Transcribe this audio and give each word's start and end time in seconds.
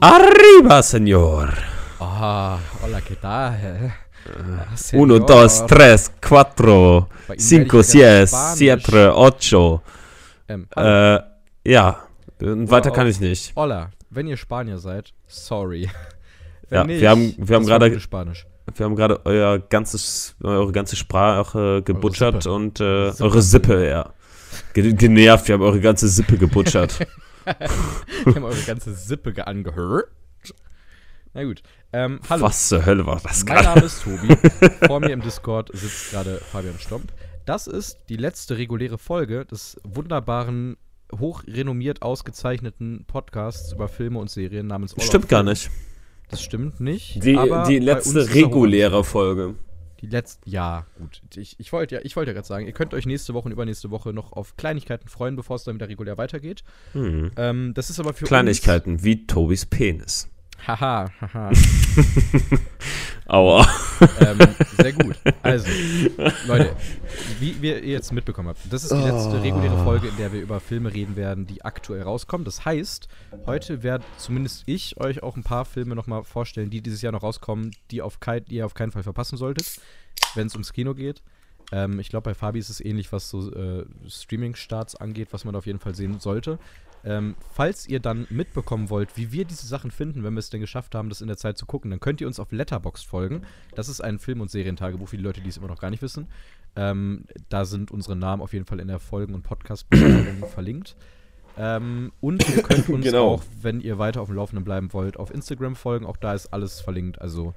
Arriba, 0.00 0.82
Senor. 0.82 1.54
Ah, 2.00 2.58
hola, 2.82 3.00
¿qué 3.02 3.16
tal? 3.16 3.92
Ah, 4.26 4.66
Uno, 4.94 5.14
señor. 5.16 5.26
dos, 5.26 5.66
tres, 5.66 6.10
cuatro, 6.26 7.08
cinco, 7.36 7.82
seis, 7.82 8.30
siete, 8.56 9.08
ocho. 9.12 9.82
Ähm. 10.48 10.66
Äh, 10.76 11.18
ja, 11.64 12.06
weiter 12.38 12.88
Wow. 12.90 12.96
kann 12.96 13.06
ich 13.08 13.20
nicht. 13.20 13.52
hola, 13.56 13.90
wenn 14.10 14.26
ihr 14.26 14.36
Spanier 14.36 14.78
seid, 14.78 15.12
sorry. 15.26 15.88
Ja, 16.70 16.86
wir 16.86 17.10
haben- 17.10 17.34
wir 17.36 17.56
haben 17.56 17.66
gerade- 17.66 17.98
Spanisch. 17.98 18.46
Wir 18.76 18.86
haben 18.86 18.94
gerade 18.94 19.20
euer 19.26 19.58
ganzes, 19.58 20.36
eure 20.40 20.70
ganze 20.70 20.94
Sprache 20.94 21.82
gebutschert 21.84 22.46
und 22.46 22.78
äh, 22.80 23.10
Sippe. 23.10 23.24
eure 23.24 23.42
Sippe, 23.42 23.88
ja. 23.88 24.10
Ge- 24.72 24.92
Genervt, 24.92 25.48
wir 25.48 25.54
haben 25.54 25.62
eure 25.62 25.80
ganze 25.80 26.06
Sippe 26.08 26.36
gebutschert. 26.38 26.96
Wir 28.24 28.34
haben 28.34 28.44
eure 28.44 28.62
ganze 28.66 28.94
Sippe 28.94 29.32
ge- 29.32 29.44
angehört. 29.44 30.08
Na 31.32 31.44
gut. 31.44 31.62
Ähm, 31.92 32.20
hallo. 32.28 32.42
Was 32.46 32.68
zur 32.68 32.84
Hölle 32.84 33.06
war 33.06 33.20
das 33.22 33.44
Mein 33.44 33.54
gerade? 33.62 33.68
Name 33.68 33.86
ist 33.86 34.02
Tobi. 34.02 34.36
Vor 34.86 35.00
mir 35.00 35.10
im 35.10 35.20
Discord 35.22 35.70
sitzt 35.72 36.10
gerade 36.10 36.38
Fabian 36.38 36.78
Stomp. 36.78 37.12
Das 37.46 37.66
ist 37.66 37.98
die 38.08 38.16
letzte 38.16 38.58
reguläre 38.58 38.98
Folge 38.98 39.44
des 39.46 39.76
wunderbaren, 39.84 40.76
hochrenommiert 41.18 42.02
ausgezeichneten 42.02 43.04
Podcasts 43.06 43.72
über 43.72 43.88
Filme 43.88 44.18
und 44.18 44.30
Serien 44.30 44.66
namens 44.66 44.94
All 44.94 45.02
Stimmt 45.04 45.28
gar 45.28 45.42
nicht. 45.42 45.70
Das 46.28 46.42
stimmt 46.42 46.80
nicht. 46.80 47.24
Die, 47.24 47.36
aber 47.36 47.64
die 47.64 47.78
letzte 47.78 48.32
reguläre 48.34 49.02
Folge. 49.04 49.54
Die 50.00 50.06
letzte, 50.06 50.48
ja, 50.48 50.86
gut. 50.98 51.20
Ich, 51.36 51.58
ich 51.58 51.72
wollte 51.72 51.96
ja, 51.96 52.00
ich 52.02 52.16
wollte 52.16 52.30
ja 52.30 52.34
gerade 52.34 52.46
sagen, 52.46 52.66
ihr 52.66 52.72
könnt 52.72 52.94
euch 52.94 53.06
nächste 53.06 53.34
Woche 53.34 53.46
und 53.46 53.52
übernächste 53.52 53.90
Woche 53.90 54.12
noch 54.12 54.32
auf 54.32 54.56
Kleinigkeiten 54.56 55.08
freuen, 55.08 55.36
bevor 55.36 55.56
es 55.56 55.64
dann 55.64 55.74
wieder 55.74 55.88
regulär 55.88 56.16
weitergeht. 56.16 56.64
Hm. 56.92 57.32
Ähm, 57.36 57.72
das 57.74 57.90
ist 57.90 58.00
aber 58.00 58.14
für 58.14 58.24
Kleinigkeiten 58.24 59.04
wie 59.04 59.26
Tobis 59.26 59.66
Penis. 59.66 60.28
Haha, 60.66 61.10
haha. 61.20 61.50
Aua. 63.26 63.66
ähm, 64.20 64.38
sehr 64.76 64.92
gut. 64.92 65.16
Also, 65.42 65.66
Leute, 66.46 66.74
wie 67.38 67.50
ihr 67.52 67.84
jetzt 67.84 68.12
mitbekommen 68.12 68.48
habt, 68.48 68.60
das 68.70 68.82
ist 68.84 68.92
die 68.92 68.96
letzte 68.96 69.36
Oh. 69.38 69.40
reguläre 69.40 69.84
Folge, 69.84 70.08
in 70.08 70.16
der 70.16 70.32
wir 70.32 70.40
über 70.40 70.58
Filme 70.60 70.92
reden 70.92 71.16
werden, 71.16 71.46
die 71.46 71.64
aktuell 71.64 72.02
rauskommen. 72.02 72.44
Das 72.44 72.64
heißt, 72.64 73.08
heute 73.46 73.82
werde 73.82 74.04
zumindest 74.18 74.64
ich 74.66 74.98
euch 75.00 75.22
auch 75.22 75.36
ein 75.36 75.44
paar 75.44 75.64
Filme 75.64 75.94
nochmal 75.94 76.24
vorstellen, 76.24 76.70
die 76.70 76.80
dieses 76.82 77.02
Jahr 77.02 77.12
noch 77.12 77.22
rauskommen, 77.22 77.70
die, 77.90 78.02
auf 78.02 78.18
kei 78.20 78.40
die 78.40 78.56
ihr 78.56 78.66
auf 78.66 78.74
keinen 78.74 78.90
Fall 78.90 79.02
verpassen 79.04 79.38
solltet, 79.38 79.80
wenn 80.34 80.46
es 80.48 80.54
ums 80.54 80.72
Kino 80.72 80.94
geht. 80.94 81.22
Ähm, 81.72 82.00
ich 82.00 82.08
glaube, 82.08 82.24
bei 82.30 82.34
Fabi 82.34 82.58
ist 82.58 82.68
es 82.68 82.80
ähnlich, 82.80 83.12
was 83.12 83.30
so 83.30 83.52
äh, 83.52 83.84
Streaming-Starts 84.08 84.96
angeht, 84.96 85.28
was 85.30 85.44
man 85.44 85.54
auf 85.54 85.66
jeden 85.66 85.78
Fall 85.78 85.94
sehen 85.94 86.18
sollte. 86.18 86.58
Ähm, 87.04 87.34
falls 87.52 87.88
ihr 87.88 87.98
dann 88.00 88.26
mitbekommen 88.30 88.90
wollt, 88.90 89.16
wie 89.16 89.32
wir 89.32 89.44
diese 89.46 89.66
Sachen 89.66 89.90
finden, 89.90 90.22
wenn 90.22 90.34
wir 90.34 90.38
es 90.40 90.50
denn 90.50 90.60
geschafft 90.60 90.94
haben, 90.94 91.08
das 91.08 91.20
in 91.22 91.28
der 91.28 91.36
Zeit 91.38 91.56
zu 91.56 91.64
gucken, 91.66 91.90
dann 91.90 92.00
könnt 92.00 92.20
ihr 92.20 92.26
uns 92.26 92.38
auf 92.38 92.52
Letterboxd 92.52 93.06
folgen. 93.06 93.42
Das 93.74 93.88
ist 93.88 94.00
ein 94.02 94.18
Film- 94.18 94.40
und 94.42 94.50
Serientagebuch 94.50 95.08
für 95.08 95.16
die 95.16 95.22
Leute, 95.22 95.40
die 95.40 95.48
es 95.48 95.56
immer 95.56 95.68
noch 95.68 95.80
gar 95.80 95.90
nicht 95.90 96.02
wissen. 96.02 96.28
Ähm, 96.76 97.24
da 97.48 97.64
sind 97.64 97.90
unsere 97.90 98.16
Namen 98.16 98.42
auf 98.42 98.52
jeden 98.52 98.66
Fall 98.66 98.80
in 98.80 98.88
der 98.88 98.98
Folgen- 98.98 99.34
und 99.34 99.42
Podcast-Beschreibung 99.42 100.48
verlinkt. 100.52 100.94
Ähm, 101.58 102.12
und 102.20 102.46
ihr 102.48 102.62
könnt 102.62 102.88
uns 102.90 103.04
Genau. 103.04 103.28
auch, 103.34 103.44
wenn 103.62 103.80
ihr 103.80 103.98
weiter 103.98 104.20
auf 104.20 104.28
dem 104.28 104.36
Laufenden 104.36 104.64
bleiben 104.64 104.92
wollt, 104.92 105.16
auf 105.16 105.32
Instagram 105.32 105.76
folgen. 105.76 106.04
Auch 106.06 106.16
da 106.18 106.34
ist 106.34 106.52
alles 106.52 106.80
verlinkt. 106.80 107.20
Also 107.20 107.54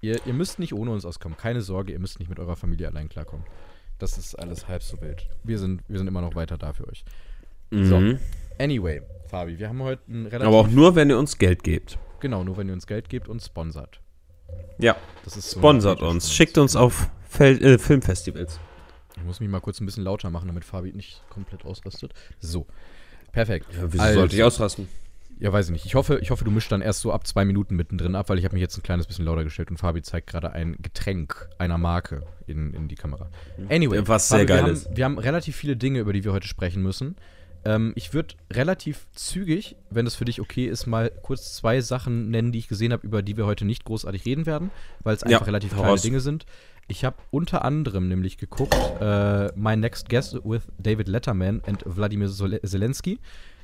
ihr, 0.00 0.18
ihr 0.26 0.32
müsst 0.34 0.58
nicht 0.58 0.72
ohne 0.74 0.90
uns 0.90 1.04
auskommen. 1.04 1.36
Keine 1.36 1.60
Sorge, 1.60 1.92
ihr 1.92 1.98
müsst 2.00 2.18
nicht 2.18 2.28
mit 2.28 2.38
eurer 2.40 2.56
Familie 2.56 2.88
allein 2.88 3.08
klarkommen. 3.08 3.44
Das 3.98 4.18
ist 4.18 4.34
alles 4.34 4.68
halb 4.68 4.82
so 4.82 5.00
wild. 5.00 5.28
Wir 5.44 5.58
sind, 5.58 5.82
wir 5.88 5.98
sind 5.98 6.06
immer 6.08 6.20
noch 6.22 6.34
weiter 6.34 6.58
da 6.58 6.72
für 6.72 6.88
euch. 6.88 7.04
So. 7.70 8.14
Anyway, 8.58 9.02
Fabi, 9.28 9.58
wir 9.58 9.68
haben 9.68 9.82
heute 9.82 10.02
ein 10.08 10.26
relativ. 10.26 10.46
Aber 10.48 10.56
auch 10.58 10.68
nur, 10.68 10.94
wenn 10.94 11.10
ihr 11.10 11.18
uns 11.18 11.38
Geld 11.38 11.62
gebt. 11.62 11.98
Genau, 12.20 12.44
nur 12.44 12.56
wenn 12.56 12.68
ihr 12.68 12.72
uns 12.74 12.86
Geld 12.86 13.08
gebt 13.08 13.28
und 13.28 13.42
sponsert. 13.42 14.00
Ja, 14.78 14.96
Das 15.24 15.36
ist 15.36 15.50
so 15.50 15.58
sponsert 15.60 16.00
uns. 16.02 16.32
Schickt 16.32 16.56
uns 16.58 16.76
auf 16.76 17.10
Fel 17.28 17.62
äh, 17.62 17.78
Filmfestivals. 17.78 18.58
Ich 19.16 19.24
muss 19.24 19.40
mich 19.40 19.48
mal 19.48 19.60
kurz 19.60 19.80
ein 19.80 19.86
bisschen 19.86 20.04
lauter 20.04 20.30
machen, 20.30 20.46
damit 20.46 20.64
Fabi 20.64 20.92
nicht 20.92 21.22
komplett 21.30 21.64
ausrastet. 21.64 22.12
So. 22.38 22.66
Perfekt. 23.32 23.66
Ja, 23.74 23.92
wieso 23.92 24.02
Also- 24.02 24.18
sollte 24.20 24.36
ich 24.36 24.42
ausrasten? 24.42 24.88
Ja, 25.38 25.52
weiß 25.52 25.66
ich 25.66 25.72
nicht. 25.72 25.84
Ich 25.84 25.94
hoffe, 25.94 26.18
ich 26.22 26.30
hoffe, 26.30 26.44
du 26.44 26.50
mischst 26.50 26.72
dann 26.72 26.80
erst 26.80 27.00
so 27.00 27.12
ab 27.12 27.26
zwei 27.26 27.44
Minuten 27.44 27.76
mittendrin 27.76 28.14
ab, 28.14 28.30
weil 28.30 28.38
ich 28.38 28.44
habe 28.46 28.54
mich 28.54 28.62
jetzt 28.62 28.78
ein 28.78 28.82
kleines 28.82 29.06
bisschen 29.06 29.26
lauter 29.26 29.44
gestellt 29.44 29.70
und 29.70 29.76
Fabi 29.76 30.00
zeigt 30.00 30.28
gerade 30.28 30.52
ein 30.52 30.76
Getränk 30.80 31.46
einer 31.58 31.76
Marke 31.76 32.22
in, 32.46 32.72
in 32.72 32.88
die 32.88 32.94
Kamera. 32.94 33.28
Anyway, 33.68 34.00
Was 34.06 34.30
sehr 34.30 34.38
Fabi, 34.38 34.46
geil 34.48 34.64
wir 34.64 34.72
ist. 34.72 34.86
Haben, 34.86 34.96
wir 34.96 35.04
haben 35.04 35.18
relativ 35.18 35.54
viele 35.56 35.76
Dinge, 35.76 35.98
über 35.98 36.14
die 36.14 36.24
wir 36.24 36.32
heute 36.32 36.48
sprechen 36.48 36.82
müssen. 36.82 37.16
Ähm, 37.66 37.92
ich 37.96 38.14
würde 38.14 38.34
relativ 38.52 39.06
zügig, 39.14 39.74
wenn 39.90 40.06
es 40.06 40.14
für 40.14 40.24
dich 40.24 40.40
okay 40.40 40.66
ist, 40.66 40.86
mal 40.86 41.10
kurz 41.22 41.56
zwei 41.56 41.80
Sachen 41.80 42.30
nennen, 42.30 42.52
die 42.52 42.60
ich 42.60 42.68
gesehen 42.68 42.92
habe, 42.92 43.04
über 43.04 43.22
die 43.22 43.36
wir 43.36 43.44
heute 43.46 43.64
nicht 43.64 43.84
großartig 43.84 44.24
reden 44.24 44.46
werden, 44.46 44.70
weil 45.02 45.16
es 45.16 45.22
Ja, 45.22 45.38
einfach 45.38 45.46
relativ 45.48 45.72
hau 45.72 45.78
kleine 45.78 45.90
raus. 45.92 46.02
Dinge 46.02 46.20
sind. 46.20 46.46
Ich 46.88 47.04
habe 47.04 47.16
unter 47.32 47.64
anderem 47.64 48.06
nämlich 48.08 48.38
geguckt, 48.38 48.74
äh, 49.00 49.46
My 49.58 49.76
Next 49.76 50.08
Guest 50.08 50.34
with 50.44 50.62
David 50.78 51.08
Letterman 51.08 51.60
and 51.66 51.82
Wladimir 51.84 52.28
Zelensky 52.30 53.18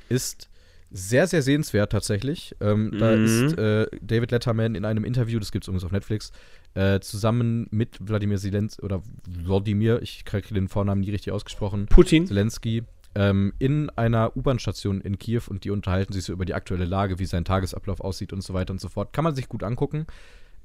ist 0.09 0.49
sehr, 0.91 1.25
sehr 1.25 1.41
sehenswert 1.41 1.91
tatsächlich. 1.91 2.55
Ähm, 2.59 2.91
Da 2.99 3.15
Mhm. 3.15 3.23
ist 3.25 3.57
äh, 3.57 3.87
David 4.01 4.31
Letterman 4.31 4.75
in 4.75 4.83
einem 4.85 5.05
Interview, 5.05 5.39
das 5.39 5.51
gibt 5.51 5.63
es 5.63 5.67
übrigens 5.69 5.85
auf 5.85 5.91
Netflix, 5.91 6.31
äh, 6.75 6.99
zusammen 6.99 7.67
mit 7.71 7.97
Wladimir 8.05 8.37
Zelensky, 8.37 8.81
oder 8.83 9.01
Wladimir, 9.27 10.01
ich 10.03 10.25
kriege 10.25 10.53
den 10.53 10.67
Vornamen 10.67 11.01
nie 11.01 11.09
richtig 11.11 11.31
ausgesprochen, 11.33 11.85
Putin. 11.87 12.27
Zelensky, 12.27 12.83
ähm, 13.15 13.53
in 13.59 13.89
einer 13.91 14.35
U-Bahn-Station 14.35 15.01
in 15.01 15.19
Kiew 15.19 15.43
und 15.47 15.63
die 15.63 15.71
unterhalten 15.71 16.13
sich 16.13 16.23
so 16.25 16.33
über 16.33 16.45
die 16.45 16.53
aktuelle 16.53 16.85
Lage, 16.85 17.19
wie 17.19 17.25
sein 17.25 17.45
Tagesablauf 17.45 18.01
aussieht 18.01 18.33
und 18.33 18.41
so 18.41 18.53
weiter 18.53 18.71
und 18.71 18.81
so 18.81 18.89
fort. 18.89 19.13
Kann 19.13 19.23
man 19.23 19.35
sich 19.35 19.49
gut 19.49 19.63
angucken. 19.63 20.07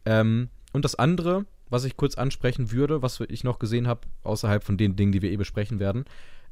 Ähm, 0.04 0.48
und 0.72 0.84
das 0.84 0.94
andere, 0.94 1.44
was 1.68 1.84
ich 1.84 1.96
kurz 1.96 2.16
ansprechen 2.16 2.72
würde, 2.72 3.02
was 3.02 3.20
ich 3.20 3.44
noch 3.44 3.58
gesehen 3.58 3.88
habe, 3.88 4.02
außerhalb 4.22 4.62
von 4.62 4.76
den 4.76 4.96
Dingen, 4.96 5.12
die 5.12 5.22
wir 5.22 5.30
eh 5.30 5.36
besprechen 5.36 5.78
werden, 5.78 6.04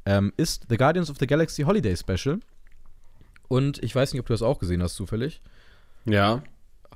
ähm, 0.05 0.33
ist 0.37 0.67
The 0.69 0.77
Guardians 0.77 1.11
of 1.11 1.17
the 1.19 1.27
Galaxy 1.27 1.63
Holiday 1.63 1.97
Special. 1.97 2.41
Und 3.49 3.83
ich 3.83 3.95
weiß 3.95 4.13
nicht, 4.13 4.21
ob 4.21 4.27
du 4.27 4.33
das 4.33 4.43
auch 4.43 4.59
gesehen 4.59 4.83
hast, 4.83 4.97
zufällig. 4.97 5.41
Ja. 6.05 6.43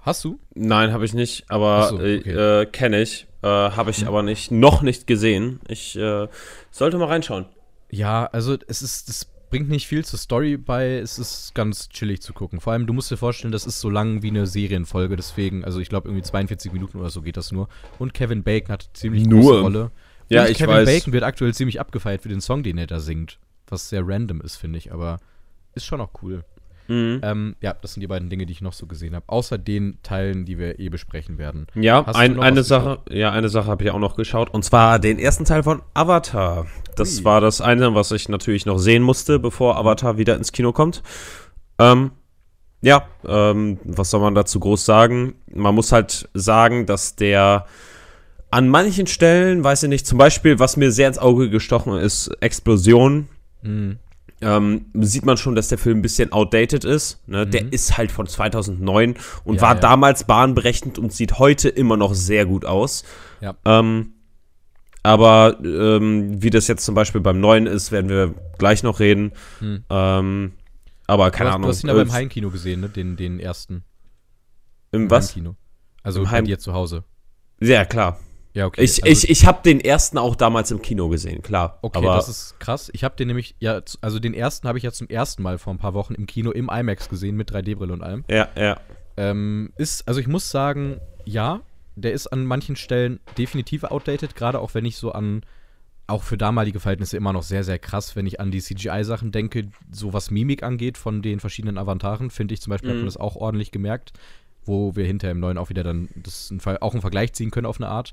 Hast 0.02 0.24
du? 0.24 0.38
Nein, 0.54 0.92
habe 0.92 1.04
ich 1.04 1.12
nicht, 1.12 1.44
aber 1.50 1.88
so, 1.88 1.96
okay. 1.96 2.22
äh, 2.24 2.62
äh, 2.62 2.66
kenne 2.66 3.02
ich. 3.02 3.26
Äh, 3.42 3.46
habe 3.46 3.90
ich 3.90 4.06
aber 4.06 4.22
nicht, 4.22 4.50
noch 4.50 4.82
nicht 4.82 5.06
gesehen. 5.06 5.60
Ich 5.68 5.96
äh, 5.96 6.28
sollte 6.70 6.98
mal 6.98 7.06
reinschauen. 7.06 7.46
Ja, 7.90 8.26
also 8.26 8.56
es 8.66 8.82
ist, 8.82 9.08
es 9.08 9.26
bringt 9.50 9.68
nicht 9.68 9.86
viel 9.86 10.04
zur 10.04 10.18
Story 10.18 10.56
bei, 10.56 10.98
es 10.98 11.18
ist 11.18 11.54
ganz 11.54 11.88
chillig 11.88 12.22
zu 12.22 12.32
gucken. 12.32 12.60
Vor 12.60 12.72
allem, 12.72 12.86
du 12.86 12.92
musst 12.92 13.10
dir 13.10 13.16
vorstellen, 13.16 13.52
das 13.52 13.66
ist 13.66 13.80
so 13.80 13.90
lang 13.90 14.22
wie 14.22 14.28
eine 14.28 14.46
Serienfolge, 14.46 15.16
deswegen, 15.16 15.64
also 15.64 15.80
ich 15.80 15.88
glaube 15.88 16.08
irgendwie 16.08 16.22
42 16.22 16.72
Minuten 16.72 16.98
oder 16.98 17.10
so 17.10 17.20
geht 17.22 17.36
das 17.36 17.52
nur. 17.52 17.68
Und 17.98 18.14
Kevin 18.14 18.42
Bacon 18.42 18.72
hat 18.72 18.90
ziemlich 18.94 19.26
Nur? 19.26 19.42
große 19.42 19.60
Rolle. 19.60 19.90
Ja, 20.28 20.42
Und 20.42 20.50
ich 20.50 20.58
Kevin 20.58 20.76
weiß. 20.76 20.86
Bacon 20.86 21.12
wird 21.12 21.24
aktuell 21.24 21.52
ziemlich 21.52 21.80
abgefeiert 21.80 22.22
für 22.22 22.28
den 22.28 22.40
Song, 22.40 22.62
den 22.62 22.78
er 22.78 22.86
da 22.86 23.00
singt. 23.00 23.38
Was 23.66 23.88
sehr 23.88 24.06
random 24.06 24.40
ist, 24.40 24.56
finde 24.56 24.78
ich, 24.78 24.92
aber 24.92 25.18
ist 25.74 25.84
schon 25.84 26.00
auch 26.00 26.10
cool. 26.22 26.44
Mhm. 26.90 27.20
Ähm, 27.22 27.56
ja, 27.60 27.72
das 27.72 27.94
sind 27.94 28.00
die 28.00 28.08
beiden 28.08 28.30
Dinge, 28.30 28.46
die 28.46 28.52
ich 28.52 28.62
noch 28.62 28.72
so 28.72 28.86
gesehen 28.86 29.14
habe. 29.14 29.24
Außer 29.28 29.58
den 29.58 29.98
Teilen, 30.02 30.44
die 30.44 30.58
wir 30.58 30.80
eh 30.80 30.88
besprechen 30.88 31.38
werden. 31.38 31.68
Ja, 31.74 32.04
ein, 32.04 32.40
eine 32.40 32.64
Sache, 32.64 32.98
ja, 33.08 33.30
eine 33.30 33.48
Sache 33.48 33.68
habe 33.68 33.84
ich 33.84 33.90
auch 33.92 34.00
noch 34.00 34.16
geschaut. 34.16 34.50
Und 34.50 34.64
zwar 34.64 34.98
den 34.98 35.20
ersten 35.20 35.44
Teil 35.44 35.62
von 35.62 35.82
Avatar. 35.94 36.66
Das 37.00 37.24
war 37.24 37.40
das 37.40 37.60
eine, 37.60 37.94
was 37.94 38.10
ich 38.12 38.28
natürlich 38.28 38.66
noch 38.66 38.78
sehen 38.78 39.02
musste, 39.02 39.38
bevor 39.38 39.76
Avatar 39.76 40.18
wieder 40.18 40.36
ins 40.36 40.52
Kino 40.52 40.72
kommt. 40.72 41.02
Ähm, 41.78 42.12
ja, 42.82 43.04
ähm, 43.26 43.78
was 43.84 44.10
soll 44.10 44.20
man 44.20 44.34
dazu 44.34 44.60
groß 44.60 44.84
sagen? 44.84 45.34
Man 45.52 45.74
muss 45.74 45.92
halt 45.92 46.28
sagen, 46.34 46.86
dass 46.86 47.16
der 47.16 47.66
an 48.50 48.68
manchen 48.68 49.06
Stellen, 49.06 49.62
weiß 49.62 49.84
ich 49.84 49.88
nicht, 49.88 50.06
zum 50.06 50.18
Beispiel, 50.18 50.58
was 50.58 50.76
mir 50.76 50.90
sehr 50.90 51.08
ins 51.08 51.18
Auge 51.18 51.50
gestochen 51.50 51.94
ist, 51.98 52.28
Explosion. 52.40 53.28
Mhm. 53.62 53.98
ähm, 54.42 54.86
sieht 54.94 55.26
man 55.26 55.36
schon, 55.36 55.54
dass 55.54 55.68
der 55.68 55.76
Film 55.76 55.98
ein 55.98 56.02
bisschen 56.02 56.32
outdated 56.32 56.86
ist. 56.86 57.20
Ne? 57.28 57.46
Der 57.46 57.64
Mhm. 57.64 57.72
ist 57.72 57.98
halt 57.98 58.10
von 58.10 58.26
2009 58.26 59.16
und 59.44 59.56
Ja, 59.56 59.60
war 59.60 59.74
ja. 59.74 59.80
damals 59.80 60.24
bahnbrechend 60.24 60.98
und 60.98 61.12
sieht 61.12 61.38
heute 61.38 61.68
immer 61.68 61.98
noch 61.98 62.14
sehr 62.14 62.46
gut 62.46 62.64
aus. 62.64 63.04
Ja. 63.42 63.54
Ähm, 63.66 64.14
aber 65.02 65.58
ähm, 65.64 66.42
wie 66.42 66.50
das 66.50 66.68
jetzt 66.68 66.84
zum 66.84 66.94
Beispiel 66.94 67.20
beim 67.20 67.40
neuen 67.40 67.66
ist, 67.66 67.92
werden 67.92 68.08
wir 68.08 68.34
gleich 68.58 68.82
noch 68.82 69.00
reden. 69.00 69.32
Hm. 69.60 69.84
Ähm, 69.90 70.52
aber 71.06 71.30
keine 71.30 71.50
du, 71.50 71.50
hast, 71.50 71.54
Ahnung. 71.56 71.62
du 71.62 71.68
hast 71.70 71.84
ihn 71.84 71.90
aber 71.90 72.02
im 72.02 72.08
äh, 72.08 72.12
Heimkino 72.12 72.50
gesehen, 72.50 72.80
ne? 72.80 72.88
Den, 72.88 73.16
den 73.16 73.40
ersten. 73.40 73.84
Im 74.92 75.10
was? 75.10 75.28
Heimkino. 75.34 75.56
Also 76.02 76.20
Im 76.20 76.24
bei 76.26 76.30
Heim- 76.32 76.44
dir 76.44 76.58
zu 76.58 76.72
Hause. 76.72 77.04
Ja, 77.60 77.84
klar. 77.84 78.18
Ja, 78.52 78.66
okay. 78.66 78.82
Ich, 78.82 79.02
also- 79.04 79.12
ich, 79.26 79.30
ich 79.30 79.46
habe 79.46 79.60
den 79.64 79.80
ersten 79.80 80.18
auch 80.18 80.34
damals 80.34 80.70
im 80.72 80.82
Kino 80.82 81.08
gesehen, 81.08 81.40
klar. 81.42 81.78
Okay, 81.82 81.98
aber 81.98 82.16
das 82.16 82.28
ist 82.28 82.58
krass. 82.58 82.90
Ich 82.92 83.04
habe 83.04 83.14
den 83.16 83.28
nämlich, 83.28 83.54
ja, 83.60 83.80
also 84.00 84.18
den 84.18 84.34
ersten 84.34 84.66
habe 84.66 84.76
ich 84.78 84.84
ja 84.84 84.90
zum 84.92 85.08
ersten 85.08 85.42
Mal 85.42 85.58
vor 85.58 85.72
ein 85.72 85.78
paar 85.78 85.94
Wochen 85.94 86.14
im 86.14 86.26
Kino 86.26 86.50
im 86.50 86.68
IMAX 86.68 87.08
gesehen 87.08 87.36
mit 87.36 87.52
3D-Brille 87.52 87.92
und 87.92 88.02
allem. 88.02 88.24
ja, 88.28 88.48
ja. 88.56 88.80
Ähm, 89.16 89.72
ist, 89.76 90.08
also 90.08 90.18
ich 90.20 90.26
muss 90.28 90.50
sagen, 90.50 91.00
ja, 91.24 91.60
der 92.00 92.12
ist 92.12 92.26
an 92.28 92.44
manchen 92.44 92.76
Stellen 92.76 93.20
definitiv 93.38 93.84
outdated, 93.84 94.34
gerade 94.36 94.60
auch 94.60 94.74
wenn 94.74 94.84
ich 94.84 94.96
so 94.96 95.12
an 95.12 95.42
auch 96.10 96.22
für 96.24 96.36
damalige 96.36 96.80
Verhältnisse 96.80 97.16
immer 97.16 97.32
noch 97.32 97.44
sehr, 97.44 97.64
sehr 97.64 97.78
krass, 97.78 98.16
wenn 98.16 98.26
ich 98.26 98.40
an 98.40 98.50
die 98.50 98.60
CGI-Sachen 98.60 99.30
denke, 99.30 99.68
so 99.90 100.12
was 100.12 100.30
Mimik 100.30 100.62
angeht 100.62 100.98
von 100.98 101.22
den 101.22 101.40
verschiedenen 101.40 101.78
Avataren, 101.78 102.30
finde 102.30 102.54
ich 102.54 102.60
zum 102.60 102.72
Beispiel, 102.72 102.90
mhm. 102.90 102.92
hat 102.92 102.96
man 102.98 103.04
mhm. 103.04 103.08
das 103.08 103.16
auch 103.16 103.36
ordentlich 103.36 103.70
gemerkt, 103.70 104.12
wo 104.64 104.96
wir 104.96 105.06
hinterher 105.06 105.32
im 105.32 105.40
neuen 105.40 105.56
auch 105.56 105.70
wieder 105.70 105.84
dann 105.84 106.08
das 106.16 106.52
auch 106.80 106.92
einen 106.92 107.00
Vergleich 107.00 107.32
ziehen 107.32 107.50
können 107.50 107.66
auf 107.66 107.80
eine 107.80 107.88
Art. 107.88 108.12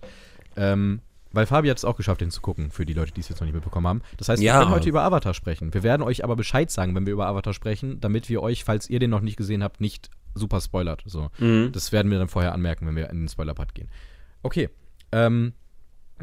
Ähm, 0.56 1.01
weil 1.33 1.45
Fabi 1.45 1.68
hat 1.68 1.78
es 1.78 1.86
auch 1.86 1.98
geschafft, 1.98 2.22
den 2.22 2.31
zu 2.31 2.42
gucken, 2.42 2.72
für 2.72 2.86
die 2.86 2.94
Leute, 2.94 3.12
die 3.12 3.19
es 3.19 3.30
jetzt 3.30 3.42
noch 3.42 3.45
nicht 3.45 3.54
mitbekommen 3.54 3.88
haben. 3.88 4.01
Das 4.16 4.30
heißt, 4.30 4.42
wir 4.42 4.51
können 4.54 4.69
heute 4.69 4.90
über 4.90 5.04
Avatar 5.04 5.33
sprechen. 5.33 5.74
Wir 5.74 5.83
werden 5.83 6.01
euch 6.01 6.24
aber 6.24 6.36
Bescheid 6.36 6.72
sagen, 6.72 6.95
wenn 6.95 7.06
wir 7.06 7.13
über 7.13 7.28
Avatar 7.28 7.54
sprechen, 7.54 8.00
damit 8.00 8.30
wir 8.30 8.42
euch, 8.42 8.63
falls 8.63 8.90
ihr 8.90 9.00
den 9.00 9.10
noch 9.10 9.22
nicht 9.22 9.38
gesehen 9.38 9.62
habt, 9.62 9.81
nicht 9.81 10.10
super 10.38 10.62
spoilert. 10.62 11.04
So. 11.06 11.30
Mhm. 11.39 11.72
Das 11.72 11.92
werden 11.92 12.12
wir 12.12 12.19
dann 12.19 12.28
vorher 12.28 12.54
anmerken, 12.54 12.88
wenn 12.88 12.95
wir 12.95 13.10
in 13.10 13.22
den 13.22 13.28
Spoiler-Part 13.28 13.75
gehen. 13.75 13.89
Okay. 14.44 14.69
Ähm, 15.12 15.54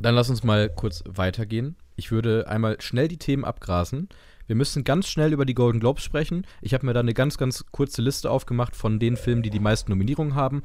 dann 0.00 0.14
lass 0.14 0.30
uns 0.30 0.42
mal 0.42 0.68
kurz 0.68 1.04
weitergehen. 1.06 1.76
Ich 1.96 2.10
würde 2.10 2.48
einmal 2.48 2.80
schnell 2.80 3.08
die 3.08 3.18
Themen 3.18 3.44
abgrasen. 3.44 4.08
Wir 4.46 4.56
müssen 4.56 4.84
ganz 4.84 5.08
schnell 5.08 5.32
über 5.32 5.44
die 5.44 5.54
Golden 5.54 5.80
Globes 5.80 6.02
sprechen. 6.02 6.46
Ich 6.60 6.74
habe 6.74 6.84
mir 6.84 6.92
da 6.92 7.00
eine 7.00 7.14
ganz, 7.14 7.38
ganz 7.38 7.64
kurze 7.70 8.02
Liste 8.02 8.30
aufgemacht 8.30 8.76
von 8.76 8.98
den 8.98 9.16
Filmen, 9.16 9.42
die 9.42 9.50
die 9.50 9.60
meisten 9.60 9.90
Nominierungen 9.90 10.34
haben. 10.34 10.62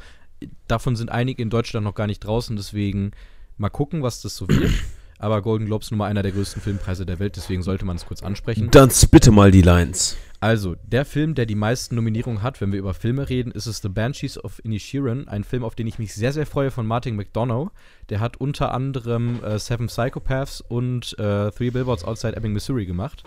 Davon 0.68 0.96
sind 0.96 1.12
einige 1.12 1.42
in 1.42 1.50
Deutschland 1.50 1.84
noch 1.84 1.96
gar 1.96 2.08
nicht 2.08 2.20
draußen, 2.20 2.56
deswegen 2.56 3.12
mal 3.58 3.70
gucken, 3.70 4.04
was 4.04 4.22
das 4.22 4.36
so 4.36 4.48
wird. 4.48 4.72
Aber 5.20 5.42
Golden 5.42 5.66
Globes 5.66 5.92
nun 5.92 6.00
mal 6.00 6.08
einer 6.08 6.24
der 6.24 6.32
größten 6.32 6.62
Filmpreise 6.62 7.06
der 7.06 7.20
Welt, 7.20 7.36
deswegen 7.36 7.62
sollte 7.62 7.86
man 7.86 7.98
es 7.98 8.06
kurz 8.06 8.24
ansprechen. 8.24 8.72
Dann 8.72 8.90
bitte 9.12 9.32
mal 9.32 9.52
die 9.52 9.62
Lines. 9.62 10.18
Also, 10.40 10.78
der 10.86 11.04
Film, 11.04 11.36
der 11.36 11.46
die 11.46 11.56
meisten 11.56 11.96
Nominierungen 11.96 12.42
hat, 12.42 12.62
wenn 12.62 12.72
wir 12.72 12.80
über 12.80 12.94
Filme 12.94 13.28
reden, 13.28 13.52
ist 13.52 13.66
es 13.66 13.82
The 13.82 13.90
Banshees 13.90 14.42
of 14.42 14.64
Inisherin, 14.64 15.28
ein 15.28 15.44
Film, 15.44 15.66
auf 15.66 15.76
den 15.76 15.88
ich 15.88 16.00
mich 16.00 16.14
sehr, 16.14 16.32
sehr 16.32 16.46
freue 16.46 16.72
von 16.72 16.88
Martin 16.88 17.18
McDonough. 17.18 17.72
Der 18.08 18.22
hat 18.22 18.38
unter 18.38 18.74
anderem 18.74 19.44
äh, 19.44 19.60
Seven 19.60 19.88
Psychopaths 19.88 20.62
und 20.62 21.20
äh, 21.20 21.52
Three 21.52 21.72
Billboards 21.72 22.06
Outside 22.06 22.38
Ebbing, 22.38 22.54
Missouri 22.54 22.86
gemacht. 22.86 23.24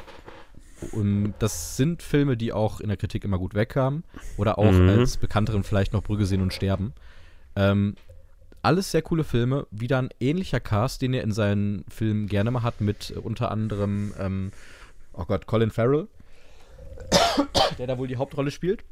Und 0.93 1.35
das 1.39 1.77
sind 1.77 2.03
Filme, 2.03 2.39
die 2.39 2.55
auch 2.55 2.81
in 2.81 2.89
der 2.89 2.97
Kritik 2.97 3.25
immer 3.25 3.39
gut 3.39 3.55
wegkamen. 3.55 4.03
Oder 4.39 4.59
auch 4.59 4.73
mhm. 4.73 4.89
als 4.89 5.19
bekannteren 5.19 5.62
vielleicht 5.65 5.93
noch 5.93 6.03
Brügge 6.03 6.25
sehen 6.25 6.41
und 6.41 6.55
sterben. 6.55 6.94
Ähm, 7.55 7.97
alles 8.62 8.91
sehr 8.91 9.03
coole 9.03 9.25
Filme. 9.25 9.67
Wieder 9.70 9.99
ein 9.99 10.11
ähnlicher 10.20 10.61
Cast, 10.61 11.03
den 11.03 11.14
er 11.14 11.23
in 11.23 11.32
seinen 11.32 11.85
Filmen 11.88 12.29
gerne 12.29 12.50
mal 12.50 12.62
hat, 12.62 12.81
mit 12.81 13.11
äh, 13.11 13.19
unter 13.19 13.50
anderem, 13.50 14.14
ähm, 14.19 14.53
oh 15.12 15.25
Gott, 15.25 15.47
Colin 15.47 15.70
Farrell 15.70 16.09
der 17.79 17.87
da 17.87 17.99
wohl 17.99 18.09
die 18.09 18.17
Hauptrolle 18.17 18.50
spielt. 18.50 18.85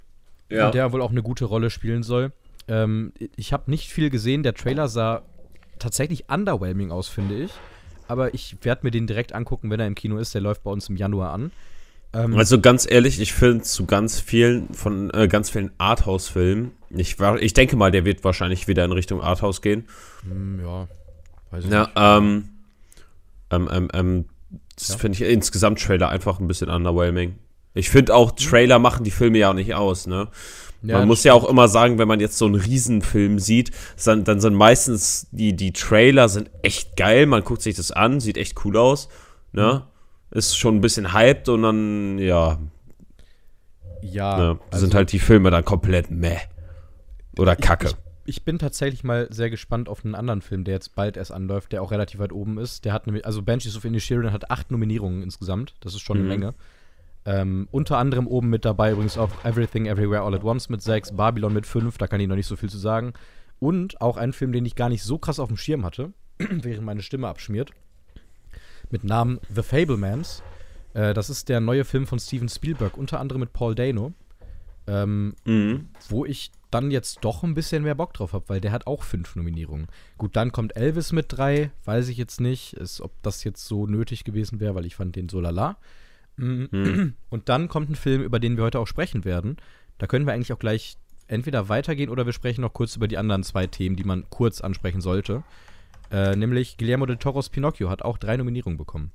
Ja. 0.49 0.67
Und 0.67 0.75
der 0.75 0.93
wohl 0.93 1.03
auch 1.03 1.11
eine 1.11 1.23
gute 1.23 1.45
Rolle 1.45 1.71
spielen 1.71 2.03
soll. 2.03 2.33
Ähm, 2.69 3.13
ich 3.37 3.53
habe 3.53 3.71
nicht 3.71 3.91
viel 3.91 4.11
gesehen. 4.11 4.43
Der 4.43 4.55
Trailer 4.55 4.89
sah 4.89 5.23
tatsächlich 5.79 6.29
underwhelming 6.29 6.91
aus, 6.91 7.09
finde 7.09 7.45
ich. 7.45 7.53
Aber 8.09 8.35
ich 8.35 8.57
werde 8.63 8.85
mir 8.85 8.91
den 8.91 9.07
direkt 9.07 9.33
angucken, 9.33 9.71
wenn 9.71 9.79
er 9.79 9.87
im 9.87 9.95
Kino 9.95 10.19
ist. 10.19 10.35
Der 10.35 10.41
läuft 10.41 10.65
bei 10.65 10.71
uns 10.71 10.89
im 10.89 10.97
Januar 10.97 11.33
an. 11.33 11.53
Ähm, 12.13 12.37
also 12.37 12.61
ganz 12.61 12.91
ehrlich, 12.91 13.21
ich 13.21 13.33
finde 13.33 13.63
zu 13.63 13.87
ganz 13.87 14.19
vielen 14.19 14.75
von 14.75 15.11
äh, 15.11 15.29
ganz 15.29 15.51
vielen 15.51 15.71
Arthouse-Filmen. 15.79 16.73
Ich, 16.91 17.17
ich 17.21 17.55
denke 17.55 17.77
mal, 17.77 17.91
der 17.91 18.05
wird 18.05 18.25
wahrscheinlich 18.25 18.67
wieder 18.67 18.85
in 18.85 18.93
Richtung 18.93 19.23
Arthouse 19.23 19.63
gehen. 19.63 19.87
Hm, 20.23 20.61
ja, 20.61 20.89
weiß 21.51 21.65
ich 21.65 21.71
ja, 21.71 21.81
nicht. 21.81 21.93
Ähm, 21.97 22.49
ähm, 23.51 23.69
ähm, 23.73 23.89
ähm 23.93 24.25
das 24.77 24.89
ja. 24.89 24.97
finde 24.97 25.17
ich 25.17 25.31
insgesamt 25.31 25.81
Trailer 25.81 26.09
einfach 26.09 26.41
ein 26.41 26.49
bisschen 26.49 26.71
underwhelming. 26.71 27.37
Ich 27.75 27.91
finde 27.91 28.15
auch, 28.15 28.33
Trailer 28.33 28.79
machen 28.79 29.05
die 29.05 29.11
Filme 29.11 29.39
ja 29.39 29.51
auch 29.51 29.55
nicht 29.55 29.75
aus, 29.75 30.07
ne? 30.07 30.29
Ja, 30.83 30.99
man 30.99 31.09
muss 31.09 31.25
ja 31.25 31.35
auch 31.35 31.47
immer 31.47 31.69
sagen, 31.69 31.99
wenn 31.99 32.09
man 32.09 32.21
jetzt 32.21 32.39
so 32.39 32.47
einen 32.47 32.55
Riesenfilm 32.55 33.39
sieht, 33.39 33.71
dann, 34.03 34.25
dann 34.25 34.41
sind 34.41 34.55
meistens 34.55 35.27
die, 35.31 35.55
die 35.55 35.73
Trailer 35.73 36.31
sind 36.31 36.51
echt 36.63 36.97
geil, 36.97 37.27
man 37.27 37.45
guckt 37.45 37.61
sich 37.61 37.77
das 37.77 37.93
an, 37.93 38.19
sieht 38.21 38.39
echt 38.39 38.65
cool 38.65 38.79
aus, 38.79 39.09
ne? 39.53 39.83
Mhm. 40.31 40.39
Ist 40.39 40.57
schon 40.57 40.77
ein 40.77 40.81
bisschen 40.81 41.13
hyped 41.13 41.49
und 41.49 41.63
dann, 41.63 42.19
ja. 42.19 42.59
Ja. 44.01 44.39
Ne? 44.39 44.59
Also, 44.71 44.87
sind 44.87 44.95
halt 44.95 45.13
die 45.13 45.19
Filme 45.19 45.51
dann 45.51 45.65
komplett 45.65 46.11
meh. 46.11 46.39
Oder 47.39 47.57
Kacke. 47.57 47.87
Ich, 47.87 47.93
ich, 47.93 48.37
ich, 48.37 48.45
bin 48.45 48.59
tatsächlich 48.59 49.05
mal 49.05 49.29
sehr 49.31 49.51
gespannt 49.51 49.89
auf 49.89 50.05
einen 50.05 50.15
anderen 50.15 50.43
Film, 50.43 50.65
der 50.65 50.75
jetzt 50.75 50.95
bald 50.95 51.17
erst 51.17 51.33
anläuft, 51.33 51.73
der 51.73 51.83
auch 51.83 51.91
relativ 51.91 52.21
weit 52.21 52.33
oben 52.33 52.59
ist. 52.59 52.85
Der 52.85 52.93
hat 52.93 53.07
nämlich, 53.07 53.27
also 53.27 53.43
Banshees 53.43 53.77
of 53.77 53.85
Inisherin 53.85 54.33
hat 54.33 54.51
acht 54.51 54.71
Nominierungen 54.71 55.23
insgesamt. 55.23 55.75
Das 55.81 55.95
ist 55.95 56.01
schon 56.01 56.19
mhm. 56.19 56.25
eine 56.25 56.39
Menge. 56.39 56.55
Ähm, 57.27 57.69
unter 57.71 57.99
anderem 57.99 58.27
oben 58.27 58.49
mit 58.49 58.65
dabei 58.65 58.93
übrigens 58.93 59.19
auch 59.19 59.45
Everything 59.45 59.87
Everywhere 59.87 60.23
All 60.23 60.35
at 60.35 60.43
Once 60.43 60.71
mit 60.71 60.81
6, 60.81 61.13
Babylon 61.13 61.53
mit 61.53 61.67
5, 61.67 61.99
da 61.99 62.07
kann 62.07 62.19
ich 62.19 62.29
noch 62.29 62.37
nicht 62.37 62.47
so 62.47 62.57
viel 62.57 62.71
zu 62.71 62.79
sagen. 62.79 63.13
Und 63.59 64.01
auch 64.01 64.17
ein 64.17 64.33
Film, 64.33 64.53
den 64.53 64.65
ich 64.65 64.75
gar 64.75 64.89
nicht 64.89 65.03
so 65.03 65.19
krass 65.19 65.39
auf 65.39 65.49
dem 65.49 65.59
Schirm 65.59 65.85
hatte, 65.85 66.13
während 66.39 66.85
meine 66.85 67.03
Stimme 67.03 67.29
abschmiert. 67.29 67.73
Mit 68.91 69.05
Namen 69.05 69.39
The 69.55 69.63
Fablemans. 69.63 70.43
Äh, 70.95 71.13
das 71.13 71.29
ist 71.29 71.51
der 71.51 71.61
neue 71.61 71.85
Film 71.85 72.07
von 72.07 72.19
Steven 72.19 72.49
Spielberg, 72.49 72.97
unter 72.97 73.21
anderem 73.21 73.41
mit 73.41 73.53
Paul 73.53 73.75
Dano. 73.75 74.15
Ähm, 74.87 75.35
mhm. 75.45 75.91
Wo 76.09 76.25
ich 76.25 76.51
dann 76.71 76.91
jetzt 76.91 77.19
doch 77.23 77.43
ein 77.43 77.55
bisschen 77.55 77.83
mehr 77.83 77.95
Bock 77.95 78.15
drauf 78.15 78.33
habe, 78.33 78.49
weil 78.49 78.61
der 78.61 78.73
hat 78.73 78.87
auch 78.87 79.03
fünf 79.03 79.37
Nominierungen. 79.37 79.89
Gut, 80.19 80.37
dann 80.37 80.53
kommt 80.53 80.77
Elvis 80.77 81.13
mit 81.13 81.27
drei, 81.29 81.71
weiß 81.85 82.09
ich 82.09 82.17
jetzt 82.17 82.41
nicht, 82.41 82.75
ist, 82.75 83.01
ob 83.01 83.13
das 83.23 83.45
jetzt 83.45 83.67
so 83.67 83.87
nötig 83.87 84.25
gewesen 84.25 84.61
wäre, 84.61 84.75
weil 84.75 84.87
ich 84.87 84.97
fand 84.97 85.17
den 85.17 85.29
so 85.29 85.41
lala. 85.41 85.77
Mhm. 86.37 87.15
Und 87.31 87.49
dann 87.49 87.69
kommt 87.69 87.91
ein 87.91 87.97
Film, 87.97 88.23
über 88.23 88.41
den 88.41 88.57
wir 88.57 88.65
heute 88.65 88.79
auch 88.79 88.87
sprechen 88.87 89.25
werden. 89.25 89.57
Da 89.99 90.07
können 90.07 90.27
wir 90.27 90.33
eigentlich 90.33 90.53
auch 90.53 90.59
gleich 90.59 90.97
entweder 91.27 91.69
weitergehen 91.69 92.11
oder 92.11 92.27
wir 92.27 92.33
sprechen 92.33 92.63
noch 92.63 92.73
kurz 92.73 92.97
über 92.97 93.09
die 93.09 93.19
anderen 93.19 93.45
zwei 93.45 93.67
Themen, 93.67 93.97
die 93.97 94.05
man 94.05 94.29
kurz 94.31 94.61
ansprechen 94.61 95.01
sollte. 95.01 95.45
Äh, 96.11 96.35
nämlich 96.35 96.77
Guillermo 96.77 97.07
del 97.07 97.19
Toros 97.19 97.51
Pinocchio 97.51 97.89
hat 97.89 98.03
auch 98.03 98.19
drei 98.19 98.37
Nominierungen 98.37 98.77
bekommen. 98.77 99.13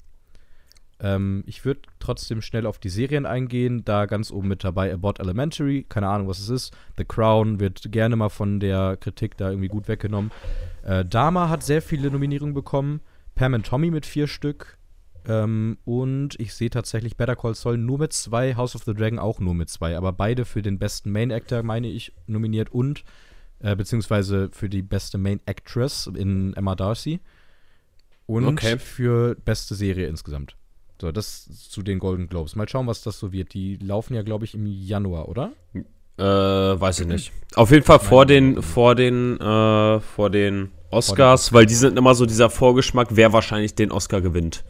Ähm, 0.99 1.43
ich 1.45 1.65
würde 1.65 1.81
trotzdem 1.99 2.41
schnell 2.41 2.65
auf 2.65 2.79
die 2.79 2.89
Serien 2.89 3.25
eingehen. 3.25 3.83
Da 3.85 4.05
ganz 4.05 4.31
oben 4.31 4.47
mit 4.47 4.63
dabei 4.63 4.93
About 4.93 5.15
Elementary, 5.19 5.85
keine 5.87 6.07
Ahnung, 6.07 6.27
was 6.27 6.39
es 6.39 6.49
ist. 6.49 6.77
The 6.97 7.05
Crown 7.05 7.59
wird 7.59 7.91
gerne 7.91 8.15
mal 8.15 8.29
von 8.29 8.59
der 8.59 8.97
Kritik 8.97 9.37
da 9.37 9.49
irgendwie 9.49 9.67
gut 9.67 9.87
weggenommen. 9.87 10.31
Äh, 10.83 11.05
Dama 11.05 11.49
hat 11.49 11.63
sehr 11.63 11.81
viele 11.81 12.09
Nominierungen 12.11 12.53
bekommen. 12.53 13.01
Pam 13.35 13.53
and 13.53 13.65
Tommy 13.65 13.91
mit 13.91 14.05
vier 14.05 14.27
Stück. 14.27 14.77
Ähm, 15.27 15.77
und 15.85 16.39
ich 16.39 16.53
sehe 16.53 16.69
tatsächlich 16.69 17.17
Better 17.17 17.35
Call 17.35 17.55
Saul 17.55 17.77
nur 17.77 17.99
mit 17.99 18.13
zwei, 18.13 18.55
House 18.55 18.75
of 18.75 18.83
the 18.83 18.93
Dragon 18.93 19.19
auch 19.19 19.39
nur 19.39 19.55
mit 19.55 19.69
zwei, 19.69 19.97
aber 19.97 20.13
beide 20.13 20.45
für 20.45 20.61
den 20.61 20.77
besten 20.77 21.11
Main 21.11 21.31
Actor, 21.31 21.63
meine 21.63 21.87
ich, 21.87 22.13
nominiert 22.27 22.71
und 22.71 23.03
äh, 23.59 23.75
beziehungsweise 23.75 24.49
für 24.51 24.69
die 24.69 24.83
beste 24.83 25.17
Main 25.17 25.39
Actress 25.45 26.07
in 26.13 26.53
Emma 26.53 26.75
Darcy 26.75 27.21
und 28.27 28.45
okay. 28.45 28.77
für 28.77 29.35
beste 29.35 29.73
Serie 29.73 30.07
insgesamt. 30.07 30.55
So, 30.99 31.11
das 31.11 31.69
zu 31.69 31.81
den 31.81 31.99
Golden 31.99 32.29
Globes. 32.29 32.55
Mal 32.55 32.69
schauen, 32.69 32.87
was 32.87 33.01
das 33.01 33.19
so 33.19 33.31
wird. 33.31 33.53
Die 33.53 33.75
laufen 33.77 34.13
ja, 34.13 34.21
glaube 34.21 34.45
ich, 34.45 34.53
im 34.53 34.65
Januar, 34.65 35.27
oder? 35.27 35.51
Äh, 36.17 36.23
weiß 36.23 37.01
ich 37.01 37.07
nicht. 37.07 37.31
Auf 37.55 37.71
jeden 37.71 37.83
Fall 37.83 37.99
vor 37.99 38.25
den, 38.25 38.61
vor 38.61 38.95
den, 38.95 39.39
äh, 39.39 39.99
vor 39.99 40.29
den 40.29 40.71
Oscars, 40.89 41.51
weil 41.51 41.65
die 41.65 41.75
sind 41.75 41.97
immer 41.97 42.15
so 42.15 42.25
dieser 42.25 42.49
Vorgeschmack, 42.49 43.09
wer 43.11 43.33
wahrscheinlich 43.33 43.75
den 43.75 43.91
Oscar 43.91 44.21
gewinnt. 44.21 44.63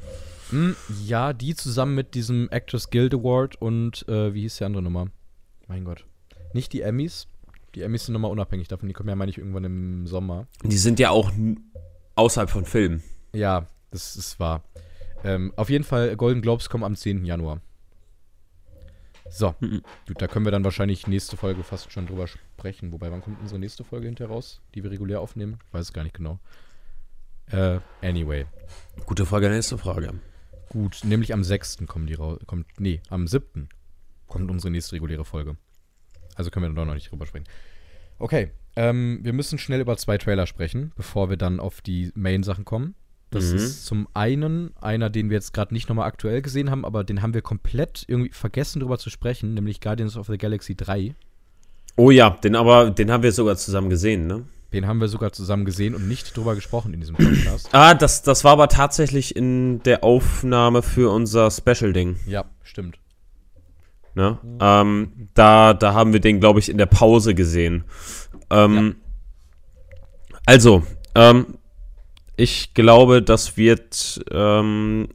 Hm, 0.49 0.75
ja, 1.05 1.33
die 1.33 1.55
zusammen 1.55 1.95
mit 1.95 2.15
diesem 2.15 2.49
Actors 2.49 2.89
Guild 2.89 3.13
Award 3.13 3.61
und 3.61 4.07
äh, 4.07 4.33
wie 4.33 4.41
hieß 4.41 4.57
die 4.57 4.63
andere 4.63 4.83
Nummer? 4.83 5.07
Mein 5.67 5.85
Gott. 5.85 6.05
Nicht 6.53 6.73
die 6.73 6.81
Emmys. 6.81 7.27
Die 7.75 7.81
Emmys 7.81 8.05
sind 8.05 8.13
nochmal 8.13 8.31
unabhängig 8.31 8.67
davon. 8.67 8.87
Die 8.87 8.93
kommen 8.93 9.09
ja, 9.09 9.15
meine 9.15 9.29
ich, 9.29 9.37
irgendwann 9.37 9.65
im 9.65 10.07
Sommer. 10.07 10.47
Die 10.63 10.77
sind 10.77 10.99
ja 10.99 11.09
auch 11.09 11.31
außerhalb 12.15 12.49
von 12.49 12.65
Filmen. 12.65 13.03
Ja, 13.33 13.67
das 13.91 14.15
ist 14.15 14.39
wahr. 14.39 14.63
Ähm, 15.25 15.53
auf 15.55 15.69
jeden 15.69 15.83
Fall, 15.83 16.15
Golden 16.15 16.41
Globes 16.41 16.69
kommen 16.69 16.83
am 16.83 16.95
10. 16.95 17.25
Januar. 17.25 17.59
So, 19.27 19.55
mhm. 19.59 19.81
gut, 20.07 20.21
da 20.21 20.27
können 20.27 20.45
wir 20.45 20.51
dann 20.51 20.63
wahrscheinlich 20.63 21.07
nächste 21.07 21.35
Folge 21.35 21.63
fast 21.63 21.91
schon 21.91 22.05
drüber 22.05 22.27
sprechen. 22.27 22.91
Wobei, 22.91 23.11
wann 23.11 23.21
kommt 23.21 23.41
unsere 23.41 23.59
nächste 23.59 23.83
Folge 23.83 24.05
hinterher 24.05 24.31
raus, 24.31 24.61
die 24.75 24.83
wir 24.83 24.91
regulär 24.91 25.19
aufnehmen? 25.19 25.57
Ich 25.67 25.73
weiß 25.73 25.81
es 25.87 25.93
gar 25.93 26.03
nicht 26.03 26.15
genau. 26.15 26.39
Äh, 27.47 27.79
anyway. 28.03 28.45
Gute 29.07 29.25
Frage, 29.25 29.49
nächste 29.49 29.79
Frage. 29.79 30.13
Gut, 30.69 31.01
nämlich 31.03 31.33
am 31.33 31.43
6. 31.43 31.87
kommen 31.87 32.05
die 32.05 32.13
raus. 32.13 32.39
Kommt, 32.45 32.67
nee, 32.79 33.01
am 33.09 33.27
7. 33.27 33.67
kommt 34.27 34.51
unsere 34.51 34.71
nächste 34.71 34.95
reguläre 34.95 35.25
Folge. 35.25 35.57
Also 36.35 36.51
können 36.51 36.71
wir 36.71 36.75
da 36.75 36.85
noch 36.85 36.93
nicht 36.93 37.11
drüber 37.11 37.25
sprechen. 37.25 37.47
Okay, 38.19 38.51
ähm, 38.75 39.19
wir 39.23 39.33
müssen 39.33 39.57
schnell 39.57 39.81
über 39.81 39.97
zwei 39.97 40.17
Trailer 40.17 40.45
sprechen, 40.45 40.91
bevor 40.95 41.29
wir 41.29 41.37
dann 41.37 41.59
auf 41.59 41.81
die 41.81 42.11
Main-Sachen 42.13 42.65
kommen. 42.65 42.93
Das 43.31 43.51
mhm. 43.51 43.57
ist 43.57 43.85
zum 43.85 44.07
einen 44.13 44.71
einer, 44.79 45.09
den 45.09 45.29
wir 45.29 45.35
jetzt 45.35 45.53
gerade 45.53 45.73
nicht 45.73 45.89
nochmal 45.89 46.07
aktuell 46.07 46.41
gesehen 46.41 46.71
haben, 46.71 46.85
aber 46.85 47.03
den 47.03 47.21
haben 47.21 47.33
wir 47.33 47.41
komplett 47.41 48.05
irgendwie 48.07 48.31
vergessen 48.31 48.79
drüber 48.79 48.97
zu 48.97 49.09
sprechen, 49.09 49.53
nämlich 49.53 49.81
Guardians 49.81 50.15
of 50.17 50.27
the 50.27 50.37
Galaxy 50.37 50.75
3. 50.75 51.15
Oh 51.97 52.11
ja, 52.11 52.29
den 52.29 52.55
aber, 52.55 52.91
den 52.91 53.11
haben 53.11 53.23
wir 53.23 53.31
sogar 53.31 53.55
zusammen 53.57 53.89
gesehen, 53.89 54.27
ne? 54.27 54.45
Den 54.73 54.87
haben 54.87 54.99
wir 54.99 55.07
sogar 55.07 55.31
zusammen 55.31 55.63
gesehen 55.63 55.95
und 55.95 56.07
nicht 56.07 56.35
drüber 56.35 56.55
gesprochen 56.55 56.93
in 56.93 56.99
diesem 56.99 57.15
Podcast. 57.15 57.69
ah, 57.71 57.93
das, 57.93 58.23
das 58.23 58.43
war 58.43 58.53
aber 58.53 58.67
tatsächlich 58.67 59.35
in 59.35 59.81
der 59.83 60.03
Aufnahme 60.03 60.81
für 60.81 61.11
unser 61.13 61.49
Special-Ding. 61.49 62.17
Ja, 62.27 62.45
stimmt. 62.61 62.99
Ne? 64.15 64.37
Mhm. 64.41 64.57
Ähm, 64.59 65.29
da, 65.33 65.73
da 65.73 65.93
haben 65.93 66.13
wir 66.13 66.19
den, 66.19 66.39
glaube 66.39 66.59
ich, 66.59 66.69
in 66.69 66.77
der 66.77 66.87
Pause 66.87 67.35
gesehen. 67.35 67.85
Ähm, 68.49 68.95
ja. 68.97 70.35
Also, 70.45 70.83
ähm, 71.15 71.57
ich 72.37 72.73
glaube, 72.73 73.21
das 73.21 73.57
wird 73.57 74.23
ähm, 74.31 75.09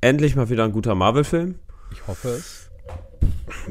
endlich 0.00 0.36
mal 0.36 0.50
wieder 0.50 0.64
ein 0.64 0.72
guter 0.72 0.94
Marvel-Film. 0.94 1.56
Ich 1.92 2.06
hoffe 2.06 2.28
es. 2.28 2.70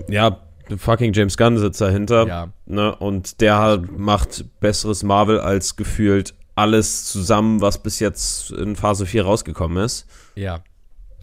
Ja, 0.07 0.39
fucking 0.77 1.13
James 1.13 1.37
Gunn 1.37 1.57
sitzt 1.57 1.81
dahinter. 1.81 2.27
Ja. 2.27 2.53
Ne? 2.65 2.95
Und 2.95 3.41
der 3.41 3.57
hat, 3.57 3.91
macht 3.97 4.45
besseres 4.59 5.03
Marvel 5.03 5.39
als 5.39 5.75
gefühlt 5.75 6.33
alles 6.55 7.05
zusammen, 7.05 7.61
was 7.61 7.81
bis 7.81 7.99
jetzt 7.99 8.51
in 8.51 8.75
Phase 8.75 9.05
4 9.05 9.23
rausgekommen 9.23 9.83
ist. 9.83 10.05
Ja, 10.35 10.63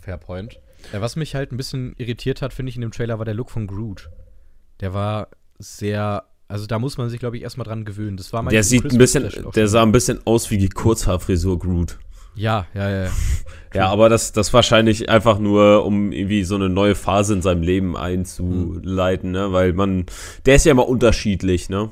fair 0.01 0.17
point. 0.17 0.59
Äh, 0.93 1.01
was 1.01 1.17
mich 1.17 1.35
halt 1.35 1.53
ein 1.53 1.57
bisschen 1.57 1.95
irritiert 1.99 2.43
hat, 2.43 2.53
finde 2.53 2.71
ich, 2.71 2.77
in 2.77 2.83
dem 2.83 2.93
Trailer 2.93 3.19
war 3.19 3.25
der 3.25 3.35
Look 3.35 3.51
von 3.51 3.67
Groot. 3.67 4.11
Der 4.81 4.95
war 4.95 5.29
sehr, 5.59 6.25
also 6.49 6.67
da 6.67 6.79
muss 6.79 6.97
man 6.99 7.09
sich, 7.11 7.21
glaube 7.21 7.37
ich, 7.37 7.43
erstmal 7.43 7.67
dran 7.67 7.85
gewöhnen. 7.85 8.17
Das 8.17 8.33
war 8.33 8.43
mein 8.43 8.53
Der 8.53 8.65
sieht 8.65 8.91
ein 8.91 8.97
bisschen, 8.99 9.29
der 9.55 9.69
sah 9.69 9.83
ein 9.83 9.93
bisschen 9.93 10.21
aus 10.27 10.51
wie 10.51 10.57
die 10.59 10.71
Kurzhaarfrisur 10.71 11.59
Groot. 11.59 11.99
Ja, 12.35 12.67
ja, 12.75 13.05
ja. 13.05 13.11
Ja, 13.75 13.91
aber 13.91 14.09
das, 14.09 14.33
das 14.33 14.55
wahrscheinlich 14.55 15.11
einfach 15.11 15.39
nur, 15.39 15.85
um 15.85 16.11
irgendwie 16.11 16.43
so 16.45 16.55
eine 16.55 16.71
neue 16.71 16.95
Phase 16.95 17.35
in 17.35 17.43
seinem 17.43 17.61
Leben 17.63 17.99
einzuleiten, 17.99 19.31
ne? 19.31 19.53
Weil 19.53 19.75
man, 19.75 20.07
der 20.47 20.57
ist 20.57 20.65
ja 20.65 20.73
immer 20.73 20.89
unterschiedlich, 20.89 21.69
ne? 21.69 21.91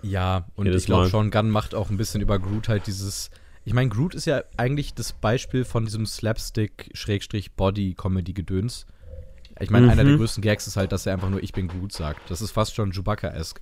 Ja, 0.00 0.46
und 0.56 0.64
Jedes 0.64 0.82
ich 0.82 0.86
glaube. 0.86 1.08
Sean 1.08 1.30
Gunn 1.30 1.50
macht 1.50 1.74
auch 1.74 1.90
ein 1.90 1.98
bisschen 1.98 2.22
über 2.22 2.38
Groot 2.38 2.68
halt 2.68 2.86
dieses. 2.86 3.28
Ich 3.66 3.74
meine, 3.74 3.90
Groot 3.90 4.14
ist 4.14 4.24
ja 4.24 4.42
eigentlich 4.56 4.94
das 4.94 5.12
Beispiel 5.12 5.66
von 5.66 5.84
diesem 5.84 6.06
Slapstick-Body-Comedy-Gedöns. 6.06 8.86
Ich 9.60 9.70
meine, 9.70 9.90
einer 9.90 10.04
der 10.04 10.14
Mhm. 10.14 10.18
größten 10.18 10.42
Gags 10.42 10.66
ist 10.66 10.76
halt, 10.76 10.92
dass 10.92 11.06
er 11.06 11.14
einfach 11.14 11.30
nur 11.30 11.42
Ich 11.42 11.52
bin 11.52 11.68
Groot 11.68 11.92
sagt. 11.92 12.30
Das 12.30 12.40
ist 12.40 12.52
fast 12.52 12.74
schon 12.74 12.92
Chewbacca-esque. 12.92 13.60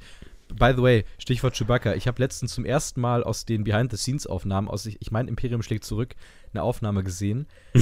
By 0.55 0.73
the 0.76 0.83
way, 0.83 1.05
Stichwort 1.19 1.55
Chewbacca. 1.57 1.95
Ich 1.95 2.07
habe 2.07 2.23
letztens 2.23 2.55
zum 2.55 2.65
ersten 2.65 3.00
Mal 3.00 3.25
aus 3.25 3.45
den 3.45 3.65
Behind-the-Scenes-Aufnahmen, 3.65 4.69
aus, 4.69 4.87
ich, 4.87 4.97
ich 5.00 5.11
meine, 5.11 5.29
Imperium 5.29 5.62
schlägt 5.62 5.85
zurück, 5.85 6.15
eine 6.53 6.62
Aufnahme 6.62 7.03
gesehen, 7.03 7.47
äh, 7.75 7.79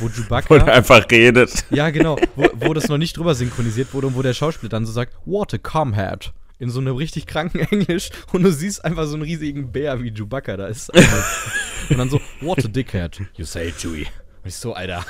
wo 0.00 0.04
Wo 0.06 0.08
Chewbacca. 0.08 0.58
der 0.58 0.74
einfach 0.74 1.04
redet. 1.10 1.64
Ja, 1.70 1.90
genau. 1.90 2.16
Wo, 2.36 2.46
wo 2.54 2.74
das 2.74 2.88
noch 2.88 2.98
nicht 2.98 3.16
drüber 3.16 3.34
synchronisiert 3.34 3.92
wurde 3.94 4.08
und 4.08 4.14
wo 4.16 4.22
der 4.22 4.34
Schauspieler 4.34 4.68
dann 4.70 4.84
so 4.86 4.92
sagt, 4.92 5.16
what 5.24 5.54
a 5.54 5.58
comhead. 5.58 6.32
In 6.58 6.70
so 6.70 6.78
einem 6.80 6.94
richtig 6.96 7.26
kranken 7.26 7.58
Englisch 7.70 8.10
und 8.32 8.42
du 8.44 8.52
siehst 8.52 8.84
einfach 8.84 9.06
so 9.06 9.14
einen 9.14 9.22
riesigen 9.22 9.72
Bär 9.72 10.00
wie 10.02 10.12
Chewbacca 10.12 10.56
da 10.56 10.66
ist. 10.66 10.90
und 11.90 11.98
dann 11.98 12.08
so, 12.10 12.20
what 12.40 12.64
a 12.64 12.68
dickhead. 12.68 13.20
You 13.36 13.44
say, 13.44 13.72
Chewie. 13.72 14.06
Und 14.42 14.48
ich 14.48 14.54
so, 14.56 14.74
Alter, 14.74 15.04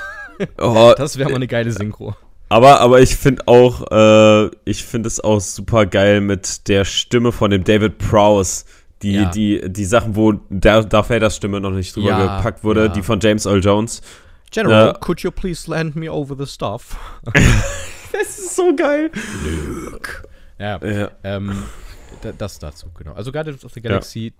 Oh, 0.57 0.93
das 0.97 1.17
wäre 1.19 1.29
mal 1.29 1.35
eine 1.35 1.47
geile 1.47 1.71
Synchro. 1.71 2.15
Aber, 2.53 2.79
aber 2.81 3.01
ich 3.01 3.15
finde 3.15 3.47
auch, 3.47 3.89
äh, 3.91 4.49
ich 4.65 4.83
finde 4.83 5.07
es 5.07 5.19
auch 5.19 5.39
super 5.39 5.85
geil 5.85 6.21
mit 6.21 6.67
der 6.67 6.85
Stimme 6.85 7.31
von 7.31 7.51
dem 7.51 7.63
David 7.63 7.97
Prowse. 7.97 8.65
Die, 9.01 9.13
Ja. 9.15 9.25
die, 9.31 9.61
die 9.69 9.83
Sachen, 9.85 10.15
wo 10.15 10.31
der, 10.49 10.83
Darth 10.83 11.09
Vaders 11.09 11.35
Stimme 11.35 11.59
noch 11.59 11.71
nicht 11.71 11.93
drüber 11.95 12.07
Ja, 12.09 12.37
gepackt 12.37 12.63
wurde, 12.63 12.83
ja. 12.85 12.87
die 12.87 13.01
von 13.01 13.19
James 13.19 13.45
Earl 13.45 13.61
Jones. 13.61 14.01
General, 14.51 14.87
Ja. 14.87 14.93
could 14.93 15.19
you 15.21 15.31
please 15.31 15.69
land 15.69 15.95
me 15.97 16.09
over 16.11 16.35
the 16.37 16.45
stuff? 16.51 16.95
Das 18.13 18.37
ist 18.37 18.55
so 18.55 18.75
geil. 18.75 19.09
Ja, 20.59 20.79
Ja. 20.85 21.11
ähm, 21.23 21.63
da- 22.21 22.31
das 22.31 22.59
dazu, 22.59 22.87
genau. 22.97 23.13
Also 23.13 23.31
Guardians 23.31 23.65
of 23.65 23.73
the 23.73 23.81
Galaxy, 23.81 24.33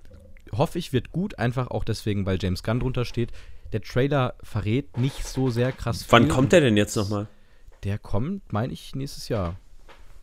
hoffe 0.56 0.78
ich, 0.80 0.94
wird 0.94 1.12
gut, 1.12 1.40
einfach 1.40 1.68
auch 1.72 1.84
deswegen, 1.84 2.26
weil 2.26 2.38
James 2.42 2.64
Gunn 2.64 2.80
drunter 2.80 3.04
steht. 3.06 3.32
Der 3.74 3.82
Trailer 3.82 4.36
verrät 4.44 4.98
nicht 4.98 5.28
so 5.28 5.50
sehr 5.50 5.72
krass 5.72 6.04
viel. 6.04 6.12
Wann 6.12 6.28
kommt 6.28 6.52
der 6.52 6.62
denn 6.62 6.78
jetzt 6.78 6.96
nochmal? 6.96 7.28
Der 7.84 7.98
kommt, 7.98 8.52
meine 8.54 8.72
ich, 8.74 8.96
nächstes 8.96 9.30
Jahr. 9.30 9.58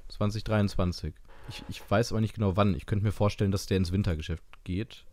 2023. 0.09 1.15
Ich, 1.49 1.65
ich 1.69 1.91
weiß 1.91 2.13
aber 2.13 2.21
nicht 2.21 2.35
genau 2.35 2.57
wann. 2.57 2.75
Ich 2.75 2.87
könnte 2.87 3.05
mir 3.05 3.13
vorstellen, 3.13 3.51
dass 3.51 3.67
der 3.67 3.77
ins 3.77 3.93
Wintergeschäft 3.93 4.43
geht. 4.65 5.05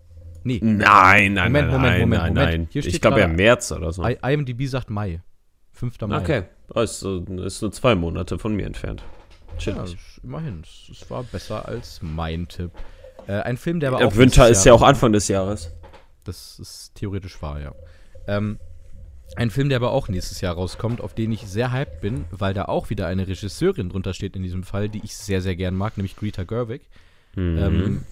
Nee, 0.43 0.59
Nein, 0.61 1.33
nein, 1.33 1.51
Moment, 1.51 1.53
nein, 1.53 1.53
Moment, 1.53 1.71
nein, 1.71 1.71
Moment, 1.71 2.09
nein, 2.23 2.33
Moment. 2.33 2.35
nein. 2.35 2.67
Hier 2.71 2.81
steht 2.83 2.93
Ich 2.95 3.01
glaube 3.01 3.19
ja 3.19 3.27
März 3.27 3.71
oder 3.71 3.91
so. 3.91 4.03
IMDb 4.05 4.65
sagt 4.67 4.89
Mai. 4.89 5.21
5. 5.73 6.01
Mai. 6.01 6.17
Okay, 6.19 6.43
das 6.73 7.03
ist, 7.03 7.29
ist 7.29 7.61
nur 7.61 7.71
zwei 7.71 7.95
Monate 7.95 8.39
von 8.39 8.55
mir 8.55 8.65
entfernt. 8.65 9.03
Ja, 9.51 9.57
Chillig. 9.57 9.95
es- 9.95 10.23
immerhin. 10.23 10.63
Es, 10.63 11.09
war 11.09 11.23
besser 11.23 11.67
als 11.67 11.99
mein 12.01 12.47
Tipp. 12.47 12.71
Äh, 13.27 13.33
ein 13.41 13.57
Film, 13.57 13.79
der 13.79 13.89
aber 13.89 14.01
Ja, 14.01 14.07
auch. 14.07 14.15
Winter 14.15 14.47
ist 14.47 14.63
ja 14.65 14.73
auch 14.73 14.81
Anfang 14.83 15.11
des 15.11 15.27
Jahres. 15.27 15.71
Das 16.23 16.59
ist 16.59 16.95
theoretisch 16.95 17.41
wahr, 17.41 17.59
ja. 17.59 17.73
Ähm, 18.27 18.59
ein 19.35 19.49
Film, 19.51 19.69
der 19.69 19.77
aber 19.77 19.91
auch 19.91 20.07
nächstes 20.07 20.41
Jahr 20.41 20.55
rauskommt, 20.55 21.01
auf 21.01 21.13
den 21.13 21.31
ich 21.31 21.41
sehr 21.41 21.71
hyped 21.71 22.01
bin, 22.01 22.25
weil 22.31 22.53
da 22.53 22.65
auch 22.65 22.89
wieder 22.89 23.07
eine 23.07 23.27
Regisseurin 23.27 23.89
drunter 23.89 24.13
steht 24.13 24.35
in 24.35 24.43
diesem 24.43 24.63
Fall, 24.63 24.89
die 24.89 25.01
ich 25.03 25.15
sehr, 25.15 25.41
sehr 25.41 25.55
gern 25.55 25.75
mag, 25.75 25.97
nämlich 25.97 26.15
Greta 26.15 26.43
Gerwig. 26.43 26.81
Mhm. 27.35 27.57
Ähm, 27.57 28.03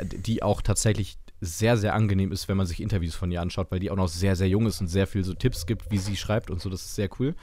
die 0.00 0.42
auch 0.42 0.60
tatsächlich 0.62 1.16
sehr, 1.40 1.76
sehr 1.76 1.94
angenehm 1.94 2.32
ist, 2.32 2.48
wenn 2.48 2.56
man 2.56 2.66
sich 2.66 2.80
Interviews 2.80 3.14
von 3.14 3.30
ihr 3.30 3.40
anschaut, 3.40 3.70
weil 3.70 3.80
die 3.80 3.90
auch 3.90 3.96
noch 3.96 4.08
sehr, 4.08 4.36
sehr 4.36 4.48
jung 4.48 4.66
ist 4.66 4.80
und 4.80 4.88
sehr 4.88 5.06
viel 5.06 5.24
so 5.24 5.34
Tipps 5.34 5.66
gibt, 5.66 5.90
wie 5.90 5.98
sie 5.98 6.16
schreibt 6.16 6.50
und 6.50 6.60
so. 6.60 6.70
Das 6.70 6.82
ist 6.84 6.94
sehr 6.94 7.08
cool. 7.18 7.34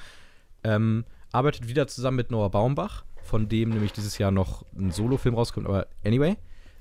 Ähm, 0.63 1.05
arbeitet 1.31 1.67
wieder 1.67 1.87
zusammen 1.87 2.17
mit 2.17 2.31
Noah 2.31 2.49
Baumbach, 2.49 3.03
von 3.23 3.47
dem 3.47 3.69
nämlich 3.69 3.93
dieses 3.93 4.17
Jahr 4.17 4.31
noch 4.31 4.65
ein 4.75 4.91
Solo-Film 4.91 5.35
rauskommt. 5.35 5.67
Aber 5.67 5.87
anyway, 6.03 6.35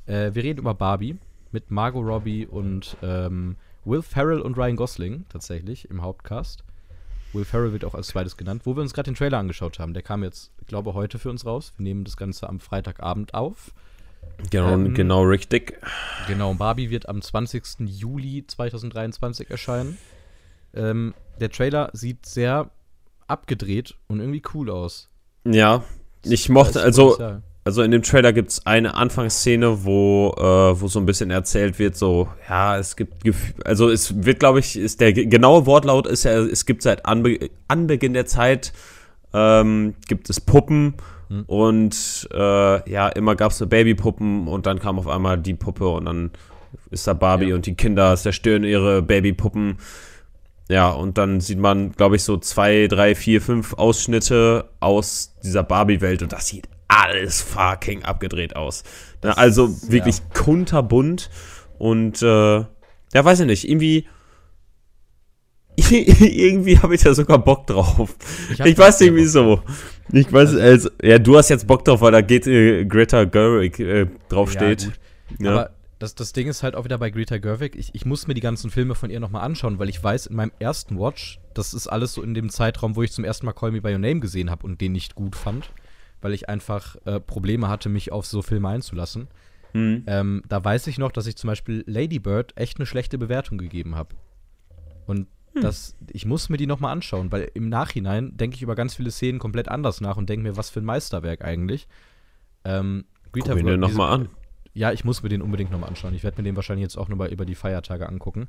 äh, 0.06 0.34
wir 0.34 0.42
reden 0.42 0.60
über 0.60 0.74
Barbie 0.74 1.18
mit 1.52 1.70
Margot 1.70 2.04
Robbie 2.04 2.46
und 2.46 2.96
ähm, 3.02 3.56
Will 3.84 4.02
Ferrell 4.02 4.40
und 4.40 4.56
Ryan 4.56 4.76
Gosling 4.76 5.24
tatsächlich 5.28 5.90
im 5.90 6.02
Hauptcast. 6.02 6.64
Will 7.32 7.44
Ferrell 7.44 7.72
wird 7.72 7.84
auch 7.84 7.94
als 7.94 8.08
zweites 8.08 8.36
genannt, 8.36 8.62
wo 8.64 8.74
wir 8.76 8.82
uns 8.82 8.92
gerade 8.92 9.10
den 9.10 9.14
Trailer 9.14 9.38
angeschaut 9.38 9.78
haben. 9.78 9.94
Der 9.94 10.02
kam 10.02 10.22
jetzt, 10.22 10.50
glaube 10.66 10.94
heute 10.94 11.18
für 11.18 11.30
uns 11.30 11.46
raus. 11.46 11.72
Wir 11.76 11.84
nehmen 11.84 12.04
das 12.04 12.16
Ganze 12.16 12.48
am 12.48 12.60
Freitagabend 12.60 13.34
auf. 13.34 13.72
Genau, 14.50 14.72
ähm, 14.72 14.94
genau 14.94 15.22
richtig. 15.22 15.78
Genau, 16.26 16.54
Barbie 16.54 16.90
wird 16.90 17.08
am 17.08 17.22
20. 17.22 17.80
Juli 17.80 18.44
2023 18.46 19.50
erscheinen. 19.50 19.96
Ähm, 20.74 21.14
der 21.40 21.50
Trailer 21.50 21.90
sieht 21.92 22.26
sehr 22.26 22.70
abgedreht 23.26 23.94
und 24.08 24.20
irgendwie 24.20 24.42
cool 24.54 24.70
aus. 24.70 25.08
Ja, 25.44 25.84
ich 26.22 26.48
mochte, 26.48 26.82
also. 26.82 27.40
Also 27.64 27.82
in 27.82 27.90
dem 27.90 28.02
Trailer 28.02 28.32
gibt 28.32 28.50
es 28.50 28.66
eine 28.66 28.94
Anfangsszene, 28.94 29.84
wo, 29.84 30.34
äh, 30.38 30.80
wo 30.80 30.88
so 30.88 30.98
ein 30.98 31.06
bisschen 31.06 31.30
erzählt 31.30 31.78
wird, 31.78 31.96
so, 31.96 32.28
ja, 32.48 32.78
es 32.78 32.96
gibt, 32.96 33.24
also 33.64 33.88
es 33.90 34.24
wird, 34.24 34.40
glaube 34.40 34.60
ich, 34.60 34.76
ist 34.76 35.00
der 35.00 35.12
ge- 35.12 35.26
genaue 35.26 35.66
Wortlaut 35.66 36.06
ist 36.06 36.24
ja, 36.24 36.38
es 36.40 36.64
gibt 36.66 36.82
seit 36.82 37.04
Anbe 37.06 37.50
Anbeginn 37.68 38.14
der 38.14 38.26
Zeit, 38.26 38.72
ähm, 39.34 39.94
gibt 40.08 40.30
es 40.30 40.40
Puppen 40.40 40.94
Hm. 41.28 41.44
und 41.46 42.28
äh, 42.34 42.90
ja, 42.90 43.08
immer 43.08 43.36
gab 43.36 43.52
es 43.52 43.58
so 43.58 43.66
Babypuppen 43.68 44.48
und 44.48 44.66
dann 44.66 44.80
kam 44.80 44.98
auf 44.98 45.06
einmal 45.06 45.38
die 45.38 45.54
Puppe 45.54 45.86
und 45.88 46.06
dann 46.06 46.30
ist 46.90 47.06
da 47.06 47.12
Barbie 47.12 47.50
Ja. 47.50 47.54
und 47.54 47.66
die 47.66 47.74
Kinder 47.76 48.16
zerstören 48.16 48.64
ihre 48.64 49.00
Babypuppen. 49.02 49.78
Ja, 50.68 50.88
und 50.90 51.18
dann 51.18 51.40
sieht 51.40 51.58
man, 51.58 51.92
glaube 51.92 52.16
ich, 52.16 52.22
so 52.24 52.36
zwei, 52.36 52.86
drei, 52.88 53.14
vier, 53.14 53.40
fünf 53.40 53.74
Ausschnitte 53.74 54.70
aus 54.80 55.34
dieser 55.44 55.62
Barbie-Welt 55.62 56.22
und 56.22 56.32
das 56.32 56.48
sieht 56.48 56.68
alles 56.90 57.40
fucking 57.42 58.02
abgedreht 58.04 58.56
aus. 58.56 58.82
Ne, 59.22 59.30
Das 59.30 59.36
also 59.38 59.66
ist- 59.66 59.90
wirklich 59.92 60.16
kunterbunt 60.34 61.30
und 61.78 62.20
äh, 62.22 62.26
ja, 62.58 63.24
weiß 63.24 63.40
ich 63.40 63.46
nicht, 63.46 63.68
irgendwie 63.68 64.06
irgendwie 65.90 66.78
habe 66.78 66.94
ich 66.94 67.02
da 67.02 67.14
sogar 67.14 67.38
Bock 67.38 67.66
drauf. 67.66 68.14
Ich, 68.50 68.58
da 68.58 68.64
weiß 68.78 69.00
nicht 69.00 69.14
wieso. 69.14 69.62
Ich 70.12 70.30
weiß, 70.32 70.54
also, 70.56 70.90
ja, 71.02 71.18
du 71.18 71.36
hast 71.38 71.48
jetzt 71.48 71.66
Bock 71.66 71.84
drauf, 71.84 72.00
weil 72.02 72.12
da 72.12 72.20
geht 72.20 72.46
äh, 72.46 72.84
Greta 72.84 73.24
Gerwig 73.24 73.78
äh, 73.80 74.06
draufsteht. 74.28 74.90
Ja. 75.38 75.44
Ja, 75.46 75.50
Aber 75.52 75.70
das, 75.98 76.14
das 76.14 76.32
Ding 76.32 76.48
ist 76.48 76.62
halt 76.62 76.74
auch 76.74 76.84
wieder 76.84 76.98
bei 76.98 77.10
Greta 77.10 77.38
Gerwig. 77.38 77.76
Ich, 77.76 77.94
ich 77.94 78.04
muss 78.04 78.26
mir 78.26 78.34
die 78.34 78.40
ganzen 78.40 78.70
Filme 78.70 78.94
von 78.94 79.10
ihr 79.10 79.20
nochmal 79.20 79.42
anschauen, 79.42 79.78
weil 79.78 79.88
ich 79.88 80.02
weiß, 80.02 80.26
in 80.26 80.36
meinem 80.36 80.52
ersten 80.58 80.98
Watch, 80.98 81.38
das 81.54 81.72
ist 81.72 81.86
alles 81.86 82.12
so 82.14 82.22
in 82.22 82.34
dem 82.34 82.50
Zeitraum, 82.50 82.96
wo 82.96 83.02
ich 83.02 83.12
zum 83.12 83.24
ersten 83.24 83.46
Mal 83.46 83.52
Call 83.52 83.70
Me 83.70 83.80
By 83.80 83.92
Your 83.92 83.98
Name 83.98 84.20
gesehen 84.20 84.50
habe 84.50 84.66
und 84.66 84.80
den 84.80 84.92
nicht 84.92 85.14
gut 85.14 85.36
fand, 85.36 85.70
weil 86.20 86.32
ich 86.34 86.48
einfach 86.48 86.96
äh, 87.06 87.20
Probleme 87.20 87.68
hatte, 87.68 87.88
mich 87.88 88.12
auf 88.12 88.26
so 88.26 88.42
Filme 88.42 88.68
einzulassen. 88.68 89.28
Hm. 89.72 90.04
Ähm, 90.06 90.42
da 90.48 90.64
weiß 90.64 90.86
ich 90.88 90.98
noch, 90.98 91.12
dass 91.12 91.26
ich 91.26 91.36
zum 91.36 91.48
Beispiel 91.48 91.84
Lady 91.86 92.18
Bird 92.18 92.52
echt 92.56 92.78
eine 92.78 92.86
schlechte 92.86 93.18
Bewertung 93.18 93.56
gegeben 93.58 93.94
habe. 93.94 94.16
Und 95.06 95.26
Hm. 95.54 95.62
das, 95.62 95.96
ich 96.12 96.26
muss 96.26 96.48
mir 96.48 96.56
die 96.58 96.66
nochmal 96.68 96.92
anschauen, 96.92 97.32
weil 97.32 97.50
im 97.54 97.68
Nachhinein 97.68 98.36
denke 98.36 98.54
ich 98.56 98.62
über 98.62 98.74
ganz 98.76 98.94
viele 98.94 99.10
Szenen 99.10 99.38
komplett 99.40 99.68
anders 99.68 100.00
nach 100.00 100.16
und 100.16 100.28
denke 100.30 100.44
mir, 100.48 100.56
was 100.56 100.70
für 100.70 100.80
ein 100.80 100.84
Meisterwerk 100.84 101.44
eigentlich. 101.44 101.88
Ähm, 102.64 103.04
Guck 103.32 103.44
dir 103.44 103.54
diese- 103.56 103.76
nochmal 103.76 104.12
an. 104.12 104.28
Ja, 104.74 104.92
ich 104.92 105.04
muss 105.04 105.22
mir 105.24 105.28
den 105.28 105.42
unbedingt 105.42 105.72
nochmal 105.72 105.88
anschauen. 105.88 106.14
Ich 106.14 106.22
werde 106.22 106.36
mir 106.36 106.44
den 106.44 106.54
wahrscheinlich 106.54 106.84
jetzt 106.84 106.96
auch 106.96 107.08
nochmal 107.08 107.32
über 107.32 107.44
die 107.44 107.56
Feiertage 107.56 108.08
angucken. 108.08 108.46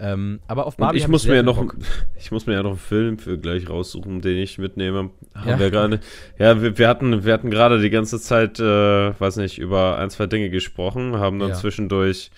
Ähm, 0.00 0.40
aber 0.46 0.66
auf 0.66 0.74
Und 0.74 0.80
Barbie 0.82 0.98
ich 0.98 1.04
hab 1.04 1.10
muss 1.10 1.22
sehr 1.22 1.32
mir 1.32 1.36
ja 1.38 1.42
noch, 1.42 1.56
Bock. 1.56 1.74
ich 2.18 2.30
muss 2.30 2.46
mir 2.46 2.52
ja 2.54 2.62
noch 2.62 2.70
einen 2.70 2.78
Film 2.78 3.18
für 3.18 3.36
gleich 3.38 3.68
raussuchen, 3.68 4.20
den 4.20 4.36
ich 4.38 4.56
mitnehme. 4.58 5.10
Haben 5.34 5.48
Ja. 5.48 5.58
wir 5.58 5.70
gerade, 5.70 6.00
ja, 6.38 6.62
wir, 6.62 6.78
wir 6.78 6.88
hatten, 6.88 7.24
wir 7.24 7.32
hatten 7.32 7.50
gerade 7.50 7.80
die 7.80 7.90
ganze 7.90 8.20
Zeit, 8.20 8.60
äh, 8.60 9.18
weiß 9.20 9.36
nicht, 9.36 9.58
über 9.58 9.98
ein, 9.98 10.10
zwei 10.10 10.26
Dinge 10.26 10.50
gesprochen, 10.50 11.16
haben 11.16 11.38
dann 11.40 11.50
Ja. 11.50 11.54
zwischendurch, 11.56 12.30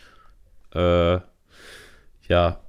äh, 0.75 1.19
ja, 2.29 2.61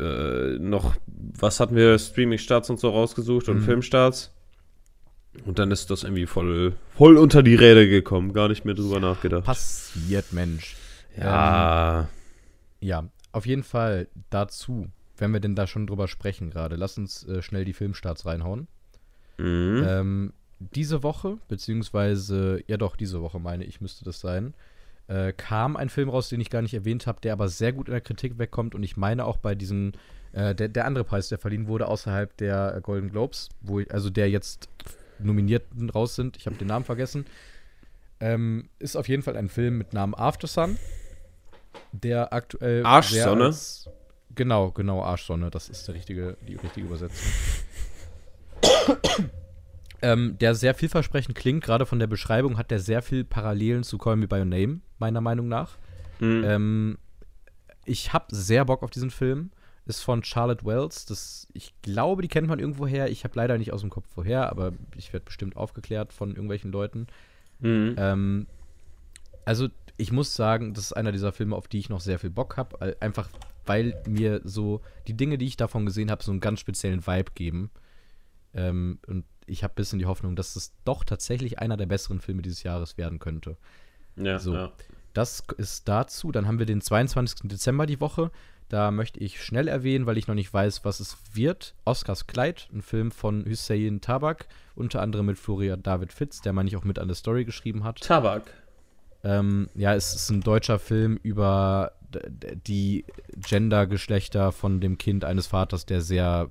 äh, 0.00 0.58
noch, 0.58 0.94
was 1.06 1.60
hatten 1.60 1.76
wir, 1.76 1.98
Streaming-Starts 1.98 2.70
und 2.70 2.80
so 2.80 2.88
rausgesucht 2.90 3.48
und 3.48 3.58
Mhm. 3.58 3.62
Filmstarts. 3.64 4.32
Und 5.46 5.58
dann 5.58 5.70
ist 5.70 5.90
das 5.90 6.04
irgendwie 6.04 6.26
voll, 6.26 6.74
voll 6.96 7.16
unter 7.16 7.42
die 7.42 7.54
Räder 7.54 7.86
gekommen, 7.86 8.32
gar 8.32 8.48
nicht 8.48 8.64
mehr 8.64 8.74
drüber 8.74 9.00
nachgedacht. 9.00 9.44
Passiert, 9.44 10.32
Mensch. 10.32 10.76
Ja, 11.18 12.08
Ja, 12.80 13.04
auf 13.32 13.46
jeden 13.46 13.62
Fall 13.62 14.08
dazu, 14.30 14.88
wenn 15.16 15.32
wir 15.32 15.40
denn 15.40 15.54
da 15.54 15.66
schon 15.66 15.86
drüber 15.86 16.08
sprechen 16.08 16.50
gerade, 16.50 16.76
lass 16.76 16.98
uns 16.98 17.26
äh, 17.26 17.42
schnell 17.42 17.64
die 17.64 17.72
Filmstarts 17.72 18.26
reinhauen. 18.26 18.68
Mhm. 19.38 19.84
Ähm, 19.86 20.32
diese 20.58 21.02
Woche, 21.02 21.38
beziehungsweise, 21.48 22.62
ja 22.66 22.76
doch, 22.76 22.96
diese 22.96 23.20
Woche 23.20 23.40
meine 23.40 23.64
ich, 23.64 23.80
müsste 23.80 24.04
das 24.04 24.20
sein, 24.20 24.54
äh, 25.08 25.32
kam 25.32 25.76
ein 25.76 25.88
Film 25.88 26.08
raus, 26.08 26.28
den 26.28 26.40
ich 26.40 26.50
gar 26.50 26.62
nicht 26.62 26.74
erwähnt 26.74 27.06
habe, 27.06 27.20
der 27.20 27.32
aber 27.32 27.48
sehr 27.48 27.72
gut 27.72 27.88
in 27.88 27.92
der 27.92 28.00
Kritik 28.00 28.38
wegkommt 28.38 28.74
und 28.74 28.82
ich 28.82 28.96
meine 28.96 29.24
auch 29.24 29.36
bei 29.36 29.54
diesen, 29.54 29.92
äh, 30.32 30.54
der, 30.54 30.68
der 30.68 30.86
andere 30.86 31.04
Preis, 31.04 31.28
der 31.28 31.38
verliehen 31.38 31.66
wurde 31.66 31.88
außerhalb 31.88 32.36
der 32.36 32.80
Golden 32.82 33.10
Globes, 33.10 33.48
wo 33.60 33.80
ich, 33.80 33.92
also 33.92 34.10
der 34.10 34.30
jetzt 34.30 34.68
Nominierten 35.18 35.90
raus 35.90 36.14
sind, 36.14 36.36
ich 36.36 36.46
habe 36.46 36.56
den 36.56 36.68
Namen 36.68 36.84
vergessen, 36.84 37.26
ähm, 38.20 38.68
ist 38.78 38.96
auf 38.96 39.08
jeden 39.08 39.22
Fall 39.22 39.36
ein 39.36 39.48
Film 39.48 39.78
mit 39.78 39.92
Namen 39.92 40.14
After 40.14 40.46
Sun, 40.46 40.78
der 41.92 42.32
aktuell 42.32 42.84
Arschsonne? 42.84 43.46
als- 43.46 43.88
genau, 44.34 44.70
genau, 44.70 45.02
Arschsonne, 45.02 45.50
das 45.50 45.68
ist 45.68 45.86
der 45.88 45.94
richtige, 45.94 46.36
die 46.46 46.56
richtige 46.56 46.86
Übersetzung. 46.86 47.26
ähm, 50.02 50.36
der 50.40 50.54
sehr 50.54 50.74
vielversprechend 50.74 51.36
klingt, 51.36 51.64
gerade 51.64 51.86
von 51.86 51.98
der 51.98 52.06
Beschreibung 52.06 52.58
hat 52.58 52.70
der 52.70 52.80
sehr 52.80 53.02
viel 53.02 53.24
Parallelen 53.24 53.84
zu 53.84 53.98
Call 53.98 54.16
Me 54.16 54.28
By 54.28 54.36
Your 54.36 54.44
Name, 54.44 54.80
meiner 54.98 55.20
Meinung 55.20 55.48
nach. 55.48 55.76
Mhm. 56.20 56.44
Ähm, 56.44 56.98
ich 57.84 58.12
habe 58.12 58.26
sehr 58.34 58.64
Bock 58.64 58.82
auf 58.82 58.90
diesen 58.90 59.10
Film. 59.10 59.50
Ist 59.84 60.04
von 60.04 60.22
Charlotte 60.22 60.64
Wells. 60.64 61.06
Das, 61.06 61.48
ich 61.54 61.74
glaube, 61.82 62.22
die 62.22 62.28
kennt 62.28 62.46
man 62.46 62.60
irgendwoher. 62.60 63.10
Ich 63.10 63.24
habe 63.24 63.34
leider 63.34 63.58
nicht 63.58 63.72
aus 63.72 63.80
dem 63.80 63.90
Kopf 63.90 64.06
woher, 64.14 64.48
aber 64.48 64.72
ich 64.96 65.12
werde 65.12 65.24
bestimmt 65.24 65.56
aufgeklärt 65.56 66.12
von 66.12 66.30
irgendwelchen 66.30 66.70
Leuten. 66.70 67.08
Mhm. 67.58 67.96
Ähm, 67.98 68.46
also, 69.44 69.66
ich 69.96 70.12
muss 70.12 70.34
sagen, 70.34 70.74
das 70.74 70.86
ist 70.86 70.92
einer 70.92 71.12
dieser 71.12 71.32
Filme, 71.32 71.56
auf 71.56 71.68
die 71.68 71.78
ich 71.78 71.88
noch 71.88 72.00
sehr 72.00 72.18
viel 72.18 72.30
Bock 72.30 72.56
habe. 72.56 72.96
Einfach, 73.00 73.28
weil 73.66 74.00
mir 74.06 74.40
so 74.44 74.80
die 75.06 75.16
Dinge, 75.16 75.38
die 75.38 75.46
ich 75.46 75.56
davon 75.56 75.86
gesehen 75.86 76.10
habe, 76.10 76.22
so 76.22 76.30
einen 76.30 76.40
ganz 76.40 76.60
speziellen 76.60 77.06
Vibe 77.06 77.32
geben. 77.34 77.70
Ähm, 78.54 78.98
und 79.06 79.24
ich 79.46 79.64
habe 79.64 79.72
ein 79.72 79.76
bisschen 79.76 79.98
die 79.98 80.06
Hoffnung, 80.06 80.36
dass 80.36 80.56
es 80.56 80.74
doch 80.84 81.04
tatsächlich 81.04 81.58
einer 81.58 81.76
der 81.76 81.86
besseren 81.86 82.20
Filme 82.20 82.42
dieses 82.42 82.62
Jahres 82.62 82.96
werden 82.98 83.18
könnte. 83.18 83.56
ja, 84.16 84.38
so. 84.38 84.54
ja. 84.54 84.72
Das 85.14 85.44
ist 85.58 85.88
dazu. 85.88 86.32
Dann 86.32 86.46
haben 86.46 86.58
wir 86.58 86.66
den 86.66 86.80
22. 86.80 87.48
Dezember 87.50 87.86
die 87.86 88.00
Woche. 88.00 88.30
Da 88.72 88.90
möchte 88.90 89.20
ich 89.20 89.44
schnell 89.44 89.68
erwähnen, 89.68 90.06
weil 90.06 90.16
ich 90.16 90.28
noch 90.28 90.34
nicht 90.34 90.52
weiß, 90.52 90.82
was 90.86 91.00
es 91.00 91.18
wird. 91.34 91.74
Oscars 91.84 92.26
Kleid, 92.26 92.70
ein 92.72 92.80
Film 92.80 93.10
von 93.10 93.44
Hussein 93.44 94.00
Tabak, 94.00 94.46
unter 94.74 95.02
anderem 95.02 95.26
mit 95.26 95.38
Florian 95.38 95.82
David 95.82 96.10
Fitz, 96.10 96.40
der 96.40 96.54
meine 96.54 96.70
ich 96.70 96.76
auch 96.76 96.84
mit 96.84 96.98
an 96.98 97.08
der 97.08 97.14
Story 97.14 97.44
geschrieben 97.44 97.84
hat. 97.84 98.00
Tabak. 98.00 98.44
Ähm, 99.24 99.68
ja, 99.74 99.94
es 99.94 100.14
ist 100.14 100.30
ein 100.30 100.40
deutscher 100.40 100.78
Film 100.78 101.18
über 101.22 101.92
die 102.66 103.04
Gender-Geschlechter 103.36 104.52
von 104.52 104.80
dem 104.80 104.98
Kind 104.98 105.24
eines 105.24 105.46
Vaters, 105.46 105.86
der 105.86 106.00
sehr, 106.00 106.50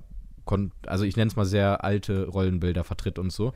also 0.86 1.04
ich 1.04 1.16
nenne 1.16 1.28
es 1.28 1.36
mal 1.36 1.44
sehr 1.44 1.84
alte 1.84 2.26
Rollenbilder 2.26 2.84
vertritt 2.84 3.18
und 3.18 3.30
so. 3.30 3.52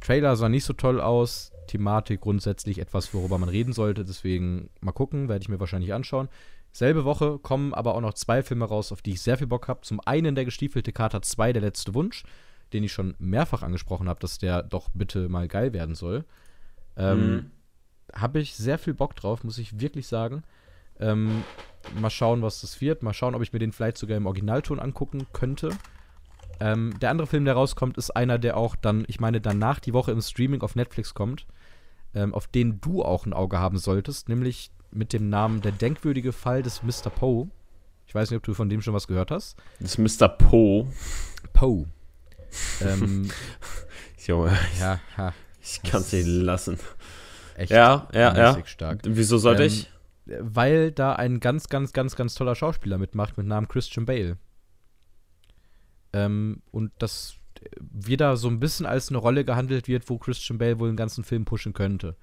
Trailer 0.00 0.34
sah 0.36 0.48
nicht 0.48 0.64
so 0.64 0.72
toll 0.72 1.00
aus, 1.00 1.52
Thematik 1.68 2.22
grundsätzlich 2.22 2.78
etwas, 2.80 3.14
worüber 3.14 3.38
man 3.38 3.48
reden 3.48 3.72
sollte, 3.72 4.04
deswegen 4.04 4.68
mal 4.80 4.92
gucken, 4.92 5.28
werde 5.28 5.42
ich 5.42 5.48
mir 5.48 5.60
wahrscheinlich 5.60 5.94
anschauen. 5.94 6.28
Selbe 6.72 7.04
Woche 7.04 7.38
kommen 7.38 7.74
aber 7.74 7.94
auch 7.94 8.00
noch 8.00 8.14
zwei 8.14 8.42
Filme 8.42 8.64
raus, 8.64 8.92
auf 8.92 9.02
die 9.02 9.12
ich 9.12 9.20
sehr 9.20 9.36
viel 9.36 9.46
Bock 9.46 9.68
habe. 9.68 9.82
Zum 9.82 10.00
einen 10.00 10.34
der 10.34 10.46
gestiefelte 10.46 10.92
Kater 10.92 11.22
2, 11.22 11.52
der 11.52 11.62
letzte 11.62 11.94
Wunsch, 11.94 12.24
den 12.72 12.82
ich 12.82 12.92
schon 12.92 13.14
mehrfach 13.18 13.62
angesprochen 13.62 14.08
habe, 14.08 14.20
dass 14.20 14.38
der 14.38 14.62
doch 14.62 14.88
bitte 14.94 15.28
mal 15.28 15.46
geil 15.48 15.72
werden 15.72 15.94
soll. 15.94 16.24
Ähm, 16.96 17.34
Mhm. 17.34 17.50
Habe 18.14 18.40
ich 18.40 18.54
sehr 18.54 18.78
viel 18.78 18.94
Bock 18.94 19.16
drauf, 19.16 19.44
muss 19.44 19.58
ich 19.58 19.80
wirklich 19.80 20.06
sagen. 20.06 20.42
Ähm, 21.00 21.42
mal 22.00 22.10
schauen, 22.10 22.42
was 22.42 22.60
das 22.60 22.80
wird. 22.80 23.02
Mal 23.02 23.12
schauen, 23.12 23.34
ob 23.34 23.42
ich 23.42 23.52
mir 23.52 23.58
den 23.58 23.72
vielleicht 23.72 23.98
sogar 23.98 24.16
im 24.16 24.26
Originalton 24.26 24.78
angucken 24.78 25.26
könnte. 25.32 25.70
Ähm, 26.60 26.94
der 27.00 27.10
andere 27.10 27.26
Film, 27.26 27.44
der 27.44 27.54
rauskommt, 27.54 27.96
ist 27.98 28.10
einer, 28.10 28.38
der 28.38 28.56
auch 28.56 28.76
dann, 28.76 29.04
ich 29.08 29.18
meine, 29.18 29.40
danach 29.40 29.80
die 29.80 29.92
Woche 29.92 30.12
im 30.12 30.20
Streaming 30.20 30.60
auf 30.60 30.76
Netflix 30.76 31.14
kommt, 31.14 31.46
ähm, 32.14 32.34
auf 32.34 32.46
den 32.46 32.80
du 32.80 33.02
auch 33.02 33.26
ein 33.26 33.32
Auge 33.32 33.58
haben 33.58 33.78
solltest, 33.78 34.28
nämlich 34.28 34.70
mit 34.92 35.12
dem 35.12 35.28
Namen 35.28 35.62
Der 35.62 35.72
denkwürdige 35.72 36.32
Fall 36.32 36.62
des 36.62 36.82
Mr. 36.82 37.10
Poe. 37.10 37.48
Ich 38.06 38.14
weiß 38.14 38.30
nicht, 38.30 38.36
ob 38.36 38.44
du 38.44 38.54
von 38.54 38.68
dem 38.68 38.82
schon 38.82 38.94
was 38.94 39.08
gehört 39.08 39.30
hast. 39.30 39.56
Das 39.80 39.98
ist 39.98 40.20
Mr. 40.20 40.28
Poe. 40.28 40.86
Poe. 41.52 41.86
ähm, 42.80 43.30
Junge, 44.26 44.56
ja, 44.78 45.00
ha, 45.16 45.32
ich 45.60 45.82
kann 45.82 46.02
es 46.02 46.12
nicht 46.12 46.26
lassen. 46.26 46.78
Echt 47.62 47.72
Ja, 47.72 48.08
ja, 48.12 48.36
ja. 48.36 48.66
stark. 48.66 49.00
Wieso 49.04 49.38
sollte 49.38 49.62
Ähm, 49.62 49.68
ich? 49.68 49.90
Weil 50.26 50.92
da 50.92 51.14
ein 51.14 51.40
ganz, 51.40 51.68
ganz, 51.68 51.92
ganz, 51.92 52.14
ganz 52.14 52.34
toller 52.34 52.54
Schauspieler 52.54 52.98
mitmacht 52.98 53.36
mit 53.36 53.46
Namen 53.46 53.68
Christian 53.68 54.06
Bale. 54.06 54.36
Ähm, 56.12 56.62
und 56.70 56.92
das 56.98 57.36
wieder 57.80 58.36
so 58.36 58.48
ein 58.48 58.60
bisschen 58.60 58.86
als 58.86 59.08
eine 59.08 59.18
Rolle 59.18 59.44
gehandelt 59.44 59.88
wird, 59.88 60.08
wo 60.10 60.18
Christian 60.18 60.58
Bale 60.58 60.78
wohl 60.78 60.88
einen 60.88 60.96
ganzen 60.96 61.24
Film 61.24 61.44
pushen 61.44 61.72
könnte. 61.72 62.16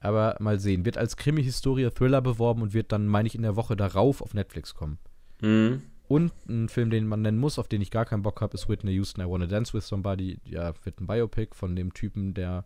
Aber 0.00 0.36
mal 0.40 0.58
sehen. 0.58 0.84
Wird 0.84 0.96
als 0.96 1.16
Krimi-Historie-Thriller 1.16 2.22
beworben 2.22 2.62
und 2.62 2.72
wird 2.72 2.92
dann, 2.92 3.06
meine 3.06 3.26
ich, 3.26 3.34
in 3.34 3.42
der 3.42 3.56
Woche 3.56 3.76
darauf 3.76 4.22
auf 4.22 4.32
Netflix 4.34 4.74
kommen. 4.74 4.98
Mhm. 5.42 5.82
Und 6.08 6.32
ein 6.48 6.68
Film, 6.68 6.90
den 6.90 7.06
man 7.06 7.22
nennen 7.22 7.38
muss, 7.38 7.58
auf 7.58 7.68
den 7.68 7.82
ich 7.82 7.90
gar 7.90 8.04
keinen 8.04 8.22
Bock 8.22 8.40
habe, 8.40 8.54
ist 8.54 8.68
Whitney 8.68 8.92
Houston, 8.92 9.20
I 9.22 9.28
Wanna 9.30 9.46
Dance 9.46 9.72
With 9.74 9.86
Somebody. 9.86 10.40
Ja, 10.44 10.72
wird 10.84 11.00
ein 11.00 11.06
Biopic 11.06 11.54
von 11.54 11.76
dem 11.76 11.94
Typen, 11.94 12.34
der 12.34 12.64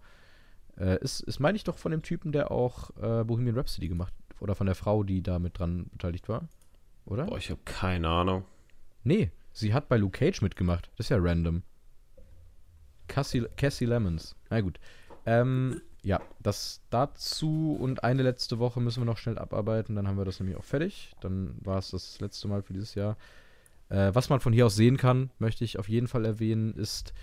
äh, 0.79 0.99
ist, 1.01 1.21
ist 1.21 1.41
meine 1.41 1.57
ich 1.57 1.65
doch 1.65 1.79
von 1.79 1.93
dem 1.93 2.03
Typen, 2.03 2.33
der 2.33 2.51
auch 2.51 2.91
äh, 2.97 3.25
Bohemian 3.25 3.57
Rhapsody 3.57 3.89
gemacht 3.89 4.15
oder 4.41 4.55
von 4.55 4.67
der 4.67 4.75
Frau, 4.75 5.03
die 5.03 5.23
da 5.23 5.39
mit 5.39 5.59
dran 5.59 5.87
beteiligt 5.93 6.29
war. 6.29 6.49
Oder? 7.07 7.27
Boah, 7.27 7.39
ich 7.39 7.51
habe 7.51 7.61
keine 7.65 8.09
Ahnung. 8.09 8.45
Nee, 9.03 9.31
sie 9.53 9.75
hat 9.75 9.89
bei 9.89 9.97
Luke 9.97 10.19
Cage 10.19 10.43
mitgemacht. 10.43 10.91
Das 10.97 11.07
ist 11.07 11.11
ja 11.11 11.19
random. 11.21 11.63
Cassie, 13.09 13.47
Cassie 13.57 13.85
Lemons. 13.85 14.35
Na 14.51 14.61
gut. 14.61 14.81
Ähm, 15.27 15.81
ja, 16.03 16.21
das 16.43 16.83
dazu 16.91 17.77
und 17.79 18.05
eine 18.05 18.23
letzte 18.23 18.59
Woche 18.59 18.81
müssen 18.81 19.01
wir 19.01 19.07
noch 19.07 19.19
schnell 19.19 19.39
abarbeiten. 19.39 19.97
Dann 19.97 20.09
haben 20.09 20.19
wir 20.19 20.25
das 20.25 20.41
nämlich 20.41 20.57
auch 20.57 20.65
fertig. 20.65 21.15
Dann 21.21 21.55
war 21.61 21.79
es 21.79 21.91
das 21.91 22.21
letzte 22.21 22.49
Mal 22.49 22.63
für 22.63 22.73
dieses 22.73 22.95
Jahr. 22.95 23.17
Äh, 23.89 24.15
was 24.15 24.29
man 24.29 24.41
von 24.41 24.53
hier 24.53 24.67
aus 24.67 24.77
sehen 24.77 24.97
kann, 24.97 25.31
möchte 25.39 25.65
ich 25.65 25.79
auf 25.79 25.89
jeden 25.89 26.09
Fall 26.09 26.25
erwähnen, 26.25 26.75
ist 26.75 27.15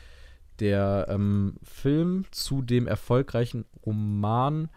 der 0.61 1.07
ähm, 1.09 1.55
Film 1.63 2.25
zu 2.31 2.61
dem 2.61 2.87
erfolgreichen 2.87 3.65
Roman. 3.85 4.69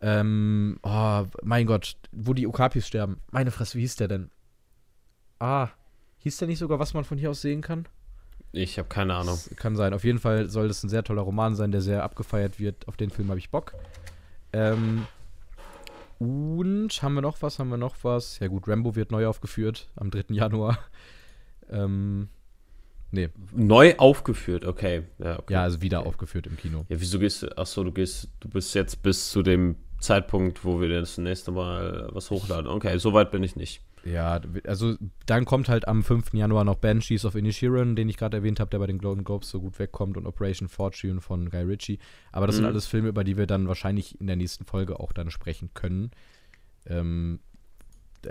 Ähm, 0.00 0.80
oh, 0.82 1.24
mein 1.42 1.66
Gott, 1.66 1.96
wo 2.10 2.32
die 2.32 2.46
Okapis 2.46 2.88
sterben. 2.88 3.20
Meine 3.30 3.50
Fresse, 3.50 3.76
wie 3.76 3.82
hieß 3.82 3.96
der 3.96 4.08
denn? 4.08 4.30
Ah, 5.38 5.68
hieß 6.18 6.38
der 6.38 6.48
nicht 6.48 6.58
sogar, 6.58 6.78
was 6.78 6.94
man 6.94 7.04
von 7.04 7.18
hier 7.18 7.30
aus 7.30 7.42
sehen 7.42 7.60
kann? 7.60 7.86
Ich 8.52 8.78
habe 8.78 8.88
keine 8.88 9.14
Ahnung. 9.14 9.38
Das 9.48 9.56
kann 9.56 9.76
sein. 9.76 9.94
Auf 9.94 10.04
jeden 10.04 10.18
Fall 10.18 10.48
soll 10.48 10.68
das 10.68 10.82
ein 10.82 10.88
sehr 10.88 11.04
toller 11.04 11.22
Roman 11.22 11.54
sein, 11.54 11.70
der 11.70 11.82
sehr 11.82 12.02
abgefeiert 12.02 12.58
wird. 12.58 12.88
Auf 12.88 12.96
den 12.96 13.10
Film 13.10 13.28
habe 13.28 13.38
ich 13.38 13.50
Bock. 13.50 13.74
Ähm, 14.52 15.06
und 16.18 17.02
haben 17.02 17.14
wir 17.14 17.22
noch 17.22 17.40
was? 17.42 17.58
Haben 17.58 17.70
wir 17.70 17.76
noch 17.76 17.96
was? 18.02 18.38
Ja 18.40 18.48
gut, 18.48 18.66
Rambo 18.68 18.96
wird 18.96 19.12
neu 19.12 19.26
aufgeführt 19.26 19.88
am 19.96 20.10
3. 20.10 20.34
Januar. 20.34 20.78
Ähm, 21.72 22.28
nee, 23.12 23.28
Neu 23.52 23.94
aufgeführt, 23.96 24.64
okay. 24.64 25.02
Ja, 25.18 25.38
okay. 25.38 25.52
ja, 25.54 25.62
also 25.62 25.80
wieder 25.82 26.06
aufgeführt 26.06 26.46
im 26.46 26.56
Kino. 26.56 26.84
Ja, 26.88 27.00
wieso 27.00 27.18
gehst 27.18 27.42
du? 27.42 27.56
Achso, 27.58 27.84
du 27.84 27.92
gehst, 27.92 28.28
du 28.40 28.48
bist 28.48 28.74
jetzt 28.74 29.02
bis 29.02 29.30
zu 29.30 29.42
dem 29.42 29.76
Zeitpunkt, 30.00 30.64
wo 30.64 30.80
wir 30.80 30.88
das 30.88 31.18
nächste 31.18 31.50
Mal 31.50 32.08
was 32.12 32.30
hochladen. 32.30 32.66
Okay, 32.68 32.96
so 32.98 33.12
weit 33.12 33.30
bin 33.30 33.42
ich 33.42 33.56
nicht. 33.56 33.82
Ja, 34.02 34.40
also 34.66 34.94
dann 35.26 35.44
kommt 35.44 35.68
halt 35.68 35.86
am 35.86 36.02
5. 36.02 36.32
Januar 36.32 36.64
noch 36.64 36.76
Banshees 36.76 37.26
of 37.26 37.34
Inisherin, 37.34 37.96
den 37.96 38.08
ich 38.08 38.16
gerade 38.16 38.38
erwähnt 38.38 38.58
habe, 38.58 38.70
der 38.70 38.78
bei 38.78 38.86
den 38.86 38.96
Golden 38.96 39.24
Globes 39.24 39.50
so 39.50 39.60
gut 39.60 39.78
wegkommt 39.78 40.16
und 40.16 40.26
Operation 40.26 40.68
Fortune 40.68 41.20
von 41.20 41.50
Guy 41.50 41.64
Ritchie. 41.64 41.98
Aber 42.32 42.46
das 42.46 42.56
sind 42.56 42.64
Mhm. 42.64 42.70
alles 42.70 42.86
Filme, 42.86 43.08
über 43.10 43.24
die 43.24 43.36
wir 43.36 43.46
dann 43.46 43.68
wahrscheinlich 43.68 44.18
in 44.18 44.26
der 44.26 44.36
nächsten 44.36 44.64
Folge 44.64 44.98
auch 44.98 45.12
dann 45.12 45.30
sprechen 45.30 45.68
können. 45.74 46.12
Ähm, 46.86 47.40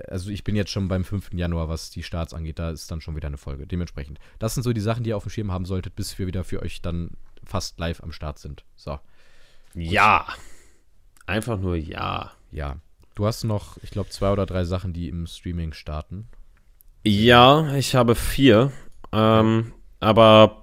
also 0.08 0.30
ich 0.30 0.44
bin 0.44 0.56
jetzt 0.56 0.72
schon 0.72 0.88
beim 0.88 1.04
5. 1.04 1.34
Januar, 1.34 1.70
was 1.70 1.90
die 1.90 2.04
Starts 2.04 2.34
angeht, 2.34 2.60
da 2.60 2.72
ist 2.72 2.90
dann 2.92 3.02
schon 3.02 3.16
wieder 3.16 3.28
eine 3.28 3.38
Folge. 3.38 3.68
Dementsprechend. 3.68 4.20
Das 4.40 4.54
sind 4.54 4.64
so 4.64 4.74
die 4.74 4.82
Sachen, 4.82 5.04
die 5.04 5.12
ihr 5.12 5.18
auf 5.18 5.24
dem 5.24 5.30
Schirm 5.30 5.52
haben 5.52 5.66
solltet, 5.66 5.96
bis 5.96 6.18
wir 6.20 6.28
wieder 6.28 6.44
für 6.44 6.62
euch 6.62 6.82
dann 6.82 7.12
fast 7.44 7.80
live 7.80 8.02
am 8.04 8.12
Start 8.12 8.40
sind. 8.40 8.64
So, 8.76 9.00
Ja. 9.74 10.28
Einfach 11.26 11.60
nur 11.60 11.76
ja. 11.76 12.32
ja. 12.52 12.78
Du 13.16 13.26
hast 13.26 13.44
noch, 13.44 13.78
ich 13.84 13.92
glaube, 13.92 14.10
zwei 14.10 14.32
oder 14.32 14.46
drei 14.46 14.64
Sachen, 14.64 14.94
die 14.94 15.10
im 15.10 15.28
Streaming 15.28 15.74
starten. 15.74 16.28
Ja, 17.04 17.76
ich 17.76 17.96
habe 17.96 18.16
vier. 18.16 18.72
Ähm, 19.12 19.74
aber 20.00 20.59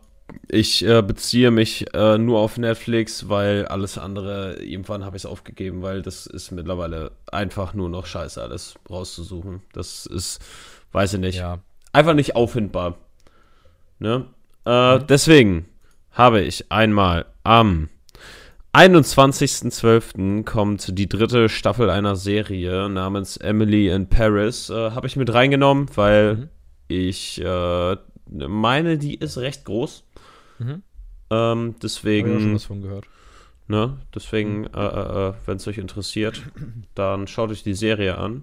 ich 0.48 0.84
äh, 0.84 1.02
beziehe 1.02 1.50
mich 1.50 1.86
äh, 1.94 2.18
nur 2.18 2.40
auf 2.40 2.58
Netflix, 2.58 3.28
weil 3.28 3.66
alles 3.66 3.96
andere, 3.98 4.56
irgendwann 4.62 5.04
habe 5.04 5.16
ich 5.16 5.22
es 5.22 5.26
aufgegeben, 5.26 5.82
weil 5.82 6.02
das 6.02 6.26
ist 6.26 6.50
mittlerweile 6.50 7.12
einfach 7.30 7.74
nur 7.74 7.88
noch 7.88 8.06
scheiße, 8.06 8.42
alles 8.42 8.74
rauszusuchen. 8.90 9.62
Das 9.72 10.06
ist, 10.06 10.40
weiß 10.92 11.14
ich 11.14 11.20
nicht, 11.20 11.36
Ja. 11.38 11.60
einfach 11.92 12.14
nicht 12.14 12.34
auffindbar. 12.36 12.96
Ne? 13.98 14.26
Äh, 14.64 14.98
Deswegen 15.08 15.66
habe 16.12 16.40
ich 16.40 16.70
einmal 16.72 17.26
am 17.44 17.88
21.12. 18.74 20.44
kommt 20.44 20.98
die 20.98 21.08
dritte 21.08 21.48
Staffel 21.48 21.88
einer 21.88 22.16
Serie 22.16 22.88
namens 22.88 23.36
Emily 23.36 23.88
in 23.88 24.08
Paris. 24.08 24.70
Äh, 24.70 24.90
Habe 24.90 25.06
ich 25.06 25.16
mit 25.16 25.32
reingenommen, 25.32 25.88
weil 25.94 26.34
Mhm. 26.36 26.48
ich 26.88 27.40
äh, 27.42 27.96
meine, 28.28 28.98
die 28.98 29.14
ist 29.14 29.38
recht 29.38 29.64
groß. 29.64 30.04
Mhm. 30.58 30.68
Ähm, 30.68 30.82
Hab 31.30 31.34
ich 31.34 31.38
auch 31.38 31.60
schon 31.64 31.78
deswegen, 31.82 32.54
was 32.54 32.64
von 32.64 32.82
gehört. 32.82 33.06
ne, 33.68 33.96
deswegen, 34.14 34.66
äh, 34.66 34.68
äh, 35.28 35.32
wenn 35.46 35.56
es 35.56 35.66
euch 35.66 35.78
interessiert, 35.78 36.42
dann 36.94 37.26
schaut 37.26 37.50
euch 37.50 37.62
die 37.62 37.74
Serie 37.74 38.16
an. 38.18 38.42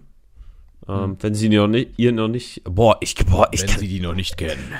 Ähm, 0.88 1.12
Mhm. 1.12 1.17
Wenn 1.21 1.34
sie 1.34 1.47
noch 1.49 1.67
nicht, 1.67 1.91
ihr 1.97 2.12
noch 2.12 2.28
nicht, 2.28 2.62
boah, 2.65 2.97
ich, 2.99 3.15
boah, 3.15 3.47
ich 3.52 3.65
kann, 3.65 3.80
die 3.80 3.99
noch 4.02 4.15
nicht 4.15 4.36
kennen. 4.38 4.73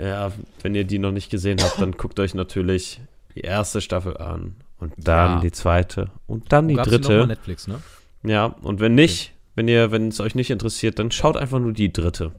ja, 0.00 0.30
wenn 0.62 0.74
ihr 0.76 0.84
die 0.84 1.00
noch 1.00 1.10
nicht 1.12 1.30
gesehen 1.30 1.58
habt, 1.60 1.80
dann 1.80 1.92
guckt 1.92 2.20
euch 2.20 2.32
natürlich 2.34 3.00
die 3.34 3.40
erste 3.40 3.80
Staffel 3.80 4.16
an 4.18 4.54
und 4.78 4.92
dann 4.98 5.36
Ja. 5.36 5.40
die 5.40 5.50
zweite 5.50 6.10
und 6.28 6.52
dann 6.52 6.68
die 6.68 6.74
Gab's 6.74 6.88
dritte. 6.90 7.22
auf 7.22 7.26
Netflix, 7.26 7.66
ne? 7.66 7.80
Ja, 8.22 8.46
und 8.62 8.78
wenn 8.78 8.94
nicht, 8.94 9.32
wenn 9.56 9.66
ihr, 9.66 9.90
wenn 9.90 10.08
es 10.08 10.20
euch 10.20 10.36
nicht 10.36 10.50
interessiert, 10.50 11.00
dann 11.00 11.10
schaut 11.10 11.36
einfach 11.36 11.58
nur 11.58 11.72
die 11.72 11.92
dritte. 11.92 12.30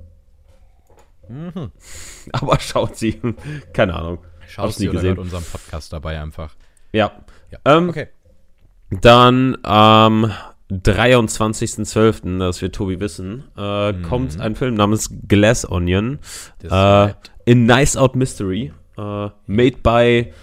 Mhm. 1.27 1.71
Aber 2.31 2.57
schaut 2.59 2.95
sie. 2.95 3.19
Keine 3.73 3.95
Ahnung. 3.95 4.19
Schaut 4.49 4.65
Hab's 4.65 4.79
nie 4.79 4.83
sie 4.83 4.89
oder 4.89 4.97
gesehen. 4.97 5.09
hört 5.17 5.19
unseren 5.19 5.43
Podcast 5.43 5.93
dabei 5.93 6.19
einfach. 6.21 6.55
Ja. 6.91 7.12
Ja. 7.51 7.59
Ähm, 7.65 7.89
Okay. 7.89 8.07
Dann 8.89 9.57
am 9.63 10.31
23.12., 10.71 12.39
das 12.39 12.62
wird 12.62 12.75
Tobi 12.75 12.99
wissen, 12.99 13.43
äh, 13.57 13.91
Mhm. 13.91 14.01
kommt 14.03 14.39
ein 14.39 14.55
Film 14.55 14.75
namens 14.75 15.09
Glass 15.27 15.69
Onion. 15.69 16.19
Äh, 16.63 17.13
in 17.45 17.65
Nice 17.65 17.95
Out 17.97 18.15
Mystery. 18.15 18.73
Äh, 18.97 19.01
made 19.47 19.77
by 19.83 20.33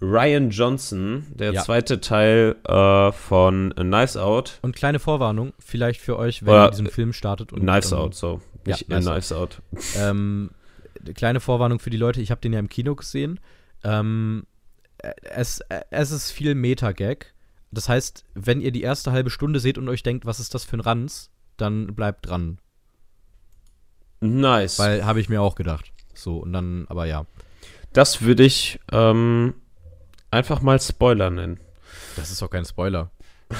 Ryan 0.00 0.50
Johnson. 0.50 1.26
Der 1.34 1.52
Ja. 1.52 1.62
zweite 1.64 2.00
Teil 2.00 2.56
äh, 2.66 3.12
von 3.12 3.68
Nice 3.76 4.16
Out. 4.16 4.58
Und 4.62 4.74
kleine 4.76 4.98
Vorwarnung, 5.00 5.52
vielleicht 5.58 6.00
für 6.00 6.16
euch, 6.16 6.42
wenn 6.44 6.50
Oder, 6.54 6.66
ihr 6.66 6.70
diesen 6.70 6.86
Film 6.86 7.12
startet. 7.12 7.52
Und, 7.52 7.60
Knives 7.60 7.92
ähm, 7.92 7.98
Out, 7.98 8.14
so. 8.14 8.40
ja, 8.66 8.76
Knives 8.76 9.30
in 9.30 9.36
Out. 9.36 9.42
Out. 9.42 9.62
Ähm, 9.98 10.50
kleine 11.14 11.40
Vorwarnung 11.40 11.78
für 11.78 11.90
die 11.90 11.96
Leute, 11.96 12.20
ich 12.20 12.30
habe 12.30 12.40
den 12.40 12.52
ja 12.52 12.58
im 12.58 12.68
Kino 12.68 12.94
gesehen. 12.94 13.40
Ähm, 13.84 14.44
äh, 14.98 15.12
es, 15.22 15.60
es 15.90 16.10
ist 16.10 16.30
viel 16.30 16.54
Meta-Gag. 16.54 17.34
Das 17.70 17.88
heißt, 17.88 18.24
wenn 18.34 18.60
ihr 18.60 18.72
die 18.72 18.82
erste 18.82 19.12
halbe 19.12 19.30
Stunde 19.30 19.60
seht 19.60 19.78
und 19.78 19.88
euch 19.88 20.02
denkt, 20.02 20.26
was 20.26 20.40
ist 20.40 20.54
das 20.54 20.64
für 20.64 20.76
ein 20.76 20.80
Ranz, 20.80 21.30
dann 21.56 21.94
bleibt 21.94 22.28
dran. 22.28 22.58
Nice. 24.20 24.78
Weil 24.78 25.04
habe 25.04 25.20
ich 25.20 25.28
mir 25.28 25.42
auch 25.42 25.54
gedacht. 25.54 25.92
So, 26.14 26.38
und 26.38 26.52
dann, 26.52 26.86
aber 26.88 27.06
ja. 27.06 27.26
das 27.92 28.22
würde 28.22 28.44
ich 28.44 28.80
ähm, 28.90 29.54
einfach 30.30 30.62
mal 30.62 30.80
Spoiler 30.80 31.30
nennen. 31.30 31.60
Das 32.16 32.30
ist 32.30 32.42
doch 32.42 32.50
kein 32.50 32.64
Spoiler. 32.64 33.10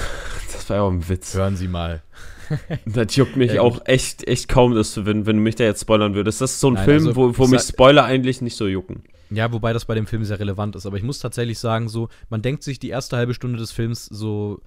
Das 0.51 0.67
war 0.69 0.77
ja 0.77 0.83
auch 0.83 0.91
ein 0.91 1.07
Witz. 1.07 1.33
Hören 1.33 1.55
Sie 1.55 1.67
mal. 1.67 2.03
Das 2.85 3.15
juckt 3.15 3.35
mich 3.35 3.53
Ja, 3.53 3.61
auch 3.61 3.81
echt, 3.85 4.27
echt 4.27 4.47
kaum, 4.47 4.73
dass 4.75 4.93
du, 4.93 5.05
wenn, 5.05 5.25
wenn 5.25 5.37
du 5.37 5.41
mich 5.41 5.55
da 5.55 5.63
jetzt 5.63 5.81
spoilern 5.81 6.13
würdest. 6.15 6.41
Das 6.41 6.51
ist 6.53 6.59
so 6.59 6.69
ein 6.69 6.73
Nein, 6.73 6.85
Film, 6.85 7.07
also, 7.07 7.15
wo, 7.15 7.37
wo 7.37 7.45
ich 7.45 7.49
mich 7.49 7.61
Spoiler 7.61 8.03
eigentlich 8.05 8.41
nicht 8.41 8.55
so 8.55 8.67
jucken. 8.67 9.03
Ja, 9.29 9.51
wobei 9.51 9.73
das 9.73 9.85
bei 9.85 9.93
dem 9.95 10.07
Film 10.07 10.23
sehr 10.25 10.39
relevant 10.39 10.75
ist. 10.75 10.85
Aber 10.85 10.97
ich 10.97 11.03
muss 11.03 11.19
tatsächlich 11.19 11.59
sagen, 11.59 11.87
so, 11.87 12.09
man 12.29 12.41
denkt 12.41 12.63
sich 12.63 12.79
die 12.79 12.89
erste 12.89 13.15
halbe 13.17 13.33
Stunde 13.35 13.59
des 13.59 13.71
Films 13.71 14.05
so, 14.05 14.61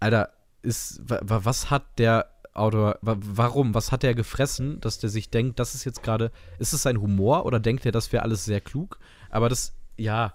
Alter, 0.00 0.30
ist, 0.62 1.00
wa, 1.08 1.20
wa, 1.22 1.40
was 1.44 1.70
hat 1.70 1.84
der 1.98 2.26
Autor, 2.52 2.98
wa, 3.02 3.16
warum, 3.20 3.74
was 3.74 3.92
hat 3.92 4.02
der 4.02 4.14
gefressen, 4.14 4.80
dass 4.80 4.98
der 4.98 5.10
sich 5.10 5.30
denkt, 5.30 5.60
das 5.60 5.74
ist 5.76 5.84
jetzt 5.84 6.02
gerade, 6.02 6.32
ist 6.58 6.72
es 6.72 6.82
sein 6.82 7.00
Humor 7.00 7.46
oder 7.46 7.60
denkt 7.60 7.86
er, 7.86 7.92
das 7.92 8.12
wäre 8.12 8.24
alles 8.24 8.44
sehr 8.44 8.60
klug? 8.60 8.98
Aber 9.30 9.48
das, 9.48 9.74
ja, 9.96 10.34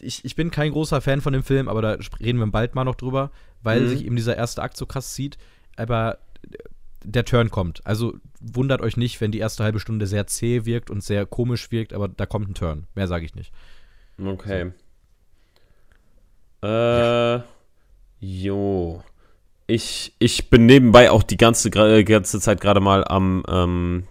ich, 0.00 0.24
ich 0.24 0.34
bin 0.34 0.50
kein 0.50 0.72
großer 0.72 1.00
Fan 1.00 1.20
von 1.20 1.32
dem 1.34 1.44
Film, 1.44 1.68
aber 1.68 1.82
da 1.82 1.98
reden 2.18 2.38
wir 2.38 2.46
bald 2.46 2.74
mal 2.74 2.84
noch 2.84 2.94
drüber, 2.96 3.30
weil 3.62 3.82
Mhm. 3.82 3.88
sich 3.88 4.04
eben 4.04 4.16
dieser 4.16 4.36
erste 4.36 4.62
Akt 4.62 4.76
so 4.76 4.86
krass 4.86 5.12
zieht. 5.14 5.36
Aber 5.76 6.18
der 7.04 7.24
Turn 7.24 7.50
kommt. 7.50 7.86
Also 7.86 8.14
wundert 8.40 8.80
euch 8.80 8.96
nicht, 8.96 9.20
wenn 9.20 9.30
die 9.30 9.38
erste 9.38 9.62
halbe 9.62 9.78
Stunde 9.80 10.06
sehr 10.06 10.26
zäh 10.26 10.64
wirkt 10.64 10.90
und 10.90 11.04
sehr 11.04 11.24
komisch 11.26 11.70
wirkt, 11.70 11.92
aber 11.92 12.08
da 12.08 12.26
kommt 12.26 12.48
ein 12.48 12.54
Turn. 12.54 12.86
Mehr 12.94 13.06
sage 13.06 13.24
ich 13.24 13.34
nicht. 13.34 13.52
Okay. 14.22 14.72
Äh, 16.62 17.40
jo. 18.20 19.02
Ich, 19.68 20.14
ich 20.18 20.48
bin 20.50 20.66
nebenbei 20.66 21.10
auch 21.10 21.22
die 21.22 21.36
ganze, 21.36 21.68
gra- 21.70 22.02
ganze 22.04 22.40
Zeit 22.40 22.60
gerade 22.60 22.80
mal 22.80 23.04
am, 23.04 23.42
ähm, 23.48 24.04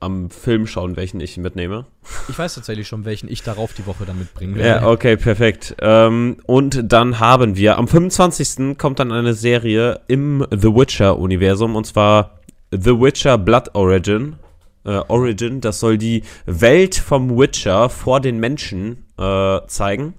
am 0.00 0.30
Film 0.30 0.66
schauen, 0.66 0.96
welchen 0.96 1.20
ich 1.20 1.36
mitnehme. 1.38 1.86
Ich 2.28 2.38
weiß 2.38 2.54
tatsächlich 2.54 2.86
schon, 2.86 3.04
welchen 3.04 3.28
ich 3.28 3.42
darauf 3.42 3.72
die 3.72 3.86
Woche 3.86 4.04
dann 4.06 4.18
mitbringen 4.18 4.54
werde. 4.54 4.84
Ja, 4.84 4.90
okay, 4.90 5.16
perfekt. 5.16 5.74
Ähm, 5.80 6.36
und 6.46 6.92
dann 6.92 7.18
haben 7.18 7.56
wir 7.56 7.78
am 7.78 7.88
25. 7.88 8.78
kommt 8.78 9.00
dann 9.00 9.10
eine 9.10 9.34
Serie 9.34 10.00
im 10.06 10.46
The 10.50 10.68
Witcher-Universum 10.68 11.74
und 11.74 11.86
zwar 11.86 12.38
The 12.70 13.00
Witcher 13.00 13.38
Blood 13.38 13.74
Origin. 13.74 14.36
Äh, 14.84 15.00
Origin, 15.08 15.60
das 15.60 15.80
soll 15.80 15.98
die 15.98 16.22
Welt 16.46 16.94
vom 16.94 17.36
Witcher 17.36 17.88
vor 17.88 18.20
den 18.20 18.38
Menschen 18.38 19.04
äh, 19.18 19.60
zeigen. 19.66 20.14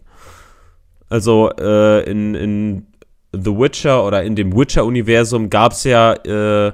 Also 1.10 1.52
äh, 1.58 2.10
in, 2.10 2.36
in 2.36 2.88
The 3.32 3.52
Witcher 3.52 4.06
oder 4.06 4.24
in 4.24 4.36
dem 4.36 4.56
Witcher-Universum 4.56 5.50
gab 5.50 5.72
es 5.72 5.84
ja 5.86 6.14
äh, 6.14 6.74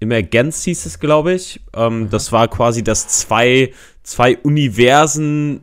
Emergenz 0.00 0.62
hieß 0.64 0.86
es, 0.86 1.00
glaube 1.00 1.34
ich. 1.34 1.60
Ähm, 1.74 2.08
Das 2.10 2.32
war 2.32 2.48
quasi, 2.48 2.84
dass 2.84 3.08
zwei, 3.08 3.72
zwei 4.02 4.38
Universen 4.38 5.62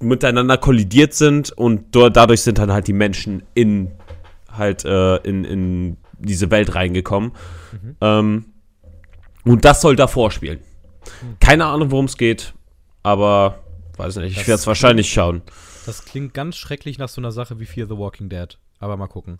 miteinander 0.00 0.58
kollidiert 0.58 1.12
sind 1.14 1.50
und 1.52 1.94
dadurch 1.94 2.42
sind 2.42 2.58
dann 2.58 2.72
halt 2.72 2.86
die 2.86 2.92
Menschen 2.92 3.42
in 3.54 3.90
halt 4.50 4.84
äh, 4.84 5.16
in, 5.16 5.44
in 5.44 5.96
diese 6.18 6.50
Welt 6.50 6.74
reingekommen. 6.74 7.32
Ähm, 8.00 8.46
und 9.44 9.64
das 9.64 9.80
soll 9.80 9.96
davor 9.96 10.30
spielen. 10.30 10.60
Keine 11.40 11.66
Ahnung, 11.66 11.90
worum 11.90 12.06
es 12.06 12.16
geht, 12.16 12.54
aber 13.02 13.58
weiß 13.96 14.16
nicht, 14.16 14.38
ich 14.38 14.46
werde 14.46 14.60
es 14.60 14.66
wahrscheinlich 14.66 15.12
schauen. 15.12 15.42
Das 15.84 16.04
klingt 16.04 16.34
ganz 16.34 16.56
schrecklich 16.56 16.98
nach 16.98 17.08
so 17.08 17.20
einer 17.20 17.32
Sache 17.32 17.60
wie 17.60 17.66
Fear 17.66 17.86
the 17.86 17.96
Walking 17.96 18.28
Dead. 18.28 18.58
Aber 18.78 18.96
mal 18.96 19.06
gucken. 19.06 19.38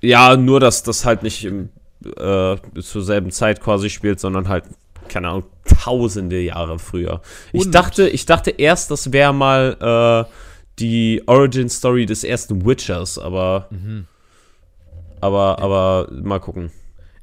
Ja, 0.00 0.36
nur, 0.36 0.60
dass 0.60 0.82
das 0.82 1.04
halt 1.04 1.22
nicht 1.22 1.44
im, 1.44 1.70
äh, 2.06 2.56
zur 2.82 3.02
selben 3.02 3.30
Zeit 3.30 3.60
quasi 3.60 3.90
spielt, 3.90 4.20
sondern 4.20 4.48
halt, 4.48 4.64
keine 5.08 5.28
Ahnung, 5.28 5.44
tausende 5.64 6.40
Jahre 6.40 6.78
früher. 6.78 7.20
Ich 7.52 7.70
dachte, 7.70 8.08
ich 8.08 8.26
dachte 8.26 8.50
erst, 8.50 8.90
das 8.90 9.12
wäre 9.12 9.32
mal 9.34 10.26
äh, 10.28 10.30
die 10.78 11.22
Origin 11.26 11.68
Story 11.68 12.06
des 12.06 12.24
ersten 12.24 12.64
Witchers, 12.66 13.18
aber, 13.18 13.68
Mhm. 13.70 14.06
aber, 15.20 15.58
aber 15.60 16.08
mal 16.10 16.40
gucken. 16.40 16.70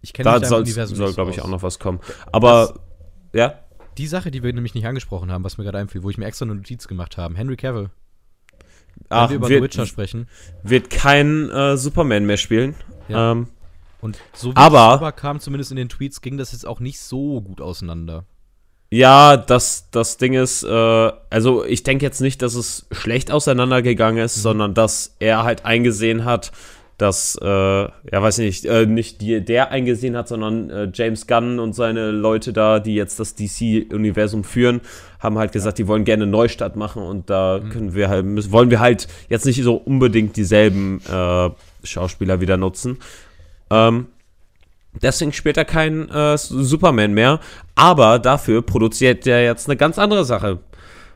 Ich 0.02 0.14
kenne 0.14 0.32
Da 0.40 0.46
soll, 0.46 0.66
soll 0.66 1.14
glaube 1.14 1.32
ich, 1.32 1.40
aus. 1.40 1.46
auch 1.46 1.50
noch 1.50 1.64
was 1.64 1.78
kommen. 1.80 2.00
Aber, 2.32 2.74
ja, 3.34 3.56
Die 3.98 4.08
Sache, 4.08 4.32
die 4.32 4.42
wir 4.42 4.52
nämlich 4.54 4.74
nicht 4.74 4.88
angesprochen 4.88 5.32
haben, 5.32 5.44
was 5.44 5.58
mir 5.58 5.64
gerade 5.66 5.78
einfiel, 5.78 6.02
wo 6.02 6.10
ich 6.10 6.18
mir 6.18 6.26
extra 6.26 6.46
eine 6.46 6.56
Notiz 6.56 6.88
gemacht 6.88 7.18
habe. 7.18 7.36
Henry 7.36 7.58
Cavill. 7.58 7.90
Wenn 8.96 9.06
ach, 9.10 9.30
wir 9.30 9.36
über 9.36 9.48
The 9.48 9.54
wird, 9.56 9.64
Witcher 9.64 9.86
sprechen. 9.86 10.28
wird 10.64 10.90
kein 10.90 11.50
äh, 11.50 11.78
Superman 11.78 12.26
mehr 12.26 12.38
spielen. 12.38 12.74
Ja. 13.10 13.32
Ähm, 13.34 13.48
Und 14.02 14.18
so 14.34 14.52
wie 14.52 14.56
Aber- 14.56 14.96
es 14.96 15.00
rüberkam, 15.02 15.40
zumindest 15.40 15.72
in 15.72 15.78
den 15.78 15.90
Tweets, 15.90 16.22
ging 16.22 16.38
das 16.38 16.52
jetzt 16.52 16.68
auch 16.68 16.80
nicht 16.80 17.00
so 17.00 17.42
gut 17.42 17.62
auseinander. 17.62 18.26
Ja, 18.94 19.38
das, 19.38 19.90
das 19.92 20.18
Ding 20.18 20.34
ist, 20.34 20.64
äh, 20.64 21.12
also 21.30 21.64
ich 21.64 21.84
denke 21.84 22.04
jetzt 22.04 22.20
nicht, 22.20 22.42
dass 22.42 22.56
es 22.56 22.88
schlecht 22.92 23.32
auseinandergegangen 23.32 24.22
ist, 24.22 24.36
sondern 24.36 24.74
dass 24.74 25.16
er 25.20 25.44
halt 25.44 25.64
eingesehen 25.64 26.26
hat, 26.26 26.52
dass, 26.98 27.38
äh, 27.42 27.46
ja, 27.46 27.92
weiß 28.12 28.40
ich 28.40 28.46
nicht, 28.46 28.66
äh, 28.66 28.86
nicht 28.86 29.22
die, 29.22 29.44
der 29.44 29.72
eingesehen 29.72 30.16
hat, 30.18 30.28
sondern 30.28 30.70
äh, 30.70 30.92
James 30.94 31.26
Gunn 31.26 31.60
und 31.60 31.74
seine 31.74 32.12
Leute 32.12 32.52
da, 32.54 32.80
die 32.80 32.94
jetzt 32.94 33.20
das 33.20 33.34
DC-Universum 33.34 34.44
führen, 34.44 34.82
haben 35.20 35.38
halt 35.38 35.52
gesagt, 35.54 35.78
die 35.78 35.88
wollen 35.88 36.04
gerne 36.04 36.24
einen 36.24 36.32
Neustart 36.32 36.76
machen 36.76 37.02
und 37.02 37.30
da 37.30 37.62
können 37.72 37.96
wir 37.96 38.10
halt, 38.10 38.26
müssen, 38.26 38.52
wollen 38.52 38.70
wir 38.70 38.82
halt 38.82 39.08
jetzt 39.30 39.46
nicht 39.46 39.64
so 39.64 39.76
unbedingt 39.76 40.36
dieselben 40.36 41.02
äh, 41.10 41.50
Schauspieler 41.84 42.42
wieder 42.42 42.58
nutzen. 42.58 43.00
Ähm, 43.72 44.08
Deswegen 44.94 45.32
spielt 45.32 45.58
er 45.58 45.66
kein 45.66 46.10
äh, 46.10 46.38
Superman 46.38 47.14
mehr. 47.14 47.40
Aber 47.76 48.20
dafür 48.20 48.62
produziert 48.62 49.26
er 49.26 49.44
jetzt 49.44 49.70
eine 49.70 49.78
ganz 49.78 49.98
andere 49.98 50.26
Sache. 50.26 50.60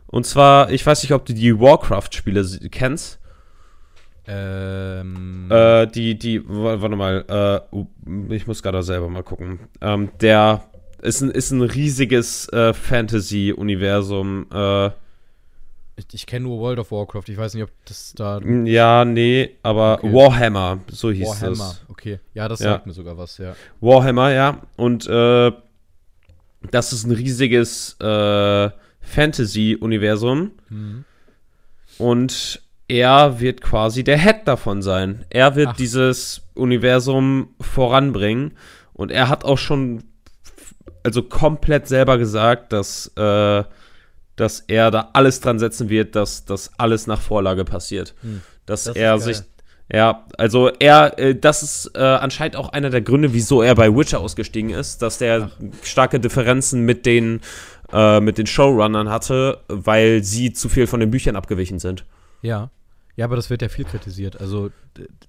Und 0.08 0.26
zwar, 0.26 0.72
ich 0.72 0.86
weiß 0.86 1.04
nicht, 1.04 1.12
ob 1.12 1.26
du 1.26 1.34
die 1.34 1.60
Warcraft-Spiele 1.60 2.46
kennst. 2.72 3.20
Ähm. 4.28 5.48
Äh, 5.52 5.88
die, 5.88 6.18
die, 6.18 6.42
warte 6.46 6.96
mal, 6.96 7.66
äh, 7.70 8.34
ich 8.34 8.48
muss 8.48 8.64
gerade 8.64 8.82
selber 8.82 9.10
mal 9.10 9.24
gucken. 9.24 9.60
Ähm, 9.82 10.10
der 10.22 10.64
ist 11.02 11.22
ein, 11.22 11.30
ist 11.30 11.52
ein 11.52 11.62
riesiges 11.62 12.48
äh, 12.50 12.74
Fantasy-Universum. 12.74 14.48
Äh, 14.52 14.92
ich 15.98 16.06
ich 16.14 16.26
kenne 16.26 16.46
nur 16.46 16.60
World 16.60 16.80
of 16.80 16.92
Warcraft. 16.92 17.24
Ich 17.28 17.38
weiß 17.38 17.54
nicht, 17.54 17.64
ob 17.64 17.70
das 17.86 18.14
da. 18.16 18.40
ja, 18.66 19.06
nee, 19.06 19.52
aber 19.64 20.00
Okay. 20.04 20.14
Warhammer, 20.14 20.80
so 20.92 21.12
hieß 21.12 21.28
Warhammer. 21.28 21.52
es. 21.72 21.82
Okay. 21.88 22.20
Ja, 22.34 22.48
das 22.48 22.60
Ja. 22.60 22.72
sagt 22.74 22.86
mir 22.86 22.94
sogar 22.94 23.18
was, 23.18 23.38
ja. 23.38 23.56
Warhammer, 23.82 24.32
ja. 24.32 24.62
Und 24.76 25.08
äh, 25.08 25.52
das 26.72 26.94
ist 26.94 27.06
ein 27.06 27.12
riesiges 27.12 27.96
äh, 28.02 28.70
Fantasy-Universum. 29.02 30.52
Mhm. 30.70 31.06
Und 31.98 32.62
er 32.88 33.40
wird 33.40 33.62
quasi 33.62 34.04
der 34.04 34.18
Head 34.20 34.42
davon 34.48 34.82
sein. 34.82 35.26
Er 35.30 35.56
wird 35.56 35.70
Ach. 35.70 35.76
dieses 35.76 36.42
Universum 36.56 37.56
voranbringen. 37.62 38.54
Und 38.94 39.12
er 39.12 39.30
hat 39.30 39.44
auch 39.46 39.58
schon, 39.58 40.04
also 41.04 41.24
komplett 41.24 41.88
selber 41.88 42.18
gesagt, 42.18 42.74
dass, 42.74 43.08
äh, 43.18 43.64
dass 44.36 44.62
er 44.62 44.92
da 44.92 45.10
alles 45.14 45.40
dran 45.40 45.60
setzen 45.60 45.90
wird, 45.90 46.16
dass 46.16 46.46
das 46.46 46.72
alles 46.78 47.08
nach 47.08 47.22
Vorlage 47.22 47.66
passiert. 47.66 48.14
Hm. 48.22 48.42
Dass 48.66 48.86
Das 48.86 48.96
er 48.96 49.20
sich, 49.20 49.42
ja, 49.92 50.26
also 50.38 50.70
er, 50.80 51.18
äh, 51.20 51.36
das 51.36 51.62
ist 51.62 51.92
äh, 51.96 52.00
anscheinend 52.00 52.56
auch 52.56 52.70
einer 52.70 52.90
der 52.90 53.02
Gründe, 53.02 53.34
wieso 53.34 53.62
er 53.62 53.76
bei 53.76 53.96
Witcher 53.96 54.20
ausgestiegen 54.20 54.72
ist, 54.72 55.02
dass 55.02 55.20
der 55.20 55.52
starke 55.84 56.20
Differenzen 56.20 56.82
mit 56.82 57.06
den, 57.06 57.42
äh, 57.94 58.20
mit 58.20 58.38
den 58.38 58.48
Showrunnern 58.48 59.10
hatte, 59.10 59.62
weil 59.68 60.24
sie 60.24 60.54
zu 60.54 60.70
viel 60.70 60.88
von 60.88 61.00
den 61.00 61.12
Büchern 61.12 61.36
abgewichen 61.36 61.80
sind. 61.80 62.04
Ja. 62.42 62.72
Ja, 63.18 63.26
aber 63.26 63.38
das 63.38 63.50
wird 63.50 63.62
ja 63.62 63.70
viel 63.70 63.86
kritisiert. 63.86 64.40
Also, 64.42 64.72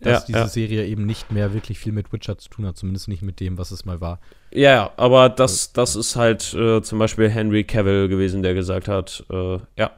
dass 0.01 0.23
Ja, 0.23 0.27
diese 0.27 0.39
ja. 0.39 0.49
Serie 0.49 0.87
eben 0.87 1.07
nicht 1.07 1.31
mehr 1.31 1.55
wirklich 1.55 1.79
viel 1.79 1.93
mit 1.93 2.13
Witcher 2.13 2.37
zu 2.37 2.49
tun 2.49 2.67
hat, 2.67 2.77
zumindest 2.77 3.07
nicht 3.09 3.23
mit 3.23 3.39
dem, 3.39 3.59
was 3.59 3.71
es 3.71 3.85
mal 3.85 4.01
war. 4.01 4.21
Ja, 4.53 4.71
ja, 4.73 4.91
aber 4.97 5.29
das, 5.29 5.73
das 5.73 5.95
ist 5.95 6.17
halt 6.17 6.53
äh, 6.55 6.83
zum 6.83 6.99
Beispiel 6.99 7.29
Henry 7.31 7.63
Cavill 7.65 8.09
gewesen, 8.09 8.43
der 8.43 8.55
gesagt 8.55 8.89
hat, 8.89 9.25
äh, 9.31 9.59
ja, 9.77 9.93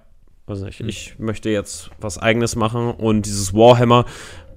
weiß 0.47 0.61
nicht, 0.63 0.81
Hm. 0.81 0.89
ich 0.89 1.19
möchte 1.19 1.49
jetzt 1.51 1.91
was 2.01 2.19
eigenes 2.19 2.57
machen 2.57 2.91
und 2.91 3.25
dieses 3.25 3.55
Warhammer, 3.55 4.05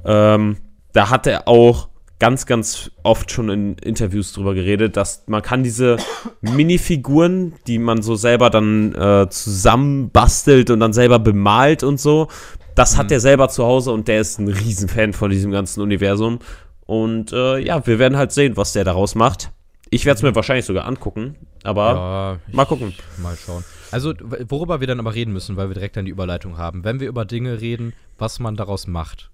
ähm, 0.04 0.58
da 0.94 1.10
hat 1.10 1.26
er 1.28 1.48
auch 1.48 1.88
ganz, 2.20 2.46
ganz 2.46 2.92
oft 3.02 3.32
schon 3.32 3.50
in 3.50 3.74
Interviews 3.80 4.32
drüber 4.34 4.54
geredet, 4.54 4.96
dass 4.96 5.24
man 5.28 5.42
kann 5.42 5.64
diese 5.64 5.98
Minifiguren, 6.42 7.54
die 7.66 7.80
man 7.80 8.02
so 8.02 8.16
selber 8.16 8.50
dann 8.50 8.94
äh, 8.94 9.28
zusammenbastelt 9.30 10.70
und 10.70 10.80
dann 10.82 10.94
selber 10.94 11.18
bemalt 11.20 11.84
und 11.84 12.00
so, 12.00 12.28
das 12.76 12.98
hat 12.98 13.08
Mhm. 13.08 13.14
er 13.14 13.20
selber 13.20 13.50
zu 13.50 13.64
Hause 13.66 13.92
und 13.92 14.08
der 14.08 14.22
ist 14.22 14.40
ein 14.40 14.48
Riesenfan 14.48 15.14
von 15.14 15.30
diesem 15.32 15.52
ganzen 15.52 15.82
Universum. 15.82 16.40
Und 16.86 17.32
äh, 17.32 17.60
ja, 17.60 17.86
wir 17.86 18.00
werden 18.00 18.18
halt 18.18 18.32
sehen, 18.32 18.58
was 18.58 18.74
der 18.74 18.84
daraus 18.84 19.16
macht. 19.16 19.52
Ich 19.90 20.06
werde 20.06 20.18
es 20.18 20.24
mir 20.24 20.34
wahrscheinlich 20.36 20.66
sogar 20.66 20.86
angucken, 20.86 21.36
aber 21.64 22.40
Ja, 22.50 22.54
mal 22.56 22.66
gucken. 22.66 22.94
Mal 23.22 23.36
schauen. 23.36 23.64
Also, 23.92 24.14
worüber 24.48 24.80
wir 24.80 24.88
dann 24.88 25.00
aber 25.00 25.14
reden 25.14 25.34
müssen, 25.34 25.58
weil 25.58 25.70
wir 25.70 25.74
direkt 25.74 25.98
dann 25.98 26.06
die 26.06 26.12
Überleitung 26.12 26.58
haben. 26.58 26.86
Wenn 26.86 27.02
wir 27.02 27.10
über 27.10 27.26
Dinge 27.26 27.60
reden, 27.60 27.92
was 28.18 28.40
man 28.40 28.56
daraus 28.56 28.88
macht, 28.88 29.32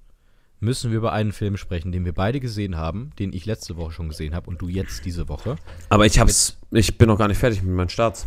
müssen 0.59 0.89
wir 0.89 0.97
über 0.97 1.13
einen 1.13 1.31
Film 1.31 1.57
sprechen, 1.57 1.91
den 1.91 2.05
wir 2.05 2.13
beide 2.13 2.39
gesehen 2.39 2.75
haben, 2.75 3.11
den 3.19 3.33
ich 3.33 3.45
letzte 3.45 3.77
Woche 3.77 3.91
schon 3.91 4.09
gesehen 4.09 4.33
habe 4.33 4.49
und 4.49 4.59
du 4.59 4.67
jetzt 4.67 5.05
diese 5.05 5.29
Woche. 5.29 5.57
Aber 5.89 6.07
ich 6.07 6.17
hab's, 6.19 6.57
ich 6.71 6.97
bin 6.97 7.07
noch 7.07 7.19
gar 7.19 7.27
nicht 7.27 7.37
fertig 7.37 7.61
mit 7.61 7.75
meinen 7.75 7.89
Starts. 7.89 8.25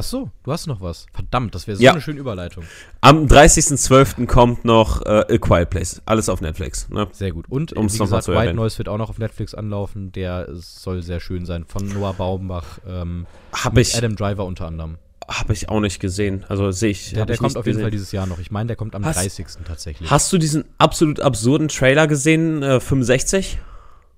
Ach 0.00 0.04
so, 0.04 0.30
du 0.44 0.52
hast 0.52 0.66
noch 0.66 0.80
was. 0.80 1.04
Verdammt, 1.12 1.54
das 1.54 1.66
wäre 1.66 1.76
so 1.76 1.82
Ja. 1.82 1.92
eine 1.92 2.00
schöne 2.00 2.20
Überleitung. 2.20 2.64
Am 3.02 3.26
30.12. 3.26 4.26
kommt 4.26 4.64
noch 4.64 5.04
äh, 5.04 5.26
A 5.34 5.38
Quiet 5.38 5.68
Place. 5.68 6.00
Alles 6.06 6.30
auf 6.30 6.40
Netflix. 6.40 6.88
Ne? 6.88 7.06
Sehr 7.12 7.32
gut. 7.32 7.44
Und 7.50 7.74
Um's 7.74 7.94
wie 7.94 7.98
noch 7.98 8.06
gesagt, 8.06 8.28
White. 8.28 8.54
Noise 8.54 8.78
wird 8.78 8.88
auch 8.88 8.96
noch 8.96 9.10
auf 9.10 9.18
Netflix 9.18 9.54
anlaufen. 9.54 10.10
Der 10.12 10.48
soll 10.52 11.02
sehr 11.02 11.20
schön 11.20 11.44
sein. 11.44 11.66
Von 11.66 11.86
Noah 11.88 12.14
Baumbach, 12.14 12.78
ähm, 12.88 13.26
Hab 13.52 13.74
mit 13.74 13.88
ich, 13.88 13.94
Adam 13.94 14.16
Driver 14.16 14.46
unter 14.46 14.66
anderem. 14.66 14.96
hab 15.28 15.50
ich 15.50 15.68
auch 15.68 15.80
nicht 15.80 16.00
gesehen. 16.00 16.46
Also 16.48 16.70
sehe 16.70 16.92
ich. 16.92 17.12
Der, 17.12 17.26
der 17.26 17.34
ich 17.34 17.40
kommt 17.40 17.58
auf 17.58 17.66
jeden 17.66 17.76
gesehen. 17.76 17.84
Fall 17.84 17.90
dieses 17.90 18.10
Jahr 18.12 18.26
noch. 18.26 18.38
Ich 18.38 18.50
meine, 18.50 18.68
der 18.68 18.76
kommt 18.76 18.94
am 18.94 19.04
Hast- 19.04 19.18
30. 19.18 19.46
tatsächlich. 19.66 20.10
Hast 20.10 20.32
du 20.32 20.38
diesen 20.38 20.64
absolut 20.78 21.20
absurden 21.20 21.68
Trailer 21.68 22.06
gesehen, 22.06 22.62
äh, 22.62 22.80
65? 22.80 23.58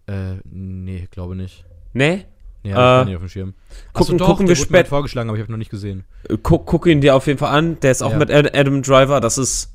äh, 0.07 0.35
nee, 0.45 1.09
glaube 1.11 1.35
nicht. 1.35 1.65
Nee? 1.93 2.25
Nee, 2.65 2.71
Äh, 2.73 3.05
nicht 3.07 3.17
auf 3.17 3.23
dem 3.23 3.29
Schirm. 3.29 3.55
gucken- 3.93 4.19
doch, 4.19 4.27
gucken 4.29 4.47
wir 4.49 4.57
wurde 4.57 4.71
mir 4.73 4.79
spät- 4.79 4.87
vorgeschlagen, 4.89 5.29
aber 5.29 5.37
ich 5.37 5.43
habe 5.43 5.51
noch 5.53 5.59
nicht 5.59 5.71
gesehen. 5.71 6.05
Äh, 6.29 6.37
Guck, 6.43 6.65
guck 6.67 6.87
ihn 6.87 7.01
dir 7.01 7.17
auf 7.17 7.27
jeden 7.27 7.39
Fall 7.39 7.53
an. 7.57 7.79
Der 7.81 7.91
ist 7.91 8.03
auch 8.03 8.13
Ja. 8.13 8.19
mit 8.19 8.31
Ad- 8.31 8.51
Adam 8.57 8.83
Driver. 8.83 9.21
Das 9.21 9.37
ist 9.39 9.71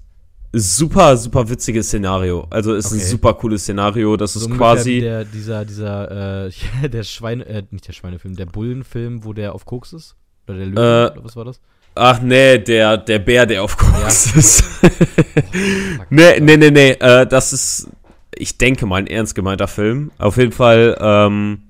super, 0.54 1.18
super 1.18 1.50
witziges 1.50 1.88
Szenario. 1.88 2.48
Also 2.50 2.74
ist 2.76 2.92
ein 2.92 3.00
Okay. 3.00 3.06
super 3.08 3.34
cooles 3.34 3.64
Szenario. 3.64 4.16
Das 4.16 4.34
So 4.34 4.48
ist 4.50 4.56
quasi. 4.58 5.02
der, 5.02 5.26
dieser, 5.26 5.66
dieser, 5.66 6.46
äh, 6.48 6.52
der 6.90 7.04
Schweine, 7.04 7.46
äh, 7.46 7.64
nicht 7.72 7.88
der 7.88 7.94
Schweinefilm, 7.94 8.36
der 8.38 8.46
Bullenfilm, 8.46 9.26
wo 9.26 9.34
der 9.34 9.54
auf 9.54 9.66
Koks 9.66 9.92
ist? 9.94 10.16
Oder 10.48 10.58
der 10.60 10.68
Löwe, 10.68 11.12
Äh, 11.14 11.18
oder 11.18 11.26
was 11.26 11.36
war 11.36 11.44
das? 11.46 11.60
Ach 11.96 12.22
nee, 12.22 12.60
der, 12.60 12.98
der 12.98 13.20
Bär, 13.20 13.46
der 13.46 13.64
auf 13.64 13.76
Koks 13.76 14.28
ist. 14.36 14.62
Fuck. 14.62 14.92
nee, 16.10 16.40
nee, 16.40 16.58
nee, 16.58 16.72
nee. 16.72 16.92
Äh, 16.92 17.26
das 17.28 17.54
ist, 17.54 17.90
ich 18.36 18.58
denke 18.58 18.86
mal, 18.86 18.98
ein 18.98 19.08
ernst 19.08 19.36
gemeinter 19.36 19.68
Film. 19.68 20.12
Auf 20.18 20.38
jeden 20.38 20.52
Fall 20.52 20.96
ähm, 21.02 21.64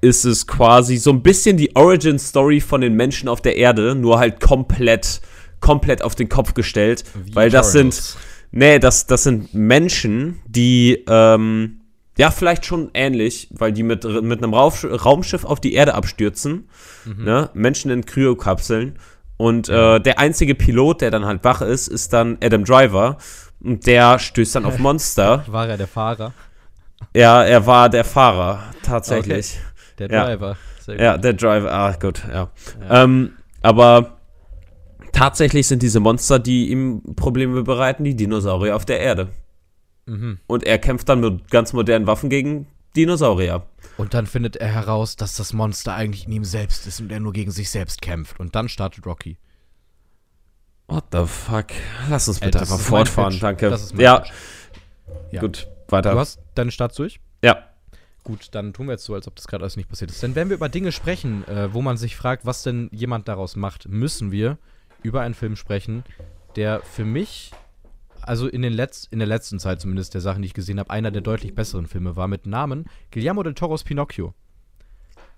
ist 0.00 0.24
es 0.24 0.46
quasi 0.46 0.96
so 0.96 1.10
ein 1.10 1.22
bisschen 1.22 1.56
die 1.56 1.74
Origin-Story 1.76 2.60
von 2.60 2.80
den 2.80 2.94
Menschen 2.94 3.28
auf 3.28 3.40
der 3.40 3.56
Erde, 3.56 3.94
nur 3.94 4.18
halt 4.18 4.40
komplett, 4.40 5.20
komplett 5.60 6.02
auf 6.02 6.14
den 6.14 6.28
Kopf 6.28 6.54
gestellt. 6.54 7.04
Wie 7.24 7.34
weil 7.34 7.50
das 7.50 7.72
sind, 7.72 8.16
nee, 8.50 8.78
das, 8.78 9.06
das 9.06 9.24
sind 9.24 9.52
Menschen, 9.54 10.40
die, 10.46 11.04
ähm, 11.08 11.80
ja, 12.18 12.30
vielleicht 12.30 12.66
schon 12.66 12.90
ähnlich, 12.94 13.48
weil 13.50 13.72
die 13.72 13.82
mit, 13.82 14.04
mit 14.04 14.42
einem 14.42 14.54
Raumschiff 14.54 15.44
auf 15.44 15.60
die 15.60 15.74
Erde 15.74 15.94
abstürzen. 15.94 16.68
Mhm. 17.04 17.24
Ne? 17.24 17.50
Menschen 17.54 17.90
in 17.90 18.04
Kryokapseln. 18.04 18.98
Und 19.36 19.70
äh, 19.70 20.00
der 20.00 20.18
einzige 20.18 20.54
Pilot, 20.54 21.00
der 21.00 21.10
dann 21.10 21.24
halt 21.24 21.44
wach 21.44 21.62
ist, 21.62 21.88
ist 21.88 22.12
dann 22.12 22.36
Adam 22.42 22.64
Driver. 22.64 23.16
Und 23.62 23.86
der 23.86 24.18
stößt 24.18 24.56
dann 24.56 24.66
auf 24.66 24.78
Monster. 24.80 25.44
War 25.46 25.68
er 25.68 25.78
der 25.78 25.88
Fahrer? 25.88 26.34
ja, 27.14 27.42
er 27.42 27.66
war 27.66 27.88
der 27.88 28.04
Fahrer, 28.04 28.62
tatsächlich. 28.82 29.58
Der 30.00 30.10
Ja. 30.10 30.24
Driver. 30.24 30.56
Sehr 30.80 30.94
gut. 30.96 31.02
Ja, 31.04 31.18
der 31.18 31.32
Driver, 31.34 31.72
ah, 31.72 31.92
gut, 31.92 32.24
ja. 32.28 32.50
Ja. 32.88 33.04
Ähm, 33.04 33.32
aber 33.62 34.16
tatsächlich 35.12 35.66
sind 35.68 35.82
diese 35.82 36.00
Monster, 36.00 36.38
die 36.38 36.70
ihm 36.70 37.02
Probleme 37.14 37.62
bereiten, 37.62 38.04
die 38.04 38.16
Dinosaurier 38.16 38.74
auf 38.74 38.84
der 38.86 39.00
Erde. 39.00 39.28
Mhm. 40.06 40.38
Und 40.46 40.64
er 40.64 40.78
kämpft 40.78 41.08
dann 41.08 41.20
mit 41.20 41.50
ganz 41.50 41.72
modernen 41.72 42.06
Waffen 42.06 42.30
gegen 42.30 42.66
Dinosaurier. 42.96 43.62
Und 43.98 44.14
dann 44.14 44.26
findet 44.26 44.56
er 44.56 44.68
heraus, 44.68 45.16
dass 45.16 45.36
das 45.36 45.52
Monster 45.52 45.94
eigentlich 45.94 46.26
in 46.26 46.32
ihm 46.32 46.44
selbst 46.44 46.86
ist 46.86 47.00
und 47.00 47.12
er 47.12 47.20
nur 47.20 47.32
gegen 47.32 47.50
sich 47.50 47.70
selbst 47.70 48.00
kämpft. 48.02 48.40
Und 48.40 48.54
dann 48.54 48.68
startet 48.68 49.06
Rocky. 49.06 49.36
What 50.88 51.04
the 51.12 51.24
fuck? 51.26 51.66
Lass 52.08 52.26
uns 52.26 52.40
bitte 52.40 52.58
das 52.58 52.72
einfach 52.72 52.84
fortfahren, 52.84 53.38
danke. 53.38 53.68
Ja, 53.96 54.18
Pitch. 54.20 54.32
Ja. 55.30 55.40
gut, 55.40 55.68
weiter. 55.88 56.12
Du 56.12 56.18
hast 56.18 56.40
deine 56.54 56.70
Starts 56.72 56.96
durch? 56.96 57.20
ja. 57.44 57.66
Gut, 58.24 58.48
dann 58.52 58.72
tun 58.72 58.86
wir 58.86 58.92
jetzt 58.92 59.04
so, 59.04 59.14
als 59.14 59.26
ob 59.26 59.34
das 59.36 59.46
gerade 59.48 59.62
alles 59.64 59.76
nicht 59.76 59.88
passiert 59.88 60.10
ist. 60.10 60.22
Denn 60.22 60.34
wenn 60.34 60.48
wir 60.50 60.56
über 60.56 60.68
Dinge 60.68 60.92
sprechen, 60.92 61.46
äh, 61.48 61.72
wo 61.72 61.80
man 61.82 61.96
sich 61.96 62.16
fragt, 62.16 62.44
was 62.44 62.62
denn 62.62 62.88
jemand 62.92 63.28
daraus 63.28 63.56
macht, 63.56 63.88
müssen 63.88 64.30
wir 64.30 64.58
über 65.02 65.22
einen 65.22 65.34
Film 65.34 65.56
sprechen, 65.56 66.04
der 66.56 66.80
für 66.82 67.04
mich, 67.06 67.52
also 68.20 68.46
in, 68.46 68.60
den 68.62 68.72
Letz 68.74 69.08
in 69.10 69.18
der 69.20 69.28
letzten 69.28 69.58
Zeit 69.58 69.80
zumindest 69.80 70.12
der 70.12 70.20
Sachen, 70.20 70.42
die 70.42 70.46
ich 70.46 70.54
gesehen 70.54 70.78
habe, 70.78 70.90
einer 70.90 71.10
der 71.10 71.22
deutlich 71.22 71.54
besseren 71.54 71.86
Filme 71.86 72.16
war 72.16 72.28
mit 72.28 72.44
Namen 72.46 72.84
Guillermo 73.10 73.42
del 73.42 73.54
Toros 73.54 73.84
Pinocchio. 73.84 74.34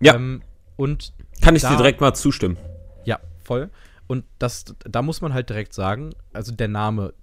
Ja. 0.00 0.14
Ähm, 0.16 0.42
und 0.76 1.12
Kann 1.40 1.54
ich 1.54 1.62
da- 1.62 1.70
dir 1.70 1.76
direkt 1.76 2.00
mal 2.00 2.14
zustimmen. 2.14 2.56
ja, 3.04 3.20
voll. 3.44 3.70
Und 4.08 4.24
das, 4.40 4.64
da 4.80 5.00
muss 5.02 5.20
man 5.20 5.32
halt 5.32 5.48
direkt 5.48 5.72
sagen, 5.72 6.10
also 6.32 6.52
der 6.52 6.68
Name, 6.68 7.14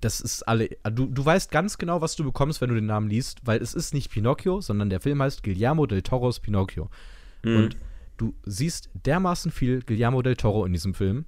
das 0.00 0.20
ist 0.20 0.42
alle. 0.42 0.70
Du, 0.92 1.06
du 1.06 1.24
weißt 1.24 1.50
ganz 1.50 1.78
genau, 1.78 2.00
was 2.00 2.16
du 2.16 2.24
bekommst, 2.24 2.60
wenn 2.60 2.68
du 2.68 2.74
den 2.74 2.86
Namen 2.86 3.08
liest, 3.08 3.40
weil 3.44 3.60
es 3.62 3.74
ist 3.74 3.94
nicht 3.94 4.10
Pinocchio, 4.10 4.60
sondern 4.60 4.90
der 4.90 5.00
Film 5.00 5.22
heißt 5.22 5.42
Guillermo 5.42 5.86
del 5.86 6.02
Toros 6.02 6.40
Pinocchio. 6.40 6.90
Mhm. 7.42 7.56
Und 7.56 7.76
du 8.16 8.34
siehst 8.44 8.88
dermaßen 9.04 9.50
viel 9.52 9.82
Guillermo 9.82 10.22
del 10.22 10.36
Toro 10.36 10.64
in 10.64 10.72
diesem 10.72 10.94
Film. 10.94 11.24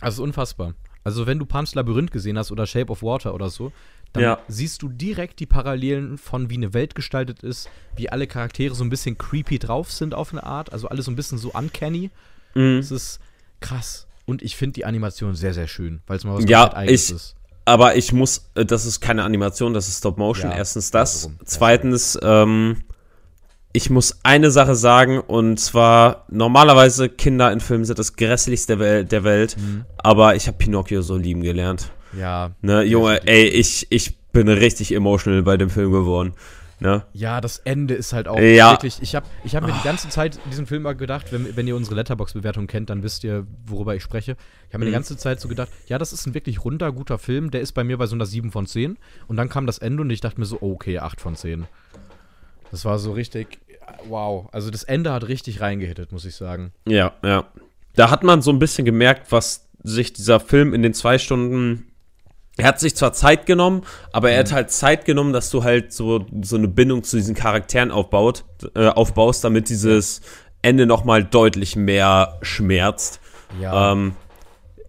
Also 0.00 0.22
unfassbar. 0.22 0.74
Also 1.02 1.26
wenn 1.26 1.38
du 1.38 1.46
Pan's 1.46 1.74
Labyrinth 1.74 2.10
gesehen 2.10 2.38
hast 2.38 2.50
oder 2.50 2.66
Shape 2.66 2.90
of 2.90 3.02
Water 3.02 3.34
oder 3.34 3.50
so, 3.50 3.72
dann 4.12 4.22
Ja. 4.22 4.38
siehst 4.48 4.80
du 4.82 4.88
direkt 4.88 5.40
die 5.40 5.46
Parallelen 5.46 6.18
von 6.18 6.48
wie 6.50 6.54
eine 6.56 6.72
Welt 6.72 6.94
gestaltet 6.94 7.42
ist, 7.42 7.68
wie 7.96 8.08
alle 8.10 8.26
Charaktere 8.26 8.74
so 8.74 8.84
ein 8.84 8.90
bisschen 8.90 9.18
creepy 9.18 9.58
drauf 9.58 9.90
sind 9.90 10.14
auf 10.14 10.32
eine 10.32 10.44
Art, 10.44 10.72
also 10.72 10.88
alles 10.88 11.06
so 11.06 11.10
ein 11.10 11.16
bisschen 11.16 11.36
so 11.38 11.50
uncanny. 11.52 12.10
Mhm. 12.54 12.78
Es 12.78 12.90
ist 12.90 13.18
krass. 13.60 14.06
Und 14.24 14.40
ich 14.42 14.56
finde 14.56 14.74
die 14.74 14.84
Animation 14.86 15.34
sehr, 15.34 15.52
sehr 15.52 15.66
schön, 15.68 16.00
weil 16.06 16.16
es 16.16 16.24
mal 16.24 16.34
was 16.36 16.44
Ja, 16.48 16.62
komplett 16.62 16.78
Eigenes 16.78 17.10
ich- 17.10 17.16
ist. 17.16 17.36
Aber 17.64 17.96
ich 17.96 18.12
muss, 18.12 18.50
äh, 18.54 18.64
das 18.64 18.84
ist 18.86 19.00
keine 19.00 19.24
Animation, 19.24 19.72
das 19.74 19.88
ist 19.88 19.98
Stop 19.98 20.18
Motion. 20.18 20.50
Ja, 20.50 20.56
Erstens 20.58 20.90
das. 20.90 21.22
darum. 21.22 21.38
Zweitens, 21.44 22.18
ähm, 22.22 22.76
ich 23.72 23.90
muss 23.90 24.18
eine 24.22 24.50
Sache 24.50 24.74
sagen, 24.76 25.18
und 25.20 25.58
zwar, 25.58 26.26
normalerweise 26.30 27.08
Kinder 27.08 27.50
in 27.50 27.60
Filmen 27.60 27.84
sind 27.84 27.98
das 27.98 28.14
grässlichste 28.16 28.78
Wel 28.78 29.04
der 29.04 29.24
Welt, 29.24 29.56
Mhm. 29.58 29.84
aber 29.96 30.36
ich 30.36 30.46
habe 30.46 30.58
Pinocchio 30.58 31.02
so 31.02 31.16
lieben 31.16 31.42
gelernt. 31.42 31.90
Ja. 32.18 32.52
Ne, 32.60 32.82
Junge, 32.82 33.26
ey, 33.26 33.46
ich, 33.48 33.86
ich 33.90 34.16
bin 34.32 34.48
richtig 34.48 34.92
emotional 34.94 35.42
bei 35.42 35.56
dem 35.56 35.70
Film 35.70 35.90
geworden. 35.90 36.34
Ne? 36.84 37.02
Ja, 37.14 37.40
das 37.40 37.58
Ende 37.60 37.94
ist 37.94 38.12
halt 38.12 38.28
auch 38.28 38.38
Ja. 38.38 38.72
wirklich. 38.72 39.00
Ich 39.00 39.14
habe 39.14 39.26
ich 39.42 39.56
hab 39.56 39.64
mir 39.64 39.72
die 39.72 39.82
ganze 39.82 40.10
Zeit 40.10 40.38
diesen 40.50 40.66
Film 40.66 40.82
mal 40.82 40.94
gedacht, 40.94 41.32
wenn, 41.32 41.56
wenn 41.56 41.66
ihr 41.66 41.76
unsere 41.76 41.94
Letterbox-Bewertung 41.96 42.66
kennt, 42.66 42.90
dann 42.90 43.02
wisst 43.02 43.24
ihr, 43.24 43.46
worüber 43.66 43.96
ich 43.96 44.02
spreche. 44.02 44.36
Ich 44.68 44.74
habe 44.74 44.80
mir 44.80 44.84
die 44.84 44.90
Mhm. 44.90 44.96
ganze 44.96 45.16
Zeit 45.16 45.40
so 45.40 45.48
gedacht, 45.48 45.70
ja, 45.86 45.96
das 45.96 46.12
ist 46.12 46.26
ein 46.26 46.34
wirklich 46.34 46.62
runder, 46.62 46.92
guter 46.92 47.16
Film. 47.18 47.50
Der 47.50 47.62
ist 47.62 47.72
bei 47.72 47.84
mir 47.84 47.96
bei 47.96 48.04
so 48.06 48.14
einer 48.14 48.26
7 48.26 48.52
von 48.52 48.66
10. 48.66 48.98
Und 49.28 49.36
dann 49.38 49.48
kam 49.48 49.66
das 49.66 49.78
Ende 49.78 50.02
und 50.02 50.10
ich 50.10 50.20
dachte 50.20 50.38
mir 50.38 50.44
so, 50.44 50.58
okay, 50.60 50.98
8 50.98 51.22
von 51.22 51.36
10. 51.36 51.64
Das 52.70 52.84
war 52.84 52.98
so 52.98 53.12
richtig, 53.12 53.60
wow. 54.06 54.50
Also 54.52 54.70
das 54.70 54.84
Ende 54.84 55.10
hat 55.10 55.26
richtig 55.26 55.62
reingehittet, 55.62 56.12
muss 56.12 56.26
ich 56.26 56.34
sagen. 56.36 56.72
Ja, 56.86 57.14
ja. 57.24 57.46
Da 57.96 58.10
hat 58.10 58.24
man 58.24 58.42
so 58.42 58.50
ein 58.52 58.58
bisschen 58.58 58.84
gemerkt, 58.84 59.32
was 59.32 59.68
sich 59.82 60.12
dieser 60.12 60.38
Film 60.38 60.74
in 60.74 60.82
den 60.82 60.92
zwei 60.92 61.16
Stunden 61.16 61.86
er 62.56 62.66
hat 62.66 62.78
sich 62.78 62.94
zwar 62.94 63.12
Zeit 63.12 63.46
genommen, 63.46 63.82
aber 64.12 64.30
er 64.30 64.40
hat 64.40 64.52
halt 64.52 64.70
Zeit 64.70 65.04
genommen, 65.04 65.32
dass 65.32 65.50
du 65.50 65.64
halt 65.64 65.92
so, 65.92 66.24
so 66.42 66.56
eine 66.56 66.68
Bindung 66.68 67.02
zu 67.02 67.16
diesen 67.16 67.34
Charakteren 67.34 67.90
aufbaut, 67.90 68.44
äh, 68.74 68.86
aufbaust, 68.86 69.42
damit 69.42 69.68
dieses 69.68 70.20
Ende 70.62 70.86
nochmal 70.86 71.24
deutlich 71.24 71.74
mehr 71.74 72.38
schmerzt. 72.42 73.20
Ja. 73.60 73.92
Ähm, 73.92 74.14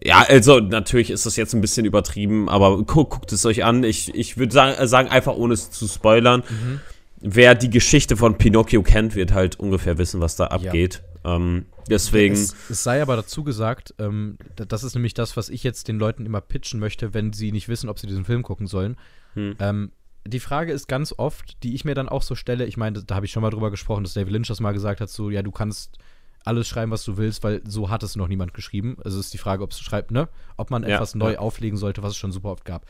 ja, 0.02 0.24
also 0.28 0.60
natürlich 0.60 1.10
ist 1.10 1.26
das 1.26 1.34
jetzt 1.36 1.54
ein 1.54 1.60
bisschen 1.60 1.84
übertrieben, 1.84 2.48
aber 2.48 2.76
gu 2.84 3.04
guckt 3.04 3.32
es 3.32 3.44
euch 3.44 3.64
an. 3.64 3.82
Ich, 3.82 4.14
ich 4.14 4.36
würde 4.36 4.52
sagen, 4.52 4.86
sagen, 4.86 5.08
einfach 5.08 5.34
ohne 5.34 5.54
es 5.54 5.70
zu 5.72 5.88
spoilern. 5.88 6.44
Mhm. 6.48 6.80
Wer 7.18 7.54
die 7.56 7.70
Geschichte 7.70 8.16
von 8.16 8.38
Pinocchio 8.38 8.82
kennt, 8.82 9.16
wird 9.16 9.32
halt 9.32 9.58
ungefähr 9.58 9.98
wissen, 9.98 10.20
was 10.20 10.36
da 10.36 10.46
abgeht. 10.46 11.02
Ähm, 11.26 11.66
deswegen. 11.90 12.34
Es, 12.34 12.54
es 12.70 12.82
sei 12.84 13.02
aber 13.02 13.16
dazu 13.16 13.42
gesagt, 13.44 13.94
ähm, 13.98 14.38
da- 14.54 14.64
das 14.64 14.84
ist 14.84 14.94
nämlich 14.94 15.12
das, 15.14 15.36
was 15.36 15.48
ich 15.48 15.62
jetzt 15.62 15.88
den 15.88 15.98
Leuten 15.98 16.24
immer 16.24 16.40
pitchen 16.40 16.78
möchte, 16.80 17.12
wenn 17.14 17.32
sie 17.32 17.52
nicht 17.52 17.68
wissen, 17.68 17.88
ob 17.88 17.98
sie 17.98 18.06
diesen 18.06 18.24
Film 18.24 18.42
gucken 18.42 18.66
sollen. 18.66 18.96
Hm. 19.34 19.56
Ähm, 19.58 19.92
die 20.26 20.40
Frage 20.40 20.72
ist 20.72 20.88
ganz 20.88 21.14
oft, 21.16 21.62
die 21.62 21.74
ich 21.74 21.84
mir 21.84 21.94
dann 21.94 22.08
auch 22.08 22.22
so 22.22 22.34
stelle, 22.34 22.66
ich 22.66 22.76
meine, 22.76 23.02
da 23.04 23.14
habe 23.16 23.26
ich 23.26 23.32
schon 23.32 23.42
mal 23.42 23.50
drüber 23.50 23.70
gesprochen, 23.70 24.04
dass 24.04 24.14
David 24.14 24.32
Lynch 24.32 24.48
das 24.48 24.60
mal 24.60 24.72
gesagt 24.72 25.00
hat, 25.00 25.10
so, 25.10 25.30
ja, 25.30 25.42
du 25.42 25.50
kannst 25.52 25.98
alles 26.44 26.68
schreiben, 26.68 26.92
was 26.92 27.04
du 27.04 27.16
willst, 27.16 27.42
weil 27.42 27.60
so 27.66 27.90
hat 27.90 28.02
es 28.04 28.14
noch 28.16 28.28
niemand 28.28 28.54
geschrieben. 28.54 28.96
Also 29.04 29.18
ist 29.18 29.34
die 29.34 29.38
Frage, 29.38 29.62
ob 29.64 29.72
es 29.72 29.80
schreibt, 29.80 30.12
ne? 30.12 30.28
Ob 30.56 30.70
man 30.70 30.82
Ja, 30.84 30.94
etwas 30.96 31.14
neu 31.16 31.32
ja. 31.32 31.38
auflegen 31.40 31.76
sollte, 31.76 32.02
was 32.04 32.12
es 32.12 32.16
schon 32.16 32.30
super 32.32 32.50
oft 32.50 32.64
gab. 32.64 32.86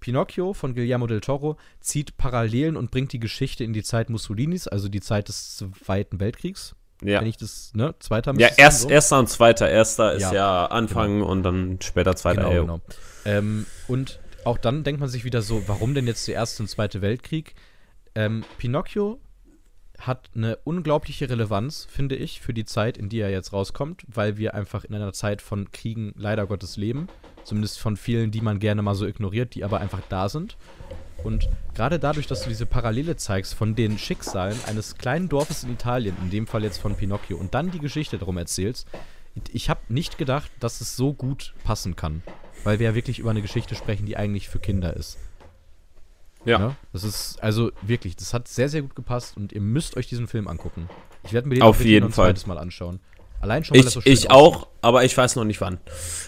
Pinocchio 0.00 0.52
von 0.54 0.74
Guillermo 0.74 1.06
del 1.06 1.20
Toro 1.20 1.56
zieht 1.80 2.16
Parallelen 2.16 2.76
und 2.76 2.90
bringt 2.90 3.12
die 3.12 3.20
Geschichte 3.20 3.64
in 3.64 3.72
die 3.72 3.82
Zeit 3.82 4.10
Mussolinis, 4.10 4.66
also 4.68 4.88
die 4.88 5.00
Zeit 5.00 5.28
des 5.28 5.56
Zweiten 5.56 6.20
Weltkriegs. 6.20 6.74
Ja. 7.02 7.20
Wenn 7.20 7.26
ich 7.26 7.36
das, 7.36 7.72
ne? 7.74 7.94
Zweiter 7.98 8.34
Ja, 8.38 8.48
erst, 8.56 8.82
so? 8.82 8.88
erster 8.88 9.18
und 9.18 9.28
zweiter. 9.28 9.68
Erster 9.68 10.14
ist 10.14 10.22
Ja, 10.22 10.32
ja, 10.32 10.66
Anfang 10.66 11.22
und 11.22 11.42
dann 11.42 11.78
später 11.82 12.16
zweiter. 12.16 12.48
Genau, 12.48 12.60
genau. 12.62 12.80
Ähm, 13.24 13.66
und 13.86 14.20
auch 14.44 14.58
dann 14.58 14.84
denkt 14.84 15.00
man 15.00 15.08
sich 15.08 15.24
wieder 15.24 15.42
so, 15.42 15.66
warum 15.66 15.94
denn 15.94 16.06
jetzt 16.06 16.26
der 16.28 16.36
Erste 16.36 16.62
und 16.62 16.68
Zweite 16.68 17.02
Weltkrieg? 17.02 17.54
Ähm, 18.14 18.44
Pinocchio 18.58 19.20
hat 19.98 20.30
eine 20.34 20.56
unglaubliche 20.64 21.28
Relevanz, 21.28 21.86
finde 21.90 22.16
ich, 22.16 22.40
für 22.40 22.54
die 22.54 22.64
Zeit, 22.64 22.98
in 22.98 23.08
die 23.08 23.20
er 23.20 23.30
jetzt 23.30 23.52
rauskommt, 23.52 24.04
weil 24.06 24.36
wir 24.36 24.54
einfach 24.54 24.84
in 24.84 24.94
einer 24.94 25.12
Zeit 25.12 25.42
von 25.42 25.70
Kriegen 25.70 26.12
leider 26.16 26.46
Gottes 26.46 26.76
leben. 26.76 27.08
Zumindest 27.44 27.78
von 27.78 27.96
vielen, 27.96 28.30
die 28.30 28.40
man 28.40 28.58
gerne 28.58 28.82
mal 28.82 28.94
so 28.94 29.06
ignoriert, 29.06 29.54
die 29.54 29.64
aber 29.64 29.80
einfach 29.80 30.00
da 30.08 30.28
sind. 30.28 30.56
Und 31.24 31.48
gerade 31.74 31.98
dadurch, 31.98 32.26
dass 32.26 32.42
du 32.42 32.48
diese 32.48 32.66
Parallele 32.66 33.16
zeigst 33.16 33.54
von 33.54 33.74
den 33.74 33.98
Schicksalen 33.98 34.58
eines 34.66 34.96
kleinen 34.96 35.28
Dorfes 35.28 35.64
in 35.64 35.72
Italien, 35.72 36.16
in 36.22 36.30
dem 36.30 36.46
Fall 36.46 36.62
jetzt 36.62 36.78
von 36.78 36.94
Pinocchio, 36.94 37.36
und 37.36 37.54
dann 37.54 37.70
die 37.70 37.80
Geschichte 37.80 38.18
darum 38.18 38.36
erzählst, 38.36 38.86
ich 39.52 39.68
habe 39.68 39.80
nicht 39.88 40.18
gedacht, 40.18 40.50
dass 40.60 40.80
es 40.80 40.96
so 40.96 41.12
gut 41.12 41.54
passen 41.64 41.96
kann. 41.96 42.22
Weil 42.64 42.78
wir 42.78 42.88
ja 42.88 42.94
wirklich 42.94 43.18
über 43.18 43.30
eine 43.30 43.42
Geschichte 43.42 43.74
sprechen, 43.74 44.06
die 44.06 44.16
eigentlich 44.16 44.48
für 44.48 44.58
Kinder 44.58 44.94
ist. 44.94 45.18
Ja. 46.44 46.58
Ne? 46.58 46.76
Das 46.92 47.04
ist, 47.04 47.42
also 47.42 47.72
wirklich, 47.82 48.16
das 48.16 48.32
hat 48.32 48.48
sehr, 48.48 48.68
sehr 48.68 48.82
gut 48.82 48.94
gepasst 48.94 49.36
und 49.36 49.52
ihr 49.52 49.60
müsst 49.60 49.96
euch 49.96 50.06
diesen 50.06 50.28
Film 50.28 50.48
angucken. 50.48 50.88
Ich 51.24 51.32
werde 51.32 51.48
mir 51.48 51.56
den 51.56 51.62
Auf 51.62 51.84
jeden 51.84 52.04
noch 52.04 52.10
ein 52.10 52.12
Fall. 52.12 52.28
zweites 52.28 52.46
Mal 52.46 52.58
anschauen. 52.58 53.00
Allein 53.46 53.64
schon, 53.64 53.76
weil 53.76 53.82
das 53.84 53.90
Ich, 53.90 53.94
so 53.94 54.00
schön 54.00 54.12
ich 54.12 54.30
aussieht. 54.30 54.30
auch, 54.56 54.68
aber 54.82 55.04
ich 55.04 55.16
weiß 55.16 55.36
noch 55.36 55.44
nicht 55.44 55.60
wann. 55.60 55.78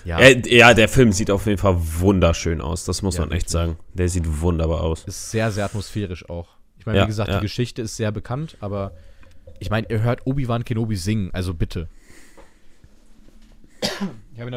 Ja, 0.04 0.20
Ja. 0.20 0.28
ja, 0.46 0.74
der 0.74 0.88
Film 0.88 1.12
sieht 1.12 1.30
auf 1.30 1.46
jeden 1.46 1.58
Fall 1.58 1.76
wunderschön 1.78 2.60
aus. 2.60 2.84
Das 2.84 3.02
muss 3.02 3.16
Ja, 3.16 3.22
man 3.26 3.32
echt 3.32 3.50
sagen. 3.50 3.76
Der 3.94 4.08
sieht 4.08 4.40
wunderbar 4.40 4.82
aus. 4.82 5.04
ist 5.04 5.30
sehr, 5.32 5.50
sehr 5.50 5.64
atmosphärisch 5.64 6.28
auch. 6.30 6.48
Ich 6.78 6.86
meine, 6.86 6.98
Ja, 6.98 7.04
wie 7.04 7.08
gesagt, 7.08 7.28
ja. 7.30 7.38
die 7.38 7.42
Geschichte 7.42 7.82
ist 7.82 7.96
sehr 7.96 8.12
bekannt, 8.12 8.56
aber 8.60 8.92
ich 9.58 9.68
meine, 9.70 9.86
ihr 9.90 10.02
hört 10.02 10.26
Obi-Wan 10.26 10.64
Kenobi 10.64 10.94
singen, 10.96 11.30
also 11.32 11.52
bitte. 11.54 11.88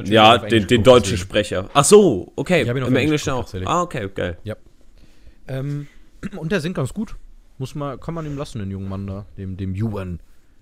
Ja, 0.06 0.38
den, 0.38 0.68
den 0.68 0.84
deutschen. 0.84 1.18
Sprecher. 1.18 1.70
Ach 1.74 1.84
so, 1.84 2.32
okay. 2.36 2.62
Ich 2.64 2.70
hab 2.70 2.78
ihn 2.78 2.84
auf 2.84 2.90
Im 2.90 2.96
Englisch 2.96 3.22
Englischen 3.28 3.30
auch. 3.32 3.42
tatsächlich. 3.42 3.68
Ah, 3.70 3.82
okay, 3.82 4.08
geil. 4.14 4.38
Ähm, 5.48 5.88
und 6.38 6.52
der 6.52 6.62
singt 6.62 6.76
ganz 6.76 6.94
gut. 6.94 7.16
Muss 7.58 7.76
man, 7.76 8.00
kann 8.00 8.14
man 8.14 8.26
ihm 8.26 8.38
lassen, 8.38 8.60
den 8.60 8.72
jungen 8.72 8.88
Mann 8.90 9.08
da, 9.08 9.26
dem, 9.38 9.58
dem 9.58 9.76
Ewan. 9.76 10.20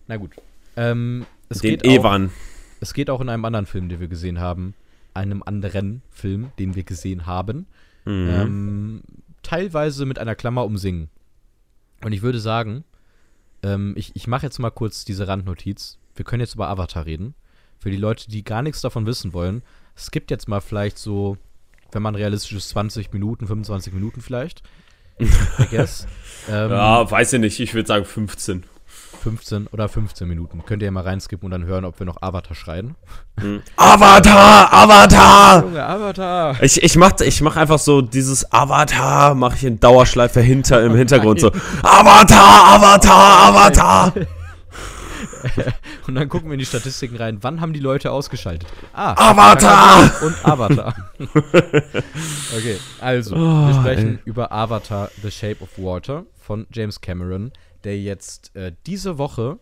Na 0.07 0.17
gut. 0.17 0.31
Ähm, 0.77 1.25
es 1.49 1.59
Den 1.59 1.71
geht 1.71 1.87
auch, 1.87 1.91
Evan. 1.91 2.31
Es 2.79 2.93
geht 2.93 3.09
auch 3.09 3.21
in 3.21 3.29
einem 3.29 3.45
anderen 3.45 3.65
Film, 3.65 3.89
den 3.89 3.99
wir 3.99 4.07
gesehen 4.07 4.39
haben. 4.39 4.73
Einem 5.13 5.43
anderen 5.43 6.01
Film, 6.11 6.51
den 6.59 6.75
wir 6.75 6.83
gesehen 6.83 7.25
haben. 7.25 7.67
Mhm. 8.05 8.29
Ähm, 8.29 9.01
teilweise 9.43 10.05
mit 10.05 10.19
einer 10.19 10.35
Klammer 10.35 10.65
um 10.65 10.77
Singen. 10.77 11.09
Und 12.03 12.13
ich 12.13 12.21
würde 12.21 12.39
sagen, 12.39 12.83
ähm, 13.63 13.93
ich, 13.97 14.15
ich 14.15 14.27
mache 14.27 14.45
jetzt 14.45 14.59
mal 14.59 14.69
kurz 14.69 15.03
diese 15.05 15.27
Randnotiz. 15.27 15.97
Wir 16.15 16.25
können 16.25 16.41
jetzt 16.41 16.55
über 16.55 16.69
Avatar 16.69 17.05
reden. 17.05 17.33
Für 17.77 17.91
die 17.91 17.97
Leute, 17.97 18.29
die 18.29 18.43
gar 18.43 18.61
nichts 18.61 18.81
davon 18.81 19.05
wissen 19.05 19.33
wollen, 19.33 19.63
es 19.95 20.11
gibt 20.11 20.31
jetzt 20.31 20.47
mal 20.47 20.61
vielleicht 20.61 20.97
so, 20.97 21.37
wenn 21.91 22.01
man 22.01 22.15
realistisch 22.15 22.53
ist, 22.53 22.69
20 22.69 23.11
Minuten, 23.11 23.47
25 23.47 23.93
Minuten 23.93 24.21
vielleicht. 24.21 24.63
I 25.19 25.65
guess. 25.69 26.07
ähm, 26.49 26.71
ja, 26.71 27.09
weiß 27.09 27.33
ich 27.33 27.39
nicht. 27.41 27.59
Ich 27.59 27.73
würde 27.73 27.87
sagen 27.87 28.05
15. 28.05 28.63
15 29.19 29.67
oder 29.67 29.87
15 29.89 30.27
Minuten. 30.27 30.63
Könnt 30.65 30.81
ihr 30.81 30.85
ja 30.87 30.91
mal 30.91 31.03
reinskippen 31.03 31.45
und 31.45 31.51
dann 31.51 31.65
hören, 31.65 31.85
ob 31.85 31.99
wir 31.99 32.05
noch 32.05 32.21
Avatar 32.21 32.55
schreien. 32.55 32.95
Avatar, 33.75 34.73
Avatar! 34.73 35.63
Junge, 35.63 35.85
Avatar! 35.85 36.63
Ich, 36.63 36.81
ich 36.81 36.95
mach, 36.95 37.19
ich 37.19 37.41
mach 37.41 37.55
einfach 37.55 37.79
so 37.79 38.01
dieses 38.01 38.51
Avatar, 38.51 39.35
mache 39.35 39.55
ich 39.57 39.63
in 39.65 39.79
Dauerschleife 39.79 40.41
hinter 40.41 40.83
im 40.83 40.95
Hintergrund 40.95 41.39
so. 41.39 41.47
Avatar, 41.83 42.75
Avatar, 42.75 43.47
Avatar! 43.47 44.13
Und 46.07 46.15
dann 46.15 46.27
gucken 46.27 46.49
wir 46.49 46.53
in 46.53 46.59
die 46.59 46.65
Statistiken 46.65 47.15
rein. 47.17 47.37
Wann 47.41 47.61
haben 47.61 47.73
die 47.73 47.79
Leute 47.79 48.11
ausgeschaltet? 48.11 48.67
Ah, 48.93 49.13
Avatar! 49.31 50.11
und 50.23 50.35
Avatar. 50.45 50.95
okay, 52.57 52.77
also, 52.99 53.35
Oh, 53.35 53.67
wir 53.67 53.73
sprechen 53.75 54.15
ey. 54.15 54.21
über 54.25 54.51
Avatar 54.51 55.09
The 55.21 55.31
Shape 55.31 55.57
of 55.61 55.69
Water 55.77 56.25
von 56.39 56.67
James 56.71 56.99
Cameron, 56.99 57.51
der 57.83 57.99
jetzt 57.99 58.55
äh, 58.55 58.71
diese 58.85 59.17
Woche 59.17 59.59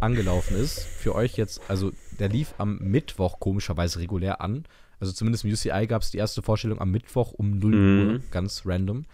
angelaufen 0.00 0.56
ist. 0.56 0.80
Für 0.80 1.14
euch 1.14 1.36
jetzt, 1.36 1.60
also 1.68 1.92
der 2.18 2.28
lief 2.28 2.54
am 2.58 2.78
Mittwoch 2.78 3.40
komischerweise 3.40 3.98
regulär 3.98 4.40
an. 4.40 4.64
Also 5.00 5.12
zumindest 5.12 5.44
im 5.44 5.52
UCI 5.52 5.86
gab 5.88 6.02
es 6.02 6.10
die 6.12 6.18
erste 6.18 6.42
Vorstellung 6.42 6.80
am 6.80 6.90
Mittwoch 6.90 7.32
um 7.32 7.58
0 7.58 7.70
Mhm. 7.74 8.10
Uhr, 8.14 8.20
ganz 8.30 8.62
random. 8.64 9.04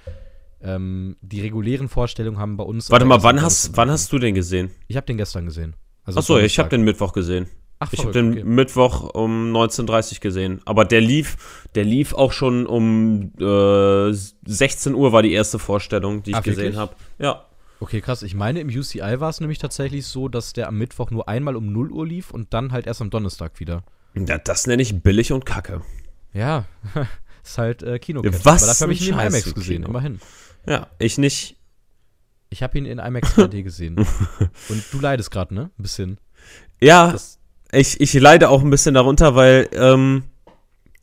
Ähm, 0.61 1.17
die 1.21 1.41
regulären 1.41 1.89
Vorstellungen 1.89 2.39
haben 2.39 2.57
bei 2.57 2.65
uns. 2.65 2.91
Warte 2.91 3.05
mal, 3.07 3.23
wann 3.23 3.41
hast, 3.41 3.77
wann 3.77 3.91
hast 3.91 4.13
du 4.13 4.19
den 4.19 4.35
gesehen? 4.35 4.71
Ich 4.89 4.97
habe 4.97 5.07
den 5.07 5.17
gestern 5.17 5.47
gesehen. 5.47 5.75
Also 6.05 6.19
Achso, 6.19 6.39
ich 6.39 6.59
habe 6.59 6.69
den 6.69 6.83
Mittwoch 6.83 7.13
gesehen. 7.13 7.47
Ach, 7.81 7.93
Ich 7.93 8.01
habe 8.01 8.11
den 8.13 8.33
okay. 8.33 8.45
Mittwoch 8.45 9.15
um 9.15 9.53
19.30 9.53 10.15
Uhr 10.15 10.21
gesehen. 10.21 10.61
Aber 10.65 10.85
der 10.85 11.01
lief, 11.01 11.69
der 11.77 11.85
lief 11.85 12.13
auch 12.13 12.33
schon 12.33 12.67
um 12.67 13.33
äh, 13.41 14.13
16 14.13 14.95
Uhr 14.95 15.13
war 15.13 15.23
die 15.23 15.33
erste 15.33 15.61
Vorstellung, 15.61 16.25
die 16.25 16.33
ich 16.33 16.37
Ah, 16.37 16.41
gesehen 16.41 16.77
habe. 16.77 16.95
Ja. 17.21 17.45
Okay, 17.81 18.01
krass. 18.01 18.23
Ich 18.23 18.35
meine, 18.35 18.61
im 18.61 18.69
UCI 18.69 19.21
war 19.21 19.31
es 19.31 19.41
nämlich 19.41 19.59
tatsächlich 19.59 20.07
so, 20.07 20.29
dass 20.29 20.53
der 20.53 20.69
am 20.69 20.79
Mittwoch 20.79 21.11
nur 21.11 21.29
einmal 21.29 21.57
um 21.57 21.73
0 21.73 21.93
Uhr 21.93 22.07
lief 22.07 22.31
und 22.31 22.53
dann 22.53 22.73
halt 22.73 22.87
erst 22.87 23.01
am 23.01 23.11
Donnerstag 23.11 23.61
wieder. 23.61 23.85
ja. 24.15 24.39
Das 24.39 24.67
nenne 24.67 24.83
ich 24.83 25.03
billig 25.03 25.33
und 25.33 25.47
kacke. 25.47 25.83
Ja, 26.33 26.67
ist 27.45 27.59
halt 27.59 27.83
äh, 27.83 27.99
Kino. 27.99 28.23
Was 28.25 28.63
Aber 28.63 28.67
dafür 28.67 28.85
habe 28.87 28.93
ich 28.93 29.09
ihn 29.09 29.15
in 29.15 29.21
IMAX 29.21 29.43
für 29.45 29.55
gesehen, 29.55 29.83
Kino. 29.83 29.89
immerhin. 29.89 30.21
Ja, 30.67 30.89
ich 30.99 31.19
nicht. 31.19 31.57
Ich 32.51 32.63
habe 32.63 32.79
ihn 32.79 32.87
in 32.87 32.99
IMAX 32.99 33.37
3D 33.37 33.63
gesehen. 33.65 33.97
Und 33.97 34.85
du 34.91 35.01
leidest 35.01 35.31
gerade, 35.31 35.55
ne? 35.55 35.71
Ein 35.79 35.83
bisschen. 35.83 36.19
Ja, 36.81 37.13
Das, 37.13 37.39
ich, 37.73 38.01
ich 38.01 38.13
leide 38.15 38.49
auch 38.49 38.63
ein 38.63 38.71
bisschen 38.71 38.95
darunter, 38.95 39.35
weil 39.35 39.69
ähm, 39.73 40.25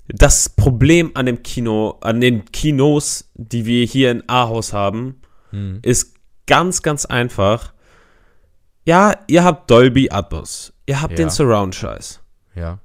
das 0.07 0.49
Problem 0.49 1.11
an 1.13 1.25
dem 1.25 1.43
Kino, 1.43 1.97
an 2.01 2.21
den 2.21 2.45
Kinos, 2.51 3.29
die 3.35 3.65
wir 3.65 3.85
hier 3.85 4.11
in 4.11 4.23
Ahaus 4.27 4.73
haben, 4.73 5.21
hm. 5.51 5.79
ist 5.81 6.14
ganz, 6.47 6.81
ganz 6.81 7.05
einfach. 7.05 7.73
Ja, 8.86 9.13
ihr 9.27 9.43
habt 9.43 9.69
Dolby 9.71 10.10
Atmos. 10.12 10.71
Ihr 10.86 11.01
habt 11.01 11.12
Ja. 11.13 11.17
den 11.25 11.29
Surround-Scheiß. 11.29 12.19
Ja. 12.55 12.79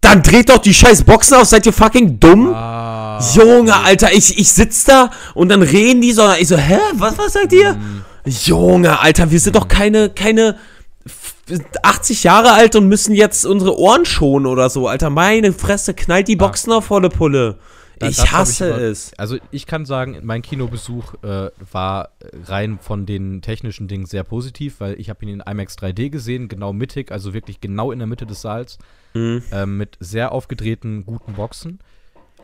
Dann 0.00 0.22
dreht 0.22 0.48
doch 0.48 0.58
die 0.58 0.72
scheiß 0.72 1.02
Boxen 1.02 1.34
auf, 1.36 1.44
seid 1.46 1.66
ihr 1.66 1.72
fucking 1.72 2.20
dumm? 2.20 2.54
Ah. 2.54 3.20
Junge, 3.34 3.74
Alter, 3.74 4.12
ich, 4.12 4.38
ich 4.38 4.48
sitz 4.52 4.84
da 4.84 5.10
und 5.34 5.48
dann 5.48 5.62
reden 5.62 6.00
die 6.00 6.12
so, 6.12 6.30
ich 6.38 6.46
so, 6.46 6.56
hä, 6.56 6.78
was, 6.94 7.18
was 7.18 7.32
sagt 7.32 7.52
ihr? 7.52 7.70
Hm. 7.74 8.04
Junge, 8.44 9.00
Alter, 9.00 9.30
wir 9.30 9.40
sind 9.40 9.56
doch 9.56 9.66
keine, 9.66 10.08
keine 10.10 10.56
f- 11.04 11.34
80 11.82 12.22
Jahre 12.24 12.52
alt 12.52 12.76
und 12.76 12.86
müssen 12.86 13.12
jetzt 13.14 13.44
unsere 13.44 13.76
Ohren 13.76 14.04
schonen 14.04 14.46
oder 14.46 14.70
so, 14.70 14.86
Alter. 14.86 15.10
Meine 15.10 15.52
Fresse, 15.52 15.94
knallt 15.94 16.28
die 16.28 16.36
Boxen 16.36 16.72
auf 16.72 16.84
volle 16.86 17.08
Pulle. 17.08 17.58
Da- 17.98 18.08
Ich 18.08 18.32
hasse 18.32 18.74
aber- 18.74 18.82
es. 18.82 19.12
Also 19.18 19.38
ich 19.50 19.66
kann 19.66 19.84
sagen, 19.86 20.18
mein 20.22 20.42
Kinobesuch 20.42 21.14
äh, 21.24 21.50
war 21.72 22.10
rein 22.46 22.78
von 22.80 23.06
den 23.06 23.42
technischen 23.42 23.88
Dingen 23.88 24.06
sehr 24.06 24.22
positiv, 24.24 24.80
weil 24.80 24.98
ich 25.00 25.10
habe 25.10 25.24
ihn 25.24 25.28
in 25.30 25.40
IMAX 25.40 25.76
3D 25.78 26.10
gesehen, 26.10 26.48
genau 26.48 26.72
mittig, 26.72 27.10
also 27.12 27.34
wirklich 27.34 27.60
genau 27.60 27.90
in 27.92 27.98
der 27.98 28.06
Mitte 28.06 28.26
des 28.26 28.40
Saals, 28.42 28.78
Mhm. 29.14 29.42
ähm, 29.52 29.76
mit 29.78 29.96
sehr 30.00 30.32
aufgedrehten, 30.32 31.04
guten 31.06 31.32
Boxen. 31.34 31.80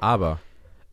Aber 0.01 0.41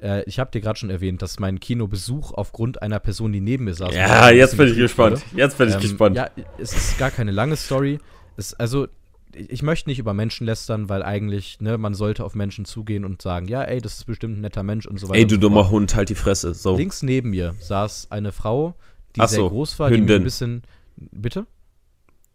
äh, 0.02 0.24
ich 0.26 0.40
habe 0.40 0.52
dir 0.52 0.62
gerade 0.62 0.78
schon 0.78 0.90
erwähnt, 0.90 1.22
dass 1.22 1.40
mein 1.40 1.60
Kinobesuch 1.60 2.32
aufgrund 2.34 2.82
einer 2.82 3.00
Person, 3.00 3.32
die 3.32 3.42
neben 3.42 3.66
mir 3.66 3.74
saß, 3.74 3.94
Ja, 3.96 4.30
jetzt 4.30 4.58
bin 4.58 4.68
ich 4.68 4.76
gespannt. 4.76 5.24
wurde. 5.32 5.42
Jetzt 5.42 5.58
bin 5.58 5.70
ich 5.70 5.76
Ähm, 5.76 5.82
gespannt. 5.82 6.16
Ja, 6.18 6.30
es 6.58 6.74
ist 6.74 6.98
gar 6.98 7.10
keine 7.12 7.32
lange 7.32 7.56
Story. 7.56 8.00
Es, 8.38 8.54
also, 8.54 8.88
ich 9.36 9.62
möchte 9.64 9.90
nicht 9.90 10.00
über 10.00 10.14
Menschen 10.14 10.46
lästern, 10.46 10.90
weil 10.90 11.04
eigentlich, 11.04 11.60
ne, 11.62 11.78
man 11.78 11.94
sollte 11.94 12.24
auf 12.24 12.36
Menschen 12.36 12.66
zugehen 12.66 13.06
und 13.06 13.22
sagen, 13.22 13.48
ja, 13.48 13.64
ey, 13.64 13.82
das 13.82 13.96
ist 13.96 14.06
bestimmt 14.06 14.38
ein 14.38 14.42
netter 14.42 14.64
Mensch 14.64 14.86
und 14.86 15.00
so 15.00 15.08
weiter. 15.10 15.20
Ey, 15.20 15.26
du 15.28 15.36
so 15.36 15.42
dummer. 15.42 15.70
Hund, 15.70 15.96
halt 15.96 16.10
die 16.10 16.16
Fresse. 16.16 16.54
So. 16.54 16.76
Links 16.78 17.02
neben 17.04 17.30
mir 17.32 17.56
saß 17.60 18.08
eine 18.12 18.32
Frau, 18.32 18.76
die 19.16 19.22
Ach 19.22 19.30
sehr 19.30 19.40
so, 19.40 19.50
groß 19.50 19.80
war, 19.80 19.90
die 19.90 19.96
mir 19.96 20.00
Hündin. 20.02 20.22
ein 20.22 20.24
bisschen. 20.24 20.62
Bitte? 20.98 21.46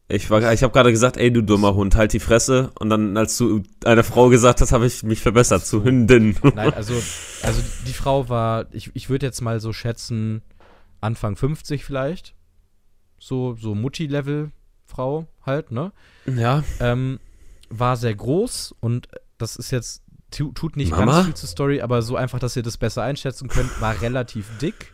Ich, 0.08 0.30
war- 0.30 0.52
ich 0.52 0.62
habe 0.62 0.72
gerade 0.72 0.92
gesagt, 0.92 1.16
ey, 1.16 1.32
du 1.32 1.42
dummer 1.42 1.74
Hund, 1.74 1.96
halt 1.96 2.12
die 2.12 2.20
Fresse. 2.20 2.70
Und 2.78 2.90
dann, 2.90 3.16
als 3.16 3.36
du 3.38 3.62
einer 3.84 4.04
Frau 4.04 4.28
gesagt 4.28 4.60
hast, 4.60 4.70
habe 4.72 4.86
ich 4.86 5.02
mich 5.02 5.20
verbessert 5.20 5.66
zu 5.66 5.82
Hündin. 5.82 6.36
Nein, 6.54 6.72
also, 6.74 6.94
also 7.42 7.60
die 7.86 7.92
Frau 7.92 8.28
war, 8.28 8.66
ich, 8.72 8.90
ich 8.94 9.08
würde 9.10 9.26
jetzt 9.26 9.40
mal 9.40 9.58
so 9.58 9.72
schätzen, 9.72 10.42
Anfang 11.00 11.34
50 11.36 11.84
vielleicht. 11.84 12.34
So, 13.18 13.56
so 13.56 13.74
Mutti-Level-Frau 14.96 15.26
halt, 15.44 15.70
ne? 15.72 15.92
ja. 16.26 16.62
Ähm, 16.80 17.20
war 17.68 17.96
sehr 17.96 18.14
groß 18.14 18.74
und 18.80 19.08
das 19.38 19.56
ist 19.56 19.70
jetzt, 19.70 20.02
tu, 20.30 20.52
tut 20.52 20.76
nicht 20.76 20.92
Mama? 20.92 21.12
ganz 21.12 21.24
viel 21.26 21.34
zur 21.34 21.48
Story, 21.48 21.80
aber 21.80 22.02
so 22.02 22.16
einfach, 22.16 22.38
dass 22.38 22.56
ihr 22.56 22.62
das 22.62 22.76
besser 22.76 23.02
einschätzen 23.02 23.48
könnt, 23.48 23.80
war 23.80 24.00
relativ 24.00 24.46
dick, 24.58 24.92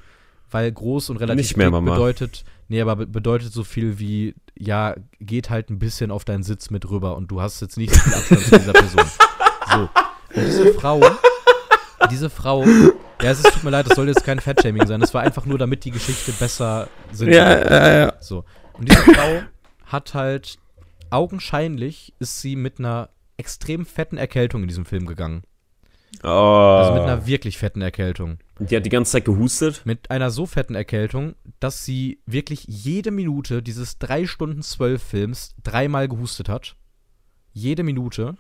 weil 0.51 0.71
groß 0.73 1.11
und 1.11 1.19
relativ 1.19 1.39
Nicht 1.49 1.57
mehr, 1.57 1.67
dick 1.67 1.73
Mama. 1.73 1.93
bedeutet, 1.93 2.45
nee, 2.69 2.81
aber 2.81 2.97
be- 2.97 3.07
bedeutet 3.07 3.53
so 3.53 3.63
viel 3.65 3.99
wie, 3.99 4.35
ja, 4.59 4.95
geht 5.21 5.51
halt 5.51 5.71
ein 5.71 5.79
bisschen 5.79 6.11
auf 6.11 6.25
deinen 6.25 6.43
Sitz 6.43 6.71
mit 6.71 6.89
rüber 6.89 7.17
und 7.17 7.29
du 7.31 7.41
hast 7.43 7.61
jetzt 7.61 7.77
nicht 7.77 7.95
so 7.95 8.01
viel 8.01 8.15
Abstand 8.15 8.41
zu 8.43 8.59
dieser 8.59 8.73
Person. 8.73 9.05
So. 9.71 9.89
Und 10.35 10.47
diese 10.47 10.75
Frau, 10.75 11.01
diese 12.11 12.31
Frau, 12.31 12.65
ja, 12.65 13.31
es 13.31 13.39
ist, 13.41 13.53
tut 13.53 13.65
mir 13.65 13.71
leid, 13.71 13.87
das 13.89 13.97
soll 13.97 14.09
jetzt 14.09 14.25
kein 14.25 14.41
Fettshaming 14.41 14.87
sein, 14.87 15.01
das 15.01 15.13
war 15.15 15.23
einfach 15.23 15.45
nur, 15.45 15.59
damit 15.59 15.85
die 15.85 15.91
Geschichte 15.91 16.33
besser 16.33 16.89
Sinn 17.13 17.31
Ja, 17.33 17.59
ja, 17.59 17.99
ja. 18.07 18.13
So. 18.21 18.45
Und 18.73 18.89
diese 18.89 19.03
Frau 19.03 19.43
hat 19.93 20.15
halt, 20.15 20.59
augenscheinlich 21.11 22.15
ist 22.19 22.41
sie 22.41 22.57
mit 22.57 22.79
einer 22.79 23.11
extrem 23.37 23.87
fetten 23.87 24.17
Erkältung 24.17 24.63
in 24.63 24.69
diesem 24.69 24.85
Film 24.85 25.07
gegangen. 25.07 25.43
Oh. 26.23 26.29
Also 26.29 26.93
mit 26.93 27.03
einer 27.03 27.27
wirklich 27.27 27.59
fetten 27.59 27.81
Erkältung. 27.81 28.39
die 28.59 28.77
hat 28.77 28.85
die 28.85 28.91
ganze 28.91 29.13
Zeit 29.13 29.25
gehustet. 29.25 29.83
Mit 29.85 30.11
einer 30.11 30.31
so 30.31 30.47
fetten 30.47 30.75
Erkältung, 30.75 31.35
dass 31.59 31.85
sie 31.85 32.21
wirklich 32.27 32.65
jede 32.69 33.11
Minute 33.11 33.63
dieses 33.63 33.99
3 33.99 34.27
Stunden 34.27 34.63
12 34.63 35.03
Films 35.03 35.55
dreimal 35.63 36.09
gehustet 36.09 36.49
hat. 36.49 36.77
Jede 37.53 37.83
Minute. 37.83 38.37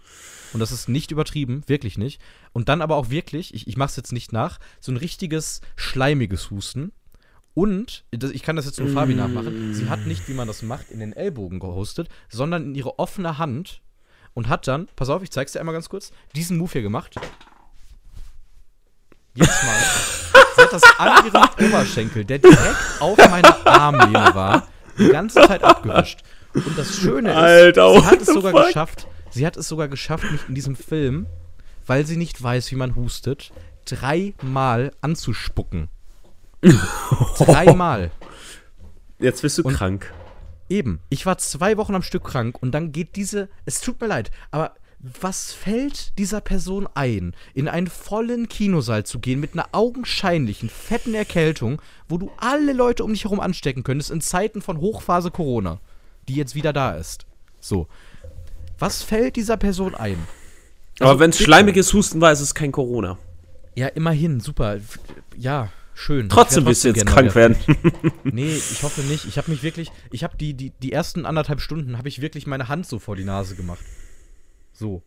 Und 0.53 0.61
das 0.61 0.73
ist 0.73 0.89
nicht 0.89 1.11
übertrieben, 1.11 1.63
wirklich 1.67 1.99
nicht. 1.99 2.21
Und 2.53 2.69
dann 2.69 2.83
aber 2.83 2.97
auch 2.97 3.11
wirklich, 3.11 3.55
ich, 3.55 3.67
ich 3.67 3.77
mach's 3.77 3.97
jetzt 3.97 4.13
nicht 4.13 4.33
nach, 4.33 4.59
so 4.81 4.93
ein 4.93 4.97
richtiges 4.97 5.61
schleimiges 5.77 6.51
Husten. 6.51 6.93
Und, 7.55 8.05
ich 8.11 8.43
kann 8.43 8.57
das 8.57 8.65
jetzt 8.65 8.81
nur 8.81 8.89
Fabi 8.89 9.15
nachmachen, 9.15 9.75
sie 9.75 9.89
hat 9.89 10.07
nicht, 10.07 10.27
wie 10.29 10.33
man 10.33 10.49
das 10.49 10.63
macht, 10.63 10.91
in 10.91 11.01
den 11.01 11.13
Ellbogen 11.13 11.61
gehustet, 11.61 12.09
sondern 12.31 12.65
in 12.65 12.75
ihre 12.75 12.99
offene 12.99 13.37
Hand 13.37 13.83
und 14.33 14.49
hat 14.49 14.67
dann, 14.67 14.89
pass 14.97 15.11
auf, 15.11 15.23
ich 15.23 15.31
zeig's 15.31 15.53
dir 15.53 15.61
einmal 15.61 15.75
ganz 15.75 15.89
kurz, 15.91 16.13
diesen 16.35 16.57
Move 16.57 16.73
hier 16.73 16.83
gemacht. 16.83 17.15
Jetzt 19.35 19.65
mal. 19.65 19.77
Sie 20.57 20.63
hat 20.63 20.73
das 20.73 20.83
an 20.99 21.27
ihrem 21.27 21.69
Oberschenkel, 21.69 22.25
der 22.25 22.39
direkt 22.39 23.01
auf 23.01 23.17
meiner 23.17 23.67
Armlehne 23.67 24.35
war, 24.35 24.69
die 24.99 25.09
ganze 25.09 25.41
Zeit 25.43 25.63
abgewischt. 25.63 26.21
Und 26.55 26.77
das 26.77 26.97
Schöne 26.97 27.31
ist, 27.31 27.37
Alter, 27.37 28.01
sie 28.01 28.07
hat 28.07 28.21
es 28.21 28.27
sogar 28.27 28.53
fuck? 28.53 28.67
geschafft, 28.67 29.07
sie 29.31 29.47
hat 29.47 29.57
es 29.57 29.69
sogar 29.69 29.89
geschafft, 29.89 30.31
mich 30.31 30.49
in 30.49 30.55
diesem 30.55 30.77
Film, 30.77 31.27
weil 31.87 32.07
sie 32.07 32.17
nicht 32.17 32.43
weiß, 32.43 32.71
wie 32.71 32.77
man 32.77 32.95
hustet, 32.95 33.53
dreimal 33.87 34.93
anzuspucken. 35.01 35.89
Dreimal. 37.39 38.11
Jetzt 39.19 39.43
bist 39.43 39.59
du 39.59 39.63
Und- 39.63 39.75
krank. 39.75 40.13
Eben. 40.69 41.01
Ich 41.11 41.27
war 41.27 41.37
zwei 41.37 41.77
Wochen 41.77 41.95
am 41.95 42.03
Stück 42.03 42.25
krank 42.25 42.57
und 42.63 42.73
dann 42.73 42.93
geht 42.93 43.17
diese. 43.17 43.49
Es 43.67 43.81
tut 43.83 44.01
mir 44.01 44.07
leid, 44.07 44.31
aber 44.51 44.75
was 45.01 45.53
fällt 45.53 46.17
dieser 46.19 46.41
Person 46.41 46.89
ein, 46.95 47.35
in 47.55 47.69
einen 47.69 47.89
vollen 47.89 48.49
Kinosaal 48.49 49.05
zu 49.05 49.19
gehen 49.19 49.41
mit 49.41 49.53
einer 49.53 49.69
augenscheinlichen, 49.73 50.71
fetten 50.71 51.13
Erkältung, 51.13 51.83
wo 52.09 52.17
du 52.19 52.31
alle 52.39 52.73
Leute 52.73 53.05
um 53.05 53.13
dich 53.13 53.25
herum 53.25 53.41
anstecken 53.41 53.83
könntest 53.83 54.11
in 54.13 54.21
Zeiten 54.21 54.63
von 54.63 54.79
Hochphase 54.79 55.31
Corona, 55.33 55.81
die 56.29 56.37
jetzt 56.37 56.55
wieder 56.55 56.73
da 56.73 56.93
ist? 56.95 57.27
So. 57.61 57.89
Was 58.79 59.03
fällt 59.03 59.37
dieser 59.37 59.57
Person 59.57 59.95
ein? 59.95 60.17
Aber 61.01 61.11
Also, 61.11 61.21
wenn 61.21 61.31
es 61.31 61.39
schleimiges 61.39 61.93
Husten 61.93 62.21
war, 62.21 62.33
ist 62.33 62.41
es 62.41 62.55
kein 62.55 62.73
Corona. 62.73 63.19
Ja, 63.75 63.89
immerhin, 63.89 64.39
super. 64.41 64.79
Ja, 65.37 65.71
schön. 65.95 66.29
Trotzdem 66.29 66.67
wirst 66.67 66.85
du 66.85 66.89
jetzt 66.89 67.07
krank 67.07 67.35
werden. 67.35 67.57
Nee, 68.25 68.55
ich 68.55 68.83
hoffe 68.83 69.03
nicht. 69.03 69.27
Ich 69.27 69.39
habe 69.39 69.51
mich 69.51 69.63
wirklich, 69.63 69.91
ich 70.11 70.25
habe 70.25 70.37
die, 70.37 70.55
die, 70.55 70.71
die 70.71 70.93
ersten 70.93 71.27
anderthalb 71.27 71.61
Stunden, 71.61 71.99
habe 71.99 72.09
ich 72.09 72.21
wirklich 72.21 72.47
meine 72.47 72.69
Hand 72.69 72.87
so 72.87 72.99
vor 72.99 73.17
die 73.17 73.25
Nase 73.25 73.55
gemacht. 73.57 73.85
So. 74.73 75.03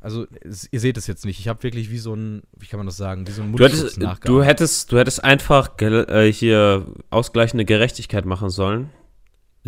Also, 0.00 0.26
ihr 0.70 0.80
seht 0.80 0.96
es 0.96 1.08
jetzt 1.08 1.24
nicht. 1.24 1.40
Ich 1.40 1.48
habe 1.48 1.62
wirklich 1.64 1.90
wie 1.90 1.98
so 1.98 2.14
ein, 2.14 2.42
wie 2.56 2.66
kann 2.66 2.78
man 2.78 2.86
das 2.86 2.96
sagen, 2.96 3.26
wie 3.26 3.32
so 3.32 3.42
ein 3.42 3.52
Du 3.52 3.64
hättest, 3.64 4.00
du, 4.24 4.42
hättest, 4.42 4.92
du 4.92 4.98
hättest 4.98 5.24
einfach 5.24 5.70
äh, 5.80 6.32
hier 6.32 6.86
ausgleichende 7.10 7.64
Gerechtigkeit 7.64 8.24
machen 8.24 8.50
sollen. 8.50 8.90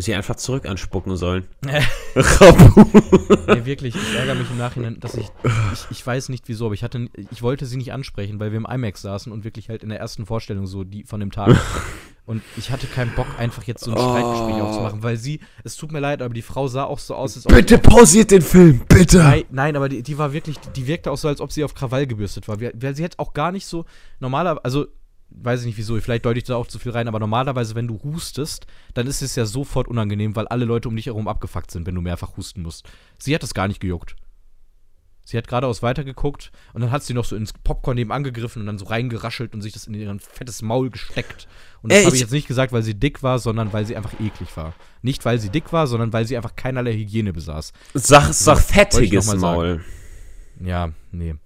Sie 0.01 0.14
einfach 0.14 0.36
zurück 0.36 0.66
anspucken 0.66 1.16
sollen. 1.16 1.44
Nee, 3.46 3.64
wirklich, 3.64 3.94
ich 3.94 4.14
ärgere 4.16 4.34
mich 4.34 4.51
im 4.51 4.59
Nachhinein, 4.59 4.98
dass 5.01 5.14
ich, 5.14 5.26
ich, 5.72 5.86
ich 5.90 6.07
weiß 6.07 6.28
nicht 6.28 6.48
wieso, 6.48 6.66
aber 6.66 6.74
ich 6.74 6.82
hatte, 6.82 7.09
ich 7.30 7.42
wollte 7.42 7.66
sie 7.66 7.76
nicht 7.76 7.92
ansprechen, 7.92 8.38
weil 8.40 8.51
wir 8.53 8.59
im 8.59 8.66
IMAX 8.66 9.03
saßen 9.03 9.32
und 9.32 9.44
wirklich 9.44 9.68
halt 9.68 9.82
in 9.82 9.88
der 9.88 9.98
ersten 10.01 10.26
Vorstellung 10.26 10.66
so, 10.66 10.84
die 10.84 11.05
von 11.05 11.20
dem 11.20 11.30
Tag. 11.30 11.57
und 12.26 12.42
ich 12.57 12.70
hatte 12.70 12.86
keinen 12.86 13.14
Bock, 13.14 13.26
einfach 13.38 13.64
jetzt 13.64 13.84
so 13.84 13.90
ein 13.92 13.96
Streitgespräch 13.96 14.57
Oh. 14.57 14.66
aufzumachen, 14.66 15.03
weil 15.03 15.16
sie, 15.16 15.40
es 15.64 15.76
tut 15.76 15.92
mir 15.92 16.01
leid, 16.01 16.22
aber 16.22 16.34
die 16.34 16.42
Frau 16.42 16.68
sah 16.68 16.84
auch 16.84 16.98
so 16.98 17.14
aus, 17.14 17.36
als 17.36 17.46
ob 17.46 17.53
Bitte 17.53 17.78
pausiert 17.78 18.30
den 18.30 18.42
Film, 18.42 18.82
bitte. 18.88 19.18
Nein, 19.18 19.44
nein, 19.51 19.76
aber 19.76 19.88
die, 19.88 20.03
die 20.03 20.18
war 20.18 20.32
wirklich, 20.32 20.57
die 20.76 20.86
wirkte 20.86 21.11
auch 21.11 21.18
so, 21.18 21.28
als 21.28 21.40
ob 21.40 21.53
sie 21.53 21.64
auf 21.64 21.74
Krawall 21.74 22.07
gebürstet 22.07 22.48
war. 22.48 22.61
Weil 22.61 22.94
sie 22.94 23.03
hätte 23.03 23.18
auch 23.18 23.32
gar 23.32 23.53
nicht 23.53 23.66
so 23.66 23.84
normaler, 24.20 24.61
also 24.64 24.86
weiß 25.31 25.61
ich 25.61 25.66
nicht 25.66 25.78
wieso, 25.78 25.99
vielleicht 26.01 26.24
deute 26.24 26.39
ich 26.39 26.45
da 26.45 26.57
auch 26.57 26.66
zu 26.66 26.78
viel 26.78 26.93
rein, 26.93 27.09
aber 27.09 27.18
normalerweise, 27.18 27.74
wenn 27.74 27.89
du 27.89 28.01
hustest, 28.03 28.66
dann 28.95 29.07
ist 29.07 29.22
es 29.22 29.37
ja 29.37 29.47
sofort 29.47 29.89
unangenehm, 29.89 30.37
weil 30.37 30.49
alle 30.49 30.64
Leute 30.64 30.89
um 30.89 30.97
dich 30.97 31.07
herum 31.07 31.28
abgefuckt 31.28 31.70
sind, 31.70 31.87
wenn 31.87 31.95
du 31.95 32.01
mehrfach 32.01 32.37
husten 32.37 32.62
musst. 32.62 32.89
Sie 33.18 33.35
hat 33.35 33.43
das 33.43 33.55
gar 33.55 33.68
nicht 33.68 33.81
gejuckt. 33.81 34.16
Sie 35.24 35.37
hat 35.39 35.47
geradeaus 35.47 35.81
weitergeguckt 35.81 36.51
und 36.72 36.81
dann 36.81 36.91
hat 36.91 37.05
sie 37.05 37.14
noch 37.14 37.24
so 37.24 37.37
ins 37.37 37.53
Popcorn 37.53 37.95
neben 37.95 38.11
angegriffen 38.11 38.62
und 38.62 38.66
dann 38.66 38.78
so 38.78 38.87
reingeraschelt 38.87 39.55
und 39.55 39.61
sich 39.61 39.72
das 39.72 39.87
in 39.87 39.95
ihr 39.95 40.16
fettes 40.18 40.61
Maul 40.61 40.91
gesteckt. 40.91 41.47
Und 41.83 41.93
das 41.93 42.05
habe 42.05 42.16
ich 42.16 42.20
jetzt 42.20 42.33
nicht 42.33 42.49
gesagt, 42.49 42.72
weil 42.72 42.83
sie 42.83 42.95
dick 42.95 43.22
war, 43.22 43.39
sondern 43.39 43.72
weil 43.72 43.87
sie 43.87 43.97
einfach 43.97 44.18
eklig 44.18 44.57
war. 44.57 44.74
Nicht, 45.03 45.24
weil 45.24 45.39
sie 45.39 45.51
dick 45.51 45.72
war, 45.72 45.87
sondern 45.87 46.12
weil 46.12 46.26
sie 46.26 46.37
einfach 46.37 46.57
keinerlei 46.57 46.95
Hygiene 46.95 47.33
besaß. 47.33 47.72
Sag, 47.95 48.33
sag 48.35 48.59
fettiges 48.59 49.33
Maul. 49.37 49.85
Ja, 50.59 50.91
nee. 51.12 51.37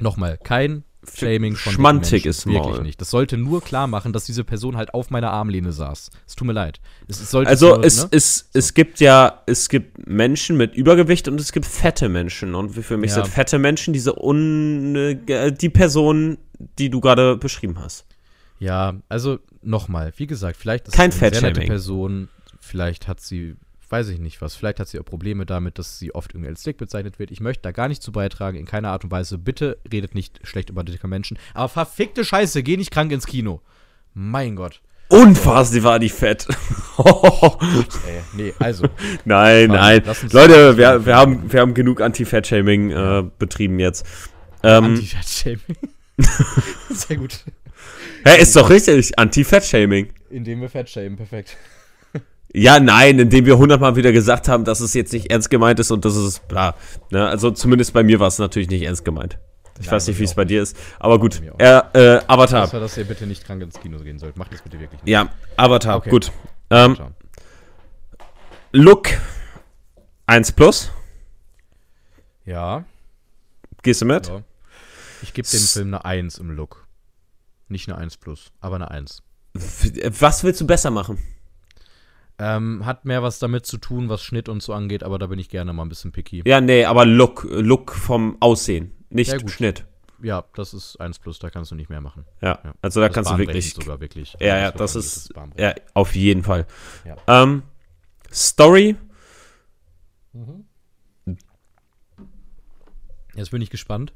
Nochmal, 0.00 0.36
kein 0.36 0.82
Shaming 1.14 1.54
von 1.56 1.70
dicken 1.70 1.80
schmantiges 1.80 2.46
Menschen. 2.46 2.60
Wirklich 2.62 2.76
Maul. 2.76 2.82
nicht. 2.84 3.00
Das 3.00 3.10
sollte 3.10 3.36
nur 3.36 3.60
klar 3.62 3.86
machen, 3.86 4.12
dass 4.12 4.24
diese 4.24 4.44
Person 4.44 4.76
halt 4.76 4.94
auf 4.94 5.10
meiner 5.10 5.30
Armlehne 5.30 5.72
saß. 5.72 6.10
Es 6.26 6.34
tut 6.34 6.46
mir 6.46 6.52
leid. 6.52 6.80
Es, 7.08 7.20
es 7.20 7.34
Also 7.34 7.68
nur, 7.76 7.84
es, 7.84 8.02
ne? 8.04 8.08
es, 8.12 8.48
es 8.52 8.74
gibt 8.74 9.00
ja, 9.00 9.42
es 9.46 9.68
gibt 9.68 10.06
Menschen 10.06 10.56
mit 10.56 10.74
Übergewicht 10.74 11.28
und 11.28 11.40
es 11.40 11.52
gibt 11.52 11.66
fette 11.66 12.08
Menschen. 12.08 12.54
Und 12.54 12.70
für 12.70 12.96
mich 12.96 13.10
Ja. 13.10 13.16
sind 13.22 13.28
fette 13.28 13.58
Menschen 13.58 13.92
diese 13.92 14.14
un, 14.20 14.96
äh, 15.26 15.52
die 15.52 15.68
Person, 15.70 16.38
die 16.78 16.90
du 16.90 17.00
gerade 17.00 17.36
beschrieben 17.36 17.78
hast. 17.80 18.06
Ja, 18.58 18.94
also 19.08 19.38
nochmal, 19.62 20.12
wie 20.16 20.26
gesagt, 20.26 20.56
vielleicht 20.56 20.88
ist 20.88 20.94
Kein 20.94 21.10
es 21.10 21.22
eine 21.22 21.32
sehr 21.34 21.42
nette. 21.42 21.60
Person, 21.62 22.28
vielleicht 22.60 23.06
hat 23.08 23.20
sie, 23.20 23.56
weiß 23.88 24.08
ich 24.08 24.18
nicht 24.18 24.40
was, 24.40 24.54
vielleicht 24.54 24.80
hat 24.80 24.88
sie 24.88 24.98
auch 24.98 25.04
Probleme 25.04 25.46
damit, 25.46 25.78
dass 25.78 25.98
sie 25.98 26.14
oft 26.14 26.32
irgendwie 26.32 26.48
als 26.48 26.62
dick 26.62 26.76
bezeichnet 26.76 27.18
wird. 27.18 27.30
Ich 27.30 27.40
möchte 27.40 27.62
da 27.62 27.72
gar 27.72 27.88
nicht 27.88 28.02
zu 28.02 28.12
beitragen, 28.12 28.58
in 28.58 28.66
keiner 28.66 28.90
Art 28.90 29.04
und 29.04 29.10
Weise. 29.10 29.38
Bitte 29.38 29.78
redet 29.90 30.14
nicht 30.14 30.40
schlecht 30.44 30.70
über 30.70 30.84
dicke 30.84 31.08
Menschen. 31.08 31.38
Aber 31.54 31.68
verfickte 31.68 32.24
Scheiße, 32.24 32.62
geh 32.62 32.76
nicht 32.76 32.90
krank 32.90 33.12
ins 33.12 33.26
Kino. 33.26 33.60
Mein 34.14 34.56
Gott. 34.56 34.80
Unfassbar 35.08 35.82
war 35.84 35.98
die 35.98 36.08
fett. 36.08 36.48
Ey, 36.98 38.22
nee, 38.36 38.52
also. 38.58 38.88
nein, 39.24 39.68
nein. 39.68 40.02
Leute, 40.32 40.76
wir, 40.76 41.06
wir, 41.06 41.16
haben, 41.16 41.52
wir 41.52 41.60
haben 41.60 41.74
genug 41.74 42.00
Anti-Fat-Shaming 42.00 42.90
äh, 42.90 43.22
betrieben 43.38 43.78
jetzt. 43.78 44.04
Ähm, 44.64 44.84
Anti-Fat-Shaming. 44.84 45.76
Sehr 46.90 47.16
gut. 47.18 47.44
hä, 48.24 48.40
ist 48.40 48.56
doch 48.56 48.68
richtig. 48.68 49.16
Anti-Fat-Shaming. 49.16 50.12
Indem 50.30 50.60
wir 50.60 50.68
Fat 50.68 50.90
shamen, 50.90 51.16
perfekt. 51.16 51.56
Ja, 52.58 52.80
nein, 52.80 53.18
indem 53.18 53.44
wir 53.44 53.58
hundertmal 53.58 53.96
wieder 53.96 54.12
gesagt 54.12 54.48
haben, 54.48 54.64
dass 54.64 54.80
es 54.80 54.94
jetzt 54.94 55.12
nicht 55.12 55.30
ernst 55.30 55.50
gemeint 55.50 55.78
ist 55.78 55.90
und 55.90 56.06
dass 56.06 56.16
es 56.16 56.38
bla. 56.38 56.74
Ne? 57.10 57.28
Also 57.28 57.50
zumindest 57.50 57.92
bei 57.92 58.02
mir 58.02 58.18
war 58.18 58.28
es 58.28 58.38
natürlich 58.38 58.70
nicht 58.70 58.80
ernst 58.82 59.04
gemeint. 59.04 59.38
Ich 59.78 59.84
Nein, 59.84 59.92
weiß 59.96 60.06
nicht, 60.06 60.18
wie 60.18 60.24
es 60.24 60.32
bei 60.34 60.46
dir 60.46 60.62
ist. 60.62 60.74
Aber 60.98 61.18
gut. 61.18 61.42
Äh, 61.58 61.80
äh, 61.92 62.22
Avatar. 62.26 62.62
Außer, 62.64 62.80
dass 62.80 62.96
ihr 62.96 63.04
bitte 63.04 63.26
nicht 63.26 63.44
krank 63.44 63.60
ins 63.62 63.78
Kino 63.78 63.98
gehen 63.98 64.18
sollt. 64.18 64.38
Macht 64.38 64.54
das 64.54 64.62
bitte 64.62 64.80
wirklich 64.80 65.02
nicht. 65.02 65.12
Ja, 65.12 65.28
Avatar, 65.58 65.96
Okay. 65.96 66.08
gut. 66.08 66.32
Ähm. 66.70 66.96
Look 68.72 69.08
1 70.24 70.52
plus. 70.52 70.90
Ja, 72.46 72.84
Gehst 73.82 74.00
du 74.00 74.06
mit? 74.06 74.28
ja. 74.28 74.40
Ich 75.20 75.34
gebe 75.34 75.46
dem 75.46 75.60
Film 75.60 75.88
eine 75.88 76.04
1 76.06 76.38
im 76.38 76.50
Look. 76.52 76.86
Nicht 77.68 77.86
eine 77.88 77.98
1 77.98 78.16
plus, 78.16 78.50
aber 78.62 78.76
eine 78.76 78.90
1. 78.90 79.22
Was 79.52 80.42
willst 80.42 80.60
du 80.62 80.66
besser 80.66 80.90
machen? 80.90 81.18
Ähm, 82.38 82.84
hat 82.84 83.04
mehr 83.06 83.22
was 83.22 83.38
damit 83.38 83.64
zu 83.64 83.78
tun, 83.78 84.08
was 84.10 84.22
Schnitt 84.22 84.48
und 84.50 84.62
so 84.62 84.74
angeht, 84.74 85.02
aber 85.02 85.18
da 85.18 85.26
bin 85.26 85.38
ich 85.38 85.48
gerne 85.48 85.72
mal 85.72 85.84
ein 85.84 85.88
bisschen 85.88 86.12
picky. 86.12 86.42
Ja, 86.44 86.60
nee, 86.60 86.84
aber 86.84 87.06
Look, 87.06 87.46
Look 87.50 87.92
vom 87.92 88.36
Aussehen, 88.40 88.92
nicht. 89.08 89.50
Schnitt. 89.50 89.86
Ja, 90.22 90.44
das 90.54 90.74
ist 90.74 90.96
1 91.00 91.18
plus, 91.18 91.38
da 91.38 91.48
kannst 91.50 91.70
du 91.70 91.74
nicht 91.74 91.88
mehr 91.90 92.00
machen. 92.00 92.24
Ja, 92.42 92.58
Ja. 92.64 92.74
also 92.82 93.00
da 93.00 93.06
Das 93.08 93.14
kannst 93.14 93.30
du 93.30 93.38
wirklich. 93.38 93.72
sogar 93.74 94.00
wirklich. 94.00 94.34
Ja, 94.40 94.58
ja, 94.58 94.70
das 94.72 94.96
ist. 94.96 95.32
Ja, 95.58 95.74
auf 95.94 96.14
jeden 96.14 96.42
Fall. 96.42 96.66
Ja. 97.04 97.16
Ähm, 97.42 97.62
Story, 98.32 98.96
Jetzt 103.34 103.50
bin 103.50 103.60
ich 103.62 103.70
gespannt. 103.70 104.12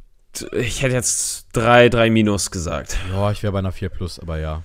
ich 0.52 0.82
hätte 0.82 0.94
jetzt 0.94 1.48
drei, 1.52 1.88
drei 1.88 2.08
Minus 2.10 2.50
gesagt. 2.50 2.96
Ja, 3.12 3.30
ich 3.30 3.42
wäre 3.42 3.52
bei 3.52 3.58
einer 3.58 3.72
4 3.72 3.88
plus, 3.90 4.18
aber 4.18 4.38
ja. 4.38 4.62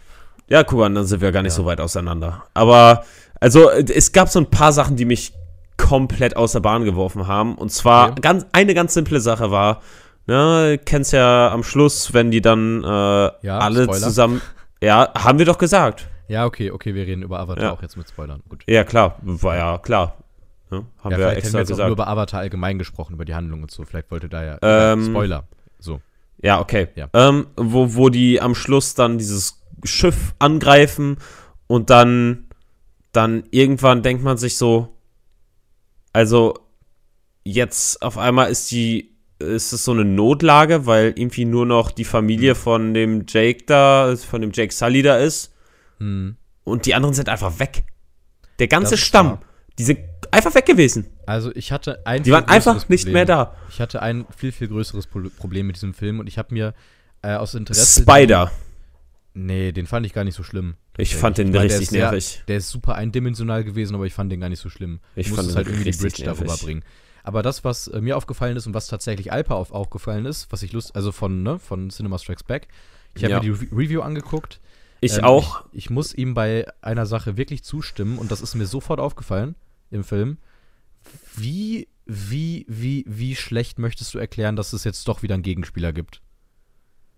Ja, 0.48 0.64
guck 0.64 0.80
mal, 0.80 0.94
dann 0.94 1.06
sind 1.06 1.22
wir 1.22 1.32
gar 1.32 1.42
nicht 1.42 1.54
Ja. 1.54 1.58
so 1.58 1.66
weit 1.66 1.82
auseinander. 1.82 2.44
Aber, 2.54 3.04
also, 3.46 3.70
es 3.70 4.12
gab 4.12 4.30
so 4.30 4.40
ein 4.40 4.50
paar 4.50 4.74
Sachen, 4.74 4.96
die 4.96 5.06
mich 5.06 5.34
komplett 5.78 6.36
aus 6.36 6.54
der 6.54 6.62
Bahn 6.62 6.84
geworfen 6.84 7.28
haben. 7.28 7.56
Und 7.56 7.72
zwar, 7.72 8.12
Okay. 8.12 8.22
ganz, 8.22 8.46
eine 8.54 8.74
ganz 8.74 8.94
simple 8.94 9.20
Sache 9.20 9.52
war, 9.52 9.82
ne, 10.26 10.80
kennst 10.84 11.14
ja 11.14 11.52
am 11.52 11.64
Schluss, 11.64 12.14
wenn 12.14 12.32
die 12.32 12.42
dann 12.42 12.84
äh, 12.84 12.88
alle 12.88 13.84
Spoiler. 13.84 14.00
zusammen. 14.02 14.42
Ja, 14.82 15.12
haben 15.16 15.38
wir 15.38 15.46
doch 15.46 15.58
gesagt. 15.58 16.08
Ja, 16.28 16.46
okay, 16.46 16.72
okay, 16.72 16.96
wir 16.96 17.06
reden 17.06 17.22
über 17.22 17.40
Avatar 17.40 17.64
Ja. 17.64 17.72
auch 17.74 17.82
jetzt 17.82 17.98
mit 17.98 18.10
Spoilern. 18.10 18.42
Gut. 18.50 18.64
Ja, 18.68 18.84
klar, 18.84 19.18
war 19.22 19.56
ja 19.56 19.78
klar. 19.78 20.16
Ne? 20.72 20.78
Haben 20.78 20.86
ja, 21.04 21.10
wir 21.12 21.16
vielleicht 21.18 21.30
hätten 21.30 21.38
extra 21.38 21.58
wir 21.58 21.60
jetzt 21.62 21.72
auch 21.74 21.78
nur 21.78 21.86
gesagt. 21.86 21.92
über 21.92 22.08
Avatar 22.08 22.40
allgemein 22.40 22.80
gesprochen, 22.80 23.14
über 23.14 23.26
die 23.26 23.36
Handlung 23.36 23.62
und 23.62 23.70
so. 23.70 23.84
Vielleicht 23.86 24.10
wollte 24.10 24.28
da 24.30 24.44
ja 24.44 24.58
Ähm, 24.64 25.02
äh, 25.02 25.06
Spoiler. 25.06 25.44
So. 25.80 26.02
Ja, 26.42 26.60
okay. 26.60 26.88
Ja. 26.96 27.08
Ähm, 27.14 27.46
wo, 27.56 27.94
wo 27.96 28.10
die 28.10 28.42
am 28.42 28.56
Schluss 28.56 28.96
dann 28.96 29.20
dieses 29.20 29.62
Schiff 29.84 30.34
angreifen 30.40 31.18
und 31.68 31.90
dann, 31.92 32.46
dann 33.16 33.44
irgendwann 33.52 34.02
denkt 34.04 34.24
man 34.24 34.38
sich 34.38 34.58
so, 34.58 34.96
also 36.14 36.58
jetzt 37.44 38.02
auf 38.02 38.18
einmal 38.18 38.50
ist 38.50 38.72
die, 38.72 39.16
ist 39.40 39.74
es 39.74 39.84
so 39.84 39.92
eine 39.92 40.06
Notlage, 40.06 40.86
weil 40.86 41.14
irgendwie 41.16 41.46
nur 41.46 41.66
noch 41.66 41.92
die 41.92 42.06
Familie 42.06 42.54
Mhm. 42.54 42.58
von 42.58 42.94
dem 42.94 43.26
Jake 43.28 43.64
da, 43.66 44.16
von 44.16 44.42
dem 44.42 44.52
Jake 44.54 44.74
Sully 44.74 45.02
da 45.02 45.18
ist 45.18 45.54
Hm. 46.00 46.36
und 46.64 46.86
die 46.86 46.96
anderen 46.96 47.14
sind 47.14 47.30
einfach 47.30 47.60
weg. 47.60 47.84
Der 48.60 48.68
ganze 48.68 48.98
Stamm, 48.98 49.28
wahr. 49.32 49.42
die 49.78 49.84
sind 49.84 50.00
einfach 50.32 50.54
weg 50.56 50.66
gewesen. 50.66 51.06
Also 51.26 51.52
ich 51.56 51.72
hatte 51.72 52.06
ein 52.06 52.20
Die 52.24 52.26
viel 52.26 52.34
waren 52.34 52.46
einfach 52.48 52.88
nicht 52.90 53.02
Problem. 53.04 53.14
mehr 53.14 53.26
da. 53.26 53.56
Ich 53.70 53.80
hatte 53.82 54.02
ein 54.02 54.26
viel, 54.36 54.52
viel 54.52 54.68
größeres 54.70 55.08
Pro 55.08 55.22
Problem 55.38 55.68
mit 55.68 55.76
diesem 55.76 55.94
Film 55.94 56.20
und 56.20 56.28
ich 56.28 56.38
habe 56.38 56.54
mir 56.54 56.74
äh, 57.22 57.36
aus 57.36 57.56
Interesse. 57.56 58.02
Spider. 58.02 58.52
Nee, 59.38 59.74
den 59.74 59.86
fand 59.86 60.06
ich 60.06 60.14
gar 60.14 60.24
nicht 60.24 60.34
so 60.36 60.44
schlimm. 60.44 60.76
Ich 60.98 61.16
fand 61.16 61.38
den 61.38 61.48
Weil 61.48 61.54
der 61.54 61.64
richtig 61.64 61.82
ist 61.84 61.90
sehr- 61.90 62.10
nervig. 62.12 62.44
Der 62.48 62.56
ist 62.58 62.70
super 62.70 62.96
eindimensional 62.96 63.64
gewesen, 63.66 63.94
aber 63.94 64.06
ich 64.06 64.14
fand 64.14 64.32
den 64.32 64.40
gar 64.40 64.48
nicht 64.50 64.62
so 64.62 64.70
schlimm. 64.70 65.02
Ich 65.16 65.28
musstest 65.30 65.50
den 65.52 65.56
halt 65.58 65.68
irgendwie 65.68 65.92
die 65.92 65.98
Bridge 65.98 66.24
nervig. 66.24 66.48
darüber 66.48 66.58
bringen. 66.58 66.84
Aber 67.24 67.44
das, 67.44 67.64
was 67.66 67.88
äh, 67.90 68.00
mir 68.02 68.16
aufgefallen 68.16 68.56
ist 68.56 68.66
und 68.66 68.74
was 68.74 68.88
tatsächlich 68.88 69.34
Alpa 69.34 69.56
auf, 69.56 69.72
aufgefallen 69.72 70.26
ist, 70.26 70.52
was 70.52 70.64
ich 70.64 70.72
Lust, 70.72 70.96
also 70.96 71.12
von, 71.12 71.44
ne, 71.44 71.60
von 71.60 71.90
Cinema 71.90 72.18
Strikes 72.18 72.44
Back, 72.44 72.68
ich 73.14 73.24
habe 73.24 73.32
Ja. 73.34 73.40
mir 73.40 73.44
die 73.58 73.66
Re 73.66 73.68
Review 73.78 74.02
angeguckt. 74.02 74.62
Ich 75.02 75.18
Ähm, 75.18 75.26
auch. 75.26 75.66
Ich, 75.74 75.80
ich 75.86 75.90
muss 75.90 76.14
ihm 76.14 76.34
bei 76.34 76.66
einer 76.82 77.06
Sache 77.06 77.36
wirklich 77.36 77.64
zustimmen 77.64 78.18
und 78.20 78.32
das 78.32 78.40
ist 78.42 78.56
mir 78.56 78.68
sofort 78.68 79.00
aufgefallen 79.02 79.56
im 79.92 80.04
Film. 80.06 80.38
Wie, 81.36 81.88
wie, 82.06 82.66
wie, 82.70 83.04
wie 83.08 83.36
schlecht 83.36 83.80
möchtest 83.80 84.14
du 84.14 84.18
erklären, 84.20 84.56
dass 84.56 84.72
es 84.72 84.84
jetzt 84.86 85.08
doch 85.08 85.24
wieder 85.24 85.34
einen 85.34 85.44
Gegenspieler 85.44 85.92
gibt? 85.94 86.22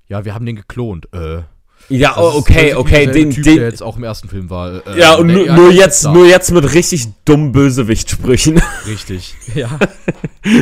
Ja, 0.08 0.26
wir 0.26 0.34
haben 0.34 0.46
den 0.48 0.56
geklont. 0.56 1.14
Äh. 1.14 1.44
Ja, 1.90 2.16
das 2.16 2.34
ist 2.34 2.36
okay, 2.36 2.74
okay, 2.74 3.08
den, 3.08 3.32
Typ, 3.32 3.44
den, 3.46 3.56
der 3.58 3.66
jetzt 3.70 3.82
auch 3.82 3.96
im 3.96 4.04
ersten 4.04 4.28
Film 4.28 4.50
war. 4.50 4.86
Äh, 4.88 5.00
ja, 5.00 5.14
und 5.16 5.30
der- 5.30 5.38
nur, 5.38 5.54
nur 5.54 5.72
jetzt, 5.72 6.04
da. 6.04 6.12
nur 6.12 6.28
jetzt 6.28 6.52
mit 6.52 6.74
richtig 6.74 7.08
dummen 7.24 7.54
Bösewicht-Sprüchen. 7.54 8.62
Richtig. 8.88 9.36
Ja. 9.56 9.70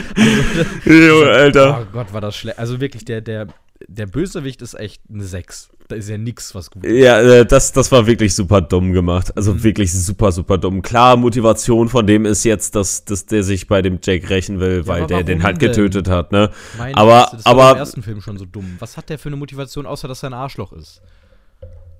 Jo, 0.85 1.23
Alter. 1.23 1.79
Oh 1.81 1.85
Gott, 1.91 2.13
war 2.13 2.21
das 2.21 2.35
schlecht. 2.35 2.59
Also 2.59 2.79
wirklich, 2.79 3.05
der, 3.05 3.21
der, 3.21 3.47
der 3.87 4.05
Bösewicht 4.07 4.61
ist 4.61 4.73
echt 4.73 5.01
eine 5.11 5.23
6. 5.23 5.69
Da 5.87 5.95
ist 5.95 6.09
ja 6.09 6.17
nix, 6.17 6.55
was 6.55 6.71
gut 6.71 6.83
ist. 6.83 6.91
Ja, 7.03 7.19
äh, 7.21 7.45
das, 7.45 7.71
das 7.71 7.91
war 7.91 8.07
wirklich 8.07 8.33
super 8.33 8.59
dumm 8.61 8.91
gemacht. 8.93 9.35
Also 9.37 9.53
Mhm. 9.53 9.63
wirklich 9.63 9.93
super, 9.93 10.31
super 10.31 10.57
dumm. 10.57 10.81
Klar, 10.81 11.15
Motivation 11.17 11.89
von 11.89 12.07
dem 12.07 12.25
ist 12.25 12.43
jetzt, 12.43 12.75
dass, 12.75 13.05
dass 13.05 13.25
der 13.27 13.43
sich 13.43 13.67
bei 13.67 13.81
dem 13.83 13.99
Jake 14.01 14.27
rächen 14.29 14.59
will, 14.59 14.87
weil 14.87 14.99
aber 15.03 15.07
der 15.07 15.23
den 15.23 15.43
halt 15.43 15.61
denn? 15.61 15.69
getötet 15.69 16.07
hat, 16.07 16.31
ne? 16.31 16.49
Meine 16.77 16.97
Aber- 16.97 17.23
Fresse, 17.25 17.35
das 17.37 17.45
war 17.45 17.51
aber- 17.53 17.71
im 17.73 17.77
ersten 17.77 18.01
Film 18.01 18.21
schon 18.21 18.37
so 18.37 18.45
dumm. 18.45 18.77
Was 18.79 18.97
hat 18.97 19.09
der 19.09 19.19
für 19.19 19.29
eine 19.29 19.35
Motivation, 19.35 19.85
außer 19.85 20.07
dass 20.07 20.23
er 20.23 20.29
ein 20.29 20.33
Arschloch 20.33 20.73
ist? 20.73 21.01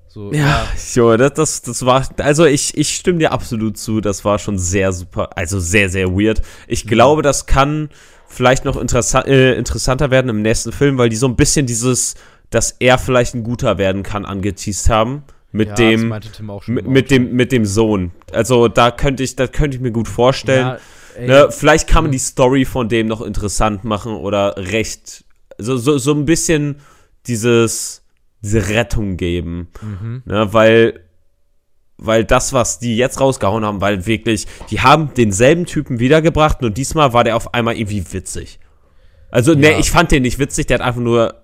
So, 0.08 0.32
Ja, 0.32 0.66
jo, 0.94 1.18
das, 1.18 1.34
das, 1.34 1.62
das 1.62 1.86
war, 1.86 2.08
also 2.20 2.46
ich, 2.46 2.78
ich 2.78 2.96
stimme 2.96 3.20
dir 3.20 3.34
absolut 3.34 3.78
zu, 3.78 4.00
das 4.02 4.24
war 4.24 4.40
schon 4.40 4.58
sehr 4.58 4.94
super, 4.94 5.38
also 5.38 5.60
sehr, 5.60 5.90
sehr 5.90 6.10
weird. 6.12 6.42
Ich 6.68 6.86
Mhm. 6.86 6.90
glaube, 6.90 7.22
das 7.22 7.46
kann 7.46 7.90
vielleicht 8.28 8.66
noch 8.66 8.78
interessa 8.78 9.22
äh, 9.22 9.54
interessanter 9.56 10.12
werden 10.12 10.30
im 10.30 10.42
nächsten 10.42 10.72
Film, 10.72 10.98
weil 10.98 11.10
die 11.10 11.16
so 11.16 11.28
ein 11.28 11.36
bisschen 11.36 11.66
dieses, 11.66 12.16
dass 12.50 12.76
er 12.80 12.98
vielleicht 12.98 13.36
ein 13.36 13.44
guter 13.44 13.78
werden 13.78 14.04
kann, 14.04 14.26
angeteased 14.26 14.90
haben. 14.90 15.24
Mit 15.52 15.70
ja, 15.70 15.76
dem, 15.76 16.10
meinte 16.10 16.30
Tim 16.32 16.50
auch 16.50 16.64
schon 16.64 16.74
mit, 16.76 16.86
im 16.86 16.92
mit 16.92 17.12
dem, 17.12 17.32
mit 17.34 17.52
dem 17.54 17.66
Sohn. 17.66 18.12
Also 18.34 18.68
da 18.68 18.92
könnte 18.92 19.24
ich, 19.24 19.36
das 19.38 19.52
könnte 19.54 19.78
ich 19.78 19.82
mir 19.82 19.92
gut 19.92 20.08
vorstellen. 20.08 20.68
Ja, 20.68 20.78
Ne, 21.18 21.48
vielleicht 21.50 21.88
kann 21.88 22.04
man 22.04 22.10
Mhm. 22.10 22.14
die 22.14 22.20
Story 22.20 22.66
von 22.66 22.90
dem 22.90 23.08
noch 23.08 23.22
interessant 23.22 23.86
machen 23.86 24.14
oder 24.16 24.56
recht, 24.58 25.24
so, 25.58 25.78
so, 25.78 25.98
so 25.98 26.12
ein 26.12 26.26
bisschen 26.26 26.82
dieses, 27.26 28.04
diese 28.42 28.68
Rettung 28.68 29.16
geben. 29.16 29.70
mhm. 29.82 30.24
Ne, 30.26 30.54
weil, 30.54 31.05
weil 31.98 32.24
das, 32.26 32.52
was 32.54 32.80
die 32.80 32.98
jetzt 32.98 33.20
rausgehauen 33.22 33.64
haben, 33.66 33.82
weil 33.82 34.06
wirklich, 34.06 34.48
die 34.70 34.82
haben 34.82 35.14
denselben 35.16 35.66
Typen 35.66 36.00
wiedergebracht, 36.00 36.62
nur 36.62 36.72
diesmal 36.72 37.14
war 37.14 37.24
der 37.24 37.36
auf 37.36 37.54
einmal 37.54 37.78
irgendwie 37.78 38.04
witzig. 38.14 38.60
Also, 39.32 39.54
ne, 39.54 39.72
Ja. 39.72 39.80
ich 39.80 39.92
fand 39.92 40.12
den 40.12 40.24
nicht 40.24 40.40
witzig, 40.40 40.68
der 40.68 40.80
hat 40.80 40.86
einfach 40.86 41.02
nur 41.02 41.42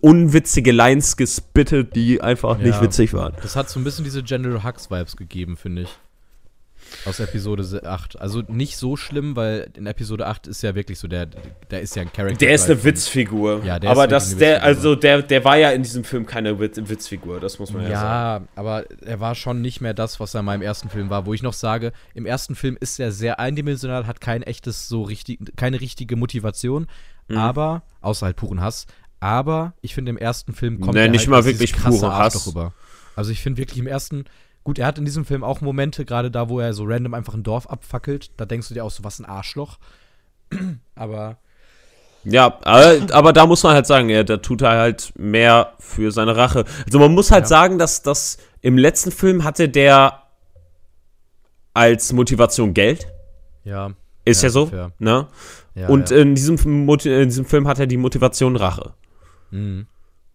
unwitzige 0.00 0.72
Lines 0.72 1.16
gespittet, 1.16 1.94
die 1.94 2.20
einfach 2.20 2.58
nicht 2.58 2.76
Ja. 2.76 2.82
witzig 2.82 3.12
waren. 3.14 3.34
Das 3.42 3.54
hat 3.54 3.70
so 3.70 3.78
ein 3.78 3.84
bisschen 3.84 4.04
diese 4.04 4.22
General 4.24 4.64
Hux-Vibes 4.64 5.16
gegeben, 5.16 5.56
finde 5.56 5.82
ich. 5.82 5.88
Aus 7.04 7.20
Episode 7.20 7.64
se- 7.64 7.84
8. 7.84 8.20
Also 8.20 8.42
nicht 8.48 8.76
so 8.76 8.96
schlimm, 8.96 9.36
weil 9.36 9.70
in 9.76 9.86
Episode 9.86 10.26
8 10.26 10.46
ist 10.46 10.62
ja 10.62 10.74
wirklich 10.74 10.98
so, 10.98 11.08
der, 11.08 11.26
der 11.70 11.80
ist 11.80 11.94
ja 11.96 12.02
ein 12.02 12.12
Charakter. 12.12 12.38
Der 12.38 12.54
ist 12.54 12.70
eine 12.70 12.82
Witzfigur. 12.84 13.64
Ja, 13.64 13.78
der 13.78 13.90
ist 13.90 13.96
aber 13.98 14.02
wirklich 14.10 14.30
das, 14.30 14.36
der, 14.36 14.62
also 14.62 14.94
der, 14.94 15.22
der 15.22 15.44
war 15.44 15.56
ja 15.56 15.70
in 15.70 15.82
diesem 15.82 16.04
Film 16.04 16.26
keine 16.26 16.58
Witz, 16.60 16.78
Witzfigur, 16.82 17.40
das 17.40 17.58
muss 17.58 17.72
man 17.72 17.82
ja, 17.82 18.00
sagen. 18.00 18.44
Ja, 18.54 18.60
aber 18.60 18.84
er 19.04 19.20
war 19.20 19.34
schon 19.34 19.60
nicht 19.60 19.80
mehr 19.80 19.94
das, 19.94 20.20
was 20.20 20.34
er 20.34 20.40
in 20.40 20.46
meinem 20.46 20.62
ersten 20.62 20.88
Film 20.88 21.10
war, 21.10 21.26
wo 21.26 21.34
ich 21.34 21.42
noch 21.42 21.52
sage, 21.52 21.92
im 22.14 22.26
ersten 22.26 22.54
Film 22.54 22.76
ist 22.80 22.98
er 23.00 23.12
sehr 23.12 23.38
eindimensional, 23.38 24.06
hat 24.06 24.20
kein 24.20 24.42
echtes, 24.42 24.88
so 24.88 25.02
richtig, 25.02 25.38
keine 25.56 25.80
richtige 25.80 26.16
Motivation, 26.16 26.86
Mhm. 27.28 27.36
aber, 27.36 27.82
außer 28.00 28.24
halt 28.26 28.36
puren 28.36 28.60
Hass, 28.62 28.86
aber 29.20 29.74
ich 29.82 29.94
finde 29.94 30.10
im 30.10 30.16
ersten 30.16 30.54
Film 30.54 30.80
kommt 30.80 30.94
Nee, 30.94 31.02
er 31.02 31.08
nicht 31.08 31.20
halt 31.22 31.28
mal 31.30 31.44
wirklich 31.44 31.72
krasse 31.74 32.10
Hass. 32.12 32.46
rüber. 32.46 32.72
Also 33.16 33.32
ich 33.32 33.40
finde 33.42 33.58
wirklich 33.58 33.78
im 33.78 33.86
ersten, 33.86 34.24
gut, 34.68 34.78
er 34.78 34.86
hat 34.86 34.98
in 34.98 35.06
diesem 35.06 35.24
Film 35.24 35.42
auch 35.42 35.62
Momente, 35.62 36.04
gerade 36.04 36.30
da, 36.30 36.50
wo 36.50 36.60
er 36.60 36.74
so 36.74 36.84
random 36.84 37.14
einfach 37.14 37.32
ein 37.32 37.42
Dorf 37.42 37.66
abfackelt, 37.70 38.32
da 38.36 38.44
denkst 38.44 38.68
du 38.68 38.74
dir 38.74 38.84
auch 38.84 38.90
so, 38.90 39.02
was 39.02 39.18
ein 39.18 39.24
Arschloch. 39.24 39.78
aber 40.94 41.38
Ja, 42.22 42.58
aber, 42.64 42.98
aber 43.14 43.32
da 43.32 43.46
muss 43.46 43.62
man 43.62 43.72
halt 43.72 43.86
sagen, 43.86 44.10
ja, 44.10 44.24
da 44.24 44.36
tut 44.36 44.60
er 44.60 44.72
halt 44.78 45.12
mehr 45.16 45.72
für 45.78 46.12
seine 46.12 46.36
Rache. 46.36 46.66
Also 46.84 46.98
man 46.98 47.14
muss 47.14 47.30
halt 47.30 47.44
Ja. 47.44 47.48
sagen, 47.48 47.78
dass 47.78 48.02
das 48.02 48.36
im 48.60 48.76
letzten 48.76 49.10
Film 49.10 49.42
hatte 49.42 49.70
der 49.70 50.22
als 51.74 52.12
Motivation 52.12 52.74
Geld. 52.74 53.06
ja. 53.64 53.90
Ist 54.24 54.42
ja, 54.42 54.50
so, 54.50 54.66
fair. 54.66 54.92
ne? 54.98 55.26
Ja, 55.74 55.88
Und 55.88 56.10
ja. 56.10 56.18
In, 56.18 56.34
diesem, 56.34 56.58
in 56.98 57.28
diesem 57.28 57.46
Film 57.46 57.66
hat 57.66 57.78
er 57.78 57.86
die 57.86 57.96
Motivation 57.96 58.56
Rache. 58.56 58.92
Mhm. 59.50 59.86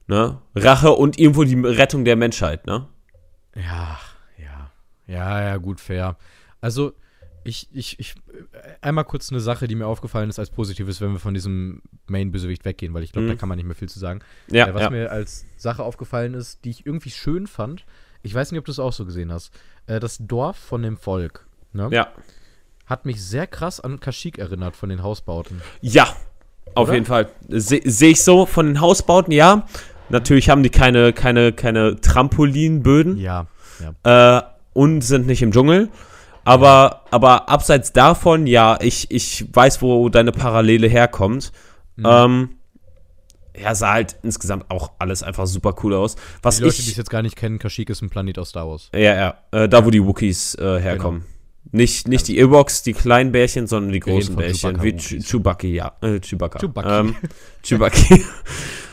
Ne? 0.07 0.39
Rache 0.55 0.93
und 0.93 1.19
irgendwo 1.19 1.43
die 1.43 1.53
Rettung 1.59 2.03
der 2.03 2.15
Menschheit, 2.15 2.65
ne? 2.65 2.87
Ja, 3.55 3.99
ja. 5.07 5.41
Ja, 5.41 5.57
gut, 5.57 5.79
fair. 5.79 6.17
Also, 6.61 6.93
ich, 7.43 7.67
ich, 7.73 7.99
ich, 7.99 8.15
einmal 8.81 9.03
kurz 9.03 9.29
eine 9.31 9.41
Sache, 9.41 9.67
die 9.67 9.75
mir 9.75 9.85
aufgefallen 9.85 10.29
ist 10.29 10.39
als 10.39 10.49
Positives, 10.49 11.01
wenn 11.01 11.11
wir 11.11 11.19
von 11.19 11.33
diesem 11.33 11.81
Main-Bösewicht 12.07 12.63
weggehen, 12.63 12.93
weil 12.93 13.03
ich 13.03 13.11
glaube, 13.11 13.27
Mhm. 13.27 13.31
da 13.31 13.35
kann 13.35 13.49
man 13.49 13.57
nicht 13.57 13.65
mehr 13.65 13.75
viel 13.75 13.89
zu 13.89 13.99
sagen. 13.99 14.19
Ja, 14.47 14.67
äh, 14.67 14.73
was 14.73 14.83
ja. 14.83 14.89
mir 14.89 15.11
als 15.11 15.45
Sache 15.57 15.83
aufgefallen 15.83 16.33
ist, 16.33 16.63
die 16.63 16.69
ich 16.69 16.85
irgendwie 16.85 17.09
schön 17.09 17.47
fand, 17.47 17.85
ich 18.21 18.33
weiß 18.33 18.51
nicht, 18.51 18.59
ob 18.59 18.65
du 18.65 18.71
es 18.71 18.79
auch 18.79 18.93
so 18.93 19.05
gesehen 19.05 19.31
hast, 19.31 19.51
äh, 19.87 19.99
das 19.99 20.17
Dorf 20.21 20.55
von 20.57 20.81
dem 20.81 20.97
Volk, 20.97 21.45
ne? 21.73 21.89
ja. 21.91 22.07
Hat 22.85 23.05
mich 23.05 23.23
sehr 23.23 23.47
krass 23.47 23.79
an 23.79 24.01
Kashyyyk 24.01 24.37
erinnert 24.37 24.75
von 24.75 24.89
den 24.89 25.03
Hausbauten. 25.03 25.61
Ja, 25.81 26.15
auf 26.75 26.87
Oder? 26.87 26.95
jeden 26.95 27.05
Fall. 27.05 27.29
Sehe 27.47 27.81
seh 27.85 28.11
ich 28.11 28.23
so 28.23 28.45
von 28.45 28.65
den 28.65 28.81
Hausbauten, 28.81 29.31
ja. 29.31 29.67
Natürlich 30.09 30.49
haben 30.49 30.63
die 30.63 30.69
keine, 30.69 31.13
keine, 31.13 31.53
keine 31.53 31.99
Trampolinböden. 32.01 33.17
Ja, 33.17 33.47
ja. 34.03 34.37
äh, 34.39 34.43
und 34.73 35.01
sind 35.01 35.27
nicht 35.27 35.41
im 35.41 35.51
Dschungel. 35.51 35.89
Aber, 36.45 37.05
aber 37.11 37.47
abseits 37.47 37.93
davon, 37.93 38.47
ja, 38.47 38.77
ich, 38.81 39.09
ich 39.11 39.45
weiß, 39.53 39.81
wo 39.81 40.09
deine 40.09 40.31
Parallele 40.33 40.87
herkommt. 40.87 41.53
Mhm. 41.95 42.05
Ähm, 42.05 42.49
ja, 43.57 43.73
sah 43.75 43.93
halt 43.93 44.17
insgesamt 44.23 44.65
auch 44.69 44.91
alles 44.99 45.23
einfach 45.23 45.45
super 45.47 45.75
cool 45.83 45.93
aus. 45.93 46.15
Was 46.41 46.57
Die 46.57 46.63
Leute, 46.63 46.81
die 46.81 46.89
es 46.89 46.97
jetzt 46.97 47.09
gar 47.11 47.21
nicht 47.21 47.35
kennen, 47.35 47.59
Kashyyyk 47.59 47.89
ist 47.91 48.01
ein 48.01 48.09
Planet 48.09 48.39
aus 48.39 48.49
Star 48.49 48.67
Wars. 48.67 48.89
ja, 48.93 48.99
ja, 49.15 49.37
äh, 49.51 49.69
da 49.69 49.85
wo 49.85 49.91
die 49.91 50.03
Wookies 50.03 50.55
äh, 50.55 50.79
herkommen. 50.81 51.25
Nicht, 51.71 52.07
nicht 52.09 52.27
die 52.27 52.37
Ewoks, 52.39 52.83
die 52.83 52.93
kleinen 52.93 53.31
Bärchen, 53.31 53.67
sondern 53.67 53.93
die 53.93 54.05
Wir 54.05 54.13
großen 54.13 54.35
Bärchen, 54.35 54.71
Chewbacca 54.71 54.83
wie. 54.83 54.93
Ch- 54.93 55.23
Chewbacca, 55.25 55.67
ja, 55.67 55.93
äh, 56.01 56.19
Chewbacca. 56.19 56.59
Chewbacca. 56.59 56.99
Ähm, 56.99 57.15
Chewbacca. 57.63 58.17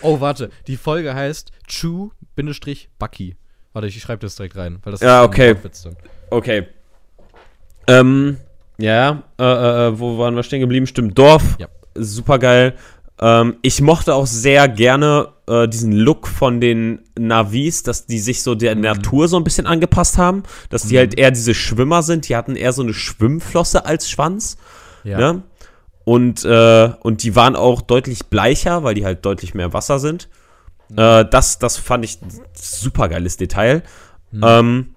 Oh, 0.02 0.20
warte, 0.20 0.50
die 0.68 0.76
Folge 0.76 1.14
heißt 1.14 1.50
Chew-Bucky. 1.66 3.36
Warte, 3.72 3.88
ich 3.88 4.00
schreibe 4.00 4.20
das 4.20 4.36
direkt 4.36 4.56
rein, 4.56 4.78
weil 4.82 4.92
das 4.92 5.00
Ja, 5.00 5.22
okay. 5.22 5.54
Okay. 6.30 6.66
Ähm, 7.86 8.36
ja, 8.78 9.22
äh, 9.38 9.44
äh, 9.44 9.88
äh, 9.88 9.98
wo 9.98 10.18
waren 10.18 10.34
wir 10.34 10.42
stehen 10.42 10.60
geblieben? 10.60 10.86
Stimmt, 10.86 11.18
Dorf. 11.18 11.42
Ja. 11.58 11.68
Super 11.94 12.38
geil. 12.38 12.74
Ähm, 13.20 13.56
ich 13.62 13.80
mochte 13.80 14.14
auch 14.14 14.26
sehr 14.26 14.68
gerne 14.68 15.28
äh, 15.46 15.68
diesen 15.68 15.92
Look 15.92 16.26
von 16.26 16.60
den 16.60 17.00
Navis, 17.18 17.82
dass 17.82 18.06
die 18.06 18.18
sich 18.18 18.42
so 18.42 18.54
der 18.54 18.74
Natur 18.74 19.28
so 19.28 19.36
ein 19.36 19.44
bisschen 19.44 19.66
angepasst 19.66 20.18
haben. 20.18 20.44
Dass 20.70 20.84
die 20.84 20.96
halt 20.96 21.18
eher 21.18 21.30
diese 21.30 21.54
Schwimmer 21.54 22.02
sind. 22.02 22.28
Die 22.28 22.36
hatten 22.36 22.56
eher 22.56 22.72
so 22.72 22.82
eine 22.82 22.94
Schwimmflosse 22.94 23.84
als 23.84 24.08
Schwanz. 24.08 24.56
Ja. 25.04 25.18
Ne? 25.18 25.42
Und, 26.04 26.44
äh, 26.44 26.90
und 27.00 27.22
die 27.22 27.36
waren 27.36 27.56
auch 27.56 27.82
deutlich 27.82 28.26
bleicher, 28.26 28.82
weil 28.82 28.94
die 28.94 29.04
halt 29.04 29.24
deutlich 29.24 29.54
mehr 29.54 29.72
Wasser 29.72 29.98
sind. 29.98 30.28
Äh, 30.96 31.24
das, 31.24 31.58
das 31.58 31.76
fand 31.76 32.04
ich 32.04 32.20
ein 32.22 32.30
super 32.54 33.08
geiles 33.08 33.36
Detail. 33.36 33.82
Ähm, 34.32 34.94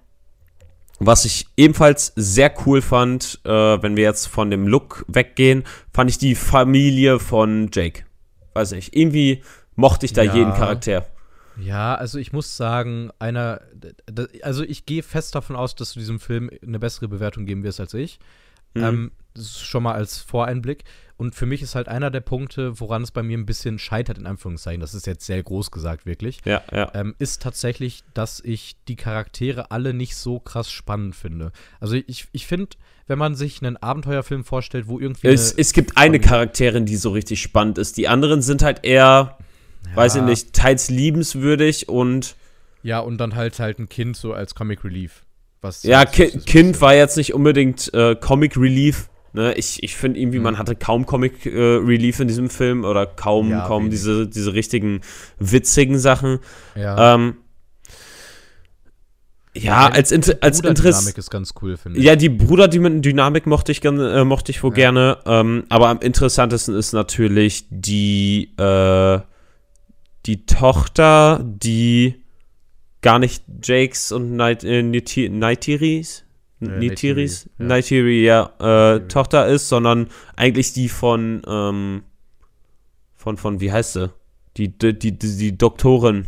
was 1.00 1.26
ich 1.26 1.48
ebenfalls 1.58 2.14
sehr 2.16 2.54
cool 2.66 2.82
fand, 2.82 3.40
äh, 3.46 3.50
wenn 3.50 3.96
wir 3.96 4.04
jetzt 4.04 4.28
von 4.28 4.52
dem 4.52 4.68
Look 4.68 5.06
weggehen, 5.08 5.64
fand 5.92 6.10
ich 6.10 6.18
die 6.18 6.36
Familie 6.36 7.20
von 7.20 7.70
Jake. 7.74 8.06
Weiß 8.54 8.72
nicht, 8.72 8.96
irgendwie 8.96 9.44
mochte 9.76 10.06
ich 10.06 10.14
da 10.14 10.22
Ja. 10.24 10.36
jeden 10.36 10.54
Charakter. 10.54 11.06
Ja, 11.58 11.96
also 11.96 12.18
ich 12.18 12.34
muss 12.34 12.58
sagen, 12.58 13.12
einer, 13.20 13.62
also 14.42 14.64
ich 14.64 14.86
gehe 14.86 15.04
fest 15.04 15.36
davon 15.36 15.56
aus, 15.56 15.76
dass 15.76 15.94
du 15.94 16.00
diesem 16.00 16.20
Film 16.20 16.50
eine 16.66 16.80
bessere 16.80 17.08
Bewertung 17.08 17.46
geben 17.46 17.64
wirst 17.64 17.80
als 17.80 17.94
ich. 17.94 18.20
Mhm. 18.74 18.84
Ähm, 18.84 19.12
das 19.34 19.46
ist 19.46 19.66
schon 19.66 19.84
mal 19.84 19.94
als 19.94 20.20
Voreinblick. 20.20 20.84
Und 21.16 21.36
für 21.36 21.46
mich 21.46 21.62
ist 21.62 21.76
halt 21.76 21.88
einer 21.88 22.10
der 22.10 22.22
Punkte, 22.22 22.80
woran 22.80 23.04
es 23.04 23.12
bei 23.12 23.22
mir 23.22 23.38
ein 23.38 23.46
bisschen 23.46 23.78
scheitert, 23.78 24.18
in 24.18 24.26
Anführungszeichen, 24.26 24.82
das 24.82 24.94
ist 24.96 25.06
jetzt 25.06 25.26
sehr 25.26 25.42
groß 25.44 25.70
gesagt, 25.72 26.06
wirklich, 26.06 26.40
Ja, 26.44 26.64
ja. 26.72 26.92
ähm, 26.96 27.14
ist 27.20 27.42
tatsächlich, 27.42 28.04
dass 28.14 28.40
ich 28.44 28.76
die 28.88 28.96
Charaktere 28.96 29.70
alle 29.72 29.94
nicht 29.94 30.16
so 30.16 30.40
krass 30.40 30.72
spannend 30.72 31.16
finde. 31.16 31.52
Also 31.80 31.96
ich, 31.96 32.28
ich 32.32 32.48
finde, 32.48 32.70
wenn 33.06 33.20
man 33.20 33.36
sich 33.36 33.62
einen 33.62 33.78
Abenteuerfilm 33.78 34.44
vorstellt, 34.44 34.88
wo 34.88 35.00
irgendwie. 35.00 35.28
Es, 35.28 35.52
es 35.54 35.74
gibt 35.74 35.98
eine 35.98 36.20
Charakterin, 36.20 36.86
die 36.86 36.96
so 36.96 37.12
richtig 37.12 37.42
spannend 37.42 37.78
ist. 37.78 37.98
Die 37.98 38.08
anderen 38.08 38.42
sind 38.42 38.64
halt 38.64 38.84
eher, 38.84 39.38
weiß 39.94 40.16
ich 40.16 40.22
Ja. 40.22 40.26
nicht, 40.26 40.54
teils 40.54 40.90
liebenswürdig 40.90 41.90
und 41.90 42.36
Ja, 42.82 43.00
und 43.00 43.18
dann 43.20 43.36
halt 43.36 43.60
halt 43.60 43.78
ein 43.80 43.88
Kind 43.88 44.18
so 44.18 44.34
als 44.34 44.56
Comic 44.56 44.84
Relief. 44.84 45.24
Was 45.62 45.84
Ja, 45.84 46.06
Ki 46.06 46.40
Kind 46.40 46.82
war 46.82 46.96
jetzt 46.96 47.16
nicht 47.18 47.34
unbedingt 47.34 47.94
äh, 47.94 48.16
Comic 48.16 48.58
Relief. 48.58 49.10
Ne? 49.34 49.54
Ich, 49.56 49.82
ich 49.84 49.96
finde 49.96 50.20
irgendwie, 50.20 50.40
man 50.40 50.58
hatte 50.60 50.76
kaum 50.76 51.06
Comic 51.06 51.46
äh, 51.46 51.50
Relief 51.78 52.20
in 52.20 52.28
diesem 52.28 52.50
Film 52.50 52.84
oder 52.86 53.06
kaum, 53.08 53.50
Ja, 53.50 53.66
kaum 53.68 53.84
wenig. 53.86 53.96
diese, 53.96 54.28
diese 54.28 54.54
richtigen 54.54 55.02
witzigen 55.40 55.98
Sachen. 56.00 56.40
Ja. 56.76 57.16
Ähm, 57.16 57.38
ja, 59.56 59.88
als, 59.88 60.12
Inter 60.12 60.38
als 60.42 60.60
Interesse. 60.62 60.82
Bruderdynamik 60.82 61.18
ist 61.18 61.30
ganz 61.30 61.54
cool, 61.62 61.78
finde 61.78 62.00
ich. 62.00 62.06
Ja, 62.06 62.16
die 62.16 62.30
Bruderdynamik 62.30 63.46
mochte 63.46 63.72
ich, 63.72 63.84
äh, 63.86 64.24
mochte 64.24 64.52
ich 64.52 64.64
wohl 64.64 64.72
Ja. 64.72 64.76
gerne. 64.76 65.18
Ähm, 65.26 65.64
aber 65.70 65.90
am 65.90 66.00
interessantesten 66.00 66.74
ist 66.76 66.94
natürlich 66.94 67.66
die, 67.70 68.52
äh, 68.58 69.20
die 70.26 70.46
Tochter, 70.48 71.44
die 71.44 72.16
gar 73.02 73.20
nicht 73.20 73.44
Jakes 73.64 74.12
und 74.12 74.36
Night, 74.36 74.64
äh, 74.64 74.82
Neytiris, 76.64 77.46
Äh, 77.46 77.50
ja. 77.60 77.66
Neytiri, 77.66 78.24
ja, 78.24 78.54
äh, 78.60 78.64
Neytiri. 78.94 79.08
Tochter 79.10 79.48
ist, 79.48 79.70
sondern 79.70 80.08
eigentlich 80.36 80.74
die 80.74 80.90
von, 80.90 81.42
ähm, 81.48 82.04
von, 83.16 83.38
von, 83.38 83.60
wie 83.62 83.72
heißt 83.72 83.94
sie? 83.94 84.12
Die, 84.58 84.70
die, 84.78 84.98
die, 84.98 85.18
die 85.18 85.58
Doktorin. 85.58 86.28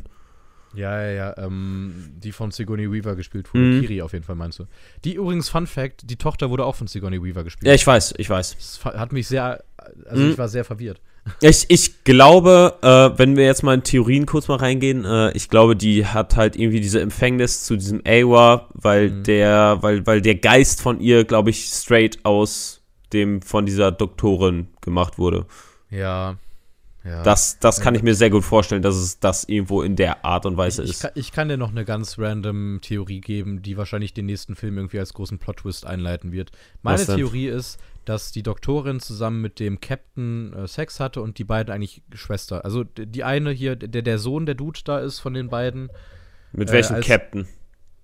Ja, 0.74 1.02
ja, 1.02 1.12
ja. 1.12 1.38
Ähm, 1.38 2.12
die 2.18 2.32
von 2.32 2.52
Sigourney 2.52 2.92
Weaver 2.92 3.16
gespielt 3.16 3.54
wurde. 3.54 3.66
Mhm. 3.66 3.82
Kiri 3.82 4.02
auf 4.02 4.14
jeden 4.14 4.26
Fall 4.26 4.36
meinst 4.36 4.60
du. 4.60 4.66
Die 5.06 5.14
übrigens, 5.16 5.48
Fun 5.50 5.68
Fact, 5.68 6.02
die 6.10 6.18
Tochter 6.18 6.50
wurde 6.50 6.66
auch 6.66 6.76
von 6.76 6.88
Sigourney 6.88 7.22
Weaver 7.24 7.44
gespielt. 7.44 7.68
Ja, 7.68 7.74
ich 7.74 7.86
weiß, 7.86 8.16
ich 8.18 8.30
weiß. 8.30 8.56
das 8.58 8.84
hat 8.84 9.14
mich 9.14 9.28
sehr, 9.28 9.64
also 10.06 10.24
Mhm. 10.24 10.32
ich 10.32 10.38
war 10.38 10.50
sehr 10.50 10.66
verwirrt. 10.66 11.02
Ich, 11.42 11.66
ich 11.70 12.04
glaube, 12.04 12.78
äh, 12.82 13.18
wenn 13.18 13.36
wir 13.36 13.46
jetzt 13.46 13.64
mal 13.64 13.74
in 13.74 13.84
Theorien 13.84 14.26
kurz 14.26 14.48
mal 14.48 14.58
reingehen, 14.58 15.06
äh, 15.06 15.32
ich 15.32 15.50
glaube, 15.50 15.76
die 15.76 16.06
hat 16.06 16.36
halt 16.36 16.56
irgendwie 16.56 16.80
diese 16.80 17.02
Empfängnis 17.02 17.64
zu 17.66 17.76
diesem 17.76 18.02
Awa, 18.06 18.68
weil 18.74 19.10
Mhm. 19.10 19.24
der, 19.24 19.78
weil, 19.82 20.06
weil 20.06 20.22
der 20.22 20.36
Geist 20.36 20.82
von 20.82 21.00
ihr, 21.00 21.24
glaube 21.24 21.50
ich, 21.50 21.66
straight 21.66 22.20
aus 22.24 22.82
dem 23.12 23.42
von 23.42 23.66
dieser 23.66 23.92
Doktorin 23.92 24.68
gemacht 24.82 25.18
wurde. 25.18 25.46
Ja. 25.90 26.36
ja. 27.04 27.24
Das, 27.24 27.58
das 27.60 27.82
kann 27.82 27.96
ich 27.96 28.04
mir 28.04 28.14
sehr 28.14 28.30
gut 28.30 28.44
vorstellen, 28.44 28.82
dass 28.84 28.96
es 28.96 29.20
das 29.20 29.46
irgendwo 29.46 29.82
in 29.82 29.96
der 29.96 30.26
Art 30.26 30.46
und 30.46 30.58
Weise 30.58 30.84
ich, 30.84 30.92
ist. 30.92 31.02
kann, 31.02 31.12
ich 31.16 31.32
kann 31.32 31.50
dir 31.50 31.58
noch 31.58 31.72
eine 31.72 31.86
ganz 31.86 32.20
random 32.20 32.80
Theorie 32.82 33.22
geben, 33.22 33.64
die 33.64 33.78
wahrscheinlich 33.78 34.14
den 34.14 34.28
nächsten 34.28 34.56
Film 34.56 34.78
irgendwie 34.78 35.00
als 35.00 35.14
großen 35.14 35.40
Plot-Twist 35.40 35.88
einleiten 35.88 36.32
wird. 36.32 36.52
Meine? 36.84 37.04
Theorie 37.04 37.48
ist, 37.48 37.80
dass 38.06 38.32
die 38.32 38.44
Doktorin 38.44 39.00
zusammen 39.00 39.42
mit 39.42 39.60
dem 39.60 39.80
Captain 39.82 40.54
äh, 40.54 40.68
Sex 40.68 41.00
hatte 41.00 41.22
und 41.22 41.38
die 41.40 41.44
beiden 41.44 41.74
eigentlich 41.74 42.04
Schwester. 42.14 42.64
Also 42.64 42.84
die 42.84 43.24
eine 43.24 43.52
hier, 43.52 43.76
der, 43.76 44.02
der 44.02 44.20
Sohn, 44.20 44.46
der 44.46 44.56
Dude 44.56 44.80
da 44.86 45.00
ist 45.00 45.20
von 45.20 45.34
den 45.34 45.50
beiden. 45.50 45.90
Mit 46.52 46.70
äh, 46.70 46.74
welchem 46.74 46.96
als- 46.96 47.08
Captain? 47.08 47.48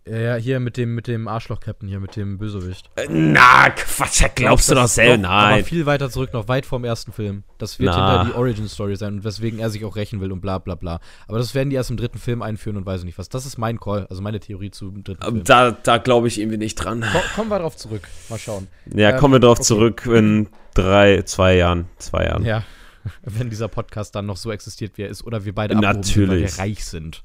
Ja, 0.03 0.33
hier 0.35 0.59
mit 0.59 0.77
dem, 0.77 0.95
mit 0.95 1.05
dem 1.05 1.27
Arschloch-Captain 1.27 1.87
hier, 1.87 1.99
mit 1.99 2.15
dem 2.15 2.39
Bösewicht. 2.39 2.89
Äh, 2.95 3.05
Na, 3.07 3.69
Quatsch, 3.69 4.23
glaubst 4.33 4.69
du 4.71 4.73
doch 4.75 4.87
selber? 4.87 5.17
noch- 5.17 5.29
Aber 5.29 5.49
Nein. 5.51 5.63
viel 5.63 5.85
weiter 5.85 6.09
zurück, 6.09 6.33
noch 6.33 6.47
weit 6.47 6.65
vorm 6.65 6.83
ersten 6.85 7.11
Film. 7.11 7.43
Das 7.59 7.77
wird 7.77 7.91
Na. 7.93 8.17
hinter 8.23 8.33
die 8.33 8.37
Origin-Story 8.39 8.95
sein 8.95 9.13
und 9.13 9.23
weswegen 9.23 9.59
er 9.59 9.69
sich 9.69 9.85
auch 9.85 9.95
rächen 9.95 10.19
will 10.19 10.31
und 10.31 10.41
bla 10.41 10.57
bla 10.57 10.73
bla. 10.73 10.99
Aber 11.27 11.37
das 11.37 11.53
werden 11.53 11.69
die 11.69 11.75
erst 11.75 11.91
im 11.91 11.97
dritten 11.97 12.17
Film 12.17 12.41
einführen 12.41 12.77
und 12.77 12.85
weiß 12.87 13.01
ich 13.01 13.05
nicht 13.05 13.19
was. 13.19 13.29
Das 13.29 13.45
ist 13.45 13.59
mein 13.59 13.79
Call, 13.79 14.07
also 14.09 14.23
meine 14.23 14.39
Theorie 14.39 14.71
zum 14.71 15.03
dritten 15.03 15.21
Film. 15.23 15.43
Da, 15.43 15.69
da 15.71 15.97
glaube 15.99 16.27
ich 16.29 16.39
irgendwie 16.39 16.57
nicht 16.57 16.75
dran. 16.75 17.01
Ko 17.01 17.19
kommen 17.35 17.51
wir 17.51 17.59
drauf 17.59 17.77
zurück. 17.77 18.07
Mal 18.29 18.39
schauen. 18.39 18.67
Ja, 18.95 19.11
Ähm, 19.11 19.17
kommen 19.17 19.35
wir 19.35 19.39
drauf 19.39 19.59
okay. 19.59 19.67
zurück 19.67 20.05
in 20.07 20.47
drei, 20.73 21.21
zwei 21.23 21.55
Jahren. 21.57 21.85
Zwei 21.99 22.25
Jahren. 22.25 22.43
Ja. 22.43 22.63
Wenn 23.21 23.51
dieser 23.51 23.67
Podcast 23.67 24.15
dann 24.15 24.25
noch 24.25 24.37
so 24.37 24.51
existiert, 24.51 24.97
wie 24.97 25.03
er 25.03 25.09
ist, 25.09 25.23
oder 25.23 25.45
wir 25.45 25.53
beide 25.53 25.75
abgehoben 25.75 26.01
sind, 26.03 26.17
weil 26.17 26.25
Natürlich. 26.27 26.57
wir 26.57 26.63
reich 26.63 26.85
sind. 26.85 27.21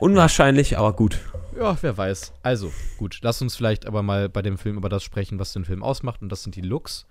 Unwahrscheinlich, 0.00 0.78
aber 0.78 0.92
gut. 0.94 1.18
Ja, 1.58 1.76
wer 1.80 1.96
weiß. 1.96 2.32
Also, 2.42 2.72
gut, 2.98 3.18
lass 3.22 3.42
uns 3.42 3.54
vielleicht 3.56 3.86
aber 3.86 4.02
mal 4.02 4.28
bei 4.28 4.40
dem 4.42 4.56
Film 4.58 4.76
über 4.76 4.88
das 4.88 5.02
sprechen, 5.02 5.38
was 5.38 5.52
den 5.52 5.64
Film 5.64 5.82
ausmacht, 5.82 6.22
und 6.22 6.30
das 6.30 6.42
sind 6.42 6.56
die 6.56 6.62
Looks. 6.62 7.06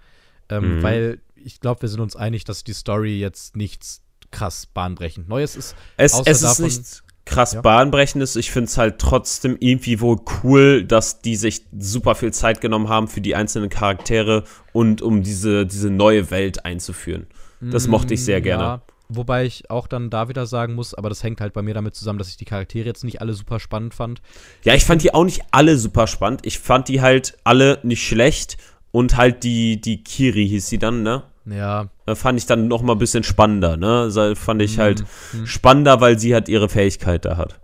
Ähm, 0.49 0.77
Mhm. 0.79 0.83
Weil 0.83 1.19
ich 1.35 1.59
glaube, 1.59 1.83
wir 1.83 1.89
sind 1.89 1.99
uns 2.01 2.15
einig, 2.15 2.43
dass 2.45 2.63
die 2.63 2.73
Story 2.73 3.19
jetzt 3.19 3.55
nichts 3.55 4.01
krass 4.31 4.65
bahnbrechend 4.65 5.29
Neues 5.29 5.55
ist. 5.55 5.75
Es, 5.97 6.13
Außer 6.13 6.29
es 6.31 6.37
ist 6.37 6.43
davon- 6.43 6.65
nicht 6.65 7.03
krass 7.25 7.53
Ja. 7.53 7.61
bahnbrechendes. 7.61 8.35
Ich 8.35 8.49
finde 8.51 8.65
es 8.69 8.77
halt 8.77 8.97
trotzdem 8.99 9.55
irgendwie 9.59 10.01
wohl 10.01 10.17
cool, 10.43 10.83
dass 10.83 11.21
die 11.21 11.35
sich 11.35 11.63
super 11.77 12.15
viel 12.15 12.33
Zeit 12.33 12.59
genommen 12.61 12.89
haben 12.89 13.07
für 13.07 13.21
die 13.21 13.35
einzelnen 13.35 13.69
Charaktere 13.69 14.43
und 14.73 15.03
um 15.03 15.21
diese, 15.21 15.67
diese 15.67 15.91
neue 15.91 16.31
Welt 16.31 16.65
einzuführen. 16.65 17.27
Das 17.61 17.87
mochte 17.87 18.13
ich 18.15 18.23
sehr 18.23 18.39
Mm, 18.39 18.43
gerne. 18.43 18.63
Ja, 18.63 18.81
wobei 19.09 19.45
ich 19.45 19.69
auch 19.69 19.87
dann 19.87 20.09
da 20.09 20.29
wieder 20.29 20.45
sagen 20.45 20.75
muss, 20.75 20.93
aber 20.93 21.09
das 21.09 21.23
hängt 21.23 21.41
halt 21.41 21.53
bei 21.53 21.61
mir 21.61 21.73
damit 21.73 21.95
zusammen, 21.95 22.19
dass 22.19 22.29
ich 22.29 22.37
die 22.37 22.45
Charaktere 22.45 22.85
jetzt 22.85 23.03
nicht 23.03 23.21
alle 23.21 23.33
super 23.33 23.59
spannend 23.59 23.93
fand. 23.93 24.21
Ja, 24.63 24.73
ich 24.75 24.85
fand 24.85 25.03
die 25.03 25.13
auch 25.13 25.25
nicht 25.25 25.41
alle 25.51 25.77
super 25.77 26.07
spannend. 26.07 26.41
Ich 26.45 26.59
fand 26.59 26.87
die 26.87 27.01
halt 27.01 27.37
alle 27.43 27.79
nicht 27.83 28.05
schlecht. 28.05 28.57
Und 28.91 29.17
halt 29.17 29.43
die, 29.43 29.79
die 29.79 30.01
Kiri 30.03 30.47
hieß 30.47 30.67
sie 30.67 30.79
dann, 30.79 31.03
ne? 31.03 31.21
Ja. 31.45 31.89
Da 32.07 32.15
fand 32.15 32.39
ich 32.39 32.47
dann 32.47 32.67
noch 32.67 32.81
mal 32.81 32.93
ein 32.93 32.97
bisschen 32.99 33.23
spannender, 33.23 33.77
ne? 33.77 34.35
Fand 34.35 34.63
ich 34.63 34.79
halt 34.79 35.03
Mhm. 35.31 35.45
spannender, 35.45 36.01
weil 36.01 36.17
sie 36.17 36.33
halt 36.33 36.49
ihre 36.49 36.69
Fähigkeit 36.69 37.23
da 37.23 37.37
hat. 37.37 37.59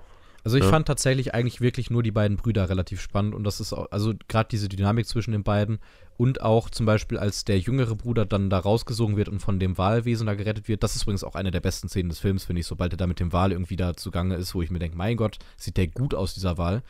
Also 0.45 0.57
ich 0.57 0.63
Ja. 0.63 0.69
fand 0.69 0.87
tatsächlich 0.87 1.33
eigentlich 1.33 1.59
wirklich 1.59 1.89
nur 1.89 2.03
die 2.03 2.11
beiden 2.11 2.37
Brüder 2.37 2.69
relativ 2.69 3.01
spannend 3.01 3.33
und 3.33 3.43
das 3.43 3.59
ist 3.59 3.73
auch, 3.73 3.91
also 3.91 4.13
gerade 4.27 4.47
diese 4.49 4.69
Dynamik 4.69 5.07
zwischen 5.07 5.31
den 5.31 5.43
beiden 5.43 5.79
und 6.17 6.41
auch 6.41 6.69
zum 6.69 6.85
Beispiel, 6.85 7.17
als 7.17 7.45
der 7.45 7.57
jüngere 7.59 7.95
Bruder 7.95 8.25
dann 8.27 8.51
da 8.51 8.59
rausgesogen 8.59 9.17
wird 9.17 9.27
und 9.27 9.39
von 9.39 9.59
dem 9.59 9.77
Wahlwesen 9.77 10.27
da 10.27 10.35
gerettet 10.35 10.67
wird. 10.67 10.83
Das 10.83 10.95
ist 10.95 11.01
übrigens 11.01 11.23
auch 11.23 11.33
eine 11.35 11.49
der 11.51 11.61
besten 11.61 11.89
Szenen 11.89 12.09
des 12.09 12.19
Films, 12.19 12.45
finde 12.45 12.59
ich, 12.61 12.67
sobald 12.67 12.93
er 12.93 12.97
da 12.97 13.07
mit 13.07 13.19
dem 13.19 13.33
Wal 13.33 13.51
irgendwie 13.51 13.75
da 13.75 13.95
zugange 13.97 14.35
ist, 14.35 14.53
wo 14.53 14.61
ich 14.61 14.69
mir 14.69 14.77
denke, 14.79 14.95
mein 14.95 15.17
Gott, 15.17 15.39
sieht 15.57 15.77
der 15.77 15.87
gut 15.87 16.13
aus, 16.13 16.35
dieser 16.35 16.57
Wal. 16.59 16.83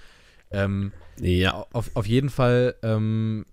Ähm, 0.51 0.91
Ja. 1.20 1.66
auf, 1.72 1.89
auf 1.95 2.06
jeden 2.06 2.30
Fall, 2.30 2.76
ähm, 2.84 3.45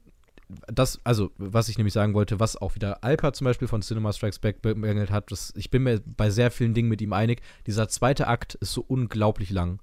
das, 0.67 1.01
also, 1.05 1.31
was 1.39 1.69
ich 1.69 1.79
nämlich 1.79 1.95
sagen 1.95 2.13
wollte, 2.13 2.41
was 2.41 2.57
auch 2.61 2.75
wieder 2.75 3.03
Alper 3.05 3.33
zum 3.33 3.45
Beispiel 3.47 3.69
von 3.69 3.81
Cinema 3.83 4.13
Strikes 4.13 4.41
Back 4.41 4.61
bemängelt 4.63 5.11
hat, 5.11 5.31
das, 5.31 5.53
ich 5.57 5.71
bin 5.71 5.85
mir 5.85 6.03
bei 6.05 6.29
sehr 6.29 6.51
vielen 6.51 6.75
Dingen 6.75 6.89
mit 6.89 7.01
ihm 7.01 7.13
einig, 7.13 7.41
dieser 7.67 7.89
zweite 7.89 8.27
Akt 8.27 8.57
ist 8.57 8.73
so 8.73 8.85
unglaublich 8.87 9.49
lang, 9.51 9.79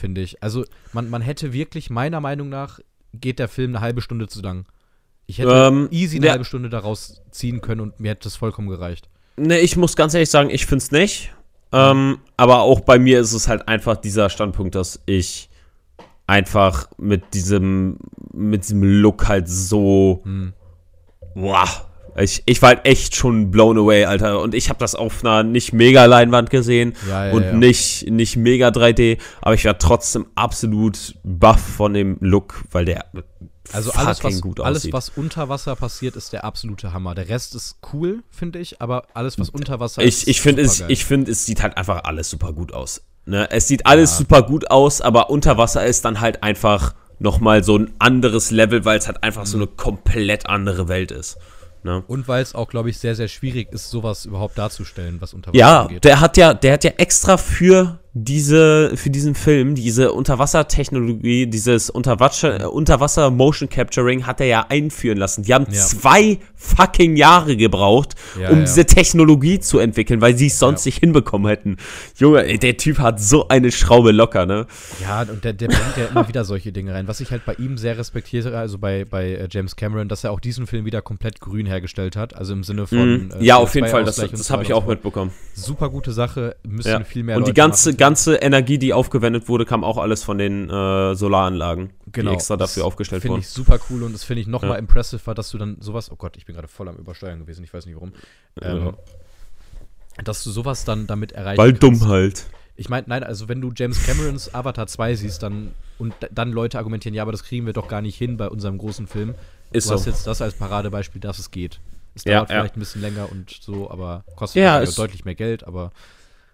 finde 0.00 0.20
ich. 0.22 0.42
Also, 0.42 0.64
man, 0.92 1.08
man 1.10 1.22
hätte 1.22 1.52
wirklich, 1.52 1.90
meiner 1.90 2.20
Meinung 2.20 2.48
nach, 2.48 2.80
geht 3.14 3.38
der 3.38 3.48
Film 3.48 3.74
eine 3.74 3.80
halbe 3.80 4.00
Stunde 4.00 4.26
zu 4.28 4.40
lang. 4.40 4.66
Ich 5.26 5.38
hätte 5.38 5.50
Ähm, 5.52 5.88
easy 5.90 6.16
eine 6.16 6.26
ja. 6.26 6.32
halbe 6.32 6.44
Stunde 6.44 6.68
daraus 6.68 7.22
ziehen 7.30 7.60
können 7.60 7.80
und 7.80 8.00
mir 8.00 8.10
hätte 8.10 8.24
das 8.24 8.36
vollkommen 8.36 8.68
gereicht. 8.68 9.08
Ne, 9.36 9.60
ich 9.60 9.76
muss 9.76 9.94
ganz 9.94 10.14
ehrlich 10.14 10.30
sagen, 10.30 10.50
ich 10.50 10.66
finde 10.66 10.82
es 10.82 10.90
nicht. 10.90 11.32
Ähm, 11.72 12.18
aber 12.36 12.62
auch 12.62 12.80
bei 12.80 12.98
mir 12.98 13.20
ist 13.20 13.32
es 13.32 13.46
halt 13.46 13.68
einfach 13.68 13.96
dieser 13.96 14.28
Standpunkt, 14.28 14.74
dass 14.74 15.00
ich 15.06 15.48
einfach 16.26 16.88
mit 16.98 17.34
diesem, 17.34 17.98
mit 18.32 18.64
diesem 18.64 18.82
Look 18.82 19.28
halt 19.28 19.48
so. 19.48 20.20
Hm. 20.24 20.52
Wow. 21.34 21.86
Ich, 22.16 22.42
ich 22.46 22.60
war 22.62 22.70
halt 22.70 22.86
echt 22.86 23.14
schon 23.16 23.50
blown 23.50 23.78
away, 23.78 24.04
Alter. 24.04 24.40
Und 24.40 24.54
ich 24.54 24.68
habe 24.68 24.78
das 24.78 24.94
auf 24.94 25.24
einer 25.24 25.42
nicht 25.42 25.72
mega 25.72 26.04
Leinwand 26.04 26.50
gesehen 26.50 26.94
Ja, 27.08 27.26
ja, 27.26 27.32
und 27.32 27.42
ja. 27.42 27.52
nicht, 27.52 28.10
nicht 28.10 28.36
mega 28.36 28.68
3D, 28.68 29.18
aber 29.40 29.54
ich 29.54 29.64
war 29.64 29.78
trotzdem 29.78 30.26
absolut 30.34 31.14
baff 31.24 31.60
von 31.60 31.94
dem 31.94 32.16
Look, 32.20 32.62
weil 32.70 32.84
der 32.84 33.06
Also 33.72 33.92
alles 33.92 34.24
was, 34.24 34.42
alles, 34.60 34.92
was 34.92 35.10
unter 35.10 35.48
Wasser 35.48 35.76
passiert, 35.76 36.16
ist 36.16 36.32
der 36.32 36.44
absolute 36.44 36.92
Hammer. 36.92 37.14
Der 37.14 37.28
Rest 37.28 37.54
ist 37.54 37.78
cool, 37.92 38.22
finde 38.30 38.58
ich, 38.58 38.80
aber 38.80 39.04
alles, 39.14 39.38
was 39.38 39.50
unter 39.50 39.78
Wasser 39.80 40.02
ich, 40.02 40.26
ich 40.26 40.40
finde, 40.40 40.62
es, 40.62 40.82
ich 40.88 41.04
find, 41.04 41.28
es 41.28 41.46
sieht 41.46 41.62
halt 41.62 41.76
einfach 41.76 42.04
alles 42.04 42.30
super 42.30 42.52
gut 42.52 42.72
aus. 42.72 43.02
Ne? 43.26 43.48
Es 43.50 43.68
sieht 43.68 43.86
alles 43.86 44.16
super 44.16 44.42
gut 44.42 44.70
aus, 44.70 45.00
aber 45.00 45.30
unter 45.30 45.56
Wasser 45.58 45.84
ist 45.86 46.04
dann 46.04 46.20
halt 46.20 46.42
einfach 46.42 46.94
nochmal 47.20 47.62
so 47.62 47.76
ein 47.76 47.92
anderes 47.98 48.50
Level, 48.50 48.84
weil 48.86 48.98
es 48.98 49.06
halt 49.06 49.22
einfach 49.22 49.42
Mhm. 49.42 49.46
so 49.46 49.56
eine 49.58 49.66
komplett 49.66 50.46
andere 50.46 50.88
Welt 50.88 51.12
ist. 51.12 51.36
Ne? 51.82 52.02
Und 52.08 52.28
weil 52.28 52.42
es 52.42 52.54
auch, 52.54 52.68
glaube 52.68 52.90
ich, 52.90 52.98
sehr, 52.98 53.14
sehr 53.14 53.28
schwierig 53.28 53.72
ist, 53.72 53.90
sowas 53.90 54.26
überhaupt 54.26 54.58
darzustellen, 54.58 55.20
was 55.20 55.32
unter 55.32 55.50
Wasser 55.52 55.58
Ja, 55.58 55.82
angeht. 55.82 56.04
der 56.04 56.20
hat 56.20 56.36
ja, 56.36 56.52
der 56.52 56.74
hat 56.74 56.84
ja 56.84 56.90
extra 56.98 57.36
für 57.36 57.99
diese, 58.12 58.92
für 58.96 59.10
diesen 59.10 59.34
Film, 59.36 59.76
diese 59.76 60.12
Unterwassertechnologie, 60.12 61.46
dieses 61.46 61.90
Unterwasser, 61.90 62.60
äh, 62.62 62.64
Unterwasser 62.64 63.30
Motion 63.30 63.68
Capturing 63.68 64.26
hat 64.26 64.40
er 64.40 64.46
ja 64.46 64.66
einführen 64.68 65.16
lassen. 65.16 65.44
Die 65.44 65.54
haben 65.54 65.66
Ja. 65.70 65.80
zwei 65.80 66.38
fucking 66.56 67.16
Jahre 67.16 67.56
gebraucht, 67.56 68.14
Ja, 68.40 68.50
um 68.50 68.58
ja. 68.58 68.64
diese 68.64 68.84
Technologie 68.84 69.60
zu 69.60 69.78
entwickeln, 69.78 70.20
weil 70.20 70.36
sie 70.36 70.48
es 70.48 70.58
sonst 70.58 70.84
nicht 70.86 70.98
hinbekommen 70.98 71.48
hätten. 71.48 71.76
Junge, 72.16 72.44
ey, 72.44 72.58
der 72.58 72.76
Typ 72.76 72.98
hat 72.98 73.20
so 73.20 73.46
eine 73.48 73.70
Schraube 73.70 74.10
locker, 74.10 74.44
ne? 74.44 74.66
Ja, 75.00 75.22
und 75.22 75.44
der, 75.44 75.52
der 75.52 75.68
bringt 75.68 75.96
ja 75.96 76.06
immer 76.06 76.26
wieder 76.28 76.44
solche 76.44 76.72
Dinge 76.72 76.92
rein. 76.94 77.06
Was 77.06 77.20
ich 77.20 77.30
halt 77.30 77.44
bei 77.44 77.54
ihm 77.54 77.78
sehr 77.78 77.96
respektiere, 77.96 78.58
also 78.58 78.78
bei, 78.78 79.04
bei 79.04 79.34
äh, 79.34 79.48
James 79.50 79.76
Cameron, 79.76 80.08
dass 80.08 80.24
er 80.24 80.32
auch 80.32 80.40
diesen 80.40 80.66
Film 80.66 80.84
wieder 80.84 81.00
komplett 81.00 81.40
grün 81.40 81.66
hergestellt 81.66 82.16
hat. 82.16 82.34
Also 82.36 82.54
im 82.54 82.64
Sinne 82.64 82.88
von. 82.88 83.24
Mhm. 83.26 83.30
äh, 83.40 83.44
ja, 83.44 83.56
auf 83.56 83.74
jeden 83.74 83.86
Fall, 83.86 84.04
das, 84.04 84.16
CO2-Ausgleich 84.16 84.30
und 84.32 84.40
das 84.40 84.50
habe 84.50 84.62
ich 84.64 84.72
auch 84.72 84.86
mitbekommen. 84.86 85.30
Super 85.54 85.88
gute 85.90 86.12
Sache, 86.12 86.56
müssen 86.66 87.04
viel 87.04 87.22
mehr 87.22 87.36
Und 87.36 87.44
die 87.46 87.50
Leute 87.50 87.54
ganze, 87.60 87.90
machen. 87.90 87.98
Ganze 88.00 88.34
Energie, 88.36 88.78
die 88.78 88.92
aufgewendet 88.92 89.48
wurde, 89.48 89.64
kam 89.64 89.84
auch 89.84 89.96
alles 89.98 90.24
von 90.24 90.38
den 90.38 90.68
äh, 90.68 91.14
Solaranlagen, 91.14 91.90
Genau, 92.10 92.30
die 92.30 92.34
extra 92.34 92.56
dafür 92.56 92.84
aufgestellt 92.84 93.22
Finde 93.22 93.34
wurden. 93.34 93.40
ich 93.42 93.48
super 93.48 93.78
cool 93.88 94.02
und 94.02 94.12
das 94.12 94.24
finde 94.24 94.40
ich 94.42 94.48
noch 94.48 94.62
Ja. 94.64 94.70
war, 94.70 95.34
dass 95.34 95.50
du 95.50 95.58
dann 95.58 95.76
sowas, 95.80 96.10
oh 96.10 96.16
Gott, 96.16 96.36
ich 96.36 96.46
bin 96.46 96.56
gerade 96.56 96.66
voll 96.68 96.88
am 96.88 96.96
Übersteuern 96.96 97.38
gewesen, 97.38 97.62
ich 97.62 97.72
weiß 97.72 97.86
nicht 97.86 97.94
warum, 97.94 98.12
ähm, 98.60 98.94
dass 100.24 100.42
du 100.42 100.50
sowas 100.50 100.84
dann 100.84 101.06
damit 101.06 101.32
erreichen 101.32 101.58
Weil 101.58 101.72
kannst. 101.74 101.82
dumm 102.02 102.08
halt. 102.08 102.46
Ich 102.76 102.88
meine, 102.88 103.04
nein, 103.08 103.22
also 103.22 103.48
wenn 103.48 103.60
du 103.60 103.72
James 103.76 104.02
Camerons 104.04 104.54
Avatar 104.54 104.86
2 104.86 105.14
siehst, 105.14 105.42
dann 105.42 105.72
und 105.98 106.14
dann 106.32 106.50
Leute 106.50 106.78
argumentieren, 106.78 107.14
ja, 107.14 107.22
aber 107.22 107.32
das 107.32 107.44
kriegen 107.44 107.66
wir 107.66 107.74
doch 107.74 107.88
gar 107.88 108.00
nicht 108.00 108.16
hin 108.16 108.36
bei 108.38 108.48
unserem 108.48 108.78
großen 108.78 109.06
Film. 109.06 109.34
Ist 109.70 109.84
du 109.84 109.88
so. 109.90 109.94
hast 109.94 110.06
jetzt 110.06 110.26
das 110.26 110.40
als 110.40 110.54
Paradebeispiel, 110.54 111.20
dass 111.20 111.38
es 111.38 111.50
geht. 111.50 111.78
Es 112.14 112.24
Ja, 112.24 112.38
dauert 112.38 112.50
ja. 112.50 112.56
vielleicht 112.60 112.76
ein 112.76 112.80
bisschen 112.80 113.02
länger 113.02 113.30
und 113.30 113.50
so, 113.60 113.90
aber 113.90 114.24
kostet 114.34 114.62
Ja, 114.62 114.82
deutlich 114.84 115.24
mehr 115.26 115.34
Geld, 115.34 115.64
aber 115.64 115.92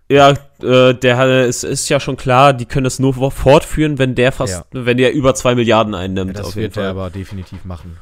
Ja, 0.09 0.35
äh, 0.63 0.95
der 0.95 1.17
hat- 1.17 1.29
es 1.29 1.65
ist 1.65 1.89
ja 1.89 1.99
schon 1.99 2.17
klar, 2.17 2.53
die 2.53 2.65
können 2.67 2.87
es 2.87 2.99
nur 2.99 3.15
fortführen, 3.33 3.99
wenn 3.99 4.15
der 4.15 4.31
fast, 4.33 4.53
Ja. 4.55 4.65
wenn 4.73 4.97
der 4.99 5.13
über 5.13 5.35
zwei 5.35 5.55
Milliarden 5.55 5.95
ja, 5.95 6.01
einnimmt. 6.01 6.39
das 6.39 6.47
auf 6.47 6.55
jeden 6.55 6.63
wird 6.65 6.77
er 6.77 6.83
Fall. 6.83 6.91
aber 6.91 7.11
definitiv 7.11 7.65
machen. 7.65 7.97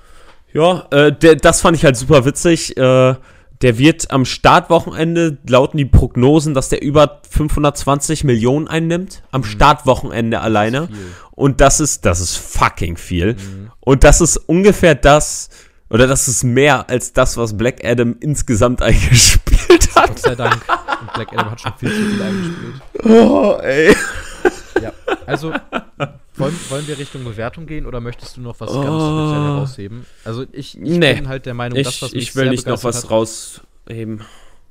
Ja, 0.52 0.86
äh, 0.90 1.12
der, 1.12 1.36
das 1.36 1.60
fand 1.62 1.76
ich 1.76 1.84
halt 1.84 1.96
super 1.96 2.24
witzig. 2.26 2.76
Äh, 2.76 3.14
der 3.62 3.78
wird 3.78 4.10
am 4.10 4.24
Startwochenende 4.26 5.38
lauten 5.48 5.78
die 5.78 5.84
Prognosen, 5.86 6.52
dass 6.54 6.68
der 6.68 6.82
über 6.82 7.20
520 7.30 8.22
Millionen 8.24 8.68
einnimmt. 8.68 9.22
Am 9.30 9.42
Startwochenende 9.42 10.40
alleine. 10.40 10.88
Viel. 10.88 10.96
Und 11.32 11.60
das 11.60 11.80
ist, 11.80 12.04
das 12.04 12.20
ist 12.20 12.36
fucking 12.36 12.96
viel. 12.98 13.34
Mhm. 13.34 13.70
Und 13.80 14.04
das 14.04 14.20
ist 14.20 14.36
ungefähr 14.36 14.94
das, 14.94 15.48
oder 15.88 16.06
das 16.06 16.28
ist 16.28 16.44
mehr 16.44 16.88
als 16.90 17.12
das, 17.14 17.36
was 17.36 17.56
Black 17.56 17.84
Adam 17.84 18.16
insgesamt 18.20 18.82
eingespielt 18.82 19.94
hat. 19.96 20.08
Gott 20.08 20.18
sei 20.18 20.34
Dank. 20.34 20.60
Black 21.14 21.32
Adam 21.32 21.50
hat 21.50 21.60
schon 21.60 21.72
viel 21.78 21.88
zu 21.90 21.96
viel 21.96 22.22
eingespielt. 22.22 22.74
Oh, 23.04 23.58
ey. 23.62 23.94
Ja, 24.82 24.92
also 25.26 25.52
wollen, 26.36 26.56
wollen 26.68 26.86
wir 26.88 26.98
Richtung 26.98 27.24
Bewertung 27.24 27.66
gehen 27.66 27.86
oder 27.86 28.00
möchtest 28.00 28.36
du 28.36 28.40
noch 28.40 28.58
was 28.60 28.70
ganz 28.72 28.84
Oh. 28.86 29.26
speziell 29.26 29.44
herausheben? 29.44 30.06
Also 30.24 30.42
ich, 30.52 30.76
ich 30.76 30.98
Nee. 30.98 31.14
bin 31.14 31.28
halt 31.28 31.46
der 31.46 31.54
Meinung, 31.54 31.78
Ich, 31.78 31.84
das, 31.86 32.02
was 32.02 32.12
ich 32.12 32.34
will 32.36 32.50
nicht 32.50 32.66
noch 32.66 32.82
was 32.84 33.04
hat, 33.04 33.10
rausheben. 33.10 34.22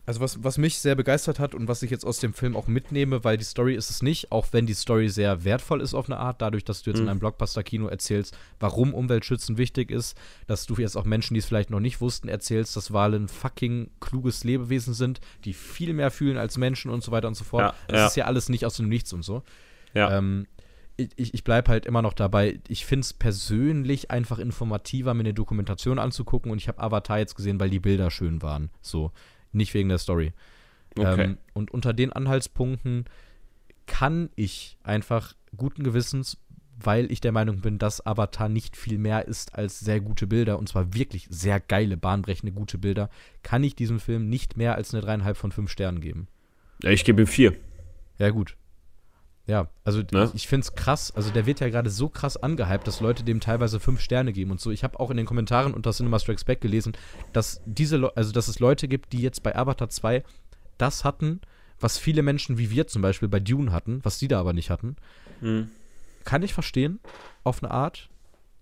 Also 0.05 0.19
was, 0.19 0.43
was 0.43 0.57
mich 0.57 0.79
sehr 0.79 0.95
begeistert 0.95 1.39
hat 1.39 1.55
und 1.55 1.69
was 1.69 1.81
ich 1.81 1.89
jetzt 1.89 2.05
aus 2.05 2.19
dem 2.19 2.33
Film 2.33 2.57
auch 2.57 2.67
mitnehme, 2.67 3.23
weil 3.23 3.37
die 3.37 3.45
Story 3.45 3.73
ist 3.73 3.89
es 3.89 4.01
nicht, 4.01 4.33
auch 4.33 4.47
wenn 4.51 4.65
die 4.65 4.73
Story 4.73 5.07
sehr 5.07 5.45
wertvoll 5.45 5.79
ist 5.79 5.93
auf 5.93 6.09
eine 6.09 6.17
Art, 6.17 6.41
dadurch, 6.41 6.65
dass 6.65 6.83
du 6.83 6.89
jetzt 6.89 6.97
in 6.99 7.05
Mhm. 7.05 7.09
einem 7.11 7.19
Blockbuster-Kino 7.21 7.87
erzählst, 7.87 8.37
warum 8.59 8.93
Umweltschützen 8.93 9.57
wichtig 9.57 9.91
ist, 9.91 10.17
dass 10.45 10.65
du 10.65 10.75
jetzt 10.75 10.97
auch 10.97 11.05
Menschen, 11.05 11.35
die 11.35 11.39
es 11.39 11.45
vielleicht 11.45 11.69
noch 11.69 11.79
nicht 11.79 12.01
wussten, 12.01 12.27
erzählst, 12.27 12.75
dass 12.75 12.91
Wale 12.91 13.15
ein 13.15 13.29
fucking 13.29 13.91
kluges 14.01 14.43
Lebewesen 14.43 14.93
sind, 14.93 15.21
die 15.45 15.53
viel 15.53 15.93
mehr 15.93 16.11
fühlen 16.11 16.37
als 16.37 16.57
Menschen 16.57 16.91
und 16.91 17.01
so 17.01 17.13
weiter 17.13 17.29
und 17.29 17.35
so 17.35 17.45
fort. 17.45 17.61
Ja, 17.63 17.75
das 17.87 17.97
ja. 17.97 18.07
ist 18.07 18.15
ja 18.17 18.25
alles 18.25 18.49
nicht 18.49 18.65
aus 18.65 18.75
dem 18.75 18.89
Nichts 18.89 19.13
und 19.13 19.23
so. 19.23 19.41
Ja. 19.93 20.17
Ähm, 20.17 20.47
ich, 20.97 21.09
ich, 21.15 21.33
ich 21.33 21.43
bleibe 21.43 21.71
halt 21.71 21.85
immer 21.85 22.01
noch 22.01 22.13
dabei. 22.13 22.59
Ich 22.67 22.85
finde 22.85 23.05
es 23.05 23.13
persönlich 23.13 24.11
einfach 24.11 24.37
informativer, 24.37 25.13
mir 25.13 25.21
eine 25.21 25.33
Dokumentation 25.33 25.97
anzugucken 25.97 26.51
und 26.51 26.57
ich 26.57 26.67
habe 26.67 26.81
Avatar 26.81 27.19
jetzt 27.19 27.35
gesehen, 27.35 27.59
weil 27.59 27.69
die 27.69 27.79
Bilder 27.79 28.11
schön 28.11 28.41
waren. 28.41 28.69
So, 28.81 29.11
nicht 29.53 29.73
wegen 29.73 29.89
der 29.89 29.97
Story. 29.97 30.33
Okay. 30.97 31.23
Ähm, 31.23 31.37
und 31.53 31.71
unter 31.71 31.93
den 31.93 32.13
Anhaltspunkten 32.13 33.05
kann 33.85 34.29
ich 34.35 34.77
einfach 34.83 35.35
guten 35.57 35.83
Gewissens, 35.83 36.37
weil 36.79 37.11
ich 37.11 37.21
der 37.21 37.31
Meinung 37.31 37.61
bin, 37.61 37.77
dass 37.77 38.05
Avatar 38.05 38.49
nicht 38.49 38.77
viel 38.77 38.97
mehr 38.97 39.27
ist 39.27 39.55
als 39.55 39.79
sehr 39.79 39.99
gute 39.99 40.27
Bilder, 40.27 40.57
und 40.57 40.69
zwar 40.69 40.93
wirklich 40.93 41.27
sehr 41.29 41.59
geile, 41.59 41.97
bahnbrechende, 41.97 42.51
gute 42.51 42.77
Bilder, 42.77 43.09
kann 43.41 43.63
ich 43.63 43.75
diesem 43.75 43.99
Film 43.99 44.29
nicht 44.29 44.57
mehr 44.57 44.75
als 44.75 44.93
eine 44.93 45.01
dreieinhalb 45.01 45.37
von 45.37 45.51
fünf 45.51 45.71
Sternen 45.71 46.01
geben. 46.01 46.27
Ja, 46.81 46.91
ich 46.91 47.05
gebe 47.05 47.21
ihm 47.21 47.27
vier. 47.27 47.55
Ja, 48.17 48.29
gut. 48.29 48.55
Ja, 49.45 49.67
also 49.83 50.01
Ne? 50.11 50.31
ich 50.33 50.47
finde 50.47 50.63
es 50.63 50.73
krass. 50.73 51.11
Also 51.15 51.29
der 51.31 51.45
wird 51.45 51.59
ja 51.59 51.69
gerade 51.69 51.89
so 51.89 52.07
krass 52.07 52.37
angehypt, 52.37 52.87
dass 52.87 53.01
Leute 53.01 53.23
dem 53.23 53.41
teilweise 53.41 53.79
fünf 53.79 53.99
Sterne 53.99 54.31
geben 54.31 54.51
und 54.51 54.61
so. 54.61 54.71
Ich 54.71 54.83
habe 54.83 54.99
auch 54.99 55.11
in 55.11 55.17
den 55.17 55.25
Kommentaren 55.25 55.73
unter 55.73 55.91
Cinema 55.91 56.19
Strikes 56.19 56.45
Back 56.45 56.61
gelesen, 56.61 56.93
dass 57.33 57.61
diese 57.65 57.97
Le 57.97 58.15
also 58.15 58.31
dass 58.31 58.47
es 58.47 58.59
Leute 58.59 58.87
gibt, 58.87 59.11
die 59.11 59.21
jetzt 59.21 59.43
bei 59.43 59.55
Avatar 59.55 59.89
2 59.89 60.23
das 60.77 61.03
hatten, 61.03 61.41
was 61.79 61.97
viele 61.97 62.23
Menschen 62.23 62.57
wie 62.57 62.71
wir 62.71 62.87
zum 62.87 63.01
Beispiel 63.01 63.27
bei 63.27 63.41
Dune 63.41 63.73
hatten, 63.73 63.99
was 64.03 64.17
die 64.17 64.29
da 64.29 64.39
aber 64.39 64.53
nicht 64.53 64.69
hatten. 64.69 64.95
Hm. 65.41 65.69
Kann 66.23 66.43
ich 66.43 66.53
verstehen, 66.53 66.99
auf 67.43 67.61
eine 67.61 67.71
Art. 67.71 68.09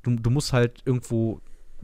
Du, 0.01 0.15
du 0.15 0.29
musst 0.31 0.51
halt 0.51 0.81
irgendwo 0.83 1.41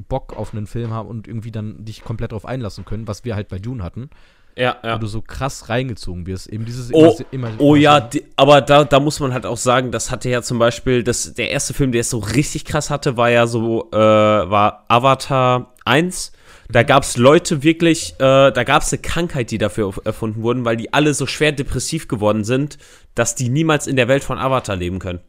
Bock 0.09 0.35
auf 0.35 0.53
einen 0.53 0.65
Film 0.65 0.91
haben 0.91 1.07
und 1.07 1.27
irgendwie 1.27 1.51
dann 1.51 1.85
dich 1.85 2.03
komplett 2.03 2.31
drauf 2.31 2.45
einlassen 2.45 2.85
können, 2.85 3.07
was 3.07 3.23
wir 3.25 3.35
halt 3.35 3.47
bei 3.47 3.59
Dune 3.59 3.83
hatten, 3.83 4.09
Ja, 4.57 4.77
wo 4.81 4.87
ja. 4.87 4.97
du 4.97 5.07
so 5.07 5.21
krass 5.21 5.69
reingezogen 5.69 6.25
wirst. 6.25 6.47
Eben 6.47 6.65
dieses 6.65 6.91
Oh, 6.93 7.17
immer, 7.31 7.51
Oh 7.59 7.75
ja, 7.75 7.99
die, 7.99 8.23
aber 8.35 8.61
da, 8.61 8.83
da 8.83 8.99
muss 8.99 9.19
man 9.19 9.33
halt 9.33 9.45
auch 9.45 9.57
sagen, 9.57 9.91
das 9.91 10.09
hatte 10.11 10.29
ja 10.29 10.41
zum 10.41 10.57
Beispiel, 10.59 11.03
das, 11.03 11.33
der 11.35 11.51
erste 11.51 11.73
Film, 11.73 11.91
der 11.91 12.01
es 12.01 12.09
so 12.09 12.17
richtig 12.17 12.65
krass 12.65 12.89
hatte, 12.89 13.17
war 13.17 13.29
ja 13.29 13.45
so, 13.47 13.89
äh, 13.91 13.97
war 13.97 14.85
Avatar 14.87 15.73
1. 15.85 16.31
Da 16.69 16.83
gab 16.83 17.03
es 17.03 17.15
Leute 17.17 17.63
wirklich, 17.63 18.15
äh, 18.15 18.51
da 18.51 18.63
gab 18.63 18.81
es 18.81 18.91
eine 18.91 19.01
Krankheit, 19.01 19.51
die 19.51 19.57
dafür 19.57 19.93
erfunden 20.03 20.41
wurden, 20.41 20.65
weil 20.65 20.75
die 20.75 20.91
alle 20.91 21.13
so 21.13 21.25
schwer 21.25 21.51
depressiv 21.53 22.07
geworden 22.07 22.43
sind, 22.43 22.77
dass 23.15 23.35
die 23.35 23.47
niemals 23.49 23.87
in 23.87 23.95
der 23.95 24.07
Welt 24.09 24.23
von 24.23 24.37
Avatar 24.37 24.75
leben 24.75 24.99
können. 24.99 25.19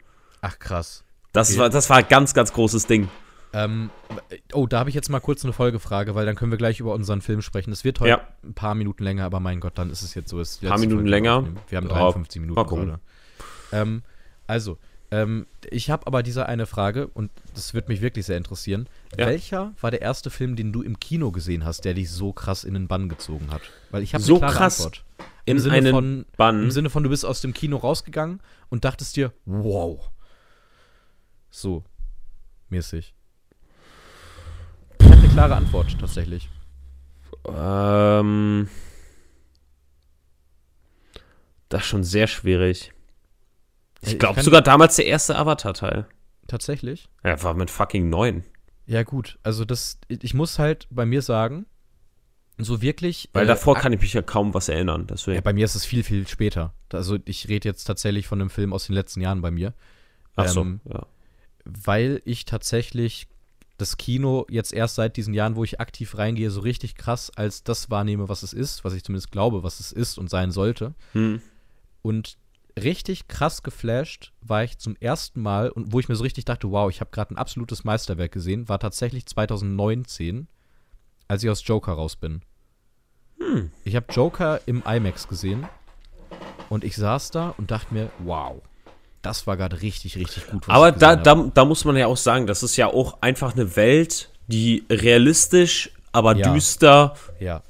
Ach 0.41 0.57
krass. 0.59 1.03
Das, 1.31 1.51
Okay. 1.51 1.59
war, 1.59 1.69
das 1.69 1.89
war 1.89 1.97
ein 1.97 2.07
ganz, 2.09 2.33
ganz 2.33 2.51
großes 2.51 2.87
Ding. 2.87 3.07
Ähm, 3.51 3.89
oh, 4.53 4.67
da 4.67 4.79
habe 4.79 4.89
ich 4.89 4.95
jetzt 4.95 5.09
mal 5.09 5.19
kurz 5.19 5.43
eine 5.43 5.53
Folgefrage, 5.53 6.13
weil 6.13 6.25
dann 6.25 6.35
können 6.35 6.51
wir 6.51 6.57
gleich 6.59 6.79
über 6.79 6.93
unseren 6.93 7.21
Film 7.21 7.41
sprechen. 7.41 7.71
Es 7.71 7.83
wird 7.83 7.99
heute 7.99 8.09
Ja. 8.09 8.21
ein 8.43 8.53
paar 8.53 8.75
Minuten 8.75 9.03
länger, 9.03 9.25
aber 9.25 9.39
mein 9.39 9.59
Gott, 9.59 9.77
dann 9.77 9.89
ist 9.89 10.03
es 10.03 10.13
jetzt 10.13 10.29
so. 10.29 10.39
Ist 10.39 10.61
die 10.61 10.67
Paar 10.67 10.77
Minuten 10.77 10.97
Folge, 10.99 11.09
länger? 11.09 11.35
aufnehmen. 11.37 11.59
Wir 11.67 11.77
haben 11.77 11.87
Ja, 11.87 11.93
53 11.93 12.41
mal 12.41 12.47
Minuten 12.47 12.69
gerade. 12.69 12.99
Ähm, 13.71 14.03
also, 14.45 14.77
ähm, 15.11 15.47
ich 15.71 15.89
habe 15.89 16.05
aber 16.05 16.21
diese 16.21 16.45
eine 16.45 16.67
Frage 16.67 17.07
und 17.07 17.31
das 17.55 17.73
würde 17.73 17.87
mich 17.87 18.01
wirklich 18.01 18.27
sehr 18.27 18.37
interessieren. 18.37 18.87
Ja. 19.17 19.25
Welcher 19.25 19.73
war 19.81 19.89
der 19.89 20.01
erste 20.03 20.29
Film, 20.29 20.55
den 20.55 20.71
du 20.71 20.83
im 20.83 20.99
Kino 20.99 21.31
gesehen 21.31 21.65
hast, 21.65 21.85
der 21.85 21.95
dich 21.95 22.11
so 22.11 22.31
krass 22.33 22.63
in 22.63 22.75
den 22.75 22.87
Bann 22.87 23.09
gezogen 23.09 23.49
hat? 23.51 23.61
Weil 23.89 24.03
ich 24.03 24.13
habe 24.13 24.23
So 24.23 24.39
krass 24.39 24.85
Antwort. 24.85 25.05
Im 25.45 25.57
In 25.57 25.63
Sinne 25.63 25.75
einen 25.75 25.91
von, 25.91 26.25
Bann. 26.37 26.63
Im 26.63 26.71
Sinne 26.71 26.91
von, 26.91 27.01
du 27.01 27.09
bist 27.09 27.25
aus 27.25 27.41
dem 27.41 27.53
Kino 27.55 27.77
rausgegangen 27.77 28.39
und 28.69 28.85
dachtest 28.85 29.15
dir, 29.15 29.33
wow. 29.45 30.11
So, 31.49 31.83
mäßig. 32.69 33.15
Eine 35.29 35.35
klare 35.35 35.55
Antwort, 35.57 35.95
tatsächlich. 35.99 36.49
Ähm, 37.47 38.67
das 41.69 41.81
ist 41.83 41.87
schon 41.87 42.03
sehr 42.03 42.25
schwierig. 42.25 42.91
Ich 44.01 44.17
glaube 44.17 44.41
sogar 44.41 44.63
damals 44.63 44.95
der 44.95 45.05
erste 45.05 45.37
Avatar-Teil. 45.37 46.07
Tatsächlich? 46.47 47.09
Er 47.21 47.43
war 47.43 47.53
mit 47.53 47.69
fucking 47.69 48.09
neun. 48.09 48.43
Ja, 48.87 49.03
gut. 49.03 49.37
Also, 49.43 49.65
das, 49.65 49.99
ich 50.07 50.33
muss 50.33 50.57
halt 50.57 50.87
bei 50.89 51.05
mir 51.05 51.21
sagen, 51.21 51.67
so 52.57 52.81
wirklich. 52.81 53.29
Weil 53.33 53.43
äh, 53.43 53.49
davor 53.49 53.75
kann 53.75 53.93
ich 53.93 54.01
mich 54.01 54.13
ja 54.13 54.23
kaum 54.23 54.55
was 54.55 54.67
erinnern. 54.67 55.01
ja, 55.01 55.07
Deswegen. 55.13 55.43
bei 55.43 55.53
mir 55.53 55.65
ist 55.65 55.75
es 55.75 55.85
viel, 55.85 56.03
viel 56.03 56.27
später. 56.27 56.73
Also 56.91 57.19
ich 57.25 57.47
rede 57.49 57.69
jetzt 57.69 57.83
tatsächlich 57.83 58.25
von 58.25 58.41
einem 58.41 58.49
Film 58.49 58.73
aus 58.73 58.87
den 58.87 58.95
letzten 58.95 59.21
Jahren 59.21 59.41
bei 59.41 59.51
mir. 59.51 59.75
Ach 60.35 60.47
so, 60.47 60.61
ähm, 60.61 60.81
ja. 60.91 61.05
weil 61.65 62.23
ich 62.25 62.45
tatsächlich 62.45 63.27
das 63.79 63.97
Kino 63.97 64.45
jetzt 64.49 64.73
erst 64.73 64.95
seit 64.95 65.17
diesen 65.17 65.33
Jahren, 65.33 65.55
wo 65.55 65.63
ich 65.63 65.79
aktiv 65.79 66.17
reingehe, 66.17 66.51
so 66.51 66.59
richtig 66.59 66.95
krass 66.95 67.31
als 67.35 67.63
das 67.63 67.89
wahrnehme, 67.89 68.29
was 68.29 68.43
es 68.43 68.53
ist, 68.53 68.83
was 68.83 68.93
ich 68.93 69.03
zumindest 69.03 69.31
glaube, 69.31 69.63
was 69.63 69.79
es 69.79 69.91
ist 69.91 70.17
und 70.17 70.29
sein 70.29 70.51
sollte. 70.51 70.93
Hm. 71.13 71.41
Und 72.01 72.37
richtig 72.77 73.27
krass 73.27 73.63
geflasht 73.63 74.33
war 74.41 74.63
ich 74.63 74.77
zum 74.77 74.95
ersten 74.99 75.41
Mal 75.41 75.69
und 75.69 75.93
wo 75.93 75.99
ich 75.99 76.09
mir 76.09 76.15
so 76.15 76.23
richtig 76.23 76.45
dachte, 76.45 76.69
wow, 76.71 76.89
ich 76.89 76.99
habe 76.99 77.11
gerade 77.11 77.33
ein 77.33 77.37
absolutes 77.37 77.83
Meisterwerk 77.85 78.31
gesehen, 78.31 78.67
war 78.67 78.79
tatsächlich 78.79 79.25
2019, 79.25 80.47
als 81.27 81.43
ich 81.43 81.49
aus 81.49 81.65
Joker 81.65 81.93
raus 81.93 82.17
bin. 82.17 82.41
Hm. 83.39 83.71
Ich 83.85 83.95
habe 83.95 84.11
Joker 84.11 84.59
im 84.65 84.83
IMAX 84.85 85.27
gesehen 85.27 85.65
und 86.69 86.83
ich 86.83 86.97
saß 86.97 87.31
da 87.31 87.55
und 87.57 87.71
dachte 87.71 87.93
mir, 87.93 88.11
wow, 88.19 88.61
das 89.21 89.47
war 89.47 89.57
gerade 89.57 89.81
richtig, 89.81 90.17
richtig 90.17 90.47
gut. 90.47 90.63
Aber 90.67 90.91
da, 90.91 91.15
da, 91.15 91.35
da 91.53 91.65
muss 91.65 91.85
man 91.85 91.95
ja 91.97 92.07
auch 92.07 92.17
sagen, 92.17 92.47
das 92.47 92.63
ist 92.63 92.75
ja 92.77 92.87
auch 92.87 93.21
einfach 93.21 93.53
eine 93.53 93.75
Welt, 93.75 94.29
die 94.47 94.83
realistisch, 94.89 95.91
aber 96.11 96.35
Ja. 96.35 96.53
düster, 96.53 97.15
ja, 97.39 97.61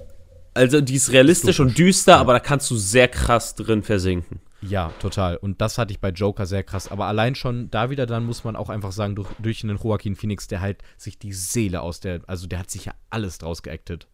also 0.53 0.81
die 0.81 0.95
ist 0.95 1.11
realistisch 1.11 1.59
und 1.59 1.77
düster, 1.77 2.13
Ja. 2.13 2.19
aber 2.19 2.33
da 2.33 2.39
kannst 2.39 2.69
du 2.71 2.75
sehr 2.75 3.07
krass 3.07 3.55
drin 3.55 3.83
versinken. 3.83 4.39
Ja, 4.61 4.91
total. 4.99 5.37
Und 5.37 5.61
das 5.61 5.77
hatte 5.77 5.93
ich 5.93 6.01
bei 6.01 6.09
Joker 6.09 6.45
sehr 6.45 6.63
krass. 6.63 6.91
Aber 6.91 7.05
allein 7.05 7.33
schon 7.35 7.71
da 7.71 7.89
wieder, 7.89 8.05
dann 8.05 8.25
muss 8.25 8.43
man 8.43 8.57
auch 8.57 8.69
einfach 8.69 8.91
sagen, 8.91 9.15
durch, 9.15 9.29
durch 9.39 9.61
den 9.61 9.77
Joaquin 9.77 10.17
Phoenix, 10.17 10.47
der 10.49 10.59
halt 10.59 10.83
sich 10.97 11.17
die 11.17 11.31
Seele 11.31 11.79
aus 11.81 12.01
der, 12.01 12.19
also 12.27 12.45
der 12.45 12.59
hat 12.59 12.69
sich 12.69 12.83
ja 12.83 12.93
alles 13.09 13.37
draus 13.37 13.63
geactet. 13.63 14.07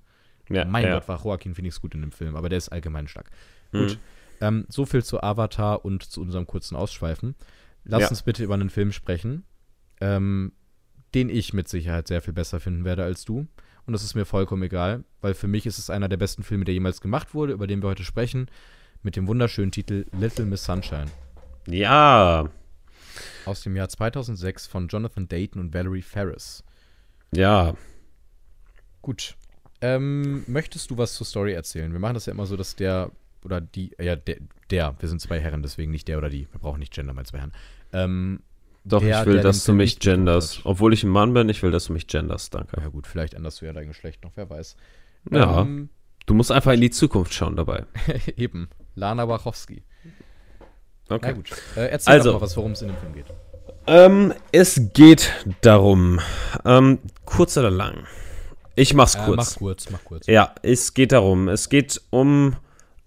Ja, 0.48 0.64
mein 0.66 0.86
ja. 0.86 0.94
Gott, 1.00 1.08
war 1.08 1.20
Joaquin 1.24 1.56
Phoenix 1.56 1.82
gut 1.82 1.96
in 1.96 2.02
dem 2.02 2.12
Film, 2.12 2.36
aber 2.36 2.50
der 2.50 2.60
ist 2.60 2.70
allgemein 2.70 3.08
stark. 3.08 3.32
Mhm. 3.72 3.80
Gut, 3.88 3.98
ähm, 4.42 4.66
so 4.70 4.86
viel 4.86 5.04
zu 5.04 5.22
Avatar 5.22 5.84
und 5.86 6.04
zu 6.04 6.22
unserem 6.22 6.46
kurzen 6.48 6.76
Ausschweifen. 6.76 7.36
Lass 7.84 8.02
Ja. 8.04 8.10
uns 8.10 8.24
bitte 8.24 8.44
über 8.44 8.54
einen 8.56 8.70
Film 8.70 8.92
sprechen, 8.92 9.44
ähm, 10.02 10.52
den 11.14 11.30
ich 11.30 11.54
mit 11.54 11.68
Sicherheit 11.68 12.08
sehr 12.08 12.22
viel 12.22 12.34
besser 12.34 12.60
finden 12.60 12.84
werde 12.86 13.04
als 13.04 13.26
du. 13.26 13.48
Und 13.86 13.94
das 13.94 14.04
ist 14.04 14.16
mir 14.16 14.26
vollkommen 14.26 14.64
egal, 14.64 15.04
weil 15.22 15.34
für 15.36 15.48
mich 15.48 15.66
ist 15.68 15.78
es 15.78 15.90
einer 15.92 16.10
der 16.10 16.18
besten 16.18 16.44
Filme, 16.44 16.66
der 16.66 16.74
jemals 16.74 17.02
gemacht 17.02 17.34
wurde, 17.36 17.54
über 17.54 17.68
den 17.68 17.82
wir 17.84 17.90
heute 17.90 18.04
sprechen, 18.04 18.48
mit 19.04 19.16
dem 19.16 19.28
wunderschönen 19.28 19.72
Titel 19.72 20.06
Little 20.12 20.46
Miss 20.46 20.64
Sunshine 20.66 21.06
Ja, 21.68 22.50
aus 23.46 23.62
dem 23.62 23.76
Jahr 23.76 23.88
2006 23.88 24.66
von 24.66 24.88
Jonathan 24.88 25.28
Dayton 25.28 25.62
und 25.62 25.74
Valerie 25.74 26.02
Ferris. 26.02 26.64
ja. 27.32 27.76
Gut. 29.02 29.36
Ähm, 29.82 30.44
möchtest 30.48 30.90
du 30.90 30.98
was 30.98 31.14
zur 31.14 31.28
Story 31.28 31.54
erzählen? 31.54 31.92
Wir 31.92 32.00
machen 32.00 32.16
das 32.16 32.26
ja 32.26 32.34
immer 32.34 32.48
so, 32.48 32.58
dass 32.58 32.76
der 32.76 33.12
oder 33.46 33.62
die, 33.62 33.92
ja, 34.00 34.16
der, 34.16 34.38
der, 34.72 34.96
wir 35.00 35.08
sind 35.10 35.22
zwei 35.22 35.40
Herren, 35.40 35.62
deswegen 35.62 35.92
nicht 35.92 36.08
der 36.08 36.18
oder 36.18 36.30
die. 36.30 36.48
Wir 36.52 36.60
brauchen 36.60 36.80
nicht 36.80 36.94
Gender 36.94 37.14
bei 37.14 37.24
zwei 37.24 37.38
Herren. 37.40 37.54
Ähm, 37.94 38.40
Doch, 38.84 39.02
Der, 39.02 39.22
ich 39.22 39.26
will, 39.28 39.42
dass 39.42 39.64
du 39.64 39.74
mich 39.74 40.00
genders. 40.00 40.60
Obwohl 40.66 40.94
ich 40.94 41.04
ein 41.04 41.10
Mann 41.10 41.34
bin, 41.34 41.48
ich 41.50 41.64
will, 41.64 41.72
dass 41.72 41.86
du 41.86 41.94
mich 41.94 42.08
genders, 42.08 42.50
danke. 42.50 42.80
ja 42.82 42.88
gut, 42.90 43.08
vielleicht 43.08 43.34
änderst 43.34 43.62
du 43.62 43.66
ja 43.66 43.74
dein 43.74 43.88
Geschlecht 43.88 44.24
noch, 44.24 44.32
wer 44.36 44.50
weiß. 44.50 44.76
Ja, 45.32 45.62
Ähm, 45.62 45.90
du 46.26 46.34
musst 46.34 46.52
einfach 46.52 46.74
in 46.74 46.82
die 46.82 46.90
Zukunft 46.92 47.34
schauen 47.34 47.56
dabei. 47.56 47.86
eben. 48.38 48.70
Lana 48.96 49.28
Wachowski. 49.28 49.84
Na 51.10 51.16
Okay. 51.18 51.34
gut. 51.34 51.52
Äh, 51.76 51.88
erzähl 51.88 52.14
Also. 52.14 52.32
doch 52.32 52.40
mal 52.40 52.46
was, 52.46 52.58
worum 52.58 52.72
es 52.74 52.82
in 52.82 52.90
dem 52.90 52.98
Film 52.98 53.14
geht. 53.14 53.26
Ähm, 53.88 54.34
es 54.52 54.82
geht 54.94 55.32
darum, 55.62 56.20
ähm, 56.66 57.00
kurz 57.26 57.56
oder 57.58 57.70
lang? 57.70 58.06
Ich 58.76 58.94
mach's 58.96 59.16
Äh, 59.16 59.26
kurz. 59.26 59.38
mach 59.38 59.56
kurz, 59.58 59.90
mach 59.92 60.04
kurz. 60.04 60.28
Ja, 60.28 60.54
es 60.64 60.94
geht 60.96 61.12
darum. 61.12 61.48
Es 61.48 61.70
geht 61.70 62.02
um 62.10 62.56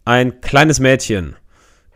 ein 0.09 0.41
kleines 0.41 0.81
Mädchen, 0.81 1.37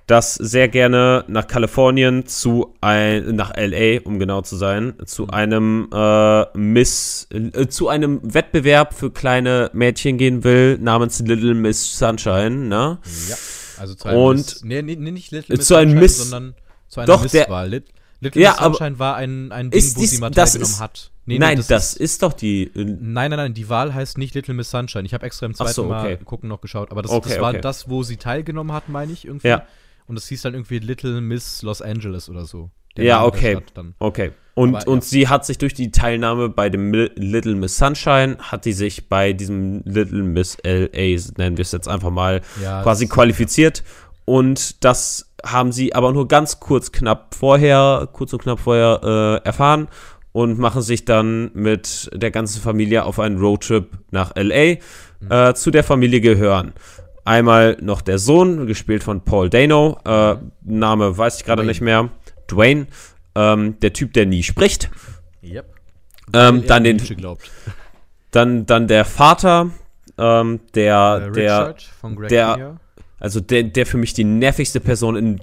das 0.07 0.35
sehr 0.35 0.69
gerne 0.69 1.25
nach 1.29 1.47
Kalifornien 1.47 2.27
zu 2.27 2.75
ein, 2.83 3.35
nach 3.37 3.53
LA, 3.57 4.01
um 4.05 4.19
genau 4.19 4.43
zu 4.43 4.57
sein, 4.57 4.93
zu 5.07 5.29
einem 5.29 5.89
äh, 5.95 6.45
Miss, 6.59 7.27
äh, 7.33 7.67
zu 7.69 7.89
einem 7.89 8.21
Wettbewerb 8.23 8.93
für 8.93 9.11
kleine 9.11 9.71
Mädchen 9.73 10.19
gehen 10.19 10.45
will, 10.45 10.77
namens 10.79 11.21
Little 11.21 11.55
Miss 11.55 11.99
Sunshine, 11.99 12.51
ne? 12.69 12.99
Ja. 13.31 13.37
Also 13.79 13.95
zu 13.95 14.09
einem 14.09 14.19
Und- 14.21 14.37
Miss, 14.37 14.63
nee, 14.63 14.83
nee, 14.83 14.97
nicht 14.97 15.31
Little 15.33 15.57
Miss 15.57 15.67
zu 15.67 15.77
einem 15.77 15.91
Sunshine, 15.91 16.01
Miss- 16.03 16.19
sondern 16.31 16.55
zu 16.89 17.01
einer 17.01 17.07
Doch, 17.07 17.27
der- 17.27 17.41
Misswahl. 17.45 17.69
Lit, 17.71 17.85
Little 18.23 18.41
Ja, 18.43 18.55
Sunshine 18.55 18.99
war 18.99 19.17
ein, 19.17 19.53
ein 19.53 19.71
Ding, 19.71 19.79
Ist 19.79 19.97
wo 19.97 20.01
dies- 20.01 20.11
sie 20.13 20.19
mal 20.19 20.31
das 20.31 20.53
teilgenommen 20.53 20.73
ist- 20.75 20.81
hat. 20.81 21.11
Nee, 21.25 21.39
Nein, 21.39 21.63
das, 21.69 21.95
ist 21.95 22.23
doch 22.25 22.33
die. 22.33 22.65
äh, 22.65 22.71
Nein, 22.85 23.31
nein, 23.31 23.37
nein, 23.37 23.55
die 23.55 23.69
Wahl 23.69 23.95
heißt 23.95 24.19
nicht 24.19 24.35
Little 24.35 24.55
Miss 24.55 24.71
Sunshine. 24.71 25.05
Ich 25.05 25.15
habe 25.15 25.25
extra 25.25 25.47
im 25.47 25.55
zweiten 25.55 25.73
so, 25.73 25.85
Mal 25.85 26.15
okay. 26.15 26.25
gucken 26.25 26.49
noch 26.49 26.61
geschaut, 26.61 26.91
aber 26.91 27.03
das, 27.03 27.13
Okay, 27.13 27.29
das 27.31 27.41
war 27.41 27.51
okay. 27.51 27.61
das, 27.61 27.89
wo 27.89 28.03
sie 28.03 28.17
teilgenommen 28.17 28.73
hat, 28.73 28.89
meine 28.89 29.13
ich 29.13 29.25
irgendwie. 29.27 29.49
Ja. 29.49 29.65
Und 30.07 30.17
das 30.17 30.27
hieß 30.29 30.43
dann 30.43 30.55
irgendwie 30.55 30.79
Little 30.81 31.21
Miss 31.21 31.63
Los 31.63 31.81
Angeles 31.81 32.29
oder 32.29 32.45
so. 32.45 32.71
Der 32.97 33.05
Ja, 33.05 33.25
okay. 33.25 33.59
Okay. 34.01 34.33
Und, 34.55 34.75
Aber, 34.77 34.89
und 34.89 34.99
ja. 35.05 35.09
sie 35.09 35.29
hat 35.29 35.47
sich 35.47 35.59
durch 35.59 35.75
die 35.75 35.91
Teilnahme 35.93 36.49
bei 36.49 36.69
dem 36.69 36.93
Little 36.93 37.55
Miss 37.55 37.77
Sunshine, 37.79 38.37
hat 38.41 38.65
die 38.65 38.73
sich 38.73 39.09
bei 39.09 39.33
diesem 39.33 39.83
Little 39.85 40.23
Miss 40.25 40.59
LA, 40.65 41.19
nennen 41.39 41.57
wir 41.57 41.63
es 41.63 41.73
jetzt 41.73 41.89
einfach 41.89 42.11
mal, 42.11 42.43
Ja, 42.63 42.83
quasi 42.83 43.07
das- 43.07 43.15
qualifiziert. 43.15 43.83
Und 44.25 44.85
das 44.85 45.33
haben 45.45 45.73
sie 45.73 45.95
aber 45.95 46.13
nur 46.13 46.29
ganz 46.29 46.61
kurz 46.61 46.93
knapp 46.93 47.35
vorher, 47.35 48.09
kurz 48.13 48.33
und 48.33 48.43
knapp 48.43 48.61
vorher 48.61 49.01
äh, 49.43 49.47
erfahren 49.47 49.89
und 50.31 50.59
machen 50.59 50.83
sich 50.83 51.05
dann 51.05 51.51
mit 51.55 52.11
der 52.15 52.31
ganzen 52.31 52.63
Familie 52.63 53.05
auf 53.05 53.19
einen 53.19 53.39
Roadtrip 53.39 53.91
nach 54.11 54.33
LA. 54.37 54.77
Äh, 55.29 55.55
zu 55.55 55.71
der 55.71 55.85
Familie 55.85 56.21
gehören 56.21 56.73
einmal 57.25 57.77
noch 57.81 58.03
der 58.03 58.19
Sohn, 58.19 58.67
gespielt 58.67 59.03
von 59.03 59.25
Paul 59.25 59.51
Dano, 59.51 59.99
äh, 60.05 60.37
Name 60.63 61.17
weiß 61.17 61.39
ich 61.39 61.45
gerade 61.45 61.65
nicht 61.65 61.81
mehr, 61.81 62.11
Dwayne, 62.51 62.87
ähm, 63.35 63.79
der 63.81 63.93
Typ, 63.93 64.13
der 64.13 64.27
nie 64.27 64.43
spricht. 64.43 64.91
Yep. 65.43 65.67
Ähm, 66.35 66.67
dann, 66.67 66.79
an 66.79 66.85
den, 66.85 67.03
dann, 68.31 68.67
dann 68.67 68.89
der 68.89 69.05
Vater, 69.05 69.71
ähm, 70.19 70.61
der, 70.75 71.23
Äh, 71.29 71.33
der, 71.33 71.37
Richard 71.37 71.83
von 71.83 72.17
Greg 72.17 72.29
der-. 72.29 72.79
Also 73.23 73.41
der, 73.41 73.63
der 73.63 73.87
für 73.87 73.97
mich 73.99 74.15
die 74.15 74.25
nervigste 74.25 74.81
Person 74.81 75.17
in 75.17 75.37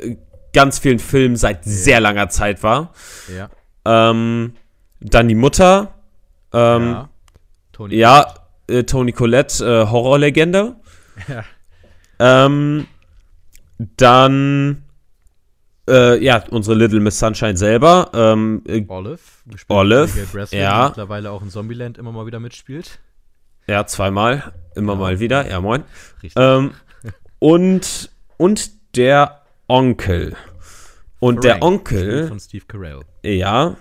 d- 0.00 0.16
ganz 0.52 0.78
vielen 0.78 0.98
Filmen 0.98 1.36
seit 1.36 1.64
sehr 1.64 2.00
langer 2.00 2.28
Zeit 2.28 2.62
war. 2.62 2.92
Ja. 3.34 3.48
Ähm, 3.84 4.54
dann 5.00 5.28
die 5.28 5.34
Mutter, 5.34 5.94
ähm, 6.52 6.82
ja. 6.90 7.08
Tony. 7.72 7.94
ja, 7.94 8.34
äh, 8.68 8.82
Toni 8.84 9.12
Collette, 9.12 9.64
äh, 9.64 9.90
Horrorlegende. 9.90 10.76
Ja. 11.28 11.44
Ähm, 12.18 12.86
dann, 13.78 14.82
äh, 15.88 16.22
ja, 16.24 16.42
unsere 16.50 16.76
Little 16.76 17.00
Miss 17.00 17.18
Sunshine 17.18 17.56
selber. 17.56 18.10
Ähm, 18.14 18.62
äh, 18.66 18.84
Olive. 18.88 19.18
gespielt 19.46 19.76
Olive, 19.78 20.26
Breslin, 20.32 20.60
ja. 20.60 20.88
mittlerweile 20.88 21.30
auch 21.30 21.42
in 21.42 21.50
Zombieland 21.50 21.98
immer 21.98 22.12
mal 22.12 22.26
wieder 22.26 22.40
mitspielt. 22.40 22.98
ja, 23.66 23.86
zweimal, 23.86 24.52
immer 24.74 24.92
Ja. 24.94 24.98
mal 24.98 25.20
wieder, 25.20 25.48
ja, 25.48 25.60
moin. 25.60 25.84
Richtig. 26.22 26.32
Ähm, 26.42 26.72
und, 27.46 28.10
und 28.38 28.96
der 28.96 29.42
Onkel. 29.68 30.34
Und 31.20 31.44
der 31.44 31.58
Frank, 31.58 31.84
gespielt 31.84 32.02
Onkel, 32.10 32.28
Von 32.28 32.40
Steve 32.40 32.64
Carell. 32.66 33.00
ja, 33.22 33.76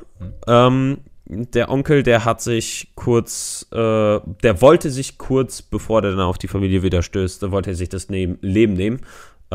ähm, 0.48 1.00
der 1.26 1.72
Onkel, 1.72 2.04
der 2.04 2.26
hat 2.26 2.42
sich 2.42 2.92
kurz, 2.94 3.66
äh, 3.72 3.76
der 3.76 4.62
wollte 4.62 4.92
sich 4.92 5.18
kurz, 5.18 5.64
bevor 5.64 6.04
der 6.04 6.12
dann 6.12 6.20
auf 6.20 6.38
die 6.38 6.48
Familie 6.48 6.84
wieder 6.84 7.02
stößt, 7.02 7.50
wollte 7.50 7.72
er 7.72 7.76
sich 7.76 7.90
das 7.90 8.08
nehm, 8.10 8.38
Leben 8.42 8.74
nehmen. 8.74 9.02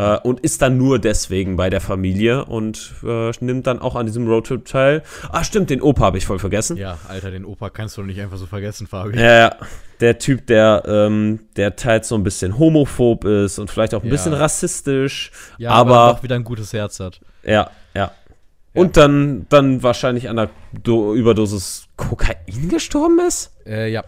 Äh, 0.00 0.18
und 0.22 0.40
ist 0.40 0.62
dann 0.62 0.76
nur 0.78 0.98
deswegen 0.98 1.56
bei 1.56 1.70
der 1.70 1.80
Familie 1.80 2.44
und 2.44 2.94
äh, 3.06 3.30
nimmt 3.40 3.66
dann 3.66 3.80
auch 3.80 3.96
an 3.96 4.06
diesem 4.06 4.26
Roadtrip 4.28 4.64
teil. 4.64 5.02
Ah, 5.30 5.44
stimmt, 5.44 5.70
den 5.70 5.82
Opa 5.82 6.02
habe 6.04 6.18
ich 6.18 6.26
voll 6.26 6.38
vergessen. 6.38 6.76
Ja, 6.76 6.98
Alter, 7.08 7.30
den 7.30 7.44
Opa 7.44 7.70
kannst 7.70 7.96
du 7.96 8.02
nicht 8.02 8.20
einfach 8.20 8.36
so 8.36 8.46
vergessen, 8.46 8.86
Fabi. 8.86 9.18
Ja, 9.18 9.38
ja. 9.38 9.56
der 10.00 10.18
Typ, 10.18 10.46
der, 10.46 10.82
ähm, 10.86 11.40
der 11.56 11.76
teils 11.76 12.08
so 12.08 12.14
ein 12.14 12.22
bisschen 12.22 12.58
homophob 12.58 13.24
ist 13.24 13.58
und 13.58 13.70
vielleicht 13.70 13.94
auch 13.94 14.02
ein 14.02 14.06
Ja. 14.06 14.12
bisschen 14.12 14.32
rassistisch. 14.32 15.30
Ja, 15.58 15.70
aber, 15.70 15.98
aber 15.98 16.18
auch 16.18 16.22
wieder 16.22 16.36
ein 16.36 16.44
gutes 16.44 16.72
Herz 16.72 17.00
hat. 17.00 17.20
ja, 17.42 17.70
ja. 17.94 18.12
Und 18.72 18.96
dann, 18.96 19.46
dann 19.48 19.82
wahrscheinlich 19.82 20.28
an 20.28 20.36
der 20.36 20.48
Do 20.84 21.12
Überdosis 21.16 21.88
Kokain 21.96 22.36
gestorben 22.68 23.18
ist? 23.26 23.50
Äh, 23.66 23.90
ja. 23.90 24.04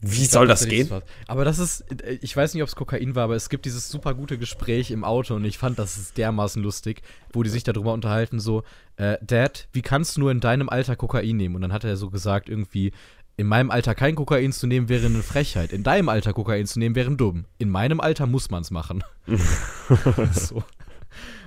Wie 0.00 0.24
soll 0.24 0.46
das 0.46 0.66
gehen? 0.66 0.88
was. 0.88 1.02
Aber 1.26 1.44
das 1.44 1.58
ist, 1.58 1.84
äh, 2.02 2.18
ich 2.22 2.34
weiß 2.36 2.54
nicht, 2.54 2.62
ob 2.62 2.68
es 2.68 2.76
Kokain 2.76 3.14
war, 3.14 3.24
aber 3.24 3.36
es 3.36 3.48
gibt 3.50 3.66
dieses 3.66 3.88
super 3.88 4.14
gute 4.14 4.38
Gespräch 4.38 4.90
im 4.90 5.04
Auto 5.04 5.34
und 5.34 5.44
ich 5.44 5.58
fand 5.58 5.78
das 5.78 5.96
ist 5.98 6.16
dermaßen 6.16 6.62
lustig, 6.62 7.02
wo 7.32 7.42
die 7.42 7.50
sich 7.50 7.64
darüber 7.64 7.92
unterhalten, 7.92 8.40
so, 8.40 8.64
äh, 8.96 9.18
Dad, 9.20 9.68
wie 9.72 9.82
kannst 9.82 10.16
du 10.16 10.20
nur 10.20 10.30
in 10.30 10.40
deinem 10.40 10.68
Alter 10.68 10.96
Kokain 10.96 11.36
nehmen? 11.36 11.54
Und 11.54 11.62
dann 11.62 11.72
hat 11.72 11.84
er 11.84 11.96
so 11.96 12.10
gesagt, 12.10 12.48
irgendwie, 12.48 12.92
in 13.36 13.46
meinem 13.46 13.70
Alter 13.70 13.94
kein 13.94 14.14
Kokain 14.14 14.52
zu 14.52 14.66
nehmen 14.66 14.88
wäre 14.88 15.06
eine 15.06 15.22
Frechheit. 15.22 15.72
In 15.72 15.82
deinem 15.82 16.08
Alter 16.08 16.32
Kokain 16.32 16.66
zu 16.66 16.78
nehmen 16.78 16.94
wäre 16.94 17.10
dumm. 17.16 17.46
In 17.58 17.70
meinem 17.70 18.00
Alter 18.00 18.26
muss 18.26 18.50
man 18.50 18.62
es 18.62 18.70
machen. 18.70 19.02
so. 20.32 20.62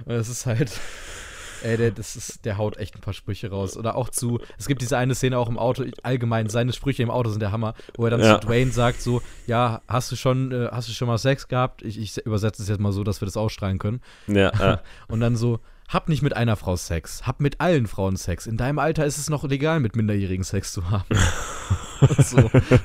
Und 0.05 0.13
es 0.13 0.29
ist 0.29 0.45
halt. 0.45 0.71
Ey, 1.63 1.77
der, 1.77 1.91
das 1.91 2.15
ist, 2.15 2.45
der 2.45 2.57
haut 2.57 2.77
echt 2.77 2.95
ein 2.95 3.01
paar 3.01 3.13
Sprüche 3.13 3.49
raus. 3.49 3.77
Oder 3.77 3.95
auch 3.95 4.09
zu, 4.09 4.39
es 4.57 4.67
gibt 4.67 4.81
diese 4.81 4.97
eine 4.97 5.15
Szene 5.15 5.37
auch 5.37 5.49
im 5.49 5.57
Auto, 5.57 5.83
allgemein, 6.03 6.49
seine 6.49 6.73
Sprüche 6.73 7.01
im 7.03 7.09
Auto 7.09 7.29
sind 7.29 7.39
der 7.39 7.51
Hammer, 7.51 7.73
wo 7.95 8.05
er 8.05 8.11
dann 8.11 8.21
Ja. 8.21 8.39
zu 8.39 8.47
Dwayne 8.47 8.71
sagt 8.71 9.01
so, 9.01 9.21
ja, 9.47 9.81
hast 9.87 10.11
du 10.11 10.15
schon, 10.15 10.51
äh, 10.51 10.67
hast 10.71 10.89
du 10.89 10.93
schon 10.93 11.07
mal 11.07 11.17
Sex 11.17 11.47
gehabt? 11.47 11.81
Ich, 11.81 11.97
ich 11.99 12.17
übersetze 12.25 12.61
es 12.61 12.69
jetzt 12.69 12.79
mal 12.79 12.91
so, 12.91 13.03
dass 13.03 13.21
wir 13.21 13.25
das 13.25 13.37
ausstrahlen 13.37 13.79
können. 13.79 14.01
Ja, 14.27 14.51
ja. 14.59 14.81
Und 15.07 15.21
dann 15.21 15.35
so, 15.35 15.59
hab 15.87 16.09
nicht 16.09 16.21
mit 16.21 16.35
einer 16.35 16.55
Frau 16.55 16.75
Sex, 16.75 17.27
hab 17.27 17.39
mit 17.39 17.61
allen 17.61 17.87
Frauen 17.87 18.15
Sex. 18.17 18.47
In 18.47 18.57
deinem 18.57 18.79
Alter 18.79 19.05
ist 19.05 19.17
es 19.17 19.29
noch 19.29 19.43
legal, 19.43 19.79
mit 19.79 19.95
Minderjährigen 19.95 20.43
Sex 20.43 20.73
zu 20.73 20.89
haben. 20.89 21.05
und, 22.01 22.25
so. 22.25 22.37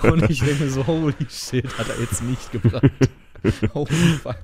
und 0.02 0.30
ich 0.30 0.40
denke 0.40 0.64
mir 0.64 0.70
so, 0.70 0.86
holy 0.86 1.14
shit, 1.28 1.66
hat 1.78 1.88
er 1.88 2.00
jetzt 2.00 2.22
nicht 2.22 2.52
gebracht. 2.52 2.82
Holy 3.74 4.18
fuck. 4.22 4.36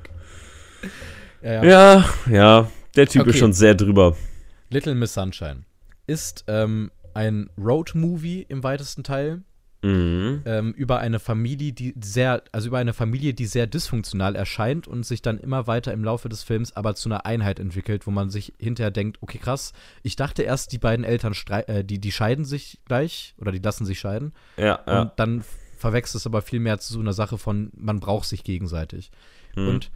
Ja, 1.43 1.53
ja. 1.53 1.65
ja, 1.65 2.05
ja, 2.31 2.69
der 2.97 3.07
Typ 3.07 3.23
Okay. 3.23 3.31
ist 3.31 3.39
schon 3.39 3.53
sehr 3.53 3.75
drüber. 3.75 4.17
Little 4.71 4.95
Miss 4.95 5.15
Sunshine 5.15 5.63
ist 6.07 6.45
ähm, 6.49 6.91
ein 7.15 7.49
Road-Movie 7.59 8.47
im 8.49 8.63
weitesten 8.63 9.05
Teil 9.05 9.43
Mhm. 9.85 10.41
ähm, 10.47 10.73
über 10.73 10.99
eine 11.01 11.19
Familie, 11.19 11.75
die 11.75 11.93
sehr, 12.03 12.43
also 12.53 12.69
über 12.69 12.79
eine 12.79 12.95
Familie, 12.95 13.35
die 13.35 13.45
sehr 13.45 13.67
dysfunktional 13.67 14.35
erscheint 14.35 14.89
und 14.89 15.05
sich 15.05 15.21
dann 15.21 15.37
immer 15.37 15.67
weiter 15.67 15.93
im 15.93 16.03
Laufe 16.03 16.31
des 16.31 16.43
Films 16.43 16.75
aber 16.75 16.95
zu 16.95 17.11
einer 17.11 17.27
Einheit 17.27 17.61
entwickelt, 17.61 18.07
wo 18.07 18.11
man 18.11 18.31
sich 18.31 18.55
hinterher 18.59 18.91
denkt, 18.91 19.19
okay, 19.21 19.37
krass, 19.37 19.75
ich 20.03 20.17
dachte 20.17 20.43
erst, 20.43 20.73
die 20.73 20.79
beiden 20.79 21.05
Eltern 21.05 21.35
äh, 21.67 21.85
die, 21.85 21.99
die 21.99 22.13
scheiden 22.13 22.47
sich 22.47 22.79
gleich 22.87 23.35
oder 23.37 23.53
die 23.53 23.59
lassen 23.59 23.85
sich 23.85 23.99
scheiden. 23.99 24.33
Ja, 24.57 24.81
ja. 24.87 25.03
Und 25.03 25.13
dann 25.17 25.45
verwechselt 25.77 26.21
es 26.21 26.27
aber 26.27 26.41
viel 26.41 26.61
mehr 26.61 26.79
zu 26.79 26.95
so 26.95 27.01
einer 27.01 27.13
Sache 27.13 27.37
von, 27.37 27.71
man 27.77 28.01
braucht 28.01 28.27
sich 28.27 28.43
gegenseitig. 28.43 29.11
Mhm. 29.55 29.69
Und 29.69 29.91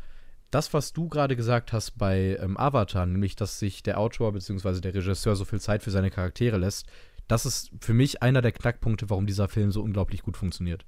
das, 0.51 0.73
was 0.73 0.93
du 0.93 1.09
gerade 1.09 1.37
gesagt 1.37 1.73
hast 1.73 1.99
bei 1.99 2.39
ähm, 2.41 2.57
Avatar, 2.57 3.07
nämlich, 3.07 3.37
dass 3.37 3.59
sich 3.59 3.83
der 3.83 3.99
Autor 3.99 4.33
bzw. 4.33 4.81
der 4.81 4.95
Regisseur 4.95 5.37
so 5.37 5.45
viel 5.45 5.61
Zeit 5.61 5.83
für 5.83 5.91
seine 5.91 6.11
Charaktere 6.11 6.57
lässt, 6.57 6.87
das 7.27 7.45
ist 7.45 7.71
für 7.81 7.93
mich 7.93 8.23
einer 8.23 8.41
der 8.41 8.53
Knackpunkte, 8.53 9.11
warum 9.11 9.27
dieser 9.27 9.49
Film 9.49 9.71
so 9.71 9.83
unglaublich 9.83 10.23
gut 10.23 10.37
funktioniert. 10.37 10.87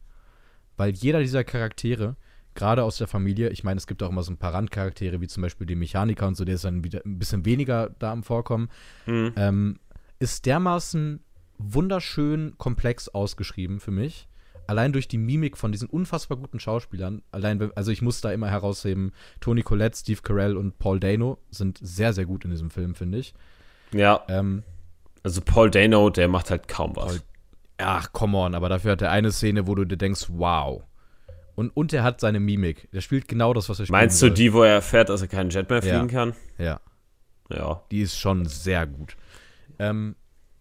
Weil 0.77 0.93
jeder 0.93 1.21
dieser 1.21 1.45
Charaktere, 1.45 2.17
gerade 2.55 2.83
aus 2.83 2.97
der 2.97 3.07
Familie, 3.07 3.51
ich 3.51 3.63
meine, 3.63 3.77
es 3.77 3.87
gibt 3.87 4.03
auch 4.03 4.09
immer 4.09 4.23
so 4.23 4.33
ein 4.33 4.39
paar 4.39 4.55
Randcharaktere, 4.55 5.21
wie 5.21 5.29
zum 5.29 5.43
Beispiel 5.43 5.67
den 5.67 5.79
Mechaniker 5.79 6.27
und 6.27 6.37
so, 6.37 6.47
der 6.47 6.55
ist 6.55 6.65
dann 6.65 6.83
wieder 6.83 7.03
ein 7.05 7.19
bisschen 7.19 7.45
weniger 7.45 7.91
da 7.99 8.13
am 8.13 8.23
Vorkommen, 8.23 8.71
Mhm. 9.07 9.33
ähm, 9.37 9.79
ist 10.19 10.47
dermaßen 10.47 11.21
wunderschön 11.59 12.55
komplex 12.57 13.09
ausgeschrieben 13.11 13.81
für 13.81 13.91
mich. 13.91 14.27
Allein 14.71 14.93
durch 14.93 15.09
die 15.09 15.19
Mimik 15.19 15.57
von 15.59 15.73
diesen 15.73 15.89
unfassbar 15.89 16.39
guten 16.39 16.61
Schauspielern. 16.61 17.23
Allein, 17.33 17.73
also 17.75 17.91
ich 17.91 18.03
muss 18.03 18.21
da 18.21 18.31
immer 18.31 18.49
herausheben, 18.49 19.11
Tony 19.41 19.63
Collette, 19.63 19.99
Steve 19.99 20.21
Carell 20.23 20.57
und 20.57 20.79
Paul 20.79 21.01
Dano 21.01 21.39
sind 21.51 21.81
sehr, 21.83 22.13
sehr 22.13 22.25
gut 22.25 22.45
in 22.45 22.53
diesem 22.53 22.71
Film, 22.71 22.95
finde 22.95 23.19
ich. 23.19 23.35
ja, 23.91 24.23
Ähm, 24.29 24.63
also 25.25 25.41
Paul 25.41 25.73
Dano, 25.73 26.09
der 26.11 26.29
macht 26.29 26.51
halt 26.53 26.69
kaum 26.69 26.95
was. 26.95 27.07
Paul- 27.17 27.21
ach, 27.79 28.13
come 28.13 28.39
on, 28.39 28.55
aber 28.55 28.69
dafür 28.69 28.93
hat 28.93 29.03
er 29.03 29.11
eine 29.11 29.33
Szene, 29.33 29.67
wo 29.67 29.75
du 29.75 29.85
dir 29.85 29.97
denkst, 29.97 30.27
wow. 30.29 30.85
Und, 31.57 31.71
und 31.77 31.93
er 31.93 32.05
hat 32.05 32.21
seine 32.21 32.39
Mimik. 32.39 32.89
Der 32.93 33.01
spielt 33.01 33.27
genau 33.27 33.53
das, 33.53 33.69
was 33.69 33.81
er 33.81 33.87
spielt. 33.87 33.91
Meinst 34.01 34.23
du 34.23 34.31
die, 34.31 34.53
wo 34.53 34.63
er 34.63 34.75
erfährt, 34.75 35.09
dass 35.09 35.21
er 35.21 35.27
keinen 35.27 35.51
Jet 35.51 35.69
mehr 35.69 35.83
Ja. 35.85 35.95
fliegen 35.99 36.09
kann? 36.09 36.35
Ja. 36.59 36.79
Ja. 37.51 37.83
Die 37.91 38.03
ist 38.03 38.17
schon 38.17 38.47
sehr 38.47 38.87
gut. 38.87 39.17
Ähm, 39.81 40.15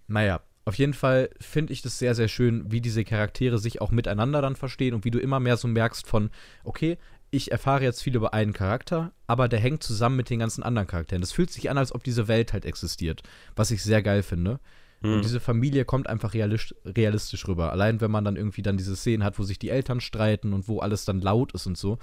naja, 0.07 0.41
auf 0.69 0.75
jeden 0.75 0.93
Fall 0.93 1.29
finde 1.41 1.73
ich 1.73 1.81
das 1.81 1.99
sehr, 1.99 2.15
sehr 2.15 2.27
schön, 2.27 2.71
wie 2.71 2.79
diese 2.79 3.03
Charaktere 3.03 3.57
sich 3.57 3.81
auch 3.81 3.91
miteinander 3.91 4.41
dann 4.41 4.55
verstehen 4.55 4.93
und 4.93 5.03
wie 5.03 5.11
du 5.11 5.19
immer 5.19 5.39
mehr 5.39 5.57
so 5.57 5.67
merkst 5.67 6.07
von, 6.07 6.29
okay, 6.63 6.97
ich 7.31 7.51
erfahre 7.51 7.83
jetzt 7.83 8.01
viel 8.01 8.15
über 8.15 8.33
einen 8.33 8.53
Charakter, 8.53 9.11
aber 9.27 9.47
der 9.47 9.59
hängt 9.59 9.83
zusammen 9.83 10.15
mit 10.15 10.29
den 10.29 10.39
ganzen 10.39 10.63
anderen 10.63 10.87
Charakteren. 10.87 11.21
Das 11.21 11.31
fühlt 11.31 11.51
sich 11.51 11.69
an, 11.69 11.77
als 11.77 11.93
ob 11.93 12.03
diese 12.03 12.27
Welt 12.27 12.53
halt 12.53 12.65
existiert, 12.65 13.21
was 13.55 13.71
ich 13.71 13.83
sehr 13.83 14.01
geil 14.01 14.23
finde. 14.23 14.59
Hm. 15.01 15.15
Und 15.15 15.25
diese 15.25 15.39
Familie 15.39 15.85
kommt 15.85 16.07
einfach 16.07 16.33
realistisch, 16.33 16.75
realistisch 16.85 17.47
rüber. 17.47 17.71
Allein 17.71 18.01
wenn 18.01 18.11
man 18.11 18.25
dann 18.25 18.35
irgendwie 18.35 18.61
dann 18.61 18.77
diese 18.77 18.95
Szenen 18.95 19.23
hat, 19.23 19.39
wo 19.39 19.43
sich 19.43 19.59
die 19.59 19.69
Eltern 19.69 20.01
streiten 20.01 20.53
und 20.53 20.67
wo 20.67 20.79
alles 20.79 21.05
dann 21.05 21.21
laut 21.21 21.53
ist 21.53 21.67
und 21.67 21.77
so. 21.77 21.99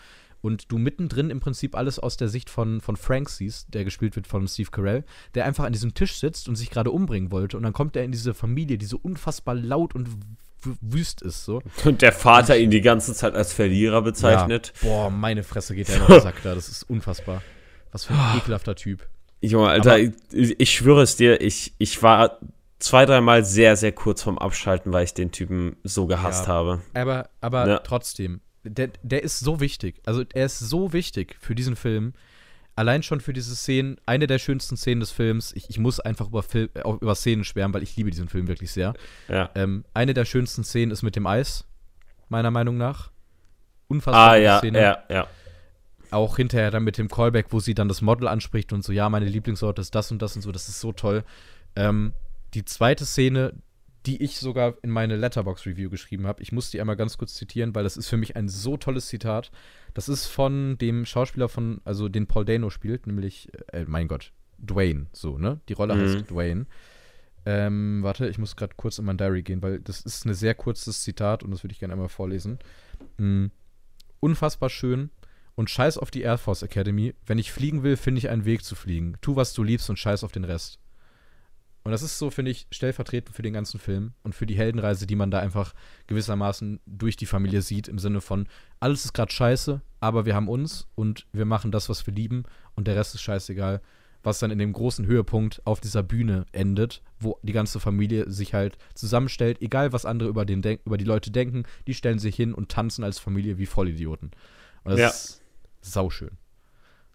Und 0.46 0.70
du 0.70 0.78
mittendrin 0.78 1.28
im 1.30 1.40
Prinzip 1.40 1.74
alles 1.74 1.98
aus 1.98 2.16
der 2.16 2.28
Sicht 2.28 2.50
von, 2.50 2.80
von 2.80 2.96
Frank 2.96 3.28
siehst, 3.28 3.74
der 3.74 3.82
gespielt 3.84 4.14
wird 4.14 4.28
von 4.28 4.46
Steve 4.46 4.70
Carell, 4.70 5.04
der 5.34 5.44
einfach 5.44 5.64
an 5.64 5.72
diesem 5.72 5.92
Tisch 5.94 6.14
sitzt 6.20 6.48
und 6.48 6.54
sich 6.54 6.70
gerade 6.70 6.92
umbringen 6.92 7.32
wollte. 7.32 7.56
Und 7.56 7.64
dann 7.64 7.72
kommt 7.72 7.96
er 7.96 8.04
in 8.04 8.12
diese 8.12 8.32
Familie, 8.32 8.78
die 8.78 8.86
so 8.86 8.98
unfassbar 9.02 9.56
laut 9.56 9.94
und 9.96 10.08
wüst 10.80 11.20
ist. 11.22 11.44
So. 11.44 11.62
Und 11.84 12.00
der 12.00 12.12
Vater 12.12 12.56
ihn 12.56 12.70
die 12.70 12.80
ganze 12.80 13.12
Zeit 13.12 13.34
als 13.34 13.52
Verlierer 13.52 14.02
bezeichnet. 14.02 14.72
Ja. 14.82 14.88
Boah, 14.88 15.10
meine 15.10 15.42
Fresse 15.42 15.74
geht 15.74 15.88
der 15.88 15.96
in 16.00 16.06
den 16.06 16.20
Sack 16.20 16.36
da. 16.44 16.54
Das 16.54 16.68
ist 16.68 16.84
unfassbar. 16.84 17.42
Was 17.90 18.04
für 18.04 18.14
ein 18.14 18.38
ekelhafter 18.38 18.76
Typ. 18.76 19.06
Junge, 19.40 19.68
Alter, 19.68 19.94
Aber- 19.94 20.00
ich, 20.00 20.14
ich 20.60 20.70
schwöre 20.70 21.02
es 21.02 21.16
dir, 21.16 21.40
ich, 21.40 21.74
ich 21.78 22.02
war 22.02 22.38
zwei, 22.78 23.04
dreimal 23.04 23.44
sehr, 23.44 23.76
sehr 23.76 23.92
kurz 23.92 24.22
vorm 24.22 24.38
Abschalten, 24.38 24.92
weil 24.92 25.04
ich 25.04 25.14
den 25.14 25.32
Typen 25.32 25.76
so 25.82 26.06
gehasst 26.06 26.46
Ja. 26.46 26.52
habe. 26.54 26.82
Aber, 26.94 27.30
aber 27.40 27.66
Ja. 27.68 27.78
trotzdem, 27.80 28.40
der, 28.70 28.90
der 29.02 29.22
ist 29.22 29.40
so 29.40 29.60
wichtig. 29.60 30.00
Also 30.06 30.24
er 30.34 30.46
ist 30.46 30.58
so 30.58 30.92
wichtig 30.92 31.36
für 31.40 31.54
diesen 31.54 31.76
Film. 31.76 32.14
Allein 32.74 33.02
schon 33.02 33.20
für 33.20 33.32
diese 33.32 33.56
Szenen, 33.56 33.96
eine 34.04 34.26
der 34.26 34.38
schönsten 34.38 34.76
Szenen 34.76 35.00
des 35.00 35.10
Films. 35.10 35.52
Ich, 35.54 35.70
ich 35.70 35.78
muss 35.78 35.98
einfach 35.98 36.28
über, 36.28 36.42
Fil 36.42 36.68
äh, 36.74 36.82
über 36.82 37.14
Szenen 37.14 37.44
schwärmen, 37.44 37.72
weil 37.72 37.82
ich 37.82 37.96
liebe 37.96 38.10
diesen 38.10 38.28
Film 38.28 38.48
wirklich 38.48 38.70
sehr. 38.70 38.92
Ja. 39.28 39.50
Ähm, 39.54 39.84
eine 39.94 40.12
der 40.12 40.26
schönsten 40.26 40.62
Szenen 40.62 40.90
ist 40.90 41.02
mit 41.02 41.16
dem 41.16 41.26
Eis, 41.26 41.64
meiner 42.28 42.50
Meinung 42.50 42.76
nach. 42.76 43.10
Unfassbar 43.88 44.32
Ah, 44.32 44.36
ja, 44.36 44.58
Szene. 44.58 44.80
ja, 44.80 44.98
ja. 45.08 45.26
Auch 46.10 46.36
hinterher 46.36 46.70
dann 46.70 46.84
mit 46.84 46.98
dem 46.98 47.08
Callback, 47.08 47.46
wo 47.50 47.60
sie 47.60 47.74
dann 47.74 47.88
das 47.88 48.02
Model 48.02 48.28
anspricht 48.28 48.72
und 48.72 48.84
so, 48.84 48.92
ja, 48.92 49.08
meine 49.08 49.26
Lieblingssorte 49.26 49.80
ist 49.80 49.94
das 49.94 50.12
und 50.12 50.20
das 50.20 50.36
und 50.36 50.42
so, 50.42 50.52
das 50.52 50.68
ist 50.68 50.80
so 50.80 50.92
toll. 50.92 51.24
Ähm, 51.76 52.12
die 52.54 52.64
zweite 52.64 53.06
Szene, 53.06 53.54
die 54.06 54.22
ich 54.22 54.38
sogar 54.38 54.74
in 54.82 54.90
meine 54.90 55.16
Letterbox-Review 55.16 55.90
geschrieben 55.90 56.26
habe, 56.26 56.42
ich 56.42 56.52
muss 56.52 56.70
die 56.70 56.80
einmal 56.80 56.96
ganz 56.96 57.18
kurz 57.18 57.34
zitieren, 57.34 57.74
weil 57.74 57.84
das 57.84 57.96
ist 57.96 58.08
für 58.08 58.16
mich 58.16 58.36
ein 58.36 58.48
so 58.48 58.76
tolles 58.76 59.08
Zitat. 59.08 59.50
Das 59.94 60.08
ist 60.08 60.26
von 60.26 60.78
dem 60.78 61.04
Schauspieler 61.04 61.48
von, 61.48 61.80
also 61.84 62.08
den 62.08 62.26
Paul 62.26 62.44
Dano 62.44 62.70
spielt, 62.70 63.06
nämlich, 63.06 63.50
äh, 63.72 63.84
mein 63.86 64.08
Gott, 64.08 64.32
Dwayne, 64.58 65.06
so, 65.12 65.38
ne? 65.38 65.60
Die 65.68 65.72
Rolle 65.72 65.94
Mhm. 65.96 66.00
heißt 66.00 66.30
Dwayne. 66.30 66.66
Ähm, 67.44 68.00
warte, 68.02 68.28
ich 68.28 68.38
muss 68.38 68.56
gerade 68.56 68.74
kurz 68.76 68.98
in 68.98 69.04
mein 69.04 69.18
Diary 69.18 69.42
gehen, 69.42 69.62
weil 69.62 69.80
das 69.80 70.00
ist 70.00 70.24
ein 70.24 70.34
sehr 70.34 70.54
kurzes 70.54 71.02
Zitat 71.02 71.42
und 71.42 71.50
das 71.50 71.62
würde 71.62 71.72
ich 71.72 71.78
gerne 71.78 71.92
einmal 71.94 72.08
vorlesen. 72.08 72.58
Mm. 73.18 73.46
Unfassbar 74.18 74.68
schön 74.68 75.10
und 75.54 75.70
scheiß 75.70 75.98
auf 75.98 76.10
die 76.10 76.22
Air 76.22 76.38
Force 76.38 76.62
Academy. 76.62 77.14
Wenn 77.24 77.38
ich 77.38 77.52
fliegen 77.52 77.82
will, 77.84 77.96
finde 77.96 78.18
ich 78.18 78.30
einen 78.30 78.44
Weg 78.46 78.64
zu 78.64 78.74
fliegen. 78.74 79.16
Tu, 79.20 79.36
was 79.36 79.52
du 79.52 79.62
liebst 79.62 79.88
und 79.90 79.98
scheiß 79.98 80.24
auf 80.24 80.32
den 80.32 80.42
Rest. 80.44 80.80
Und 81.86 81.92
das 81.92 82.02
ist 82.02 82.18
so, 82.18 82.30
finde 82.30 82.50
ich, 82.50 82.66
stellvertretend 82.72 83.36
für 83.36 83.42
den 83.42 83.52
ganzen 83.52 83.78
Film 83.78 84.12
und 84.24 84.34
für 84.34 84.44
die 84.44 84.56
Heldenreise, 84.56 85.06
die 85.06 85.14
man 85.14 85.30
da 85.30 85.38
einfach 85.38 85.72
gewissermaßen 86.08 86.80
durch 86.84 87.14
die 87.16 87.26
Familie 87.26 87.62
sieht, 87.62 87.86
im 87.86 88.00
Sinne 88.00 88.20
von, 88.20 88.48
alles 88.80 89.04
ist 89.04 89.12
gerade 89.12 89.30
scheiße, 89.30 89.80
aber 90.00 90.26
wir 90.26 90.34
haben 90.34 90.48
uns 90.48 90.88
und 90.96 91.28
wir 91.32 91.44
machen 91.44 91.70
das, 91.70 91.88
was 91.88 92.04
wir 92.04 92.12
lieben 92.12 92.42
und 92.74 92.88
der 92.88 92.96
Rest 92.96 93.14
ist 93.14 93.20
scheißegal. 93.20 93.80
Was 94.24 94.40
dann 94.40 94.50
in 94.50 94.58
dem 94.58 94.72
großen 94.72 95.06
Höhepunkt 95.06 95.62
auf 95.64 95.78
dieser 95.80 96.02
Bühne 96.02 96.46
endet, 96.50 97.02
wo 97.20 97.38
die 97.44 97.52
ganze 97.52 97.78
Familie 97.78 98.28
sich 98.28 98.52
halt 98.52 98.78
zusammenstellt, 98.96 99.62
egal 99.62 99.92
was 99.92 100.06
andere 100.06 100.28
über, 100.28 100.44
den 100.44 100.64
über 100.84 100.96
die 100.98 101.04
Leute 101.04 101.30
denken, 101.30 101.66
die 101.86 101.94
stellen 101.94 102.18
sich 102.18 102.34
hin 102.34 102.52
und 102.52 102.68
tanzen 102.68 103.04
als 103.04 103.20
Familie 103.20 103.58
wie 103.58 103.66
Vollidioten. 103.66 104.32
Und 104.82 104.90
das 104.90 104.98
Ja. 104.98 105.06
ist 105.06 105.40
sauschön. 105.82 106.32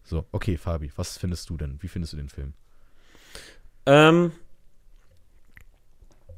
So, 0.05 0.23
okay, 0.31 0.55
Fabi, 0.55 0.93
was 0.95 1.17
findest 1.17 1.49
du 1.49 1.57
denn? 1.57 1.75
Wie 1.81 1.89
findest 1.89 2.13
du 2.13 2.17
den 2.17 2.29
Film? 2.29 2.53
Ähm, 3.85 4.31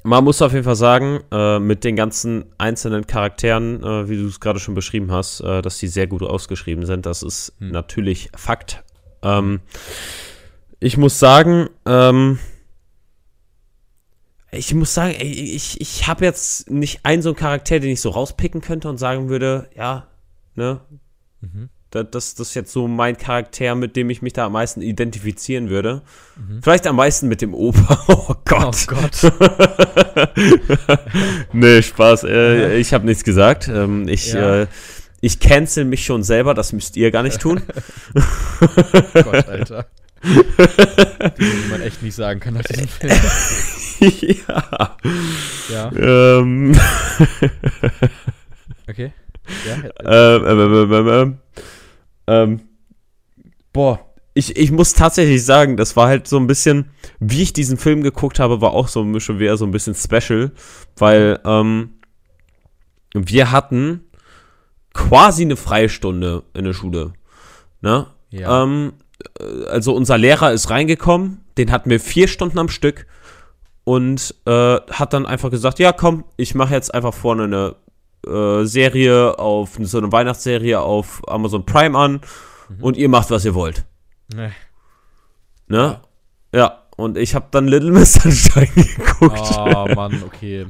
man 0.03 0.23
muss 0.23 0.41
auf 0.41 0.53
jeden 0.53 0.65
Fall 0.65 0.75
sagen, 0.75 1.21
äh, 1.31 1.59
mit 1.59 1.83
den 1.83 1.95
ganzen 1.95 2.45
einzelnen 2.57 3.07
Charakteren, 3.07 3.81
äh, 3.83 4.09
wie 4.09 4.17
du 4.17 4.27
es 4.27 4.39
gerade 4.39 4.59
schon 4.59 4.75
beschrieben 4.75 5.11
hast, 5.11 5.39
äh, 5.41 5.61
dass 5.61 5.77
die 5.77 5.87
sehr 5.87 6.07
gut 6.07 6.21
ausgeschrieben 6.21 6.85
sind, 6.85 7.05
das 7.05 7.23
ist 7.23 7.53
Hm. 7.59 7.71
natürlich 7.71 8.29
Fakt. 8.35 8.83
Ähm, 9.21 9.61
ich 10.79 10.97
muss 10.97 11.19
sagen, 11.19 11.69
ähm, 11.85 12.39
ich 14.51 14.73
muss 14.73 14.93
sagen, 14.93 15.15
ich, 15.19 15.81
ich 15.81 16.07
habe 16.07 16.25
jetzt 16.25 16.69
nicht 16.69 17.05
einen 17.05 17.21
so 17.21 17.29
einen 17.29 17.37
Charakter, 17.37 17.79
den 17.79 17.91
ich 17.91 18.01
so 18.01 18.09
rauspicken 18.09 18.61
könnte 18.61 18.89
und 18.89 18.97
sagen 18.97 19.29
würde, 19.29 19.69
ja, 19.75 20.07
ne, 20.55 20.81
Mhm. 21.41 21.69
Das, 21.93 22.35
das, 22.35 22.49
ist 22.49 22.53
jetzt 22.55 22.71
so 22.71 22.87
mein 22.87 23.17
Charakter, 23.17 23.75
mit 23.75 23.95
dem 23.95 24.09
ich 24.09 24.21
mich 24.21 24.33
da 24.33 24.45
am 24.47 24.53
meisten 24.53 24.81
identifizieren 24.81 25.69
würde. 25.69 26.01
Mhm. 26.35 26.61
Vielleicht 26.63 26.87
am 26.87 26.95
meisten 26.95 27.27
mit 27.27 27.41
dem 27.41 27.53
Opa. 27.53 27.99
Oh 28.07 28.35
Gott. 28.45 28.87
Oh 28.89 28.95
Gott. 28.95 29.33
nee, 31.53 31.81
Spaß. 31.81 32.23
Äh, 32.23 32.77
ich 32.77 32.93
habe 32.93 33.05
nichts 33.05 33.23
gesagt. 33.23 33.67
Ähm, 33.67 34.07
ich, 34.07 34.33
Ja. 34.33 34.61
äh, 34.61 34.67
ich 35.21 35.39
cancel 35.39 35.85
mich 35.85 36.03
schon 36.05 36.23
selber, 36.23 36.53
das 36.53 36.73
müsst 36.73 36.97
ihr 36.97 37.11
gar 37.11 37.23
nicht 37.23 37.39
tun. 37.39 37.61
Gott, 39.13 39.47
Alter. 39.47 39.85
Die 40.23 41.69
man 41.69 41.81
echt 41.81 42.01
nicht 42.01 42.15
sagen 42.15 42.39
kann 42.39 42.55
nach 42.55 42.63
diesem 42.63 42.87
Film. 42.87 43.13
ja. 44.47 44.97
Ja, 45.71 45.91
Ähm, 45.95 46.75
okay. 48.89 49.11
Ja, 49.67 49.75
äh, 50.09 50.35
ähm, 50.37 50.59
ähm, 50.59 50.93
ähm, 50.93 51.07
ähm, 51.07 51.37
ähm, 52.27 52.61
boah, 53.71 54.13
ich, 54.33 54.55
ich 54.57 54.71
muss 54.71 54.93
tatsächlich 54.93 55.45
sagen, 55.45 55.77
das 55.77 55.95
war 55.95 56.07
halt 56.07 56.27
so 56.27 56.37
ein 56.37 56.47
bisschen, 56.47 56.89
wie 57.19 57.43
ich 57.43 57.53
diesen 57.53 57.77
Film 57.77 58.01
geguckt 58.01 58.39
habe, 58.39 58.61
war 58.61 58.71
auch 58.71 58.87
so 58.87 59.19
schon 59.19 59.39
wieder 59.39 59.57
so 59.57 59.65
ein 59.65 59.71
bisschen 59.71 59.95
special, 59.95 60.51
weil 60.97 61.39
ähm, 61.45 61.95
wir 63.13 63.51
hatten 63.51 64.01
quasi 64.93 65.43
eine 65.43 65.55
Freistunde 65.55 66.43
in 66.53 66.65
der 66.65 66.73
Schule. 66.73 67.13
Ne? 67.81 68.07
Ja. 68.29 68.63
Ähm, 68.63 68.93
äh, 69.39 69.65
also 69.65 69.95
unser 69.95 70.17
Lehrer 70.17 70.51
ist 70.51 70.69
reingekommen, 70.69 71.41
den 71.57 71.71
hatten 71.71 71.89
wir 71.89 71.99
vier 71.99 72.27
Stunden 72.27 72.57
am 72.57 72.69
Stück 72.69 73.05
und 73.83 74.33
äh, 74.45 74.77
hat 74.91 75.13
dann 75.13 75.25
einfach 75.25 75.51
gesagt, 75.51 75.77
ja 75.77 75.91
komm, 75.91 76.23
ich 76.37 76.55
mache 76.55 76.73
jetzt 76.73 76.93
einfach 76.93 77.13
vorne 77.13 77.43
eine 77.43 77.75
äh, 78.27 78.65
Serie 78.65 79.37
auf, 79.39 79.77
so 79.81 79.97
eine 79.97 80.11
Weihnachtsserie 80.11 80.79
auf 80.79 81.21
Amazon 81.27 81.65
Prime 81.65 81.97
an 81.97 82.21
und 82.79 82.97
ihr 82.97 83.09
macht, 83.09 83.31
was 83.31 83.45
ihr 83.45 83.55
wollt. 83.55 83.85
Nee. 84.33 84.49
Ne? 85.67 85.99
Ja, 86.53 86.83
und 86.97 87.17
ich 87.17 87.35
habe 87.35 87.47
dann 87.51 87.67
Little 87.67 87.91
Miss 87.93 88.13
Sunshine 88.13 88.67
geguckt. 88.75 89.39
Oh 89.57 89.87
Mann, 89.95 90.23
okay. 90.25 90.65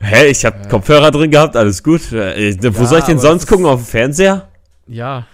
Hä, 0.00 0.26
ich 0.26 0.44
habe 0.44 0.68
Kopfhörer 0.68 1.10
drin 1.10 1.30
gehabt, 1.30 1.56
alles 1.56 1.82
gut. 1.82 2.12
Äh, 2.12 2.56
wo 2.62 2.82
Ja, 2.82 2.86
soll 2.86 2.98
ich 2.98 3.04
denn 3.06 3.18
sonst 3.18 3.46
gucken? 3.46 3.64
Auf 3.66 3.80
dem 3.80 3.86
Fernseher? 3.86 4.48
Ja. 4.86 5.26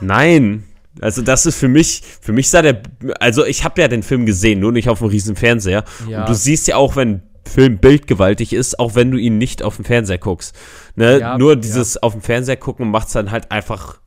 Nein. 0.00 0.64
Also 1.00 1.22
das 1.22 1.46
ist 1.46 1.56
für 1.56 1.68
mich, 1.68 2.02
für 2.20 2.32
mich 2.32 2.50
sah 2.50 2.62
der, 2.62 2.82
also 3.20 3.44
ich 3.44 3.64
habe 3.64 3.80
ja 3.80 3.86
den 3.86 4.02
Film 4.02 4.26
gesehen, 4.26 4.58
nur 4.58 4.72
nicht 4.72 4.88
auf 4.88 4.98
dem 4.98 5.08
riesen 5.08 5.36
Fernseher. 5.36 5.84
Ja. 6.08 6.20
Und 6.20 6.28
du 6.28 6.34
siehst 6.34 6.66
ja 6.66 6.76
auch, 6.76 6.96
wenn 6.96 7.22
Film 7.48 7.78
bildgewaltig 7.78 8.52
ist, 8.52 8.78
auch 8.78 8.94
wenn 8.94 9.10
du 9.10 9.18
ihn 9.18 9.38
nicht 9.38 9.62
auf 9.62 9.76
dem 9.76 9.84
Fernseher 9.84 10.18
guckst. 10.18 10.54
Ne? 10.94 11.18
Ja, 11.20 11.36
nur 11.38 11.54
ja. 11.54 11.56
dieses 11.56 11.96
auf 12.02 12.12
dem 12.12 12.22
Fernseher 12.22 12.56
gucken 12.56 12.90
macht 12.90 13.08
es 13.08 13.12
dann 13.14 13.30
halt 13.30 13.50
einfach 13.50 14.00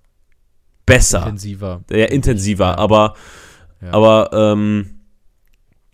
besser. 0.86 1.20
Intensiver. 1.24 1.82
ja, 1.92 2.06
intensiver, 2.06 2.66
Ja. 2.66 2.78
aber, 2.78 3.16
Ja. 3.82 3.94
aber, 3.94 4.30
ähm, 4.34 4.98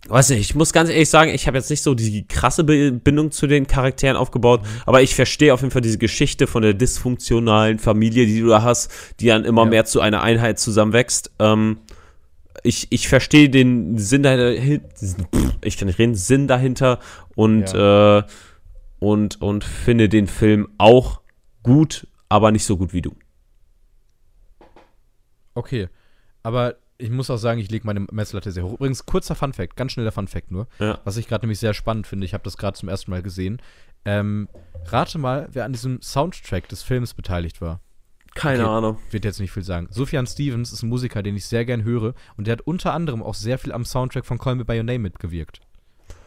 weiß 0.08 0.30
nicht, 0.30 0.40
ich 0.40 0.54
muss 0.54 0.72
ganz 0.72 0.88
ehrlich 0.90 1.10
sagen, 1.10 1.30
ich 1.34 1.46
habe 1.46 1.58
jetzt 1.58 1.68
nicht 1.70 1.82
so 1.82 1.94
die 1.94 2.26
krasse 2.26 2.64
Bindung 2.64 3.30
zu 3.30 3.46
den 3.46 3.66
Charakteren 3.66 4.16
aufgebaut, 4.16 4.62
Mhm. 4.62 4.66
aber 4.86 5.02
ich 5.02 5.14
verstehe 5.14 5.52
auf 5.52 5.60
jeden 5.60 5.70
Fall 5.70 5.82
diese 5.82 5.98
Geschichte 5.98 6.46
von 6.46 6.62
der 6.62 6.72
dysfunktionalen 6.74 7.78
Familie, 7.78 8.26
die 8.26 8.40
du 8.40 8.48
da 8.48 8.62
hast, 8.62 8.90
die 9.20 9.26
dann 9.26 9.44
immer 9.44 9.64
Ja. 9.64 9.70
mehr 9.70 9.84
zu 9.84 10.00
einer 10.00 10.22
Einheit 10.22 10.58
zusammenwächst. 10.58 11.32
Ähm, 11.38 11.78
ich, 12.62 12.88
ich 12.90 13.08
verstehe 13.08 13.48
den 13.48 13.98
Sinn 13.98 14.22
dahinter, 14.22 14.84
ich 15.62 15.76
kann 15.76 15.86
nicht 15.86 15.98
reden, 15.98 16.14
Sinn 16.14 16.48
dahinter 16.48 16.98
und, 17.34 17.74
äh, 17.74 18.22
und, 18.98 19.40
und 19.40 19.64
finde 19.64 20.08
den 20.08 20.26
Film 20.26 20.68
auch 20.78 21.20
gut, 21.62 22.06
aber 22.28 22.50
nicht 22.50 22.64
so 22.64 22.76
gut 22.76 22.92
wie 22.92 23.02
du. 23.02 23.14
Okay. 25.54 25.88
Aber 26.42 26.76
ich 26.98 27.10
muss 27.10 27.30
auch 27.30 27.36
sagen, 27.36 27.60
ich 27.60 27.70
lege 27.70 27.86
meine 27.86 28.06
Messlatte 28.10 28.50
sehr 28.52 28.64
hoch. 28.64 28.74
Übrigens, 28.74 29.06
kurzer 29.06 29.34
Funfact, 29.34 29.76
ganz 29.76 29.92
schneller 29.92 30.12
Funfact 30.12 30.50
nur. 30.50 30.66
Ja. 30.78 30.98
Was 31.04 31.16
ich 31.16 31.28
gerade 31.28 31.44
nämlich 31.44 31.60
sehr 31.60 31.74
spannend 31.74 32.06
finde, 32.06 32.24
ich 32.26 32.34
habe 32.34 32.44
das 32.44 32.56
gerade 32.56 32.76
zum 32.76 32.88
ersten 32.88 33.10
Mal 33.10 33.22
gesehen. 33.22 33.62
Ähm, 34.04 34.48
rate 34.86 35.18
mal, 35.18 35.48
wer 35.52 35.64
an 35.64 35.72
diesem 35.72 36.02
Soundtrack 36.02 36.68
des 36.68 36.82
Films 36.82 37.14
beteiligt 37.14 37.60
war. 37.60 37.80
Keine 38.38 38.64
Okay. 38.64 38.72
Ahnung. 38.72 38.98
Wird 39.10 39.24
jetzt 39.24 39.40
nicht 39.40 39.50
viel 39.50 39.62
sagen. 39.64 39.88
Sufjan 39.90 40.26
Stevens 40.26 40.72
ist 40.72 40.82
ein 40.82 40.88
Musiker, 40.88 41.22
den 41.22 41.36
ich 41.36 41.46
sehr 41.46 41.64
gern 41.64 41.84
höre. 41.84 42.14
Und 42.36 42.46
der 42.46 42.52
hat 42.52 42.60
unter 42.62 42.92
anderem 42.94 43.22
auch 43.22 43.34
sehr 43.34 43.58
viel 43.58 43.72
am 43.72 43.84
Soundtrack 43.84 44.24
von 44.26 44.38
Call 44.38 44.54
Me 44.56 44.64
By 44.64 44.76
Your 44.78 44.84
Name 44.84 45.00
mitgewirkt. 45.00 45.60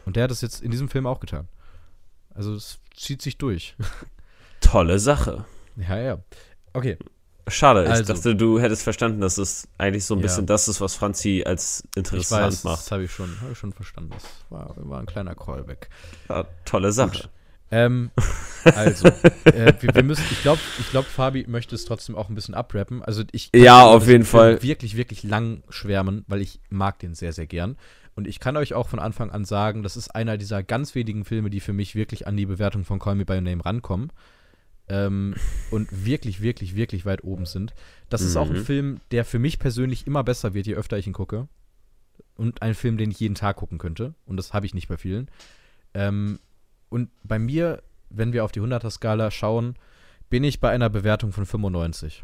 Und 0.05 0.15
der 0.15 0.23
hat 0.25 0.31
das 0.31 0.41
jetzt 0.41 0.61
in 0.61 0.71
diesem 0.71 0.89
Film 0.89 1.05
auch 1.07 1.19
getan. 1.19 1.47
Also 2.33 2.53
es 2.53 2.79
zieht 2.95 3.21
sich 3.21 3.37
durch. 3.37 3.75
Tolle 4.61 4.99
Sache. 4.99 5.45
ja, 5.77 5.97
ja. 5.97 6.19
Okay. 6.73 6.97
Schade, 7.47 7.83
ich 7.83 7.89
Also. 7.89 8.13
dachte, 8.13 8.35
du 8.35 8.59
hättest 8.59 8.83
verstanden, 8.83 9.19
dass 9.19 9.37
es 9.37 9.67
eigentlich 9.77 10.05
so 10.05 10.13
ein 10.13 10.19
Ja. 10.19 10.23
bisschen 10.23 10.45
das 10.45 10.67
ist, 10.67 10.79
was 10.79 10.95
Franzi 10.95 11.43
als 11.45 11.83
Ich 11.91 11.97
interessant 11.97 12.43
weiß, 12.45 12.63
macht. 12.63 12.79
das 12.79 12.91
habe 12.91 13.03
ich, 13.03 13.11
schon- 13.11 13.35
hab 13.41 13.51
ich 13.51 13.57
schon 13.57 13.73
verstanden. 13.73 14.11
Das 14.11 14.23
war, 14.49 14.73
war 14.77 14.99
ein 14.99 15.05
kleiner 15.07 15.35
Callback. 15.35 15.89
Ja, 16.29 16.45
tolle 16.65 16.91
Sache. 16.91 17.29
Ähm, 17.71 18.11
also, 18.75 19.07
äh, 19.45 19.73
wir, 19.79 19.95
wir 19.95 20.03
müssen, 20.03 20.25
ich 20.31 20.41
glaube, 20.41 20.59
ich 20.79 20.89
glaub, 20.89 21.05
Fabi 21.05 21.45
möchte 21.47 21.73
es 21.75 21.85
trotzdem 21.85 22.15
auch 22.15 22.29
ein 22.29 22.35
bisschen 22.35 22.53
abrappen. 22.53 23.01
Also 23.01 23.23
ich 23.31 23.49
Ja, 23.55 23.85
auf 23.85 24.07
jeden 24.07 24.25
Fall. 24.25 24.61
wirklich, 24.61 24.97
wirklich 24.97 25.23
lang 25.23 25.63
schwärmen, 25.69 26.25
weil 26.27 26.41
ich 26.41 26.59
mag 26.69 26.99
den 26.99 27.15
sehr, 27.15 27.33
sehr 27.33 27.47
gern. 27.47 27.77
Und 28.13 28.27
ich 28.27 28.39
kann 28.41 28.57
euch 28.57 28.73
auch 28.73 28.89
von 28.89 28.99
Anfang 28.99 29.31
an 29.31 29.45
sagen, 29.45 29.83
das 29.83 29.95
ist 29.95 30.09
einer 30.13 30.37
dieser 30.37 30.63
ganz 30.63 30.95
wenigen 30.95 31.23
Filme, 31.23 31.49
die 31.49 31.61
für 31.61 31.71
mich 31.73 31.95
wirklich 31.95 32.27
an 32.27 32.35
die 32.35 32.45
Bewertung 32.45 32.83
von 32.83 32.99
Call 32.99 33.15
Me 33.15 33.25
By 33.25 33.35
Your 33.35 33.41
Name 33.41 33.63
rankommen. 33.65 34.11
Ähm, 34.89 35.35
und 35.69 36.05
wirklich, 36.05 36.41
wirklich, 36.41 36.75
wirklich 36.75 37.05
weit 37.05 37.23
oben 37.23 37.45
sind. 37.45 37.73
Das 38.09 38.21
ist 38.21 38.35
auch 38.35 38.49
ein 38.49 38.57
Mhm. 38.59 38.65
Film, 38.65 39.01
der 39.11 39.23
für 39.23 39.39
mich 39.39 39.59
persönlich 39.59 40.05
immer 40.05 40.23
besser 40.25 40.53
wird, 40.53 40.67
je 40.67 40.75
öfter 40.75 40.97
ich 40.97 41.07
ihn 41.07 41.13
gucke. 41.13 41.47
Und 42.35 42.61
ein 42.61 42.75
Film, 42.75 42.97
den 42.97 43.11
ich 43.11 43.19
jeden 43.21 43.35
Tag 43.35 43.55
gucken 43.55 43.77
könnte. 43.77 44.13
Und 44.25 44.35
das 44.35 44.51
habe 44.51 44.65
ich 44.65 44.73
nicht 44.73 44.89
bei 44.89 44.97
vielen. 44.97 45.29
Ähm, 45.93 46.39
und 46.91 47.09
bei 47.23 47.39
mir, 47.39 47.81
wenn 48.09 48.33
wir 48.33 48.43
auf 48.43 48.51
die 48.51 48.61
100er-Skala 48.61 49.31
schauen, 49.31 49.75
bin 50.29 50.43
ich 50.43 50.59
bei 50.59 50.69
einer 50.69 50.89
Bewertung 50.89 51.31
von 51.31 51.45
95. 51.45 52.23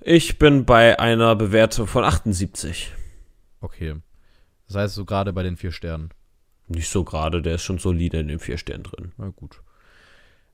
Ich 0.00 0.38
bin 0.38 0.64
bei 0.64 0.98
einer 0.98 1.34
Bewertung 1.36 1.86
von 1.86 2.04
78. 2.04 2.92
Okay. 3.60 3.96
Das 4.66 4.76
heißt 4.76 4.94
so 4.94 5.04
gerade 5.04 5.32
bei 5.32 5.42
den 5.42 5.56
vier 5.56 5.72
Sternen. 5.72 6.10
Nicht 6.68 6.88
so 6.88 7.02
gerade, 7.02 7.42
der 7.42 7.56
ist 7.56 7.62
schon 7.64 7.78
solide 7.78 8.20
in 8.20 8.28
den 8.28 8.38
vier 8.38 8.56
Sternen 8.56 8.84
drin. 8.84 9.12
Na 9.18 9.28
gut. 9.30 9.60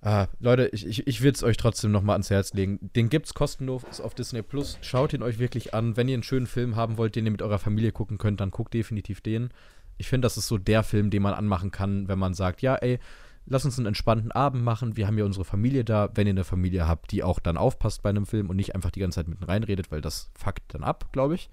Ah, 0.00 0.28
Leute, 0.40 0.68
ich, 0.72 0.86
ich, 0.86 1.06
ich 1.06 1.22
will 1.22 1.32
es 1.32 1.42
euch 1.42 1.58
trotzdem 1.58 1.92
nochmal 1.92 2.14
ans 2.14 2.30
Herz 2.30 2.54
legen. 2.54 2.78
Den 2.96 3.10
gibt's 3.10 3.34
kostenlos 3.34 4.00
auf 4.00 4.14
Disney 4.14 4.40
Plus. 4.40 4.78
Schaut 4.80 5.12
ihn 5.12 5.22
euch 5.22 5.38
wirklich 5.38 5.74
an. 5.74 5.96
Wenn 5.96 6.08
ihr 6.08 6.14
einen 6.14 6.22
schönen 6.22 6.46
Film 6.46 6.76
haben 6.76 6.96
wollt, 6.96 7.14
den 7.14 7.26
ihr 7.26 7.30
mit 7.30 7.42
eurer 7.42 7.58
Familie 7.58 7.92
gucken 7.92 8.16
könnt, 8.16 8.40
dann 8.40 8.50
guckt 8.50 8.72
definitiv 8.72 9.20
den. 9.20 9.50
Ich 9.98 10.08
finde, 10.08 10.26
das 10.26 10.36
ist 10.36 10.48
so 10.48 10.58
der 10.58 10.82
Film, 10.82 11.10
den 11.10 11.22
man 11.22 11.34
anmachen 11.34 11.70
kann, 11.70 12.08
wenn 12.08 12.18
man 12.18 12.34
sagt, 12.34 12.62
ja, 12.62 12.74
ey, 12.76 12.98
lass 13.46 13.64
uns 13.64 13.78
einen 13.78 13.86
entspannten 13.86 14.32
Abend 14.32 14.62
machen. 14.62 14.96
Wir 14.96 15.06
haben 15.06 15.16
ja 15.18 15.24
unsere 15.24 15.44
Familie 15.44 15.84
da. 15.84 16.08
Wenn 16.14 16.26
ihr 16.26 16.32
eine 16.32 16.44
Familie 16.44 16.86
habt, 16.88 17.12
die 17.12 17.22
auch 17.22 17.38
dann 17.38 17.56
aufpasst 17.56 18.02
bei 18.02 18.10
einem 18.10 18.26
Film 18.26 18.50
und 18.50 18.56
nicht 18.56 18.74
einfach 18.74 18.90
die 18.90 19.00
ganze 19.00 19.16
Zeit 19.16 19.28
mitten 19.28 19.44
reinredet, 19.44 19.90
weil 19.92 20.00
das 20.00 20.30
fuckt 20.38 20.62
dann 20.74 20.82
ab, 20.84 21.06
glaube 21.12 21.34
ich. 21.36 21.48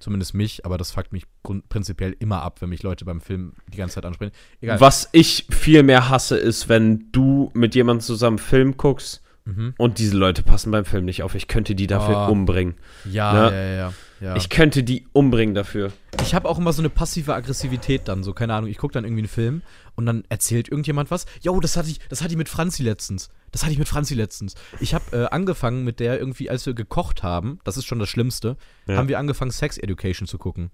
Zumindest 0.00 0.34
mich, 0.34 0.66
aber 0.66 0.76
das 0.76 0.90
fuckt 0.90 1.12
mich 1.12 1.24
prinzipiell 1.68 2.14
immer 2.18 2.42
ab, 2.42 2.60
wenn 2.60 2.68
mich 2.68 2.82
Leute 2.82 3.04
beim 3.04 3.20
Film 3.20 3.52
die 3.72 3.78
ganze 3.78 3.94
Zeit 3.94 4.04
ansprechen. 4.04 4.32
Egal. 4.60 4.80
Was 4.80 5.08
ich 5.12 5.46
viel 5.50 5.82
mehr 5.82 6.08
hasse, 6.10 6.36
ist, 6.36 6.68
wenn 6.68 7.10
du 7.12 7.50
mit 7.54 7.74
jemandem 7.74 8.00
zusammen 8.02 8.38
Film 8.38 8.76
guckst 8.76 9.22
Mhm. 9.46 9.74
und 9.78 9.98
diese 9.98 10.16
Leute 10.16 10.42
passen 10.42 10.70
beim 10.72 10.84
Film 10.86 11.04
nicht 11.04 11.22
auf. 11.22 11.34
Ich 11.34 11.48
könnte 11.48 11.74
die 11.74 11.86
dafür 11.86 12.16
Ah. 12.16 12.26
umbringen. 12.28 12.74
Ja, 13.04 13.34
Ja. 13.34 13.50
ja, 13.50 13.56
ja, 13.64 13.74
ja. 13.76 13.92
Ja. 14.24 14.36
Ich 14.36 14.48
könnte 14.48 14.82
die 14.82 15.06
umbringen 15.12 15.54
dafür. 15.54 15.92
Ich 16.22 16.34
habe 16.34 16.48
auch 16.48 16.58
immer 16.58 16.72
so 16.72 16.80
eine 16.80 16.88
passive 16.90 17.34
Aggressivität 17.34 18.08
dann, 18.08 18.22
so 18.24 18.32
keine 18.32 18.54
Ahnung, 18.54 18.70
ich 18.70 18.78
gucke 18.78 18.94
dann 18.94 19.04
irgendwie 19.04 19.20
einen 19.22 19.28
Film 19.28 19.62
und 19.94 20.06
dann 20.06 20.24
erzählt 20.28 20.68
irgendjemand 20.68 21.10
was. 21.10 21.26
Jo, 21.42 21.60
das 21.60 21.76
hatte 21.76 21.90
ich, 21.90 22.00
das 22.08 22.22
hatte 22.22 22.32
ich 22.32 22.38
mit 22.38 22.48
Franzi 22.48 22.82
letztens. 22.82 23.28
Das 23.52 23.62
hatte 23.62 23.72
ich 23.72 23.78
mit 23.78 23.86
Franzi 23.88 24.14
letztens. 24.14 24.54
Ich 24.80 24.94
habe 24.94 25.04
äh, 25.16 25.24
angefangen 25.26 25.84
mit 25.84 26.00
der 26.00 26.18
irgendwie, 26.18 26.50
als 26.50 26.64
wir 26.66 26.74
gekocht 26.74 27.22
haben, 27.22 27.58
das 27.64 27.76
ist 27.76 27.84
schon 27.84 27.98
das 27.98 28.08
Schlimmste, 28.08 28.56
Ja. 28.86 28.96
haben 28.96 29.08
wir 29.08 29.18
angefangen 29.18 29.50
Sex 29.52 29.78
Education 29.78 30.26
zu 30.26 30.38
gucken. 30.38 30.70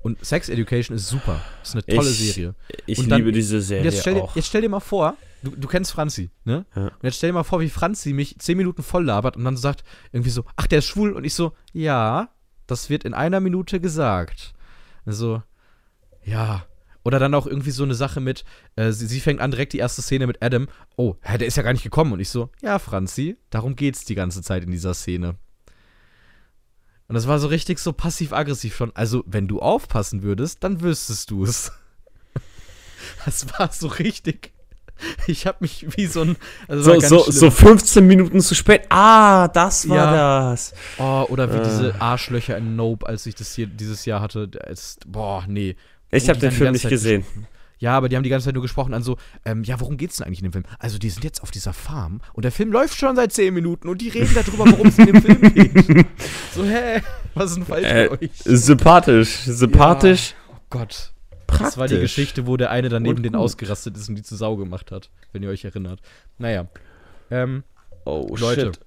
Und 0.00 0.24
Sex 0.24 0.48
Education 0.48 0.96
ist 0.96 1.08
super. 1.08 1.40
Ist 1.62 1.74
eine 1.74 1.84
tolle 1.84 2.08
Ich- 2.10 2.34
Serie. 2.34 2.54
Ich 2.86 2.98
Und 2.98 3.08
dann- 3.08 3.18
liebe 3.20 3.32
diese 3.32 3.60
Serie 3.60 3.84
jetzt 3.84 4.00
stell, 4.00 4.14
dir, 4.14 4.22
auch. 4.22 4.36
jetzt 4.36 4.46
stell 4.46 4.62
dir 4.62 4.68
mal 4.68 4.80
vor, 4.80 5.16
du, 5.42 5.50
du 5.50 5.66
kennst 5.68 5.90
Franzi, 5.92 6.30
ne? 6.44 6.64
Ja. 6.74 6.84
Und 6.86 7.02
jetzt 7.02 7.16
stell 7.16 7.30
dir 7.30 7.34
mal 7.34 7.42
vor, 7.44 7.60
wie 7.60 7.68
Franzi 7.68 8.12
mich 8.12 8.38
zehn 8.38 8.56
Minuten 8.56 8.82
voll 8.82 9.04
labert 9.04 9.36
und 9.36 9.44
dann 9.44 9.56
sagt 9.56 9.82
irgendwie 10.12 10.30
so, 10.30 10.44
ach, 10.56 10.66
der 10.66 10.78
ist 10.78 10.86
schwul. 10.86 11.12
Und 11.12 11.24
ich 11.24 11.34
so, 11.34 11.52
ja, 11.72 12.28
das 12.66 12.90
wird 12.90 13.04
in 13.04 13.14
einer 13.14 13.40
Minute 13.40 13.80
gesagt. 13.80 14.54
Also, 15.04 15.42
ja. 16.24 16.64
Oder 17.04 17.18
dann 17.18 17.32
auch 17.34 17.46
irgendwie 17.46 17.70
so 17.70 17.84
eine 17.84 17.94
Sache 17.94 18.20
mit, 18.20 18.44
äh, 18.76 18.92
sie, 18.92 19.06
sie 19.06 19.20
fängt 19.20 19.40
an 19.40 19.50
direkt 19.50 19.72
die 19.72 19.78
erste 19.78 20.02
Szene 20.02 20.26
mit 20.26 20.42
Adam. 20.42 20.68
Oh, 20.96 21.14
hä, 21.22 21.38
der 21.38 21.46
ist 21.48 21.56
ja 21.56 21.62
gar 21.62 21.72
nicht 21.72 21.82
gekommen. 21.84 22.12
Und 22.12 22.20
ich 22.20 22.28
so, 22.28 22.50
ja, 22.60 22.78
Franzi, 22.78 23.36
darum 23.50 23.76
geht's 23.76 24.04
die 24.04 24.14
ganze 24.14 24.42
Zeit 24.42 24.62
in 24.64 24.70
dieser 24.70 24.92
Szene. 24.94 25.36
Und 27.08 27.14
das 27.14 27.26
war 27.26 27.38
so 27.38 27.48
richtig 27.48 27.78
so 27.78 27.92
passiv-aggressiv 27.92 28.76
schon. 28.76 28.92
Also, 28.94 29.24
wenn 29.26 29.48
du 29.48 29.60
aufpassen 29.60 30.22
würdest, 30.22 30.62
dann 30.62 30.80
wüsstest 30.82 31.30
du 31.30 31.44
es. 31.44 31.72
Das 33.24 33.46
war 33.58 33.70
so 33.72 33.86
richtig. 33.88 34.52
Ich 35.28 35.46
habe 35.46 35.58
mich 35.60 35.86
wie 35.96 36.06
so 36.06 36.22
ein. 36.22 36.36
Also 36.66 36.98
So, 37.00 37.20
so, 37.20 37.30
so 37.30 37.50
15 37.50 38.04
Minuten 38.06 38.40
zu 38.40 38.54
spät. 38.56 38.82
Ah, 38.90 39.46
das 39.48 39.88
war 39.88 39.96
Ja. 39.96 40.50
das. 40.50 40.74
Oh, 40.98 41.24
oder 41.28 41.52
wie 41.52 41.58
Äh. 41.58 41.62
diese 41.64 42.00
Arschlöcher 42.00 42.56
in 42.58 42.74
Nope, 42.76 43.06
als 43.06 43.24
ich 43.26 43.36
das 43.36 43.54
hier 43.54 43.66
dieses 43.68 44.04
Jahr 44.04 44.20
hatte. 44.20 44.50
Es, 44.66 44.98
boah, 45.06 45.44
nee. 45.46 45.76
Ich 46.10 46.28
habe 46.28 46.40
den 46.40 46.50
Film 46.50 46.72
nicht 46.72 46.82
Zeit 46.82 46.90
gesehen. 46.90 47.22
gesprochen. 47.22 47.46
Ja, 47.78 47.96
aber 47.96 48.08
die 48.08 48.16
haben 48.16 48.22
die 48.24 48.28
ganze 48.30 48.46
Zeit 48.46 48.54
nur 48.54 48.62
gesprochen 48.62 48.92
an 48.94 49.02
so, 49.02 49.16
ähm, 49.44 49.62
ja, 49.64 49.78
worum 49.80 49.96
geht's 49.96 50.16
denn 50.16 50.26
eigentlich 50.26 50.40
in 50.40 50.44
dem 50.44 50.52
Film? 50.52 50.64
Also, 50.78 50.98
die 50.98 51.10
sind 51.10 51.22
jetzt 51.24 51.42
auf 51.42 51.50
dieser 51.50 51.72
Farm 51.72 52.20
und 52.32 52.44
der 52.44 52.52
Film 52.52 52.72
läuft 52.72 52.96
schon 52.98 53.14
seit 53.16 53.32
10 53.32 53.54
Minuten 53.54 53.88
und 53.88 54.00
die 54.00 54.08
reden 54.08 54.34
darüber, 54.34 54.70
worum 54.70 54.88
es 54.88 54.98
in 54.98 55.06
dem 55.06 55.22
Film 55.22 55.40
geht. 55.54 56.06
So, 56.54 56.64
hä? 56.64 57.02
Was 57.34 57.50
ist 57.50 57.56
denn 57.58 57.66
falsch 57.66 57.86
Äh, 57.86 58.08
mit 58.10 58.22
euch? 58.22 58.30
sympathisch. 58.44 59.36
Sympathisch. 59.44 60.34
Oh 60.50 60.56
Gott. 60.70 61.12
Praktisch. 61.46 61.66
Das 61.66 61.78
war 61.78 61.86
die 61.88 61.98
Geschichte, 62.00 62.46
wo 62.46 62.56
der 62.56 62.70
eine 62.70 62.88
daneben 62.88 63.22
den 63.22 63.34
ausgerastet 63.36 63.96
ist 63.96 64.08
und 64.08 64.16
die 64.16 64.22
zu 64.22 64.34
Sau 64.36 64.56
gemacht 64.56 64.90
hat, 64.90 65.08
wenn 65.32 65.42
ihr 65.42 65.48
euch 65.48 65.64
erinnert. 65.64 66.00
Naja. 66.38 66.66
Ähm, 67.30 67.62
Oh, 68.04 68.34
Leute. 68.38 68.66
shit. 68.74 68.80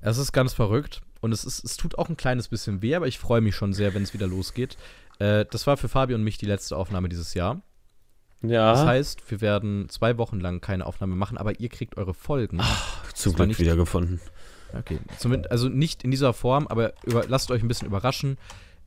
Es 0.00 0.18
ist 0.18 0.32
ganz 0.32 0.52
verrückt 0.54 1.02
und 1.20 1.32
es, 1.32 1.44
ist, 1.44 1.64
es 1.64 1.76
tut 1.76 1.98
auch 1.98 2.08
ein 2.08 2.16
kleines 2.16 2.48
bisschen 2.48 2.82
weh, 2.82 2.94
aber 2.94 3.06
ich 3.06 3.18
freue 3.18 3.40
mich 3.40 3.54
schon 3.54 3.72
sehr, 3.72 3.94
wenn 3.94 4.02
es 4.02 4.12
wieder 4.14 4.26
losgeht. 4.26 4.76
Äh, 5.18 5.44
das 5.50 5.66
war 5.66 5.76
für 5.76 5.88
Fabi 5.88 6.14
und 6.14 6.22
mich 6.24 6.38
die 6.38 6.46
letzte 6.46 6.76
Aufnahme 6.76 7.08
dieses 7.08 7.34
Jahr. 7.34 7.60
Ja. 8.42 8.72
Das 8.72 8.86
heißt, 8.86 9.30
wir 9.30 9.40
werden 9.40 9.88
zwei 9.88 10.16
Wochen 10.18 10.38
lang 10.40 10.60
keine 10.60 10.86
Aufnahme 10.86 11.16
machen, 11.16 11.38
aber 11.38 11.58
ihr 11.58 11.68
kriegt 11.68 11.96
eure 11.96 12.14
Folgen. 12.14 12.58
Ach, 12.60 13.12
zum 13.12 13.34
Glück 13.34 13.48
nicht- 13.48 13.60
wiedergefunden. 13.60 14.20
Okay, 14.78 14.98
Zumindest, 15.18 15.50
also 15.50 15.68
nicht 15.70 16.04
in 16.04 16.10
dieser 16.10 16.34
Form, 16.34 16.66
aber 16.66 16.92
über, 17.04 17.24
lasst 17.26 17.50
euch 17.50 17.62
ein 17.62 17.68
bisschen 17.68 17.88
überraschen. 17.88 18.36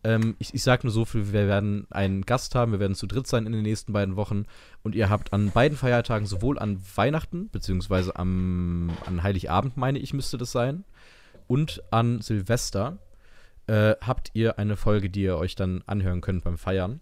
Ähm, 0.03 0.35
ich 0.37 0.53
ich 0.53 0.61
sage 0.63 0.85
nur 0.85 0.91
so 0.93 1.05
viel, 1.05 1.33
wir 1.33 1.47
werden 1.47 1.87
einen 1.89 2.21
Gast 2.21 2.53
haben, 2.55 2.71
wir 2.71 2.79
werden 2.79 2.93
zu 2.95 3.07
dritt 3.07 3.25
sein 3.27 3.45
in 3.47 3.51
den 3.51 3.63
nächsten 3.63 3.91
beiden 3.91 4.15
Wochen 4.15 4.45
und 4.83 4.93
ihr 4.95 5.09
habt 5.09 5.33
an 5.33 5.49
beiden 5.51 5.77
Feiertagen, 5.77 6.27
sowohl 6.27 6.59
an 6.59 6.79
Weihnachten, 6.95 7.49
beziehungsweise 7.49 8.15
am, 8.15 8.91
an 9.07 9.23
Heiligabend, 9.23 9.75
meine 9.75 9.97
ich, 9.99 10.13
müsste 10.13 10.37
das 10.37 10.51
sein, 10.51 10.83
und 11.47 11.83
an 11.91 12.21
Silvester, 12.21 12.99
äh, 13.67 13.95
habt 14.01 14.29
ihr 14.33 14.57
eine 14.59 14.75
Folge, 14.77 15.09
die 15.09 15.23
ihr 15.23 15.37
euch 15.37 15.55
dann 15.55 15.83
anhören 15.87 16.21
könnt 16.21 16.43
beim 16.43 16.57
Feiern. 16.59 16.99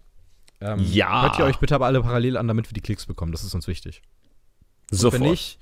Ähm, 0.60 0.78
Ja. 0.80 1.22
Hört 1.22 1.38
ihr 1.38 1.44
euch 1.44 1.58
bitte 1.58 1.74
aber 1.74 1.86
alle 1.86 2.02
parallel 2.02 2.36
an, 2.36 2.48
damit 2.48 2.68
wir 2.68 2.74
die 2.74 2.80
Klicks 2.80 3.06
bekommen, 3.06 3.32
das 3.32 3.44
ist 3.44 3.54
uns 3.54 3.66
wichtig. 3.66 4.02
Und 4.90 4.98
Sofort. 4.98 5.22
wenn 5.22 5.30
nicht, 5.30 5.58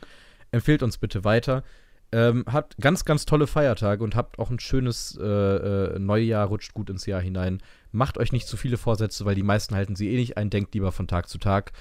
empfehlt 0.50 0.82
uns 0.82 0.98
bitte 0.98 1.24
weiter. 1.24 1.62
Ähm, 2.10 2.44
habt 2.50 2.78
ganz, 2.78 3.04
ganz 3.04 3.26
tolle 3.26 3.46
Feiertage 3.46 4.02
und 4.02 4.16
habt 4.16 4.38
auch 4.38 4.50
ein 4.50 4.58
schönes 4.60 5.18
äh, 5.20 5.24
äh, 5.26 5.98
Neujahr, 5.98 6.46
rutscht 6.46 6.72
gut 6.72 6.88
ins 6.88 7.04
Jahr 7.04 7.20
hinein. 7.20 7.60
Macht 7.92 8.16
euch 8.16 8.32
nicht 8.32 8.48
zu 8.48 8.56
viele 8.56 8.78
Vorsätze, 8.78 9.26
weil 9.26 9.34
die 9.34 9.42
meisten 9.42 9.74
halten 9.74 9.94
sie 9.94 10.08
eh 10.10 10.16
nicht 10.16 10.38
ein. 10.38 10.48
Denkt 10.48 10.74
lieber 10.74 10.90
von 10.90 11.06
Tag 11.06 11.28
zu 11.28 11.36
Tag, 11.36 11.72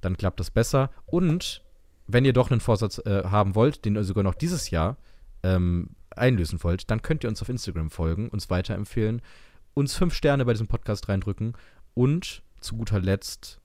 dann 0.00 0.16
klappt 0.16 0.40
das 0.40 0.50
besser. 0.50 0.90
Und 1.06 1.62
wenn 2.08 2.24
ihr 2.24 2.32
doch 2.32 2.50
einen 2.50 2.60
Vorsatz 2.60 2.98
äh, 3.06 3.22
haben 3.24 3.54
wollt, 3.54 3.84
den 3.84 3.94
ihr 3.94 4.02
sogar 4.02 4.24
noch 4.24 4.34
dieses 4.34 4.70
Jahr 4.70 4.96
ähm, 5.44 5.90
einlösen 6.10 6.62
wollt, 6.64 6.90
dann 6.90 7.02
könnt 7.02 7.22
ihr 7.22 7.30
uns 7.30 7.40
auf 7.42 7.48
Instagram 7.48 7.90
folgen, 7.90 8.28
uns 8.28 8.50
weiterempfehlen, 8.50 9.22
uns 9.74 9.94
fünf 9.94 10.14
Sterne 10.14 10.44
bei 10.44 10.52
diesem 10.52 10.66
Podcast 10.66 11.08
reindrücken 11.08 11.54
und 11.94 12.42
zu 12.66 12.76
guter 12.76 13.00
Letzt 13.00 13.60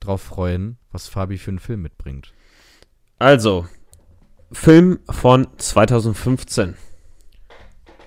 drauf 0.00 0.22
freuen, 0.22 0.78
was 0.92 1.08
Fabi 1.08 1.38
für 1.38 1.50
einen 1.50 1.58
Film 1.58 1.82
mitbringt. 1.82 2.32
Also, 3.18 3.66
Film 4.52 4.98
von 5.08 5.46
2015. 5.58 6.76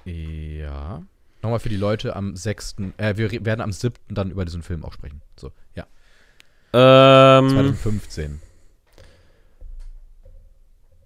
Ja. 0.06 1.04
Nochmal 1.42 1.60
für 1.60 1.70
die 1.70 1.78
Leute 1.78 2.16
am 2.16 2.36
6. 2.36 2.76
Äh, 2.98 3.16
wir 3.18 3.32
werden 3.46 3.62
am 3.62 3.72
7. 3.72 3.96
dann 4.10 4.32
über 4.32 4.44
diesen 4.46 4.62
Film 4.62 4.84
auch 4.84 4.94
sprechen. 4.94 5.22
So, 5.38 5.52
ja. 5.76 5.88
Ähm, 6.74 7.50
2015. 7.50 8.42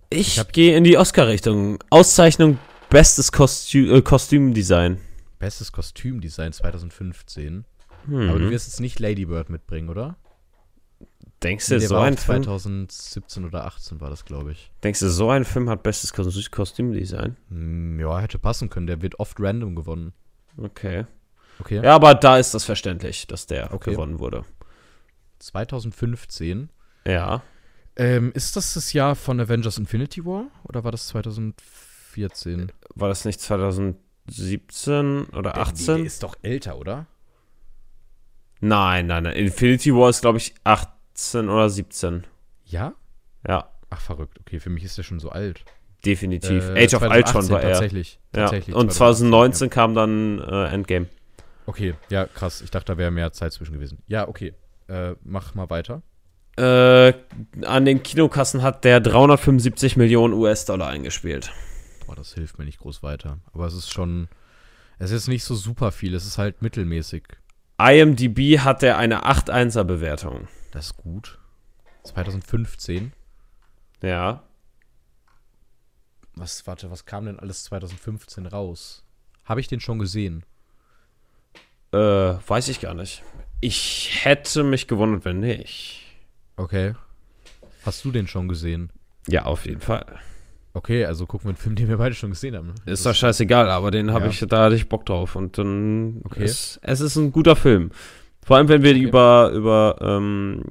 ich 0.10 0.40
hab- 0.40 0.54
gehe 0.54 0.76
in 0.76 0.84
die 0.84 0.98
Oscar-Richtung. 0.98 1.84
Auszeichnung 1.90 2.60
Bestes 2.90 3.32
Kostü 3.32 3.92
äh, 3.92 4.02
Kostümdesign. 4.02 5.00
Bestes 5.40 5.72
Kostümdesign 5.72 6.54
2015. 6.54 7.66
Hm. 8.06 8.30
Aber 8.30 8.40
du 8.40 8.50
wirst 8.50 8.68
jetzt 8.68 8.80
nicht 8.80 9.00
Lady 9.00 9.26
Bird 9.26 9.50
mitbringen, 9.50 9.90
oder? 9.90 10.18
denkst 11.42 11.68
du, 11.68 11.78
Der 11.78 11.90
so 11.90 11.98
ein 11.98 12.14
auch 12.14 12.20
Film, 12.20 12.44
2017 12.44 13.44
oder 13.44 13.66
18 13.66 14.00
war 14.00 14.10
das, 14.10 14.24
glaube 14.24 14.54
ich. 14.54 14.72
denkst 14.82 15.02
du, 15.02 15.10
so 15.10 15.30
ein 15.30 15.44
Film 15.44 15.70
hat 15.70 15.84
bestes 15.84 16.14
Kostü- 16.14 16.50
Kostümdesign? 16.50 17.36
Hm, 17.50 18.00
ja, 18.00 18.18
hätte 18.20 18.40
passen 18.40 18.70
können. 18.70 18.88
Der 18.88 19.02
wird 19.02 19.20
oft 19.20 19.38
random 19.42 19.76
gewonnen. 19.76 20.14
Okay. 20.56 21.06
Okay. 21.60 21.82
Ja, 21.84 21.96
aber 21.96 22.16
da 22.16 22.38
ist 22.38 22.54
das 22.54 22.64
verständlich, 22.64 23.28
dass 23.28 23.46
der 23.46 23.74
Okay. 23.74 23.92
gewonnen 23.92 24.20
wurde. 24.20 24.46
2015. 25.40 26.70
Ja. 27.06 27.44
Ähm, 27.98 28.32
ist 28.34 28.56
das 28.56 28.74
das 28.74 28.94
Jahr 28.94 29.16
von 29.16 29.40
Avengers 29.42 29.78
Infinity 29.78 30.26
War? 30.26 30.46
Oder 30.64 30.84
war 30.86 30.92
das 30.94 31.08
2014? 31.08 32.72
War 32.96 33.10
das 33.10 33.26
nicht 33.26 33.42
2017 33.42 35.26
oder 35.26 35.58
18? 35.58 35.98
Der 35.98 36.06
ist 36.06 36.24
doch 36.24 36.36
älter, 36.42 36.78
oder? 36.78 37.06
Nein, 38.64 39.08
nein, 39.08 39.24
nein. 39.24 39.36
Infinity 39.36 39.94
War 39.94 40.10
ist, 40.10 40.22
glaube 40.22 40.38
ich, 40.38 40.54
18 40.64 41.50
oder 41.50 41.70
17. 41.70 42.24
Ja? 42.66 42.94
Ja, 43.48 43.70
Ach, 43.90 44.00
verrückt. 44.00 44.40
Okay, 44.40 44.60
für 44.60 44.70
mich 44.70 44.84
ist 44.84 44.98
der 44.98 45.04
schon 45.04 45.20
so 45.20 45.30
alt. 45.30 45.66
definitiv. 46.06 46.64
Äh, 46.70 46.86
Age 46.86 46.96
of 46.96 47.02
2018 47.02 47.12
Ultron 47.12 47.50
war 47.50 47.62
er. 47.62 47.70
Tatsächlich. 47.72 48.20
Ja. 48.36 48.42
tatsächlich 48.42 48.76
Und 48.76 48.92
2019 48.92 49.70
kam 49.70 49.94
dann 49.94 50.40
äh, 50.40 50.66
Endgame. 50.70 51.06
Ja. 51.06 51.44
Okay, 51.66 51.94
ja, 52.10 52.26
krass. 52.26 52.62
Ich 52.62 52.72
dachte, 52.72 52.94
da 52.94 52.98
wäre 52.98 53.12
mehr 53.12 53.32
Zeit 53.34 53.54
zwischen 53.54 53.74
gewesen. 53.74 54.00
Ja, 54.08 54.28
okay. 54.28 54.54
Äh, 54.88 55.16
mach 55.24 55.56
mal 55.56 55.70
weiter. 55.70 56.02
Äh, 56.58 57.14
an 57.66 57.86
den 57.86 58.02
Kinokassen 58.02 58.62
hat 58.62 58.84
der 58.84 59.00
375 59.00 59.98
Millionen 59.98 60.34
US-Dollar 60.34 60.88
eingespielt. 60.88 61.52
Boah, 62.08 62.16
das 62.16 62.34
hilft 62.34 62.60
mir 62.60 62.66
nicht 62.66 62.80
groß 62.80 63.04
weiter. 63.04 63.40
Aber 63.54 63.68
es 63.68 63.74
ist 63.74 63.92
schon. 63.92 64.28
Es 65.00 65.12
ist 65.12 65.28
nicht 65.28 65.44
so 65.44 65.54
super 65.56 65.92
viel. 65.92 66.16
Es 66.16 66.26
ist 66.26 66.38
halt 66.38 66.62
mittelmäßig. 66.62 67.24
IMDb 67.78 68.60
hat 68.60 68.84
er 68.84 68.98
eine 68.98 69.26
8-1er 69.26 69.84
Bewertung. 69.84 70.48
Das 70.72 70.88
ist 70.88 70.98
gut. 70.98 71.40
2015. 72.04 73.14
Ja. 74.02 74.44
Was, 76.36 76.66
warte, 76.68 76.92
was 76.92 77.06
kam 77.06 77.26
denn 77.26 77.40
alles 77.40 77.64
2015 77.66 78.46
raus? 78.48 79.04
Habe 79.46 79.60
ich 79.60 79.68
den 79.68 79.80
schon 79.80 80.00
gesehen? 80.00 80.46
Äh, 81.92 81.98
weiß 81.98 82.70
ich 82.70 82.80
gar 82.80 82.94
nicht. 82.94 83.24
Ich 83.62 84.26
hätte 84.26 84.64
mich 84.64 84.88
gewundert, 84.88 85.26
wenn 85.26 85.40
nicht. 85.40 86.02
Okay. 86.56 86.96
Hast 87.86 88.04
du 88.04 88.12
den 88.12 88.28
schon 88.28 88.48
gesehen? 88.48 88.92
Ja, 89.28 89.46
auf 89.46 89.66
jeden 89.66 89.82
Fall. 89.82 90.20
Okay, 90.76 91.06
also 91.06 91.28
gucken 91.28 91.46
wir 91.46 91.50
einen 91.50 91.58
Film, 91.58 91.76
den 91.76 91.88
wir 91.88 91.98
beide 91.98 92.16
schon 92.16 92.32
gesehen 92.32 92.56
haben. 92.56 92.74
Ist 92.86 93.06
doch 93.06 93.14
scheißegal, 93.14 93.70
aber 93.70 93.92
den 93.92 94.12
habe 94.12 94.26
Ja. 94.26 94.32
ich, 94.32 94.40
da 94.40 94.64
hatte 94.66 94.76
ich 94.76 94.90
Bock 94.90 95.06
drauf. 95.06 95.36
Und 95.36 95.58
dann 95.58 96.22
Okay. 96.26 96.44
es, 96.44 96.80
es 96.82 97.00
ist 97.00 97.16
ein 97.16 97.32
guter 97.32 97.56
Film. 97.56 97.92
Vor 98.44 98.58
allem, 98.58 98.68
wenn 98.70 98.82
wir 98.82 98.92
Okay. 98.92 99.02
über, 99.04 99.52
über, 99.54 99.98
ähm, 100.02 100.64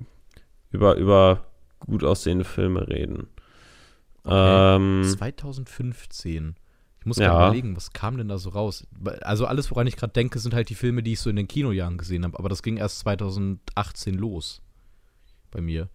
über, 0.70 0.96
über 0.96 1.44
gut 1.78 2.02
aussehende 2.02 2.44
Filme 2.44 2.88
reden. 2.88 3.28
Okay. 4.24 4.76
Ähm, 4.76 5.04
2015. 5.04 6.54
Ich 7.00 7.06
muss 7.06 7.18
Ja. 7.18 7.28
gerade 7.28 7.46
überlegen, 7.46 7.76
was 7.76 7.92
kam 7.92 8.16
denn 8.16 8.28
da 8.28 8.38
so 8.38 8.50
raus? 8.50 8.86
Also 9.22 9.46
alles, 9.46 9.70
woran 9.70 9.86
ich 9.86 9.96
gerade 9.96 10.12
denke, 10.12 10.38
sind 10.38 10.54
halt 10.54 10.68
die 10.68 10.74
Filme, 10.76 11.02
die 11.02 11.12
ich 11.12 11.20
so 11.20 11.30
in 11.30 11.36
den 11.36 11.48
Kinojahren 11.48 11.98
gesehen 11.98 12.24
habe. 12.24 12.38
Aber 12.38 12.48
das 12.48 12.62
ging 12.62 12.76
erst 12.76 13.00
2018 13.00 14.14
los. 14.14 14.62
Bei 15.50 15.60
mir. 15.60 15.88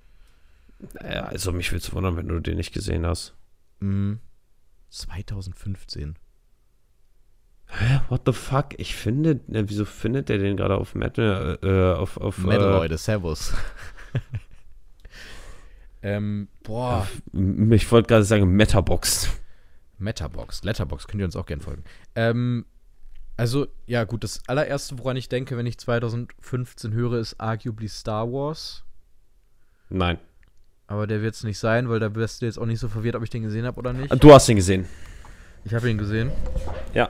ja, 1.03 1.23
also 1.25 1.51
mich 1.51 1.71
würde 1.71 1.83
es 1.83 1.93
wundern, 1.93 2.15
wenn 2.17 2.27
du 2.27 2.39
den 2.39 2.57
nicht 2.57 2.73
gesehen 2.73 3.05
hast. 3.05 3.33
Mhm. 3.79 4.19
2015. 4.89 6.17
Hä? 7.67 7.99
What 8.09 8.21
the 8.25 8.33
fuck? 8.33 8.67
Ich 8.77 8.95
finde, 8.95 9.41
äh, 9.51 9.63
wieso 9.67 9.85
findet 9.85 10.29
der 10.29 10.37
den 10.37 10.55
gerade 10.55 10.75
auf 10.75 10.95
Metal, 10.95 11.59
äh, 11.61 11.97
auf, 11.97 12.17
auf 12.17 12.37
Metal, 12.37 12.69
äh, 12.69 12.71
Leute, 12.71 12.97
Servus. 12.97 13.53
ähm, 16.01 16.47
boah. 16.63 17.05
Ich 17.71 17.91
wollte 17.91 18.07
gerade 18.07 18.23
sagen 18.23 18.49
Metabox. 18.49 19.29
Metabox, 19.99 20.63
Letterbox, 20.63 21.07
könnt 21.07 21.21
ihr 21.21 21.25
uns 21.25 21.35
auch 21.35 21.45
gerne 21.45 21.63
folgen. 21.63 21.83
Ähm, 22.15 22.65
also, 23.35 23.67
ja, 23.85 24.03
gut, 24.03 24.23
das 24.23 24.41
allererste, 24.47 24.97
woran 24.99 25.17
ich 25.17 25.27
denke, 25.27 25.57
wenn 25.57 25.65
ich 25.65 25.77
2015 25.77 26.93
höre, 26.93 27.19
ist 27.19 27.39
arguably 27.39 27.87
Star 27.87 28.31
Wars. 28.31 28.83
Nein. 29.89 30.19
Aber 30.87 31.05
der 31.05 31.21
wird 31.21 31.35
es 31.35 31.43
nicht 31.43 31.59
sein, 31.59 31.89
weil 31.89 31.99
da 31.99 32.15
wirst 32.15 32.41
du 32.41 32.45
jetzt 32.45 32.57
auch 32.57 32.65
nicht 32.65 32.79
so 32.79 32.87
verwirrt, 32.87 33.15
ob 33.15 33.23
ich 33.23 33.29
den 33.29 33.43
gesehen 33.43 33.65
habe 33.65 33.77
oder 33.77 33.91
nicht. 33.93 34.23
Du 34.23 34.33
hast 34.33 34.47
ihn 34.47 34.55
gesehen. 34.55 34.85
Ich 35.65 35.73
habe 35.73 35.89
ihn 35.89 35.97
gesehen. 35.97 36.31
Ja. 36.93 37.09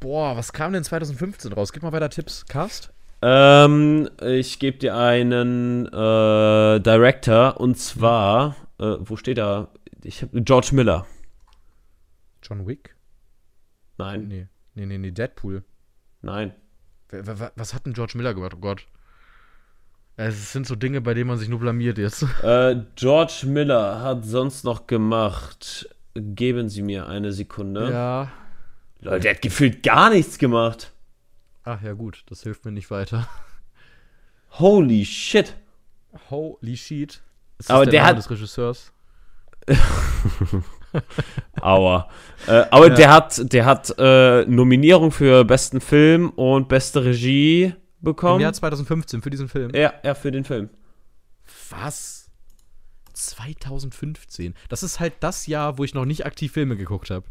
Boah, 0.00 0.36
was 0.36 0.52
kam 0.52 0.72
denn 0.72 0.84
2015 0.84 1.52
raus? 1.52 1.72
Gib 1.72 1.82
mal 1.82 1.90
weiter 1.92 2.08
Tipps. 2.08 2.46
Cast? 2.46 2.92
Ähm, 3.20 4.08
ich 4.22 4.60
gebe 4.60 4.78
dir 4.78 4.96
einen 4.96 5.86
äh, 5.86 6.80
Director 6.80 7.58
und 7.60 7.76
zwar, 7.76 8.54
äh, 8.78 8.94
wo 9.00 9.16
steht 9.16 9.38
er? 9.38 9.70
Ich 10.04 10.22
hab, 10.22 10.28
George 10.32 10.68
Miller. 10.72 11.04
John 12.42 12.64
Wick? 12.68 12.94
Nein, 13.98 14.28
Nee, 14.28 14.46
nee, 14.76 14.86
nee, 14.86 14.98
nee, 14.98 15.10
Deadpool. 15.10 15.64
nein. 16.22 16.54
Was 17.56 17.74
hat 17.74 17.86
denn 17.86 17.94
George 17.94 18.12
Miller 18.16 18.34
gemacht? 18.34 18.52
Oh 18.54 18.60
Gott. 18.60 18.86
Es 20.20 20.52
sind 20.52 20.66
so 20.66 20.74
Dinge, 20.74 21.00
bei 21.00 21.14
denen 21.14 21.28
man 21.28 21.38
sich 21.38 21.48
nur 21.48 21.60
blamiert 21.60 21.96
jetzt. 21.96 22.26
Äh, 22.42 22.82
George 22.96 23.44
Miller 23.46 24.00
hat 24.02 24.24
sonst 24.24 24.64
noch 24.64 24.88
gemacht. 24.88 25.88
Geben 26.14 26.68
Sie 26.68 26.82
mir 26.82 27.06
eine 27.06 27.30
Sekunde. 27.32 27.90
Ja. 27.92 28.28
Leute, 29.00 29.20
der 29.20 29.34
hat 29.34 29.42
gefühlt 29.42 29.84
gar 29.84 30.10
nichts 30.10 30.38
gemacht. 30.38 30.92
Ach 31.62 31.80
ja, 31.82 31.92
gut, 31.92 32.24
das 32.28 32.42
hilft 32.42 32.64
mir 32.64 32.72
nicht 32.72 32.90
weiter. 32.90 33.28
Holy 34.58 35.04
shit. 35.04 35.54
Holy 36.30 36.76
shit. 36.76 37.20
Ist 37.58 37.70
Aber 37.70 37.86
der 37.86 38.00
Name 38.00 38.10
hat- 38.10 38.18
des 38.18 38.28
Regisseurs. 38.30 38.92
Aua. 41.60 42.08
äh, 42.46 42.64
aber 42.70 42.88
Ja. 42.88 42.94
der 42.94 43.12
hat, 43.12 43.52
der 43.52 43.66
hat 43.66 43.94
äh, 43.98 44.44
Nominierung 44.46 45.10
für 45.12 45.44
besten 45.44 45.80
Film 45.80 46.30
und 46.30 46.68
beste 46.68 47.04
Regie 47.04 47.74
Im 48.00 48.04
bekommen. 48.04 48.40
Jahr 48.40 48.52
2015 48.52 49.22
für 49.22 49.30
diesen 49.30 49.48
Film. 49.48 49.74
Ja, 49.74 49.94
ja, 50.04 50.14
für 50.14 50.30
den 50.30 50.44
Film. 50.44 50.70
Was? 51.70 52.30
2015. 53.14 54.54
Das 54.68 54.82
ist 54.82 55.00
halt 55.00 55.14
das 55.20 55.46
Jahr, 55.46 55.78
wo 55.78 55.84
ich 55.84 55.94
noch 55.94 56.04
nicht 56.04 56.24
aktiv 56.26 56.52
Filme 56.52 56.76
geguckt 56.76 57.10
habe. 57.10 57.26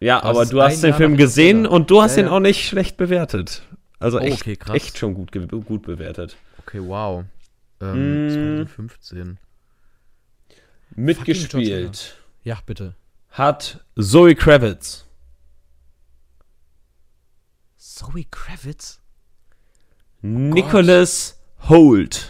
Ja, 0.00 0.18
Aber 0.22 0.40
aber 0.40 0.46
du 0.46 0.60
hast 0.60 0.82
den 0.82 0.90
Jahr 0.90 0.98
Film 0.98 1.16
gesehen 1.16 1.66
und 1.66 1.90
du 1.90 2.02
hast 2.02 2.16
Ja, 2.16 2.22
ihn 2.24 2.26
ja. 2.26 2.32
auch 2.32 2.40
nicht 2.40 2.66
schlecht 2.68 2.96
bewertet. 2.96 3.62
Also 3.98 4.18
Oh, 4.18 4.20
echt, 4.22 4.42
okay, 4.42 4.58
echt 4.74 4.98
schon 4.98 5.14
gut, 5.14 5.30
gut 5.32 5.82
bewertet. 5.82 6.36
Okay, 6.58 6.80
wow. 6.82 7.24
Ähm, 7.80 8.26
Mm. 8.26 8.66
2015. 8.66 9.38
Mitgespielt 10.94 12.16
Ja, 12.44 12.58
bitte. 12.66 12.94
hat 13.30 13.84
Zoe 13.98 14.34
Kravitz. 14.34 15.06
Zoe 17.76 18.24
Kravitz? 18.30 19.00
Nicholas 20.22 21.40
Holt. 21.68 22.28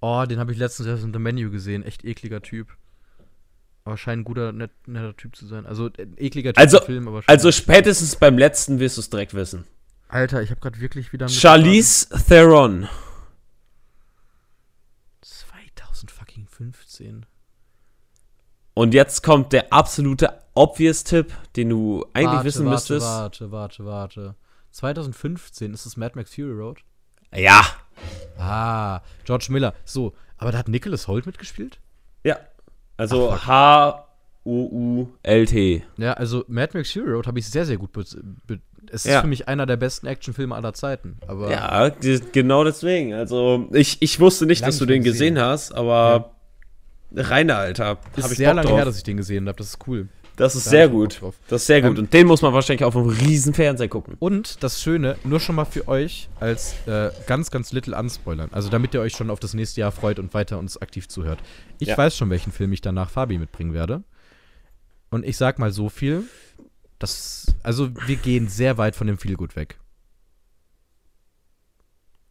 Oh, 0.00 0.24
den 0.28 0.38
habe 0.38 0.52
ich 0.52 0.58
letztens 0.58 0.88
erst 0.88 1.04
in 1.04 1.12
The 1.12 1.18
Menu 1.18 1.50
gesehen. 1.50 1.82
Echt 1.82 2.04
ekliger 2.04 2.42
Typ. 2.42 2.68
Aber 3.84 3.96
scheint 3.96 4.20
ein 4.20 4.24
guter, 4.24 4.52
net, 4.52 4.70
netter 4.86 5.16
Typ 5.16 5.36
zu 5.36 5.46
sein. 5.46 5.66
Also, 5.66 5.88
äh, 5.88 6.06
ekliger 6.16 6.52
Typ 6.52 6.58
Also- 6.58 6.78
im 6.78 6.84
Film, 6.84 7.08
aber 7.08 7.22
Also 7.26 7.50
spätestens 7.52 8.16
beim 8.16 8.38
letzten 8.38 8.78
wirst 8.78 8.96
du 8.96 9.00
es 9.00 9.10
direkt 9.10 9.34
wissen. 9.34 9.64
Alter, 10.08 10.42
ich 10.42 10.50
habe 10.50 10.60
gerade 10.60 10.80
wirklich 10.80 11.12
wieder. 11.12 11.28
Charlize 11.28 12.08
Theron. 12.28 12.88
2015. 15.22 17.26
Und 18.74 18.94
jetzt 18.94 19.22
kommt 19.22 19.52
der 19.52 19.72
absolute 19.72 20.38
Obvious-Tipp, 20.54 21.32
den 21.56 21.70
du 21.70 22.04
eigentlich 22.12 22.32
warte, 22.34 22.44
wissen 22.44 22.66
warte, 22.66 22.74
müsstest. 22.74 23.06
Warte, 23.06 23.50
warte, 23.50 23.84
warte. 23.86 24.34
2015 24.76 25.72
ist 25.74 25.86
es 25.86 25.96
Mad 25.96 26.12
Max 26.16 26.34
Fury 26.34 26.52
Road? 26.52 26.80
Ja. 27.34 27.62
Ah, 28.38 29.00
George 29.24 29.46
Miller. 29.50 29.74
So, 29.84 30.12
aber 30.36 30.52
da 30.52 30.58
hat 30.58 30.68
Nicholas 30.68 31.08
Holt 31.08 31.24
mitgespielt? 31.26 31.80
Ja. 32.24 32.38
Also 32.98 33.30
Ach. 33.32 33.46
H-U-U-L-T. 34.44 35.82
Ja, 35.96 36.12
also 36.14 36.44
Mad 36.48 36.76
Max 36.76 36.92
Fury 36.92 37.10
Road 37.12 37.26
habe 37.26 37.38
ich 37.38 37.48
sehr, 37.48 37.64
sehr 37.64 37.76
gut. 37.78 37.90
Es 37.96 38.14
ist 39.04 39.06
Ja. 39.06 39.20
für 39.22 39.26
mich 39.26 39.48
einer 39.48 39.66
der 39.66 39.76
besten 39.76 40.06
Actionfilme 40.06 40.54
aller 40.54 40.72
Zeiten. 40.74 41.16
Aber 41.26 41.50
Ja, 41.50 41.88
genau 42.32 42.62
deswegen. 42.64 43.14
Also 43.14 43.68
ich, 43.72 44.00
ich 44.02 44.20
wusste 44.20 44.46
nicht, 44.46 44.64
dass 44.66 44.78
du 44.78 44.86
den 44.86 45.02
gesehen 45.02 45.34
gesehen. 45.34 45.46
hast, 45.46 45.72
aber 45.74 46.32
Reiner, 47.14 47.56
Alter. 47.56 47.98
ist 48.16 48.24
Hab 48.24 48.30
ich 48.32 48.36
sehr 48.38 48.48
Bock 48.50 48.56
lange 48.56 48.68
drauf. 48.68 48.78
her, 48.78 48.84
dass 48.84 48.96
ich 48.98 49.02
den 49.04 49.16
gesehen 49.16 49.48
habe. 49.48 49.56
Das 49.58 49.68
ist 49.68 49.78
cool. 49.86 50.08
Das 50.36 50.54
ist 50.54 50.66
Da 50.66 50.70
sehr 50.70 50.88
gut. 50.90 51.20
Das 51.48 51.62
ist 51.62 51.66
sehr 51.66 51.80
gut. 51.80 51.92
Ähm, 51.92 52.04
Und 52.04 52.12
den 52.12 52.26
muss 52.26 52.42
man 52.42 52.52
wahrscheinlich 52.52 52.84
auf 52.84 52.94
einem 52.94 53.08
riesen 53.08 53.54
Fernseher 53.54 53.88
gucken. 53.88 54.16
Und 54.18 54.62
das 54.62 54.82
Schöne, 54.82 55.16
nur 55.24 55.40
schon 55.40 55.54
mal 55.56 55.64
für 55.64 55.88
euch 55.88 56.28
als 56.38 56.74
äh, 56.86 57.10
ganz, 57.26 57.50
ganz 57.50 57.72
little 57.72 57.96
anspoilern. 57.96 58.50
Also 58.52 58.68
damit 58.68 58.92
ihr 58.94 59.00
euch 59.00 59.14
schon 59.14 59.30
auf 59.30 59.40
das 59.40 59.54
nächste 59.54 59.80
Jahr 59.80 59.92
freut 59.92 60.18
und 60.18 60.34
weiter 60.34 60.58
uns 60.58 60.76
aktiv 60.80 61.08
zuhört. 61.08 61.38
Ich 61.78 61.88
Ja. 61.88 61.96
weiß 61.98 62.16
schon, 62.16 62.28
welchen 62.30 62.52
Film 62.52 62.72
ich 62.74 62.82
danach 62.82 63.08
Fabi 63.10 63.38
mitbringen 63.38 63.72
werde. 63.72 64.02
Und 65.10 65.24
ich 65.24 65.36
sag 65.38 65.58
mal 65.58 65.72
so 65.72 65.88
viel, 65.88 66.24
dass, 66.98 67.46
also 67.62 67.88
wir 68.06 68.16
gehen 68.16 68.48
sehr 68.48 68.76
weit 68.76 68.94
von 68.94 69.06
dem 69.06 69.16
Feelgood 69.18 69.56
weg. 69.56 69.78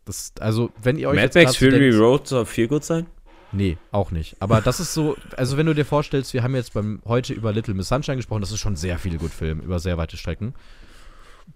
Das, 0.06 0.34
also, 0.40 0.69
wenn 0.84 0.99
ihr 0.99 1.10
euch 1.10 1.15
Mad 1.15 1.26
jetzt 1.26 1.36
Max 1.36 1.57
Fury 1.57 1.80
denkt- 1.80 1.98
Road 1.99 2.27
soll 2.27 2.45
gut 2.68 2.84
sein? 2.84 3.07
Nee, 3.56 3.77
auch 3.91 4.11
nicht. 4.11 4.36
Aber 4.41 4.60
das 4.61 4.80
ist 4.80 4.94
so, 4.94 5.15
also 5.38 5.56
wenn 5.57 5.65
du 5.65 5.73
dir 5.73 5.86
vorstellst, 5.86 6.34
wir 6.34 6.44
haben 6.44 6.56
jetzt 6.56 6.73
beim 6.73 7.02
heute 7.06 7.34
über 7.34 7.53
Little 7.53 7.73
Miss 7.73 7.88
Sunshine 7.88 8.18
gesprochen, 8.18 8.41
das 8.41 8.52
ist 8.52 8.60
schon 8.60 8.76
sehr 8.76 8.99
viel 8.99 9.18
gut 9.18 9.32
Film, 9.32 9.60
über 9.61 9.80
sehr 9.80 9.98
weite 9.98 10.18
Strecken. 10.18 10.53